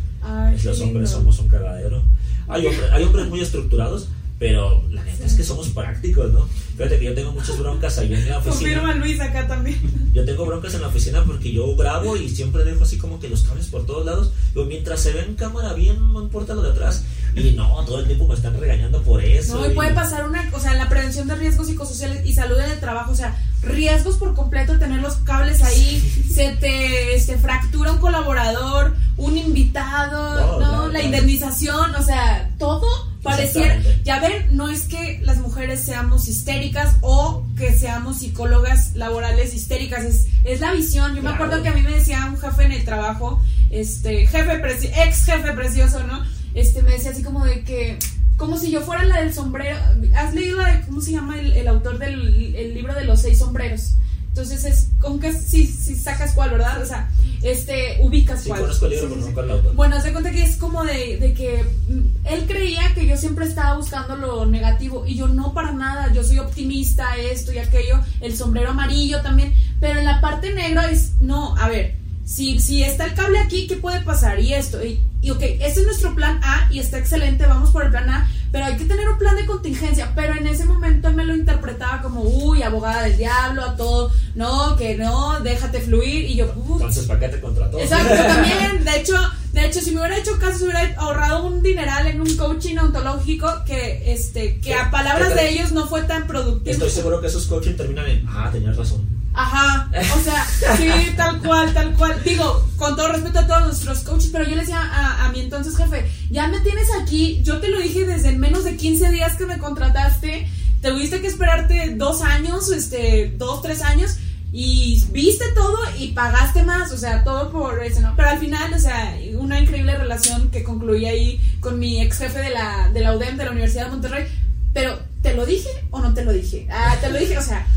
los 0.63 0.81
hombres 0.81 1.11
somos 1.11 1.39
un 1.39 1.47
cagadero. 1.47 2.03
Hay, 2.47 2.65
hay 2.65 3.03
hombres 3.03 3.27
muy 3.29 3.41
estructurados, 3.41 4.07
pero 4.39 4.81
la 4.89 5.03
neta 5.03 5.25
es 5.25 5.33
que 5.33 5.43
somos 5.43 5.67
prácticos, 5.67 6.31
¿no? 6.31 6.47
Fíjate 6.77 6.97
que 6.97 7.05
yo 7.05 7.13
tengo 7.13 7.33
muchas 7.33 7.59
broncas 7.59 7.97
ahí 7.97 8.13
en 8.13 8.29
la 8.29 8.37
oficina. 8.39 8.81
Confirma 8.81 8.95
Luis 8.95 9.19
acá 9.19 9.45
también. 9.47 9.77
Yo 10.13 10.25
tengo 10.25 10.45
broncas 10.45 10.73
en 10.73 10.81
la 10.81 10.87
oficina 10.87 11.23
porque 11.23 11.53
yo 11.53 11.75
grabo 11.75 12.17
y 12.17 12.29
siempre 12.29 12.63
dejo 12.63 12.83
así 12.83 12.97
como 12.97 13.19
que 13.19 13.29
los 13.29 13.43
cables 13.43 13.67
por 13.67 13.85
todos 13.85 14.05
lados. 14.05 14.31
Mientras 14.55 15.01
se 15.01 15.13
ve 15.13 15.21
en 15.21 15.35
cámara 15.35 15.73
bien, 15.73 16.11
no 16.11 16.21
importa 16.21 16.55
lo 16.55 16.63
de 16.63 16.71
atrás. 16.71 17.03
Y 17.35 17.51
no, 17.51 17.85
todo 17.85 17.99
el 17.99 18.07
tiempo 18.07 18.27
me 18.27 18.33
están 18.33 18.59
regañando 18.59 19.03
por 19.03 19.23
eso. 19.23 19.59
No, 19.59 19.69
y, 19.69 19.75
puede 19.75 19.93
pasar 19.93 20.27
una, 20.27 20.49
o 20.53 20.59
sea, 20.59 20.73
la 20.73 20.89
prevención 20.89 21.27
de 21.27 21.35
riesgos 21.35 21.67
psicosociales 21.67 22.25
y 22.25 22.33
salud 22.33 22.57
en 22.57 22.71
el 22.71 22.79
trabajo, 22.79 23.11
o 23.11 23.15
sea, 23.15 23.37
riesgos 23.61 24.15
por 24.17 24.33
completo, 24.33 24.79
tener 24.79 24.99
los 24.99 25.17
cables 25.17 25.61
ahí, 25.61 26.01
se 26.33 26.53
te 26.53 27.19
se 27.19 27.37
fractura 27.37 27.91
un 27.91 27.99
colaborador, 27.99 28.95
un 29.17 29.37
invitado, 29.37 30.59
¿no? 30.59 30.87
la 30.87 31.03
indemnización, 31.03 31.93
o 31.93 32.01
sea, 32.01 32.49
todo 32.57 33.08
pareciera, 33.21 33.81
ya 34.03 34.19
ven, 34.19 34.55
no 34.55 34.69
es 34.69 34.83
que 34.83 35.19
las 35.23 35.37
mujeres 35.37 35.81
seamos 35.81 36.27
histéricas 36.27 36.95
o 37.01 37.45
que 37.57 37.73
seamos 37.73 38.19
psicólogas 38.19 38.95
laborales 38.95 39.53
histéricas, 39.53 40.03
es, 40.03 40.27
es 40.43 40.61
la 40.61 40.71
visión. 40.71 41.15
Yo 41.15 41.21
me 41.21 41.29
acuerdo 41.29 41.61
que 41.61 41.69
a 41.69 41.73
mí 41.73 41.81
me 41.81 41.91
decía 41.91 42.25
un 42.25 42.39
jefe 42.39 42.63
en 42.63 42.71
el 42.71 42.85
trabajo, 42.85 43.41
este, 43.69 44.25
jefe, 44.27 44.61
ex 45.03 45.25
jefe 45.25 45.51
precioso, 45.53 46.03
¿no? 46.03 46.23
Este, 46.53 46.81
me 46.81 46.91
decía 46.91 47.11
así 47.11 47.23
como 47.23 47.45
de 47.45 47.63
que, 47.63 47.99
como 48.37 48.57
si 48.57 48.71
yo 48.71 48.81
fuera 48.81 49.03
la 49.03 49.21
del 49.21 49.33
sombrero, 49.33 49.77
¿has 50.15 50.33
leído 50.33 50.57
la 50.57 50.75
de, 50.75 50.85
cómo 50.85 51.01
se 51.01 51.11
llama 51.11 51.39
el, 51.39 51.67
autor 51.67 51.99
del 51.99 52.55
el 52.55 52.73
libro 52.73 52.95
de 52.95 53.03
los 53.03 53.21
seis 53.21 53.39
sombreros? 53.39 53.95
Entonces 54.41 54.63
es 54.63 54.87
como 55.01 55.19
que 55.19 55.33
si, 55.33 55.67
si 55.67 55.95
sacas 55.95 56.33
cuál, 56.33 56.51
¿verdad? 56.51 56.81
O 56.81 56.85
sea, 56.85 57.11
este, 57.41 57.97
ubicas 58.01 58.41
sí, 58.41 58.47
cuál. 58.47 58.61
Conozco 58.61 58.85
el 58.85 58.91
libro, 58.93 59.15
sí, 59.21 59.33
el 59.37 59.51
autor. 59.51 59.75
Bueno, 59.75 60.01
se 60.01 60.13
cuenta 60.13 60.31
que 60.31 60.43
es 60.43 60.55
como 60.55 60.85
de, 60.85 61.17
de, 61.17 61.33
que 61.33 61.65
mm, 61.89 62.25
él 62.25 62.45
creía 62.47 62.93
que 62.95 63.05
yo 63.05 63.17
siempre 63.17 63.45
estaba 63.45 63.75
buscando 63.75 64.15
lo 64.15 64.45
negativo 64.45 65.05
y 65.05 65.15
yo 65.15 65.27
no 65.27 65.53
para 65.53 65.73
nada, 65.73 66.13
yo 66.13 66.23
soy 66.23 66.39
optimista, 66.39 67.17
esto 67.17 67.51
y 67.51 67.57
aquello, 67.57 67.99
el 68.21 68.37
sombrero 68.37 68.69
amarillo 68.69 69.21
también, 69.21 69.53
pero 69.81 69.99
en 69.99 70.05
la 70.05 70.21
parte 70.21 70.53
negra 70.53 70.89
es, 70.89 71.15
no, 71.19 71.57
a 71.57 71.67
ver, 71.67 71.97
si, 72.29 72.59
si 72.59 72.83
está 72.83 73.05
el 73.05 73.15
cable 73.15 73.39
aquí, 73.39 73.65
¿qué 73.65 73.75
puede 73.75 74.01
pasar? 74.01 74.39
Y 74.39 74.53
esto, 74.53 74.85
y, 74.85 74.99
y 75.19 75.31
ok, 75.31 75.41
ese 75.41 75.79
es 75.79 75.85
nuestro 75.87 76.13
plan 76.13 76.39
A 76.43 76.67
y 76.71 76.77
está 76.77 76.99
excelente, 76.99 77.47
vamos 77.47 77.71
por 77.71 77.83
el 77.83 77.89
plan 77.89 78.07
A, 78.07 78.29
pero 78.51 78.65
hay 78.65 78.77
que 78.77 78.85
tener 78.85 79.09
un 79.09 79.17
plan 79.17 79.35
de 79.35 79.47
contingencia. 79.47 80.13
Pero 80.15 80.35
en 80.35 80.45
ese 80.45 80.65
momento 80.65 81.11
me 81.11 81.25
lo 81.25 81.35
interpretaba 81.35 82.03
como, 82.03 82.21
uy, 82.21 82.61
abogada 82.61 83.01
del 83.05 83.17
diablo, 83.17 83.63
a 83.63 83.75
todo, 83.75 84.11
no, 84.35 84.75
que 84.75 84.95
no, 84.95 85.39
déjate 85.39 85.81
fluir. 85.81 86.25
Y 86.25 86.35
yo, 86.35 86.53
uy. 86.55 86.73
Entonces, 86.73 87.07
paquete 87.07 87.41
contra 87.41 87.71
todo. 87.71 87.81
Exacto, 87.81 88.13
también. 88.27 88.85
De 88.85 88.99
hecho, 88.99 89.15
de 89.51 89.65
hecho, 89.65 89.81
si 89.81 89.89
me 89.91 90.01
hubiera 90.01 90.19
hecho 90.19 90.37
caso, 90.37 90.65
hubiera 90.65 90.93
ahorrado 90.97 91.47
un 91.47 91.63
dineral 91.63 92.05
en 92.05 92.21
un 92.21 92.37
coaching 92.37 92.77
ontológico 92.77 93.63
que, 93.65 94.13
este, 94.13 94.59
que 94.59 94.75
a 94.75 94.91
palabras 94.91 95.33
de 95.33 95.49
ellos 95.49 95.71
no 95.71 95.87
fue 95.87 96.03
tan 96.03 96.27
productivo. 96.27 96.73
Estoy 96.73 96.91
seguro 96.91 97.21
que 97.21 97.27
esos 97.27 97.47
coaching 97.47 97.73
terminan 97.73 98.05
en, 98.05 98.27
ah, 98.29 98.49
tenías 98.51 98.77
razón. 98.77 99.18
Ajá, 99.41 99.89
o 100.17 100.21
sea, 100.21 100.45
sí, 100.75 100.89
tal 101.15 101.39
cual, 101.39 101.73
tal 101.73 101.93
cual. 101.93 102.21
Digo, 102.25 102.67
con 102.75 102.97
todo 102.97 103.13
respeto 103.13 103.39
a 103.39 103.47
todos 103.47 103.63
nuestros 103.63 103.99
coaches, 103.99 104.31
pero 104.33 104.43
yo 104.43 104.51
le 104.51 104.63
decía 104.63 104.81
a, 104.81 105.29
mi 105.31 105.39
entonces 105.39 105.77
jefe, 105.77 106.11
ya 106.29 106.49
me 106.49 106.59
tienes 106.59 106.89
aquí, 107.01 107.41
yo 107.41 107.61
te 107.61 107.69
lo 107.69 107.79
dije 107.79 108.05
desde 108.05 108.33
menos 108.33 108.65
de 108.65 108.75
15 108.75 109.11
días 109.11 109.37
que 109.37 109.45
me 109.45 109.57
contrataste, 109.57 110.45
tuviste 110.81 111.21
que 111.21 111.27
esperarte 111.27 111.95
dos 111.95 112.21
años, 112.21 112.69
este, 112.69 113.33
dos, 113.37 113.61
tres 113.61 113.81
años, 113.81 114.17
y 114.51 115.05
viste 115.11 115.45
todo 115.55 115.77
y 115.97 116.09
pagaste 116.09 116.63
más, 116.63 116.91
o 116.91 116.97
sea, 116.97 117.23
todo 117.23 117.49
por 117.49 117.81
eso, 117.81 118.01
¿no? 118.01 118.17
Pero 118.17 118.31
al 118.31 118.39
final, 118.39 118.73
o 118.73 118.79
sea, 118.79 119.17
una 119.35 119.61
increíble 119.61 119.97
relación 119.97 120.51
que 120.51 120.63
concluí 120.63 121.05
ahí 121.05 121.39
con 121.61 121.79
mi 121.79 122.01
ex 122.01 122.17
jefe 122.17 122.39
de 122.39 122.49
la, 122.49 122.89
de 122.91 122.99
la 122.99 123.15
UDEM, 123.15 123.37
de 123.37 123.45
la 123.45 123.51
Universidad 123.51 123.85
de 123.85 123.91
Monterrey, 123.91 124.27
pero 124.73 124.99
¿te 125.21 125.33
lo 125.33 125.45
dije 125.45 125.69
o 125.91 125.99
no 125.99 126.13
te 126.13 126.23
lo 126.23 126.33
dije? 126.33 126.67
Ah, 126.71 126.97
te 127.01 127.09
lo 127.09 127.19
dije, 127.19 127.37
o 127.37 127.41
sea, 127.41 127.67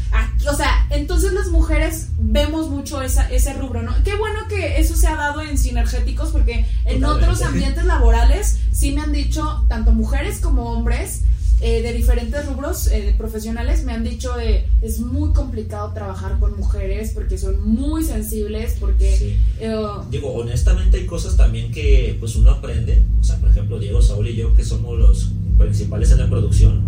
o 0.51 0.55
sea, 0.55 0.87
entonces 0.91 1.33
las 1.33 1.49
mujeres 1.49 2.09
vemos 2.19 2.69
mucho 2.69 3.03
esa, 3.03 3.31
ese 3.31 3.55
rubro, 3.55 3.83
¿no? 3.83 3.93
Qué 4.05 4.15
bueno 4.17 4.41
que 4.49 4.79
eso 4.79 4.97
se 4.97 5.07
ha 5.07 5.17
dado 5.17 5.41
en 5.41 5.59
sinergéticos 5.59 6.31
porque 6.31 6.67
en 6.85 7.05
otros 7.05 7.43
ambientes 7.43 7.85
laborales 7.85 8.59
sí 8.73 8.93
me 8.93 9.01
han 9.03 9.13
dicho, 9.13 9.65
tanto 9.69 9.93
mujeres 9.93 10.39
como 10.41 10.73
hombres, 10.73 11.23
eh, 11.65 11.81
de 11.81 11.93
diferentes 11.93 12.45
rubros 12.47 12.89
eh, 12.89 13.15
profesionales 13.17 13.85
me 13.85 13.93
han 13.93 14.03
dicho 14.03 14.37
eh, 14.41 14.67
es 14.81 14.99
muy 14.99 15.33
complicado 15.33 15.93
trabajar 15.93 16.41
con 16.41 16.57
mujeres 16.57 17.13
porque 17.15 17.39
son 17.39 17.65
muy 17.65 18.03
sensibles, 18.03 18.77
porque... 18.81 19.17
Sí. 19.17 19.39
eh, 19.61 19.73
Digo, 20.11 20.33
honestamente 20.33 20.97
hay 20.97 21.07
cosas 21.07 21.37
también 21.37 21.71
que 21.71 22.17
pues 22.19 22.35
uno 22.35 22.51
aprende. 22.51 23.05
O 23.21 23.25
sea, 23.25 23.37
por 23.37 23.49
ejemplo, 23.49 23.79
Diego, 23.79 24.03
Saúl 24.03 24.27
y 24.27 24.35
yo, 24.35 24.53
que 24.55 24.65
somos 24.65 24.99
los 24.99 25.31
principales 25.59 26.11
en 26.13 26.19
la 26.19 26.29
producción, 26.29 26.81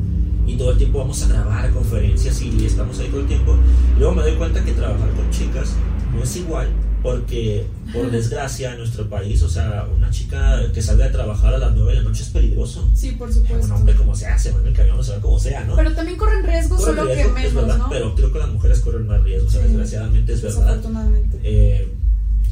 y 0.47 0.57
todo 0.57 0.73
el 0.73 0.79
tiempo 0.79 0.99
vamos 0.99 1.23
a 1.23 1.29
grabar 1.29 1.71
conferencias 1.71 2.43
y 2.43 2.67
estamos 2.67 2.99
ahí 3.01 3.09
todo 3.09 3.21
el 3.21 3.27
tiempo. 3.27 3.57
Luego 3.99 4.15
me 4.15 4.23
doy 4.23 4.35
cuenta 4.35 4.63
que 4.65 4.73
trabajar 4.73 5.11
con 5.13 5.31
chicas 5.31 5.73
no 6.15 6.23
es 6.23 6.37
igual, 6.37 6.69
porque 7.03 7.67
por 7.93 8.11
desgracia 8.11 8.73
en 8.73 8.79
nuestro 8.79 9.09
país, 9.09 9.43
o 9.43 9.49
sea, 9.49 9.87
una 9.97 10.11
chica 10.11 10.61
que 10.73 10.81
salga 10.83 11.07
de 11.07 11.11
trabajar 11.13 11.55
a 11.55 11.59
las 11.59 11.75
9 11.75 11.93
de 11.93 11.99
la 11.99 12.03
noche 12.09 12.23
es 12.23 12.29
peligroso. 12.29 12.89
sí, 12.95 13.13
por 13.13 13.29
Un 13.29 13.35
supuesto. 13.35 13.75
hombre 13.75 13.95
como 13.95 14.15
sea, 14.15 14.39
se 14.39 14.53
va 14.53 14.61
en 14.61 14.67
el 14.69 14.75
camión, 14.75 15.03
se 15.03 15.13
va 15.13 15.21
como 15.21 15.39
sea, 15.39 15.65
¿no? 15.65 15.77
Pero 15.77 15.93
también 15.95 16.19
corren 16.19 16.45
riesgo, 16.47 16.77
Corren 16.77 16.97
solo 16.97 17.07
riesgo, 17.15 17.35
que 17.35 17.41
es 17.47 17.53
menos, 17.53 17.67
verdad, 17.67 17.79
¿no? 17.79 17.89
pero 17.91 18.15
creo 18.15 18.33
que 18.33 18.39
las 18.39 18.49
mujeres 18.51 18.81
corren 18.81 19.07
más 19.07 19.23
riesgo, 19.23 19.49
o 19.49 19.51
sea, 19.51 19.63
Sí. 19.63 19.69
desgraciadamente 19.69 20.33
es 20.35 20.43
verdad. 20.43 20.59
Desafortunadamente. 20.61 21.39
Eh, 21.43 21.89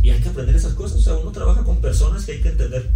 y 0.02 0.10
hay 0.10 0.20
que 0.20 0.28
aprender 0.30 0.56
esas 0.56 0.72
cosas. 0.74 0.98
O 0.98 1.02
sea, 1.02 1.14
uno 1.14 1.30
trabaja 1.30 1.62
con 1.62 1.76
personas 1.80 2.24
que 2.24 2.32
hay 2.32 2.40
que 2.40 2.48
entender 2.48 2.90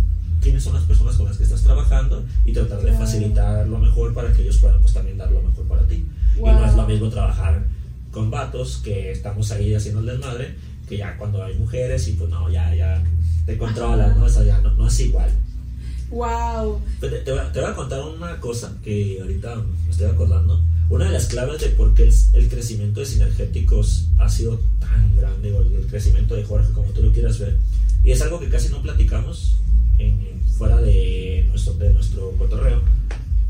quiénes 0.47 0.63
son 0.63 0.75
las 0.75 0.85
personas 0.85 1.17
con 1.17 1.27
las 1.27 1.37
que 1.37 1.43
estás 1.43 1.63
trabajando 1.63 2.25
y 2.45 2.53
tratar 2.53 2.81
de 2.81 2.93
facilitar 2.93 3.67
lo 3.67 3.79
mejor 3.79 4.15
para 4.15 4.33
que 4.33 4.43
ellos 4.43 4.59
puedan 4.59 4.81
pues, 4.81 4.95
también 4.95 5.19
dar 5.19 5.29
lo 5.33 5.43
mejor 5.43 5.65
para 5.67 5.83
ti. 5.89 6.07
Y 6.37 6.41
no 6.41 6.53
Wow. 6.61 6.65
es 6.67 6.75
lo 6.77 6.87
mismo 6.87 7.09
trabajar 7.11 7.67
con 8.13 8.31
vatos 8.31 8.81
que 8.85 9.11
estamos 9.11 9.51
ahí 9.51 9.75
haciendo 9.75 10.01
el 10.01 10.07
desmadre 10.07 10.55
que 10.89 10.99
ya 10.99 11.17
cuando 11.19 11.43
hay 11.43 11.55
mujeres 11.59 12.07
y 12.07 12.13
pues 12.13 12.31
no, 12.31 12.49
ya, 12.49 12.73
ya 12.77 13.03
te 13.45 13.59
controlas, 13.59 14.17
¿no? 14.17 14.25
O 14.27 14.29
sea, 14.29 14.45
ya 14.45 14.61
no, 14.61 14.73
no 14.75 14.87
es 14.87 15.01
igual. 15.01 15.31
Wow. 16.11 16.81
Pero 17.01 17.17
Te, 17.17 17.23
te 17.23 17.31
voy 17.33 17.41
a, 17.41 17.51
te 17.53 17.61
voy 17.61 17.71
a 17.71 17.75
contar 17.75 18.01
una 18.05 18.39
cosa 18.41 18.73
que 18.85 19.19
ahorita 19.21 19.57
me 19.57 19.91
estoy 19.91 20.07
acordando. 20.07 20.63
Una 20.89 21.07
de 21.07 21.11
las 21.11 21.27
claves 21.27 21.61
de 21.61 21.71
por 21.71 21.93
qué 21.95 22.05
el, 22.05 22.15
el 22.35 22.49
crecimiento 22.49 23.01
de 23.01 23.07
sinergéticos 23.07 24.07
ha 24.19 24.29
sido 24.29 24.61
tan 24.79 25.17
grande, 25.17 25.53
o 25.53 25.63
el, 25.63 25.73
el 25.75 25.87
crecimiento 25.89 26.37
de 26.37 26.45
Jorge, 26.45 26.73
como 26.73 26.91
tú 26.93 27.03
lo 27.03 27.13
quieras 27.13 27.41
ver, 27.41 27.59
y 28.05 28.13
es 28.13 28.23
algo 28.23 28.39
que 28.39 28.49
casi 28.49 28.69
no 28.69 28.81
platicamos 28.83 29.57
en, 29.99 30.41
fuera 30.57 30.81
de 30.81 31.45
nuestro, 31.49 31.75
de 31.75 31.93
nuestro 31.93 32.31
cotorreo, 32.33 32.83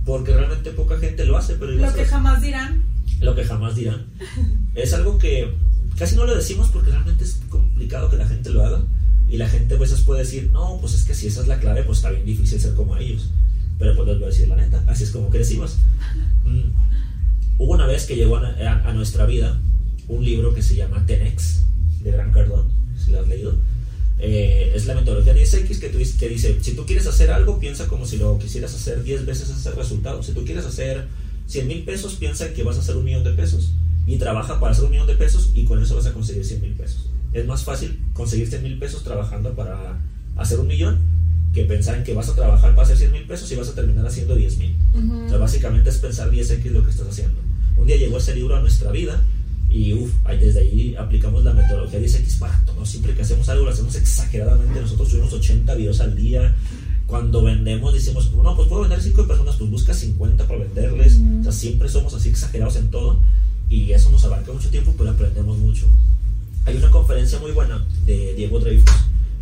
porque 0.05 0.33
realmente 0.35 0.71
poca 0.71 0.99
gente 0.99 1.25
lo 1.25 1.37
hace, 1.37 1.55
pero 1.55 1.73
Lo 1.73 1.93
que 1.95 2.05
jamás 2.05 2.43
dirán. 2.43 2.83
lo 3.21 3.35
que 3.35 3.45
jamás 3.45 3.75
dirán. 3.77 4.07
Es 4.75 4.93
algo 4.93 5.17
que 5.19 5.53
casi 5.99 6.17
no 6.17 6.27
lo 6.27 6.35
decimos 6.37 6.69
porque 6.69 6.91
realmente 6.91 7.25
es 7.25 7.41
complicado 7.49 8.11
que 8.11 8.17
la 8.17 8.27
gente 8.29 8.51
lo 8.51 8.65
haga. 8.65 8.83
Y 9.29 9.39
la 9.39 9.49
gente 9.49 9.75
a 9.75 9.79
veces 9.79 10.03
puede 10.03 10.21
decir, 10.21 10.51
no, 10.53 10.77
pues 10.81 10.95
es 10.95 11.05
que 11.05 11.15
si 11.15 11.27
esa 11.27 11.41
es 11.41 11.49
la 11.49 11.59
clave, 11.59 11.83
pues 11.83 11.99
está 11.99 12.11
bien 12.11 12.25
difícil 12.27 12.61
ser 12.61 12.75
como 12.75 12.97
ellos. 12.97 13.31
Pero 13.79 13.97
pues 13.97 14.07
les 14.07 14.19
voy 14.19 14.27
a 14.27 14.31
decir 14.31 14.47
la 14.49 14.55
neta, 14.57 14.85
así 14.87 15.03
es 15.05 15.11
como 15.11 15.31
crecimos. 15.31 15.77
Mm. 16.47 16.71
Hubo 17.59 17.73
una 17.73 17.87
vez 17.87 18.05
que 18.07 18.15
llegó 18.15 18.37
a, 18.37 18.47
a- 18.51 18.89
a 18.89 18.93
nuestra 18.93 19.27
vida 19.27 19.61
un 20.07 20.25
libro 20.25 20.55
que 20.55 20.63
se 20.63 20.77
llama 20.77 21.05
Tenex, 21.07 21.65
de 22.05 22.13
Gran 22.13 22.31
Cardón, 22.33 22.69
si 23.05 23.11
lo 23.11 23.21
has 23.21 23.27
leído. 23.27 23.57
Eh, 24.19 24.73
es 24.75 24.87
la 24.87 24.95
metodología 24.95 25.35
10X 25.35 25.79
que, 25.79 25.91
que 25.91 26.29
dice, 26.29 26.57
si 26.63 26.73
tú 26.73 26.87
quieres 26.87 27.07
hacer 27.07 27.31
algo, 27.31 27.59
piensa 27.59 27.87
como 27.87 28.07
si 28.07 28.17
lo 28.17 28.39
quisieras 28.39 28.75
hacer 28.75 29.03
10 29.03 29.27
veces 29.27 29.51
ese 29.51 29.71
resultado. 29.73 30.23
Si 30.23 30.33
tú 30.33 30.45
quieres 30.45 30.65
hacer 30.65 31.07
100 31.47 31.69
mil 31.69 31.85
pesos, 31.85 32.15
piensa 32.15 32.53
que 32.53 32.63
vas 32.63 32.77
a 32.77 32.81
hacer 32.81 32.97
un 32.97 33.05
millón 33.05 33.25
de 33.25 33.33
pesos. 33.33 33.73
Y 34.07 34.17
trabaja 34.17 34.59
para 34.61 34.73
hacer 34.73 34.85
un 34.85 34.93
millón 34.93 35.07
de 35.07 35.17
pesos 35.17 35.51
y 35.55 35.65
con 35.65 35.83
eso 35.83 35.97
vas 35.97 36.07
a 36.07 36.13
conseguir 36.13 36.45
100 36.45 36.63
mil 36.63 36.73
pesos. 36.73 37.11
Es 37.33 37.45
más 37.47 37.65
fácil 37.65 37.99
conseguir 38.13 38.49
100 38.49 38.63
mil 38.63 38.79
pesos 38.79 39.03
trabajando 39.03 39.55
para 39.55 40.01
hacer 40.37 40.61
un 40.61 40.69
millón 40.69 41.01
que 41.53 41.65
pensar 41.65 41.97
en 41.97 42.05
que 42.05 42.15
vas 42.15 42.29
a 42.29 42.35
trabajar 42.35 42.75
para 42.75 42.85
hacer 42.85 42.97
100 42.97 43.13
mil 43.13 43.25
pesos 43.25 43.51
y 43.51 43.57
vas 43.57 43.69
a 43.69 43.75
terminar 43.75 44.07
haciendo 44.07 44.35
10 44.35 44.59
mil. 44.59 44.77
Ujú. 44.95 45.27
O 45.27 45.29
sea, 45.29 45.39
básicamente 45.39 45.91
es 45.91 45.99
pensar 45.99 46.31
10x 46.31 46.65
lo 46.71 46.85
que 46.85 46.91
estás 46.91 47.09
haciendo. 47.09 47.39
Un 47.77 47.87
día 47.87 47.97
llegó 47.97 48.19
ese 48.19 48.35
libro 48.35 48.57
a 48.57 48.61
nuestra 48.61 48.91
vida 48.91 49.23
y 49.77 49.93
uff, 49.95 50.11
desde 50.41 50.61
ahí 50.61 50.95
aplicamos 50.97 51.45
la 51.45 51.53
metodología 51.53 52.01
10x 52.01 52.39
para 52.39 52.65
todo. 52.65 52.85
Siempre 52.87 53.15
que 53.15 53.23
hacemos 53.23 53.49
algo 53.49 53.65
lo 53.65 53.71
hacemos 53.71 53.95
exageradamente. 53.95 54.81
Nosotros 54.81 55.09
subimos 55.11 55.33
80 55.33 55.75
videos 55.75 56.01
al 56.01 56.17
día. 56.17 56.55
Cuando 57.07 57.43
vendemos 57.43 57.93
decimos, 57.95 58.33
no, 58.35 58.57
pues 58.57 58.69
puedo 58.69 58.83
vender 58.83 59.01
5 59.01 59.27
personas, 59.27 59.57
pues 59.57 59.71
busca 59.71 59.95
50 59.95 60.47
para 60.49 60.61
venderles. 60.61 61.17
Ujú. 61.17 61.41
O 61.41 61.43
sea, 61.45 61.53
siempre 61.53 61.89
somos 61.89 62.15
así 62.15 62.29
exagerados 62.31 62.77
en 62.77 62.91
todo 62.91 63.21
y 63.69 63.93
eso 63.93 64.11
nos 64.11 64.25
abarca 64.25 64.53
mucho 64.53 64.71
tiempo, 64.71 64.95
pero 64.97 65.11
aprendemos 65.11 65.59
mucho. 65.59 65.87
Hay 66.65 66.77
una 66.77 66.91
conferencia 66.91 67.39
muy 67.39 67.53
buena 67.53 67.85
de 68.07 68.35
Diego 68.35 68.59
Dreyfus 68.59 68.91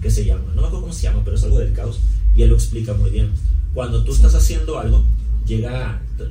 que 0.02 0.10
se 0.10 0.24
llama, 0.26 0.42
no 0.54 0.60
me 0.60 0.66
acuerdo 0.66 0.82
cómo 0.82 0.92
se 0.92 1.04
llama, 1.04 1.22
pero 1.24 1.36
es 1.36 1.42
algo 1.44 1.58
del 1.58 1.72
caos 1.72 1.98
y 2.36 2.42
él 2.42 2.50
lo 2.50 2.56
explica 2.56 2.92
muy 2.92 3.08
bien. 3.10 3.30
Cuando 3.72 4.04
tú 4.04 4.12
estás 4.12 4.34
haciendo 4.34 4.78
algo, 4.78 5.02
llega, 5.46 6.02
tr- 6.18 6.28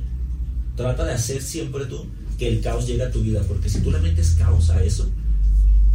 trata 0.76 1.04
de 1.06 1.14
hacer 1.14 1.42
siempre 1.42 1.86
tú 1.86 2.06
que 2.38 2.48
el 2.48 2.62
caos 2.62 2.88
llegue 2.88 3.04
a 3.04 3.12
tu 3.12 3.22
vida, 3.22 3.42
porque 3.48 3.70
si 3.70 3.82
tú 3.82 3.92
le 3.92 4.00
metes 4.00 4.32
caos 4.32 4.70
a 4.70 4.84
eso, 4.84 5.10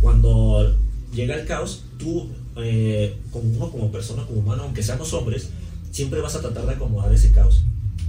cuando 0.01 0.75
llega 1.13 1.35
el 1.35 1.47
caos, 1.47 1.85
tú, 1.99 2.29
eh, 2.57 3.17
como 3.31 3.49
uno, 3.51 3.71
como 3.71 3.93
persona, 3.93 4.25
como 4.27 4.41
humano, 4.41 4.65
aunque 4.65 4.83
seamos 4.83 5.13
hombres, 5.13 5.51
siempre 5.91 6.21
vas 6.21 6.35
a 6.35 6.41
tratar 6.41 6.67
de 6.67 6.73
acomodar 6.73 7.13
ese 7.13 7.33
caos. 7.33 7.65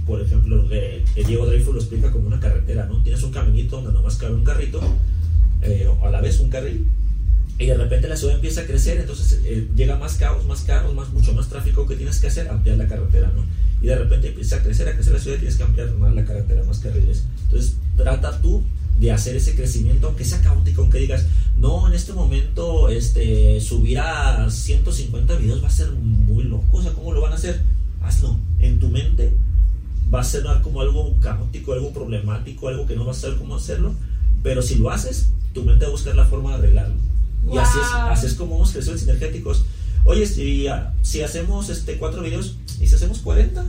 Por 0.06 0.20
ejemplo, 0.20 0.66
eh, 0.70 1.04
Diego 1.26 1.46
Dreyfus 1.46 1.74
lo 1.74 1.80
explica 1.80 2.10
como 2.10 2.26
una 2.26 2.40
carretera, 2.40 2.86
¿no? 2.86 3.02
Tienes 3.02 3.22
un 3.22 3.32
caminito 3.32 3.76
donde 3.76 3.92
nomás 3.92 4.16
cabe 4.16 4.34
un 4.34 4.44
carrito, 4.44 4.80
eh, 5.62 5.88
a 6.02 6.10
la 6.10 6.20
vez 6.20 6.40
un 6.40 6.50
carril, 6.50 6.86
y 7.60 7.66
de 7.66 7.76
repente 7.76 8.08
la 8.08 8.16
ciudad 8.16 8.36
empieza 8.36 8.62
a 8.62 8.64
crecer, 8.64 8.98
entonces 8.98 9.38
eh, 9.44 9.68
llega 9.76 9.98
más 9.98 10.14
caos, 10.14 10.46
más 10.46 10.62
carros, 10.62 10.94
más, 10.94 11.10
mucho 11.12 11.34
más 11.34 11.50
tráfico 11.50 11.86
que 11.86 11.94
tienes 11.94 12.18
que 12.18 12.28
hacer, 12.28 12.48
ampliar 12.48 12.78
la 12.78 12.88
carretera. 12.88 13.30
Y 13.82 13.86
de 13.86 13.96
repente 13.96 14.28
empieza 14.28 14.56
a 14.56 14.62
crecer, 14.62 14.88
a 14.88 14.94
crecer 14.94 15.12
la 15.14 15.18
ciudad 15.18 15.36
y 15.36 15.40
tienes 15.40 15.56
que 15.56 15.62
ampliar 15.62 15.94
más 15.94 16.14
la 16.14 16.24
carretera, 16.24 16.62
más 16.64 16.78
carriles. 16.80 17.24
Entonces 17.44 17.76
trata 17.96 18.40
tú 18.40 18.62
de 18.98 19.10
hacer 19.12 19.34
ese 19.36 19.54
crecimiento, 19.54 20.08
aunque 20.08 20.24
sea 20.24 20.40
caótico, 20.42 20.82
aunque 20.82 20.98
digas, 20.98 21.24
no, 21.56 21.88
en 21.88 21.94
este 21.94 22.12
momento 22.12 22.90
este, 22.90 23.58
subir 23.60 23.98
a 23.98 24.50
150 24.50 25.36
videos 25.36 25.62
va 25.62 25.68
a 25.68 25.70
ser 25.70 25.90
muy 25.92 26.44
loco, 26.44 26.78
o 26.78 26.82
sea, 26.82 26.92
¿cómo 26.92 27.12
lo 27.12 27.22
van 27.22 27.32
a 27.32 27.36
hacer? 27.36 27.62
Hazlo, 28.02 28.36
en 28.58 28.78
tu 28.78 28.88
mente 28.90 29.32
va 30.12 30.20
a 30.20 30.24
ser 30.24 30.44
como 30.62 30.82
algo 30.82 31.16
caótico, 31.20 31.72
algo 31.72 31.92
problemático, 31.92 32.68
algo 32.68 32.86
que 32.86 32.96
no 32.96 33.04
vas 33.06 33.18
a 33.18 33.20
saber 33.22 33.38
cómo 33.38 33.56
hacerlo, 33.56 33.94
pero 34.42 34.60
si 34.60 34.74
lo 34.74 34.90
haces, 34.90 35.30
tu 35.54 35.64
mente 35.64 35.84
va 35.84 35.88
a 35.88 35.92
buscar 35.92 36.14
la 36.14 36.26
forma 36.26 36.50
de 36.50 36.56
arreglarlo. 36.56 36.94
Y 37.50 37.56
así 37.56 37.78
es, 37.78 37.92
Wow. 37.92 38.10
así 38.10 38.26
es 38.26 38.34
como 38.34 38.56
hemos 38.56 38.70
crecido 38.72 38.92
en 38.92 38.98
sinergéticos. 38.98 39.64
Oye, 40.04 40.26
si, 40.26 40.66
si 41.02 41.22
hacemos 41.22 41.68
este, 41.68 41.98
cuatro 41.98 42.22
videos 42.22 42.56
y 42.80 42.86
si 42.86 42.94
hacemos 42.94 43.18
40 43.20 43.64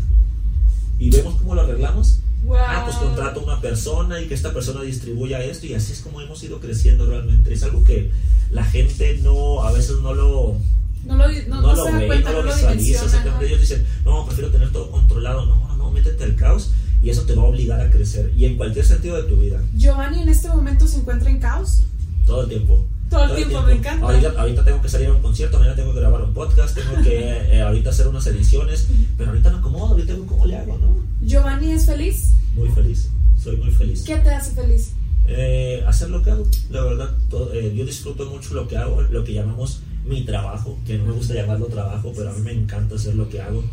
y 0.99 1.09
vemos 1.09 1.35
cómo 1.35 1.55
lo 1.55 1.61
arreglamos, 1.61 2.19
Wow. 2.43 2.57
ah, 2.57 2.81
pues 2.85 2.95
contrato 2.95 3.39
a 3.39 3.43
una 3.43 3.61
persona 3.61 4.19
y 4.19 4.27
que 4.27 4.33
esta 4.33 4.51
persona 4.51 4.81
distribuya 4.81 5.43
esto 5.43 5.67
y 5.67 5.75
así 5.75 5.93
es 5.93 5.99
como 5.99 6.21
hemos 6.21 6.43
ido 6.43 6.59
creciendo 6.59 7.05
realmente. 7.05 7.53
Es 7.53 7.61
algo 7.61 7.83
que 7.83 8.09
la 8.49 8.63
gente 8.63 9.19
no, 9.21 9.61
a 9.61 9.71
veces 9.71 9.97
no 10.01 10.13
lo, 10.15 10.57
No, 11.05 11.15
lo, 11.17 11.27
no, 11.27 11.43
no 11.47 11.61
no 11.61 11.75
lo 11.75 11.85
se 11.85 11.91
da 11.91 11.97
ve, 11.99 12.07
cuenta, 12.07 12.31
no 12.31 12.41
lo 12.41 12.51
visualiza. 12.51 13.05
exactamente. 13.05 13.45
Ellos 13.45 13.59
dicen, 13.61 13.85
no, 14.05 14.25
prefiero 14.25 14.49
tener 14.49 14.71
todo 14.71 14.89
controlado. 14.89 15.45
No, 15.45 15.67
no, 15.67 15.77
no, 15.77 15.91
métete 15.91 16.23
al 16.23 16.35
caos 16.35 16.71
y 17.03 17.11
eso 17.11 17.21
te 17.23 17.35
va 17.35 17.43
a 17.43 17.45
obligar 17.45 17.79
a 17.79 17.91
crecer. 17.91 18.31
Y 18.35 18.45
en 18.45 18.57
cualquier 18.57 18.85
sentido 18.85 19.17
de 19.17 19.23
tu 19.29 19.35
vida, 19.35 19.61
Giovanni 19.75 20.23
en 20.23 20.29
este 20.29 20.47
momento 20.49 20.87
se 20.87 20.97
encuentra 20.97 21.29
en 21.29 21.39
caos. 21.39 21.83
todo 22.25 22.41
el 22.43 22.49
tiempo. 22.49 22.83
Todo 23.11 23.25
el 23.25 23.35
tiempo, 23.35 23.61
me 23.63 23.73
encanta. 23.73 24.05
Ahorita, 24.05 24.33
ahorita 24.37 24.63
tengo 24.63 24.81
que 24.81 24.89
salir 24.89 25.07
a 25.07 25.13
un 25.13 25.21
concierto, 25.21 25.57
mañana 25.59 25.75
tengo 25.75 25.93
que 25.93 25.99
grabar 25.99 26.21
un 26.23 26.33
podcast, 26.33 26.73
tengo 26.75 27.03
que 27.03 27.19
eh, 27.57 27.61
ahorita 27.61 27.89
hacer 27.91 28.07
unas 28.07 28.25
ediciones, 28.25 28.87
pero 29.17 29.29
ahorita 29.31 29.51
me 29.51 29.57
acomodo, 29.57 29.87
ahorita 29.87 30.13
veo 30.13 30.25
cómo 30.25 30.45
le 30.45 30.55
hago, 30.55 30.77
¿no? 30.79 30.95
Giovanni 31.21 31.71
es 31.73 31.85
feliz. 31.85 32.31
Muy 32.55 32.69
feliz, 32.69 33.09
soy 33.41 33.57
muy 33.57 33.69
feliz. 33.71 34.03
¿Qué 34.03 34.15
te 34.15 34.29
hace 34.29 34.53
feliz? 34.55 34.93
Eh, 35.27 35.83
hacer 35.85 36.09
lo 36.09 36.23
que 36.23 36.31
hago, 36.31 36.47
la 36.71 36.83
verdad, 36.83 37.09
todo- 37.29 37.53
eh, 37.53 37.73
yo 37.75 37.85
disfruto 37.85 38.25
mucho 38.29 38.53
lo 38.55 38.67
que 38.67 38.77
hago, 38.77 39.01
lo 39.01 39.23
que 39.23 39.33
llamamos 39.33 39.81
mi 40.05 40.23
trabajo, 40.25 40.79
que 40.87 40.97
no 40.97 41.05
me 41.05 41.11
gusta 41.11 41.33
llamarlo 41.35 41.67
trabajo, 41.67 42.11
pero 42.15 42.31
a 42.31 42.33
mí 42.33 42.41
me 42.41 42.53
encanta 42.53 42.95
hacer 42.95 43.13
lo 43.15 43.29
que 43.29 43.41
hago. 43.41 43.63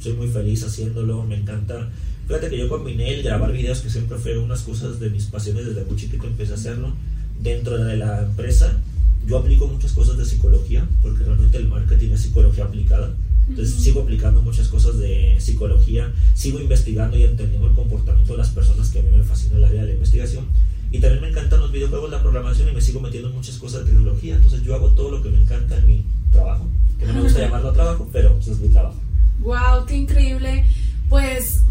Soy 0.00 0.12
muy 0.14 0.28
feliz 0.28 0.62
haciéndolo, 0.64 1.22
me 1.22 1.36
encanta. 1.36 1.88
Fíjate 2.26 2.50
que 2.50 2.58
yo 2.58 2.68
combiné 2.68 3.14
el 3.14 3.22
grabar 3.22 3.52
videos, 3.52 3.80
que 3.80 3.88
siempre 3.88 4.18
fue 4.18 4.36
unas 4.36 4.62
cosas 4.62 4.98
de 5.00 5.10
mis 5.10 5.24
pasiones 5.26 5.64
desde 5.64 5.84
muy 5.84 5.96
chiquito, 5.96 6.26
empecé 6.26 6.52
a 6.52 6.56
hacerlo. 6.56 6.92
Dentro 7.40 7.76
de 7.78 7.96
la 7.96 8.22
empresa, 8.22 8.80
yo 9.26 9.38
aplico 9.38 9.66
muchas 9.66 9.92
cosas 9.92 10.16
de 10.16 10.24
psicología, 10.24 10.86
porque 11.02 11.24
realmente 11.24 11.56
el 11.58 11.68
marketing 11.68 12.10
es 12.12 12.22
psicología 12.22 12.64
aplicada. 12.64 13.14
Entonces 13.48 13.74
Ujú. 13.74 13.82
sigo 13.84 14.00
aplicando 14.02 14.40
muchas 14.40 14.68
cosas 14.68 14.98
de 14.98 15.36
psicología, 15.38 16.10
sigo 16.34 16.60
investigando 16.60 17.18
y 17.18 17.24
entendiendo 17.24 17.68
el 17.68 17.74
comportamiento 17.74 18.32
de 18.32 18.38
las 18.38 18.48
personas 18.50 18.88
que 18.88 19.00
a 19.00 19.02
mí 19.02 19.10
me 19.14 19.22
fascina 19.22 19.58
el 19.58 19.64
área 19.64 19.82
de 19.82 19.88
la 19.88 19.92
investigación. 19.94 20.46
Y 20.90 20.98
también 21.00 21.22
me 21.22 21.28
encantan 21.28 21.60
los 21.60 21.72
videojuegos, 21.72 22.10
la 22.10 22.22
programación 22.22 22.68
y 22.68 22.72
me 22.72 22.80
sigo 22.80 23.00
metiendo 23.00 23.28
en 23.28 23.34
muchas 23.34 23.56
cosas 23.58 23.80
de 23.80 23.86
tecnología. 23.90 24.36
Entonces 24.36 24.62
yo 24.62 24.74
hago 24.74 24.90
todo 24.90 25.10
lo 25.10 25.22
que 25.22 25.28
me 25.28 25.42
encanta 25.42 25.76
en 25.76 25.86
mi 25.86 26.04
trabajo, 26.30 26.66
que 26.98 27.06
no 27.06 27.14
me 27.14 27.22
gusta 27.22 27.40
llamarlo 27.44 27.72
trabajo, 27.72 28.08
pero 28.12 28.32
pues, 28.34 28.48
es 28.48 28.58
mi 28.60 28.68
trabajo. 28.68 28.96
Wow, 29.40 29.84
qué 29.86 29.96
increíble. 29.96 30.64
Pues 31.08 31.64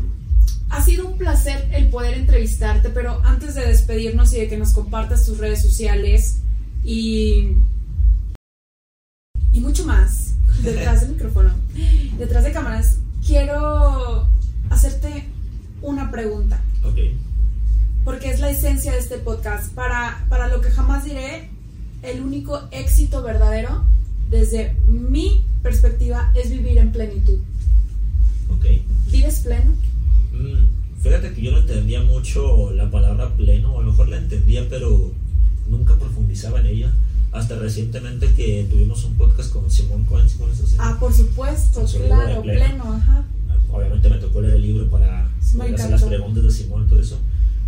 ha 0.70 0.84
sido 0.84 1.08
un 1.08 1.18
placer 1.18 1.63
poder 1.94 2.16
entrevistarte, 2.16 2.90
pero 2.90 3.22
antes 3.24 3.54
de 3.54 3.68
despedirnos 3.68 4.34
y 4.34 4.40
de 4.40 4.50
que 4.50 4.58
nos 4.58 4.74
compartas 4.74 5.26
tus 5.26 5.38
redes 5.38 5.62
sociales 5.62 6.40
y 6.84 7.56
y 9.54 9.60
mucho 9.60 9.86
más 9.86 10.34
detrás 10.64 11.02
del 11.02 11.12
micrófono, 11.14 11.54
detrás 12.18 12.44
de 12.44 12.52
cámaras, 12.52 12.98
quiero 13.26 14.28
hacerte 14.72 15.26
una 15.84 16.10
pregunta. 16.10 16.60
Ok. 16.84 16.98
Porque 18.04 18.32
es 18.32 18.40
la 18.40 18.50
esencia 18.50 18.92
de 18.92 18.98
este 18.98 19.20
podcast. 19.20 19.72
Para, 19.74 20.26
para 20.30 20.48
lo 20.48 20.62
que 20.62 20.72
jamás 20.72 21.06
diré, 21.06 21.50
el 22.02 22.22
único 22.22 22.60
éxito 22.72 23.22
verdadero, 23.22 23.86
desde 24.32 24.76
mi 24.88 25.46
perspectiva, 25.62 26.32
es 26.34 26.50
vivir 26.50 26.80
en 26.80 26.92
plenitud. 26.92 27.40
Ok. 28.50 28.66
¿Vives 29.12 29.42
pleno? 29.42 29.72
Mm, 30.34 30.83
fíjate 31.04 31.34
que 31.34 31.42
yo 31.42 31.52
no 31.52 31.58
entendía 31.60 32.02
mucho 32.02 32.72
la 32.72 32.90
palabra 32.90 33.36
pleno, 33.36 33.78
a 33.78 33.84
lo 33.84 33.92
mejor 33.92 34.08
la 34.08 34.18
entendía, 34.18 34.66
pero 34.70 35.12
nunca 35.68 35.98
profundizaba 35.98 36.62
en 36.62 36.68
ella. 36.68 36.94
Hasta 37.34 37.56
recientemente 37.58 38.34
que 38.36 38.66
tuvimos 38.70 39.04
un 39.04 39.16
podcast 39.16 39.52
con 39.52 39.70
Simón 39.70 40.06
Cohen, 40.06 40.30
¿sí? 40.30 40.38
Ah, 40.78 40.96
por 41.00 41.14
supuesto, 41.14 41.84
claro, 42.06 42.42
pleno. 42.42 42.60
pleno, 42.60 42.94
ajá. 42.94 43.26
Obviamente 43.72 44.10
me 44.10 44.18
tocó 44.18 44.42
leer 44.42 44.54
el 44.56 44.62
libro 44.62 44.90
para 44.90 45.28
hacer 45.40 45.90
las 45.90 46.04
preguntas 46.04 46.44
de 46.44 46.52
Simón 46.52 46.86
y 46.86 46.90
todo 46.90 47.02
eso. 47.02 47.20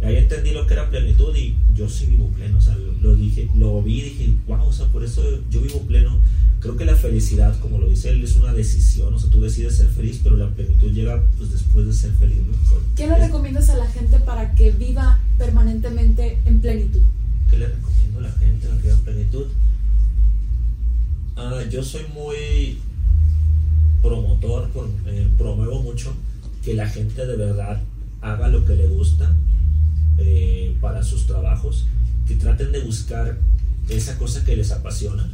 Y 0.02 0.06
ahí 0.06 0.18
entendí 0.18 0.52
lo 0.52 0.68
que 0.68 0.76
era 0.76 0.90
plenitud 0.90 1.36
y 1.36 1.58
yo 1.74 1.90
sí 1.90 2.06
vivo 2.06 2.30
pleno, 2.30 2.60
o 2.60 2.62
sea, 2.62 2.76
lo, 2.76 2.94
lo 3.02 3.16
dije, 3.16 3.50
lo 3.56 3.82
vi 3.82 4.00
y 4.00 4.04
dije, 4.04 4.34
wow, 4.48 4.68
o 4.68 4.72
sea, 4.72 4.86
por 4.88 5.04
eso 5.04 5.24
yo 5.50 5.62
vivo 5.62 5.82
pleno. 5.82 6.22
Creo 6.66 6.78
que 6.78 6.86
la 6.86 6.96
felicidad, 6.96 7.56
como 7.60 7.78
lo 7.78 7.88
dice 7.88 8.10
él, 8.10 8.24
es 8.24 8.38
una 8.38 8.52
decisión, 8.52 9.14
o 9.14 9.20
sea, 9.20 9.30
tú 9.30 9.40
decides 9.40 9.76
ser 9.76 9.88
feliz, 9.88 10.20
pero 10.24 10.36
la 10.36 10.50
plenitud 10.50 10.92
llega 10.92 11.22
pues 11.38 11.52
después 11.52 11.86
de 11.86 11.94
ser 11.94 12.12
feliz, 12.14 12.38
¿no? 12.38 12.54
¿Qué 12.96 13.06
le 13.06 13.16
recomiendas 13.20 13.70
a 13.70 13.78
la 13.78 13.86
gente 13.86 14.18
para 14.18 14.56
que 14.56 14.72
viva 14.72 15.20
permanentemente 15.38 16.40
en 16.44 16.62
plenitud? 16.62 17.04
¿Qué 17.52 17.58
le 17.60 17.68
recomiendo 17.68 18.18
a 18.18 18.22
la 18.24 18.32
gente 18.32 18.66
en 18.66 18.76
la 18.76 18.82
que 18.82 18.88
viva 18.88 18.98
plenitud? 19.04 19.46
Ah, 21.36 21.62
yo 21.70 21.84
soy 21.84 22.02
muy 22.16 22.80
promotor, 24.02 24.68
eh, 25.06 25.30
promuevo 25.38 25.84
mucho 25.84 26.16
que 26.64 26.74
la 26.74 26.90
gente 26.90 27.28
de 27.28 27.36
verdad 27.36 27.80
haga 28.22 28.48
lo 28.48 28.66
que 28.66 28.74
le 28.74 28.88
gusta 28.88 29.36
eh, 30.18 30.76
para 30.82 31.04
sus 31.04 31.28
trabajos, 31.28 31.86
que 32.28 32.34
traten 32.34 32.72
de 32.72 32.80
buscar 32.80 33.38
esa 33.88 34.18
cosa 34.18 34.44
que 34.44 34.56
les 34.56 34.72
apasiona 34.72 35.30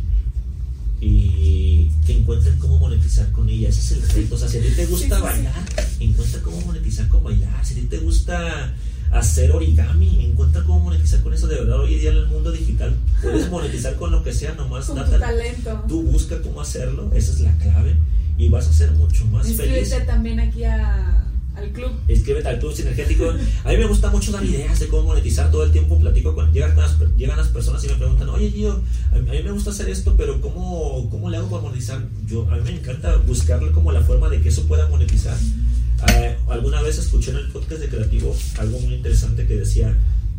y 1.02 1.90
que 2.06 2.18
encuentren 2.20 2.58
cómo 2.60 2.78
monetizar 2.78 3.30
con 3.32 3.50
ella. 3.50 3.70
Ese 3.70 3.82
es 3.82 3.92
el 4.04 4.10
reto. 4.10 4.36
O 4.36 4.38
sea, 4.38 4.48
si 4.48 4.60
a 4.60 4.62
ti 4.62 4.70
te 4.76 4.86
gusta 4.86 5.16
Sí, 5.18 5.22
sí. 5.22 5.22
bailar, 5.22 5.66
encuentra 6.00 6.42
cómo 6.42 6.62
monetizar 6.62 7.08
con 7.10 7.24
bailar. 7.24 7.66
Si 7.66 7.74
a 7.74 7.78
ti 7.78 7.88
te 7.88 7.98
gusta 7.98 8.74
hacer 9.12 9.52
origami, 9.52 10.24
encuentra 10.26 10.64
cómo 10.64 10.80
monetizar 10.80 11.22
con 11.22 11.34
eso. 11.34 11.48
De 11.48 11.56
verdad, 11.56 11.80
hoy 11.82 11.96
día 11.96 12.12
en 12.12 12.18
el 12.18 12.28
mundo 12.28 12.52
digital 12.52 12.96
puedes 13.22 13.50
monetizar 13.50 13.96
con 13.98 14.12
lo 14.12 14.24
que 14.24 14.32
sea, 14.32 14.54
nomás 14.54 14.86
Con 14.86 15.04
tu 15.04 15.18
talento. 15.20 15.84
tú 15.88 16.04
busca 16.04 16.40
cómo 16.42 16.62
hacerlo, 16.62 17.12
esa 17.14 17.32
es 17.34 17.40
la 17.42 17.58
clave 17.58 17.96
y 18.38 18.48
vas 18.50 18.68
a 18.68 18.74
ser 18.74 18.92
mucho 18.92 19.26
más 19.26 19.48
feliz. 19.48 19.60
Inscríbete 19.60 20.06
también 20.06 20.40
aquí 20.40 20.64
a- 20.64 21.26
al 21.56 21.70
club. 21.72 21.92
Escríbete 22.08 22.48
al 22.48 22.60
club 22.60 22.74
sinergético. 22.74 23.30
A 23.30 23.70
mí 23.70 23.78
me 23.78 23.86
gusta 23.86 24.10
mucho 24.10 24.32
dar 24.32 24.44
ideas 24.46 24.80
de 24.80 24.88
cómo 24.88 25.04
monetizar 25.04 25.52
todo 25.52 25.64
el 25.64 25.72
tiempo. 25.72 26.00
Platico 26.00 26.34
con. 26.34 26.52
Llegan 26.54 26.76
las, 26.78 26.98
llegan 27.18 27.38
las 27.38 27.50
personas 27.50 27.84
y 27.84 27.88
me 27.88 27.96
preguntan, 27.96 28.30
oye, 28.30 28.50
Gio, 28.52 28.82
a 29.14 29.20
mí, 29.20 29.30
a 29.30 29.34
mí 29.34 29.44
me 29.44 29.52
gusta 29.52 29.72
hacer 29.72 29.90
esto, 29.90 30.16
pero 30.18 30.40
¿cómo, 30.42 31.10
¿cómo 31.10 31.30
le 31.30 31.38
hago 31.38 31.50
para 31.50 31.64
monetizar? 31.64 32.02
Yo, 32.28 32.50
a 32.50 32.56
mí 32.56 32.62
me 32.64 32.72
encanta 32.80 33.16
buscarle 33.18 33.72
como 33.72 33.92
la 33.92 34.02
forma 34.02 34.30
de 34.30 34.42
que 34.42 34.50
eso 34.50 34.66
pueda 34.68 34.88
monetizar. 34.88 35.38
Eh, 36.16 36.36
alguna 36.50 36.82
vez 36.82 36.98
escuché 36.98 37.32
en 37.32 37.38
el 37.38 37.50
podcast 37.52 37.80
de 37.82 37.88
Creativo 37.90 38.36
algo 38.58 38.80
muy 38.80 38.96
interesante 38.96 39.46
que 39.46 39.56
decía: 39.58 39.96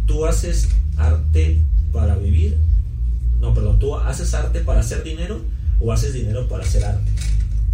Tú 0.06 0.24
haces 0.26 0.68
arte 0.96 1.60
para 1.92 2.16
vivir. 2.16 2.56
No, 3.40 3.52
perdón, 3.54 3.78
tú 3.78 3.96
haces 3.96 4.32
arte 4.34 4.60
para 4.60 4.80
hacer 4.80 5.02
dinero 5.04 5.40
o 5.80 5.92
haces 5.92 6.14
dinero 6.14 6.48
para 6.48 6.64
hacer 6.64 6.84
arte. 6.84 7.10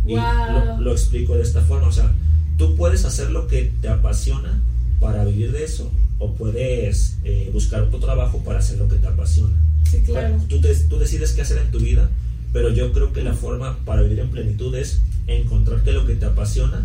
Y 0.07 0.15
Wow. 0.15 0.77
lo, 0.77 0.81
lo 0.81 0.93
explico 0.93 1.35
de 1.35 1.43
esta 1.43 1.61
forma, 1.61 1.89
o 1.89 1.93
sea, 1.93 2.11
tú 2.59 2.77
puedes 2.77 3.05
hacer 3.07 3.31
lo 3.31 3.47
que 3.47 3.73
te 3.81 3.89
apasiona 3.89 4.61
para 5.01 5.25
vivir 5.25 5.53
de 5.53 5.65
eso, 5.65 5.91
o 6.19 6.35
puedes 6.35 7.17
eh, 7.25 7.49
buscar 7.53 7.83
otro 7.83 8.01
trabajo 8.01 8.39
para 8.45 8.59
hacer 8.59 8.79
lo 8.79 8.89
que 8.89 8.97
te 8.97 9.07
apasiona. 9.07 9.55
Sí, 9.91 10.03
claro. 10.05 10.37
Tú, 10.49 10.61
te- 10.61 10.75
tú 10.75 10.99
decides 10.99 11.33
qué 11.33 11.43
hacer 11.43 11.59
en 11.59 11.71
tu 11.71 11.79
vida, 11.79 12.11
pero 12.53 12.71
yo 12.71 12.93
creo 12.93 13.13
que 13.13 13.23
la 13.23 13.33
forma 13.35 13.79
para 13.85 14.03
vivir 14.03 14.19
en 14.19 14.31
plenitud 14.31 14.75
es 14.75 15.01
encontrarte 15.27 15.93
lo 15.93 16.05
que 16.07 16.15
te 16.17 16.27
apasiona, 16.27 16.85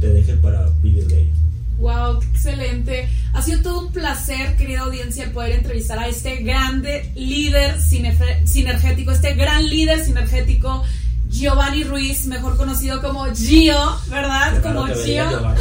te 0.00 0.08
deje 0.08 0.34
para 0.34 0.68
vivir 0.82 1.06
de 1.06 1.20
ello. 1.22 1.30
Wow, 1.78 2.20
qué 2.20 2.26
excelente. 2.26 3.08
Ha 3.32 3.42
sido 3.42 3.60
todo 3.62 3.86
un 3.86 3.92
placer, 3.92 4.56
querida 4.56 4.80
audiencia, 4.80 5.32
poder 5.32 5.52
entrevistar 5.52 5.98
a 5.98 6.08
este 6.08 6.36
grande 6.42 7.10
líder 7.16 7.80
sinergético, 7.80 9.10
este 9.12 9.34
gran 9.34 9.68
líder 9.68 10.04
sinergético, 10.04 10.82
Giovanni 11.34 11.82
Ruiz, 11.82 12.26
mejor 12.26 12.56
conocido 12.56 13.02
como 13.02 13.26
Gio, 13.34 13.98
¿verdad? 14.06 14.62
Como 14.62 14.86
Gio. 14.86 15.24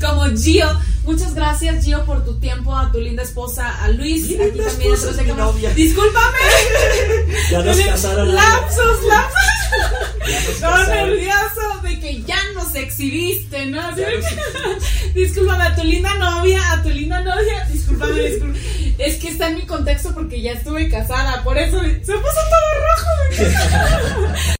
Como 0.00 0.24
Gio. 0.36 0.68
Muchas 1.04 1.34
gracias, 1.34 1.82
Gio, 1.82 2.04
por 2.04 2.22
tu 2.22 2.38
tiempo, 2.38 2.76
a 2.76 2.92
tu 2.92 3.00
linda 3.00 3.22
esposa, 3.22 3.82
a 3.82 3.88
Luis. 3.88 4.24
Aquí 4.24 4.58
también 4.58 4.92
esposa 4.92 5.10
es 5.10 5.16
de 5.16 5.22
mi 5.22 5.32
novia. 5.32 5.70
Discúlpame. 5.70 6.38
Ya 7.50 7.62
nos 7.62 7.80
casaron. 7.80 8.34
Lapsos, 8.34 9.04
lapsos. 9.04 9.42
Estaba 10.50 10.86
nervioso 10.86 11.80
de 11.82 12.00
que 12.00 12.22
ya 12.24 12.38
nos 12.54 12.74
exhibiste, 12.74 13.66
¿no? 13.66 13.90
Nos 13.90 13.98
Discúlpame 15.14 15.64
a 15.64 15.74
tu 15.74 15.84
linda 15.84 16.14
novia, 16.14 16.72
a 16.72 16.82
tu 16.82 16.90
linda 16.90 17.22
novia. 17.22 17.64
Discúlpame, 17.72 18.20
discúlpame. 18.20 18.58
Es 18.98 19.16
que 19.16 19.28
está 19.28 19.48
en 19.48 19.54
mi 19.54 19.62
contexto 19.62 20.12
porque 20.12 20.42
ya 20.42 20.52
estuve 20.52 20.90
casada, 20.90 21.42
por 21.42 21.56
eso 21.56 21.80
se 21.80 22.12
puso 22.12 22.40
todo 22.50 22.68
rojo. 22.84 24.57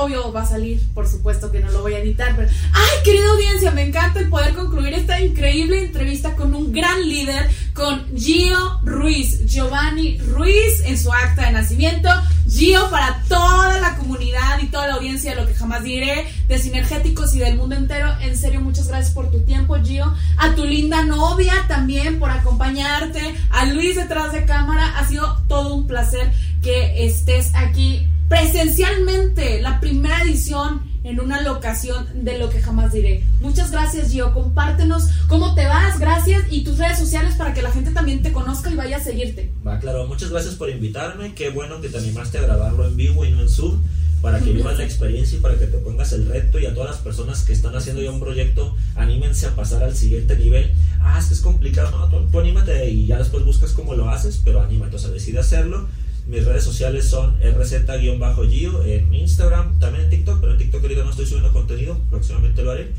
Obvio, 0.00 0.32
va 0.32 0.42
a 0.42 0.46
salir, 0.46 0.80
por 0.94 1.06
supuesto 1.06 1.52
que 1.52 1.60
no 1.60 1.70
lo 1.70 1.82
voy 1.82 1.92
a 1.92 1.98
editar, 1.98 2.34
pero. 2.34 2.48
Ay, 2.72 3.02
querida 3.04 3.28
audiencia, 3.32 3.70
me 3.70 3.82
encanta 3.82 4.18
el 4.18 4.30
poder 4.30 4.54
concluir 4.54 4.94
esta 4.94 5.20
increíble 5.20 5.84
entrevista 5.84 6.34
con 6.36 6.54
un 6.54 6.72
gran 6.72 7.06
líder, 7.06 7.50
con 7.74 8.06
Gio 8.16 8.80
Ruiz, 8.82 9.44
Giovanni 9.44 10.16
Ruiz 10.16 10.80
en 10.86 10.96
su 10.96 11.12
acta 11.12 11.44
de 11.44 11.52
nacimiento. 11.52 12.08
Gio 12.48 12.88
para 12.88 13.22
toda 13.28 13.78
la 13.78 13.98
comunidad 13.98 14.62
y 14.62 14.68
toda 14.68 14.88
la 14.88 14.94
audiencia 14.94 15.34
de 15.34 15.42
lo 15.42 15.46
que 15.46 15.52
jamás 15.52 15.84
diré, 15.84 16.26
de 16.48 16.58
Sinergéticos 16.58 17.34
y 17.34 17.40
del 17.40 17.56
mundo 17.56 17.76
entero. 17.76 18.10
En 18.22 18.38
serio, 18.38 18.62
muchas 18.62 18.88
gracias 18.88 19.12
por 19.12 19.30
tu 19.30 19.40
tiempo, 19.40 19.76
Gio. 19.84 20.14
A 20.38 20.54
tu 20.54 20.64
linda 20.64 21.04
novia 21.04 21.52
también 21.68 22.18
por 22.18 22.30
acompañarte. 22.30 23.34
A 23.50 23.66
Luis 23.66 23.96
detrás 23.96 24.32
de 24.32 24.46
cámara. 24.46 24.98
Ha 24.98 25.06
sido 25.06 25.42
todo 25.46 25.74
un 25.74 25.86
placer 25.86 26.32
que 26.62 27.04
estés 27.04 27.54
aquí 27.54 28.08
presencialmente 28.30 29.60
la 29.60 29.80
primera 29.80 30.22
edición 30.22 30.82
en 31.02 31.18
una 31.18 31.42
locación 31.42 32.06
de 32.24 32.38
lo 32.38 32.48
que 32.48 32.62
jamás 32.62 32.92
diré. 32.92 33.24
Muchas 33.40 33.72
gracias, 33.72 34.12
Gio. 34.12 34.32
Compártenos 34.32 35.08
cómo 35.26 35.56
te 35.56 35.66
vas, 35.66 35.98
gracias, 35.98 36.44
y 36.48 36.62
tus 36.62 36.78
redes 36.78 36.98
sociales 36.98 37.34
para 37.34 37.52
que 37.52 37.60
la 37.60 37.72
gente 37.72 37.90
también 37.90 38.22
te 38.22 38.32
conozca 38.32 38.70
y 38.70 38.76
vaya 38.76 38.98
a 38.98 39.00
seguirte. 39.00 39.50
Va, 39.66 39.80
claro, 39.80 40.06
muchas 40.06 40.30
gracias 40.30 40.54
por 40.54 40.70
invitarme. 40.70 41.34
Qué 41.34 41.50
bueno 41.50 41.80
que 41.80 41.88
te 41.88 41.98
animaste 41.98 42.38
a 42.38 42.42
grabarlo 42.42 42.86
en 42.86 42.96
vivo 42.96 43.24
y 43.24 43.32
no 43.32 43.40
en 43.40 43.48
Zoom, 43.48 43.82
para 44.22 44.38
que 44.38 44.52
vivas 44.52 44.78
la 44.78 44.84
experiencia 44.84 45.36
y 45.36 45.40
para 45.40 45.58
que 45.58 45.66
te 45.66 45.78
pongas 45.78 46.12
el 46.12 46.28
reto. 46.28 46.60
Y 46.60 46.66
a 46.66 46.74
todas 46.74 46.90
las 46.90 47.00
personas 47.00 47.42
que 47.42 47.52
están 47.52 47.74
haciendo 47.74 48.00
ya 48.00 48.12
un 48.12 48.20
proyecto, 48.20 48.76
anímense 48.94 49.46
a 49.46 49.56
pasar 49.56 49.82
al 49.82 49.96
siguiente 49.96 50.36
nivel. 50.36 50.70
Ah, 51.00 51.18
es 51.18 51.26
que 51.26 51.34
es 51.34 51.40
complicado, 51.40 51.90
no, 51.90 52.08
tú, 52.08 52.30
tú 52.30 52.38
anímate 52.38 52.90
y 52.90 53.06
ya 53.06 53.18
después 53.18 53.44
buscas 53.44 53.72
cómo 53.72 53.94
lo 53.94 54.08
haces, 54.08 54.40
pero 54.44 54.62
anímate, 54.62 54.94
o 54.94 54.98
sea, 55.00 55.10
decide 55.10 55.40
hacerlo. 55.40 55.88
Mis 56.30 56.44
redes 56.44 56.62
sociales 56.62 57.06
son 57.06 57.40
rz-gio 57.42 58.84
en 58.84 59.12
Instagram, 59.12 59.80
también 59.80 60.04
en 60.04 60.10
TikTok, 60.10 60.38
pero 60.40 60.52
en 60.52 60.58
TikTok 60.58 60.80
ahorita 60.80 61.02
no 61.02 61.10
estoy 61.10 61.26
subiendo 61.26 61.52
contenido, 61.52 61.98
próximamente 62.08 62.62
lo 62.62 62.70
haré. 62.70 62.92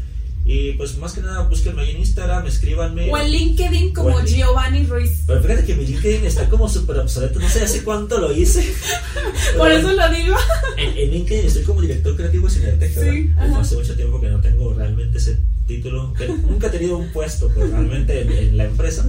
Y 0.44 0.74
pues 0.74 0.98
más 0.98 1.14
que 1.14 1.22
nada, 1.22 1.48
búsquenme 1.48 1.84
ahí 1.84 1.92
en 1.92 2.00
Instagram, 2.00 2.46
escríbanme. 2.46 3.10
O 3.10 3.18
en 3.18 3.32
LinkedIn 3.32 3.94
como 3.94 4.20
en 4.20 4.26
Giovanni 4.26 4.84
Ruiz. 4.86 5.24
Pero 5.26 5.42
fíjate 5.42 5.64
que 5.64 5.76
mi 5.76 5.86
LinkedIn 5.86 6.26
está 6.26 6.50
como 6.50 6.68
súper 6.68 6.98
obsoleto, 6.98 7.40
no 7.40 7.48
sé 7.48 7.62
hace 7.62 7.86
cuánto 7.86 8.18
lo 8.18 8.34
hice. 8.34 8.70
Por 9.58 9.72
eso 9.72 9.94
lo 9.94 10.10
digo. 10.10 10.36
En, 10.78 10.98
en 10.98 11.12
LinkedIn 11.12 11.46
estoy 11.46 11.64
como 11.64 11.80
director 11.80 12.14
creativo 12.18 12.50
de 12.50 12.54
Cineartec, 12.54 12.94
Sí. 12.94 13.32
Hace 13.38 13.76
mucho 13.76 13.96
tiempo 13.96 14.20
que 14.20 14.28
no 14.28 14.42
tengo 14.42 14.74
realmente 14.74 15.20
ese 15.20 15.38
título, 15.76 16.14
que 16.14 16.28
nunca 16.28 16.68
he 16.68 16.70
tenido 16.70 16.98
un 16.98 17.12
puesto 17.12 17.50
pues, 17.54 17.70
realmente 17.70 18.22
en, 18.22 18.32
en 18.32 18.58
la 18.58 18.66
empresa. 18.66 19.06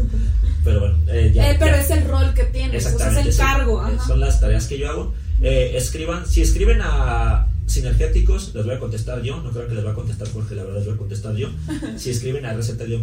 Pero 0.65 0.81
bueno, 0.81 0.97
eh, 1.09 1.33
ya. 1.35 1.51
Eh, 1.51 1.57
pero 1.59 1.77
ya. 1.77 1.83
es 1.83 1.91
el 1.91 2.05
rol 2.09 2.35
que 2.35 2.45
tienes, 2.45 2.87
o 2.87 2.99
sea, 2.99 3.11
es 3.21 3.27
el 3.27 3.37
cargo. 3.37 3.87
Eh. 3.89 3.97
Son 4.07 4.21
las 4.21 4.41
tareas 4.41 4.67
que 4.67 4.79
yo 4.79 4.89
hago. 4.91 5.15
Eh, 5.41 5.73
escriban, 5.77 6.27
si 6.27 6.41
escriben 6.43 6.81
a 6.83 7.49
sinergéticos, 7.67 8.55
les 8.55 8.65
voy 8.65 8.75
a 8.75 8.79
contestar 8.79 9.23
yo. 9.23 9.41
No 9.41 9.51
creo 9.51 9.67
que 9.67 9.75
les 9.75 9.85
va 9.85 9.91
a 9.93 9.95
contestar 9.95 10.29
Jorge, 10.31 10.55
la 10.55 10.63
verdad 10.63 10.79
les 10.79 10.87
voy 10.87 10.95
a 10.95 10.99
contestar 10.99 11.35
yo. 11.35 11.49
Si 11.97 12.11
escriben 12.11 12.45
a 12.47 12.53
receta-gio, 12.53 12.99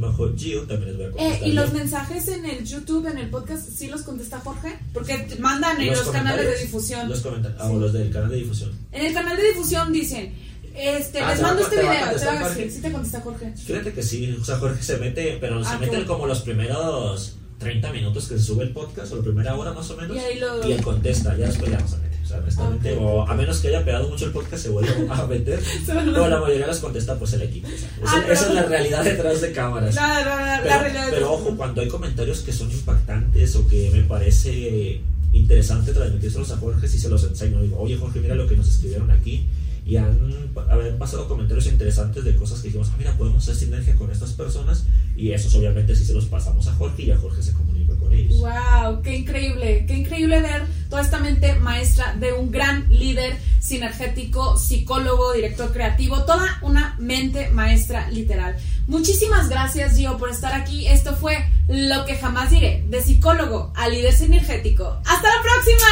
también 0.68 0.86
les 0.86 0.98
voy 0.98 1.06
a 1.06 1.10
Eh, 1.10 1.12
contestar 1.12 1.48
y 1.48 1.54
yo. 1.54 1.62
los 1.62 1.74
mensajes 1.74 2.28
en 2.30 2.46
el 2.46 2.66
YouTube, 2.66 3.08
en 3.08 3.18
el 3.18 3.30
podcast, 3.30 3.68
¿sí 3.70 3.88
los 3.88 4.04
contesta 4.04 4.40
Jorge? 4.40 4.78
Porque 4.94 5.28
mandan 5.40 5.82
en 5.82 5.88
Los 5.88 6.00
los, 6.06 6.10
canales 6.10 6.46
de 6.46 6.58
difusión. 6.64 7.10
Los 7.10 7.22
comentarios, 7.22 7.60
ah, 7.62 7.68
Sí. 7.68 7.76
o 7.76 7.80
los 7.80 7.94
del 7.94 8.12
canal 8.12 8.30
de 8.30 8.36
difusión. 8.38 8.72
En 8.92 9.06
el 9.06 9.14
canal 9.14 9.36
de 9.38 9.44
difusión 9.50 9.92
dicen, 9.92 10.34
este, 10.82 11.20
Ah, 11.20 11.32
les 11.32 11.42
mando 11.42 11.62
este 11.62 11.76
video, 11.78 11.92
te 12.18 12.26
va 12.26 12.46
a 12.46 12.54
sí 12.54 12.80
te 12.82 12.92
contesta 12.92 13.22
Jorge. 13.22 13.54
Fíjate 13.56 13.94
que 13.94 14.04
sí, 14.04 14.38
o 14.42 14.44
sea, 14.46 14.58
Jorge 14.58 14.82
se 14.84 14.98
mete, 14.98 15.38
pero 15.42 15.64
se 15.64 15.70
Ah, 15.72 15.78
qué 15.80 15.88
mete 15.92 16.06
como 16.06 16.26
los 16.28 16.42
primeros 16.42 17.36
30 17.60 17.92
minutos 17.92 18.28
que 18.28 18.38
se 18.38 18.44
sube 18.44 18.64
el 18.64 18.72
podcast, 18.72 19.12
o 19.12 19.18
la 19.18 19.24
primera 19.24 19.56
hora 19.56 19.74
más 19.74 19.90
o 19.92 19.98
menos. 19.98 20.16
Y 20.16 20.20
ahí 20.20 20.40
lo- 20.40 20.68
y 20.68 20.72
él 20.72 20.82
contesta, 20.82 21.36
ya 21.38 21.48
después 21.48 21.70
le 21.70 21.76
vamos 21.78 21.94
a 21.94 21.98
meter. 21.98 22.10
sea, 22.30 22.38
honestamente, 22.38 22.96
o 22.96 23.28
a 23.28 23.34
menos 23.34 23.58
que 23.60 23.70
haya 23.70 23.84
pegado 23.84 24.08
mucho 24.08 24.26
el 24.26 24.32
podcast, 24.32 24.62
se 24.64 24.70
vuelve 24.70 24.94
a 25.10 25.26
meter. 25.26 25.60
pero 25.88 26.28
la 26.30 26.40
mayoría 26.40 26.68
las 26.68 26.78
contesta 26.80 27.16
pues 27.18 27.34
el 27.34 27.42
equipo. 27.42 27.68
O 27.68 28.08
sea, 28.08 28.20
Ah, 28.20 28.24
esa, 28.24 28.34
esa 28.34 28.46
pero- 28.46 28.50
es 28.50 28.54
la 28.56 28.64
realidad 28.70 29.04
detrás 29.04 29.42
de 29.42 29.52
cámaras. 29.52 29.96
No, 29.96 30.02
no, 30.08 30.16
no, 30.24 30.46
la 30.46 30.60
Pero, 30.64 30.80
realidad 30.80 31.08
es- 31.08 31.14
pero 31.16 31.34
ojo, 31.34 31.58
cuando 31.58 31.82
hay 31.82 31.88
comentarios 31.88 32.42
que 32.42 32.54
son 32.54 32.72
impactantes 32.72 33.56
o 33.56 33.68
que 33.68 33.90
me 33.92 34.04
parece 34.04 35.02
interesante 35.34 35.92
transmitírselos 35.92 36.52
a 36.52 36.58
Jorge, 36.58 36.88
si 36.88 37.00
se 37.00 37.10
los 37.10 37.24
enseño. 37.24 37.62
Digo, 37.62 37.80
oye 37.80 37.98
Jorge, 37.98 38.20
mira 38.20 38.36
lo 38.36 38.48
que 38.48 38.56
nos 38.56 38.70
escribieron 38.70 39.10
aquí. 39.12 39.46
Y 39.90 39.98
han, 39.98 40.20
han 40.56 40.98
pasado 41.00 41.28
comentarios 41.28 41.66
interesantes 41.66 42.24
de 42.24 42.36
cosas 42.36 42.60
que 42.60 42.68
dijimos, 42.68 42.92
ah, 42.92 42.96
mira, 43.00 43.18
podemos 43.18 43.42
hacer 43.42 43.56
sinergia 43.56 43.96
con 43.96 44.12
estas 44.12 44.34
personas. 44.34 44.86
Y 45.18 45.32
esos 45.32 45.56
obviamente 45.56 45.96
sí 45.96 46.06
se 46.06 46.14
los 46.14 46.26
pasamos 46.26 46.68
a 46.68 46.76
Jorge 46.76 47.02
y 47.02 47.06
ya 47.08 47.18
Jorge 47.18 47.42
se 47.42 47.54
comunica 47.54 47.96
con 47.96 48.14
ellos. 48.14 48.38
Wow, 48.38 49.02
qué 49.02 49.16
increíble, 49.16 49.86
qué 49.88 49.96
increíble 49.96 50.42
ver 50.42 50.68
toda 50.92 51.02
esta 51.02 51.18
mente 51.18 51.56
maestra 51.56 52.14
de 52.14 52.34
un 52.34 52.52
gran 52.52 52.88
líder 52.88 53.36
sinergético, 53.60 54.60
psicólogo, 54.60 55.34
director 55.34 55.74
creativo, 55.74 56.24
toda 56.24 56.60
una 56.62 56.96
mente 57.00 57.50
maestra 57.50 58.12
literal. 58.12 58.58
Muchísimas 58.86 59.50
gracias 59.50 59.98
Gio 59.98 60.20
por 60.20 60.30
estar 60.30 60.54
aquí. 60.54 60.86
Esto 60.86 61.16
fue 61.16 61.50
lo 61.68 62.06
que 62.06 62.16
jamás 62.16 62.52
diré, 62.52 62.86
de 62.88 63.02
psicólogo 63.02 63.74
a 63.76 63.90
líder 63.90 64.14
sinergético. 64.14 65.02
Hasta 65.04 65.30
la 65.30 65.42
próxima. 65.42 65.88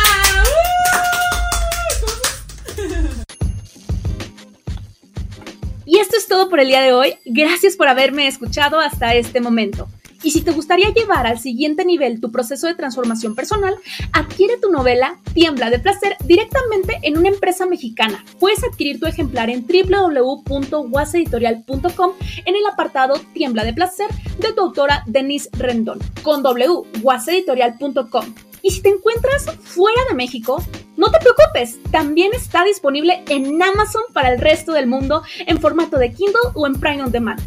¡Uh! 3.18 3.24
Y 5.88 5.98
esto 6.00 6.18
es 6.18 6.28
todo 6.28 6.50
por 6.50 6.60
el 6.60 6.68
día 6.68 6.82
de 6.82 6.92
hoy. 6.92 7.16
Gracias 7.24 7.78
por 7.78 7.88
haberme 7.88 8.28
escuchado 8.28 8.82
hasta 8.82 9.16
este 9.16 9.40
momento. 9.40 9.88
Y 10.22 10.32
si 10.32 10.42
te 10.42 10.52
gustaría 10.52 10.94
llevar 10.94 11.26
al 11.26 11.40
siguiente 11.40 11.86
nivel 11.86 12.20
tu 12.20 12.30
proceso 12.30 12.68
de 12.68 12.76
transformación 12.76 13.36
personal, 13.36 13.78
adquiere 14.12 14.58
tu 14.58 14.70
novela 14.70 15.18
Tiembla 15.34 15.70
de 15.70 15.80
Placer 15.80 16.18
directamente 16.26 17.00
en 17.04 17.18
una 17.18 17.30
empresa 17.30 17.66
mexicana. 17.66 18.26
Puedes 18.38 18.66
adquirir 18.66 19.00
tu 19.00 19.06
ejemplar 19.06 19.50
en 19.50 19.66
www.waseditorial.com 19.66 22.12
en 22.46 22.56
el 22.56 22.66
apartado 22.70 23.22
Tiembla 23.34 23.64
de 23.64 23.72
Placer 23.72 24.08
de 24.40 24.52
tu 24.52 24.64
autora 24.64 25.04
Denise 25.06 25.50
Rendón 25.54 26.00
con 26.22 26.44
www.waseditorial.com. 26.44 28.47
Y 28.62 28.72
si 28.72 28.82
te 28.82 28.90
encuentras 28.90 29.46
fuera 29.64 30.02
de 30.10 30.16
México, 30.16 30.64
no 30.96 31.12
te 31.12 31.20
preocupes, 31.20 31.80
también 31.92 32.34
está 32.34 32.64
disponible 32.64 33.24
en 33.28 33.62
Amazon 33.62 34.04
para 34.14 34.34
el 34.34 34.40
resto 34.40 34.74
del 34.74 34.88
mundo 34.88 35.24
en 35.46 35.60
formato 35.60 35.98
de 35.98 36.12
Kindle 36.12 36.52
o 36.54 36.68
en 36.68 36.80
Prime 36.80 37.04
on 37.04 37.12
Demand. 37.12 37.42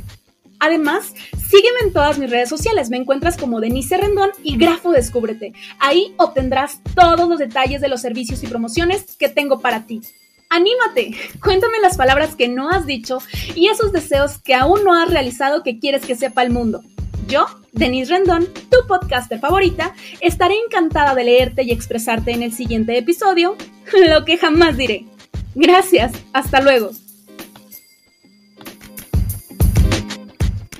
Además, 0.60 1.14
sígueme 1.48 1.80
en 1.84 1.92
todas 1.92 2.18
mis 2.18 2.30
redes 2.30 2.50
sociales, 2.50 2.90
me 2.90 2.98
encuentras 2.98 3.38
como 3.38 3.60
Denise 3.60 3.96
Rendón 3.96 4.30
y 4.42 4.58
Grafo 4.58 4.92
Descúbrete. 4.92 5.54
Ahí 5.78 6.14
obtendrás 6.18 6.80
todos 6.94 7.28
los 7.28 7.38
detalles 7.38 7.80
de 7.80 7.88
los 7.88 8.02
servicios 8.02 8.42
y 8.42 8.46
promociones 8.46 9.16
que 9.16 9.30
tengo 9.30 9.60
para 9.60 9.86
ti. 9.86 10.02
¡Anímate! 10.50 11.14
Cuéntame 11.42 11.78
las 11.80 11.96
palabras 11.96 12.36
que 12.36 12.48
no 12.48 12.68
has 12.70 12.84
dicho 12.84 13.18
y 13.54 13.68
esos 13.68 13.92
deseos 13.92 14.38
que 14.38 14.54
aún 14.54 14.84
no 14.84 14.94
has 14.94 15.08
realizado 15.08 15.62
que 15.62 15.78
quieres 15.78 16.04
que 16.04 16.14
sepa 16.14 16.42
el 16.42 16.50
mundo. 16.50 16.82
Yo, 17.26 17.46
Denise 17.72 18.12
Rendón, 18.12 18.46
tu 18.70 18.86
podcaster 18.86 19.38
favorita, 19.38 19.94
estaré 20.20 20.54
encantada 20.66 21.14
de 21.14 21.24
leerte 21.24 21.62
y 21.62 21.72
expresarte 21.72 22.32
en 22.32 22.42
el 22.42 22.52
siguiente 22.52 22.96
episodio, 22.96 23.56
lo 24.08 24.24
que 24.24 24.38
jamás 24.38 24.76
diré. 24.76 25.06
Gracias, 25.54 26.12
hasta 26.32 26.60
luego. 26.60 26.90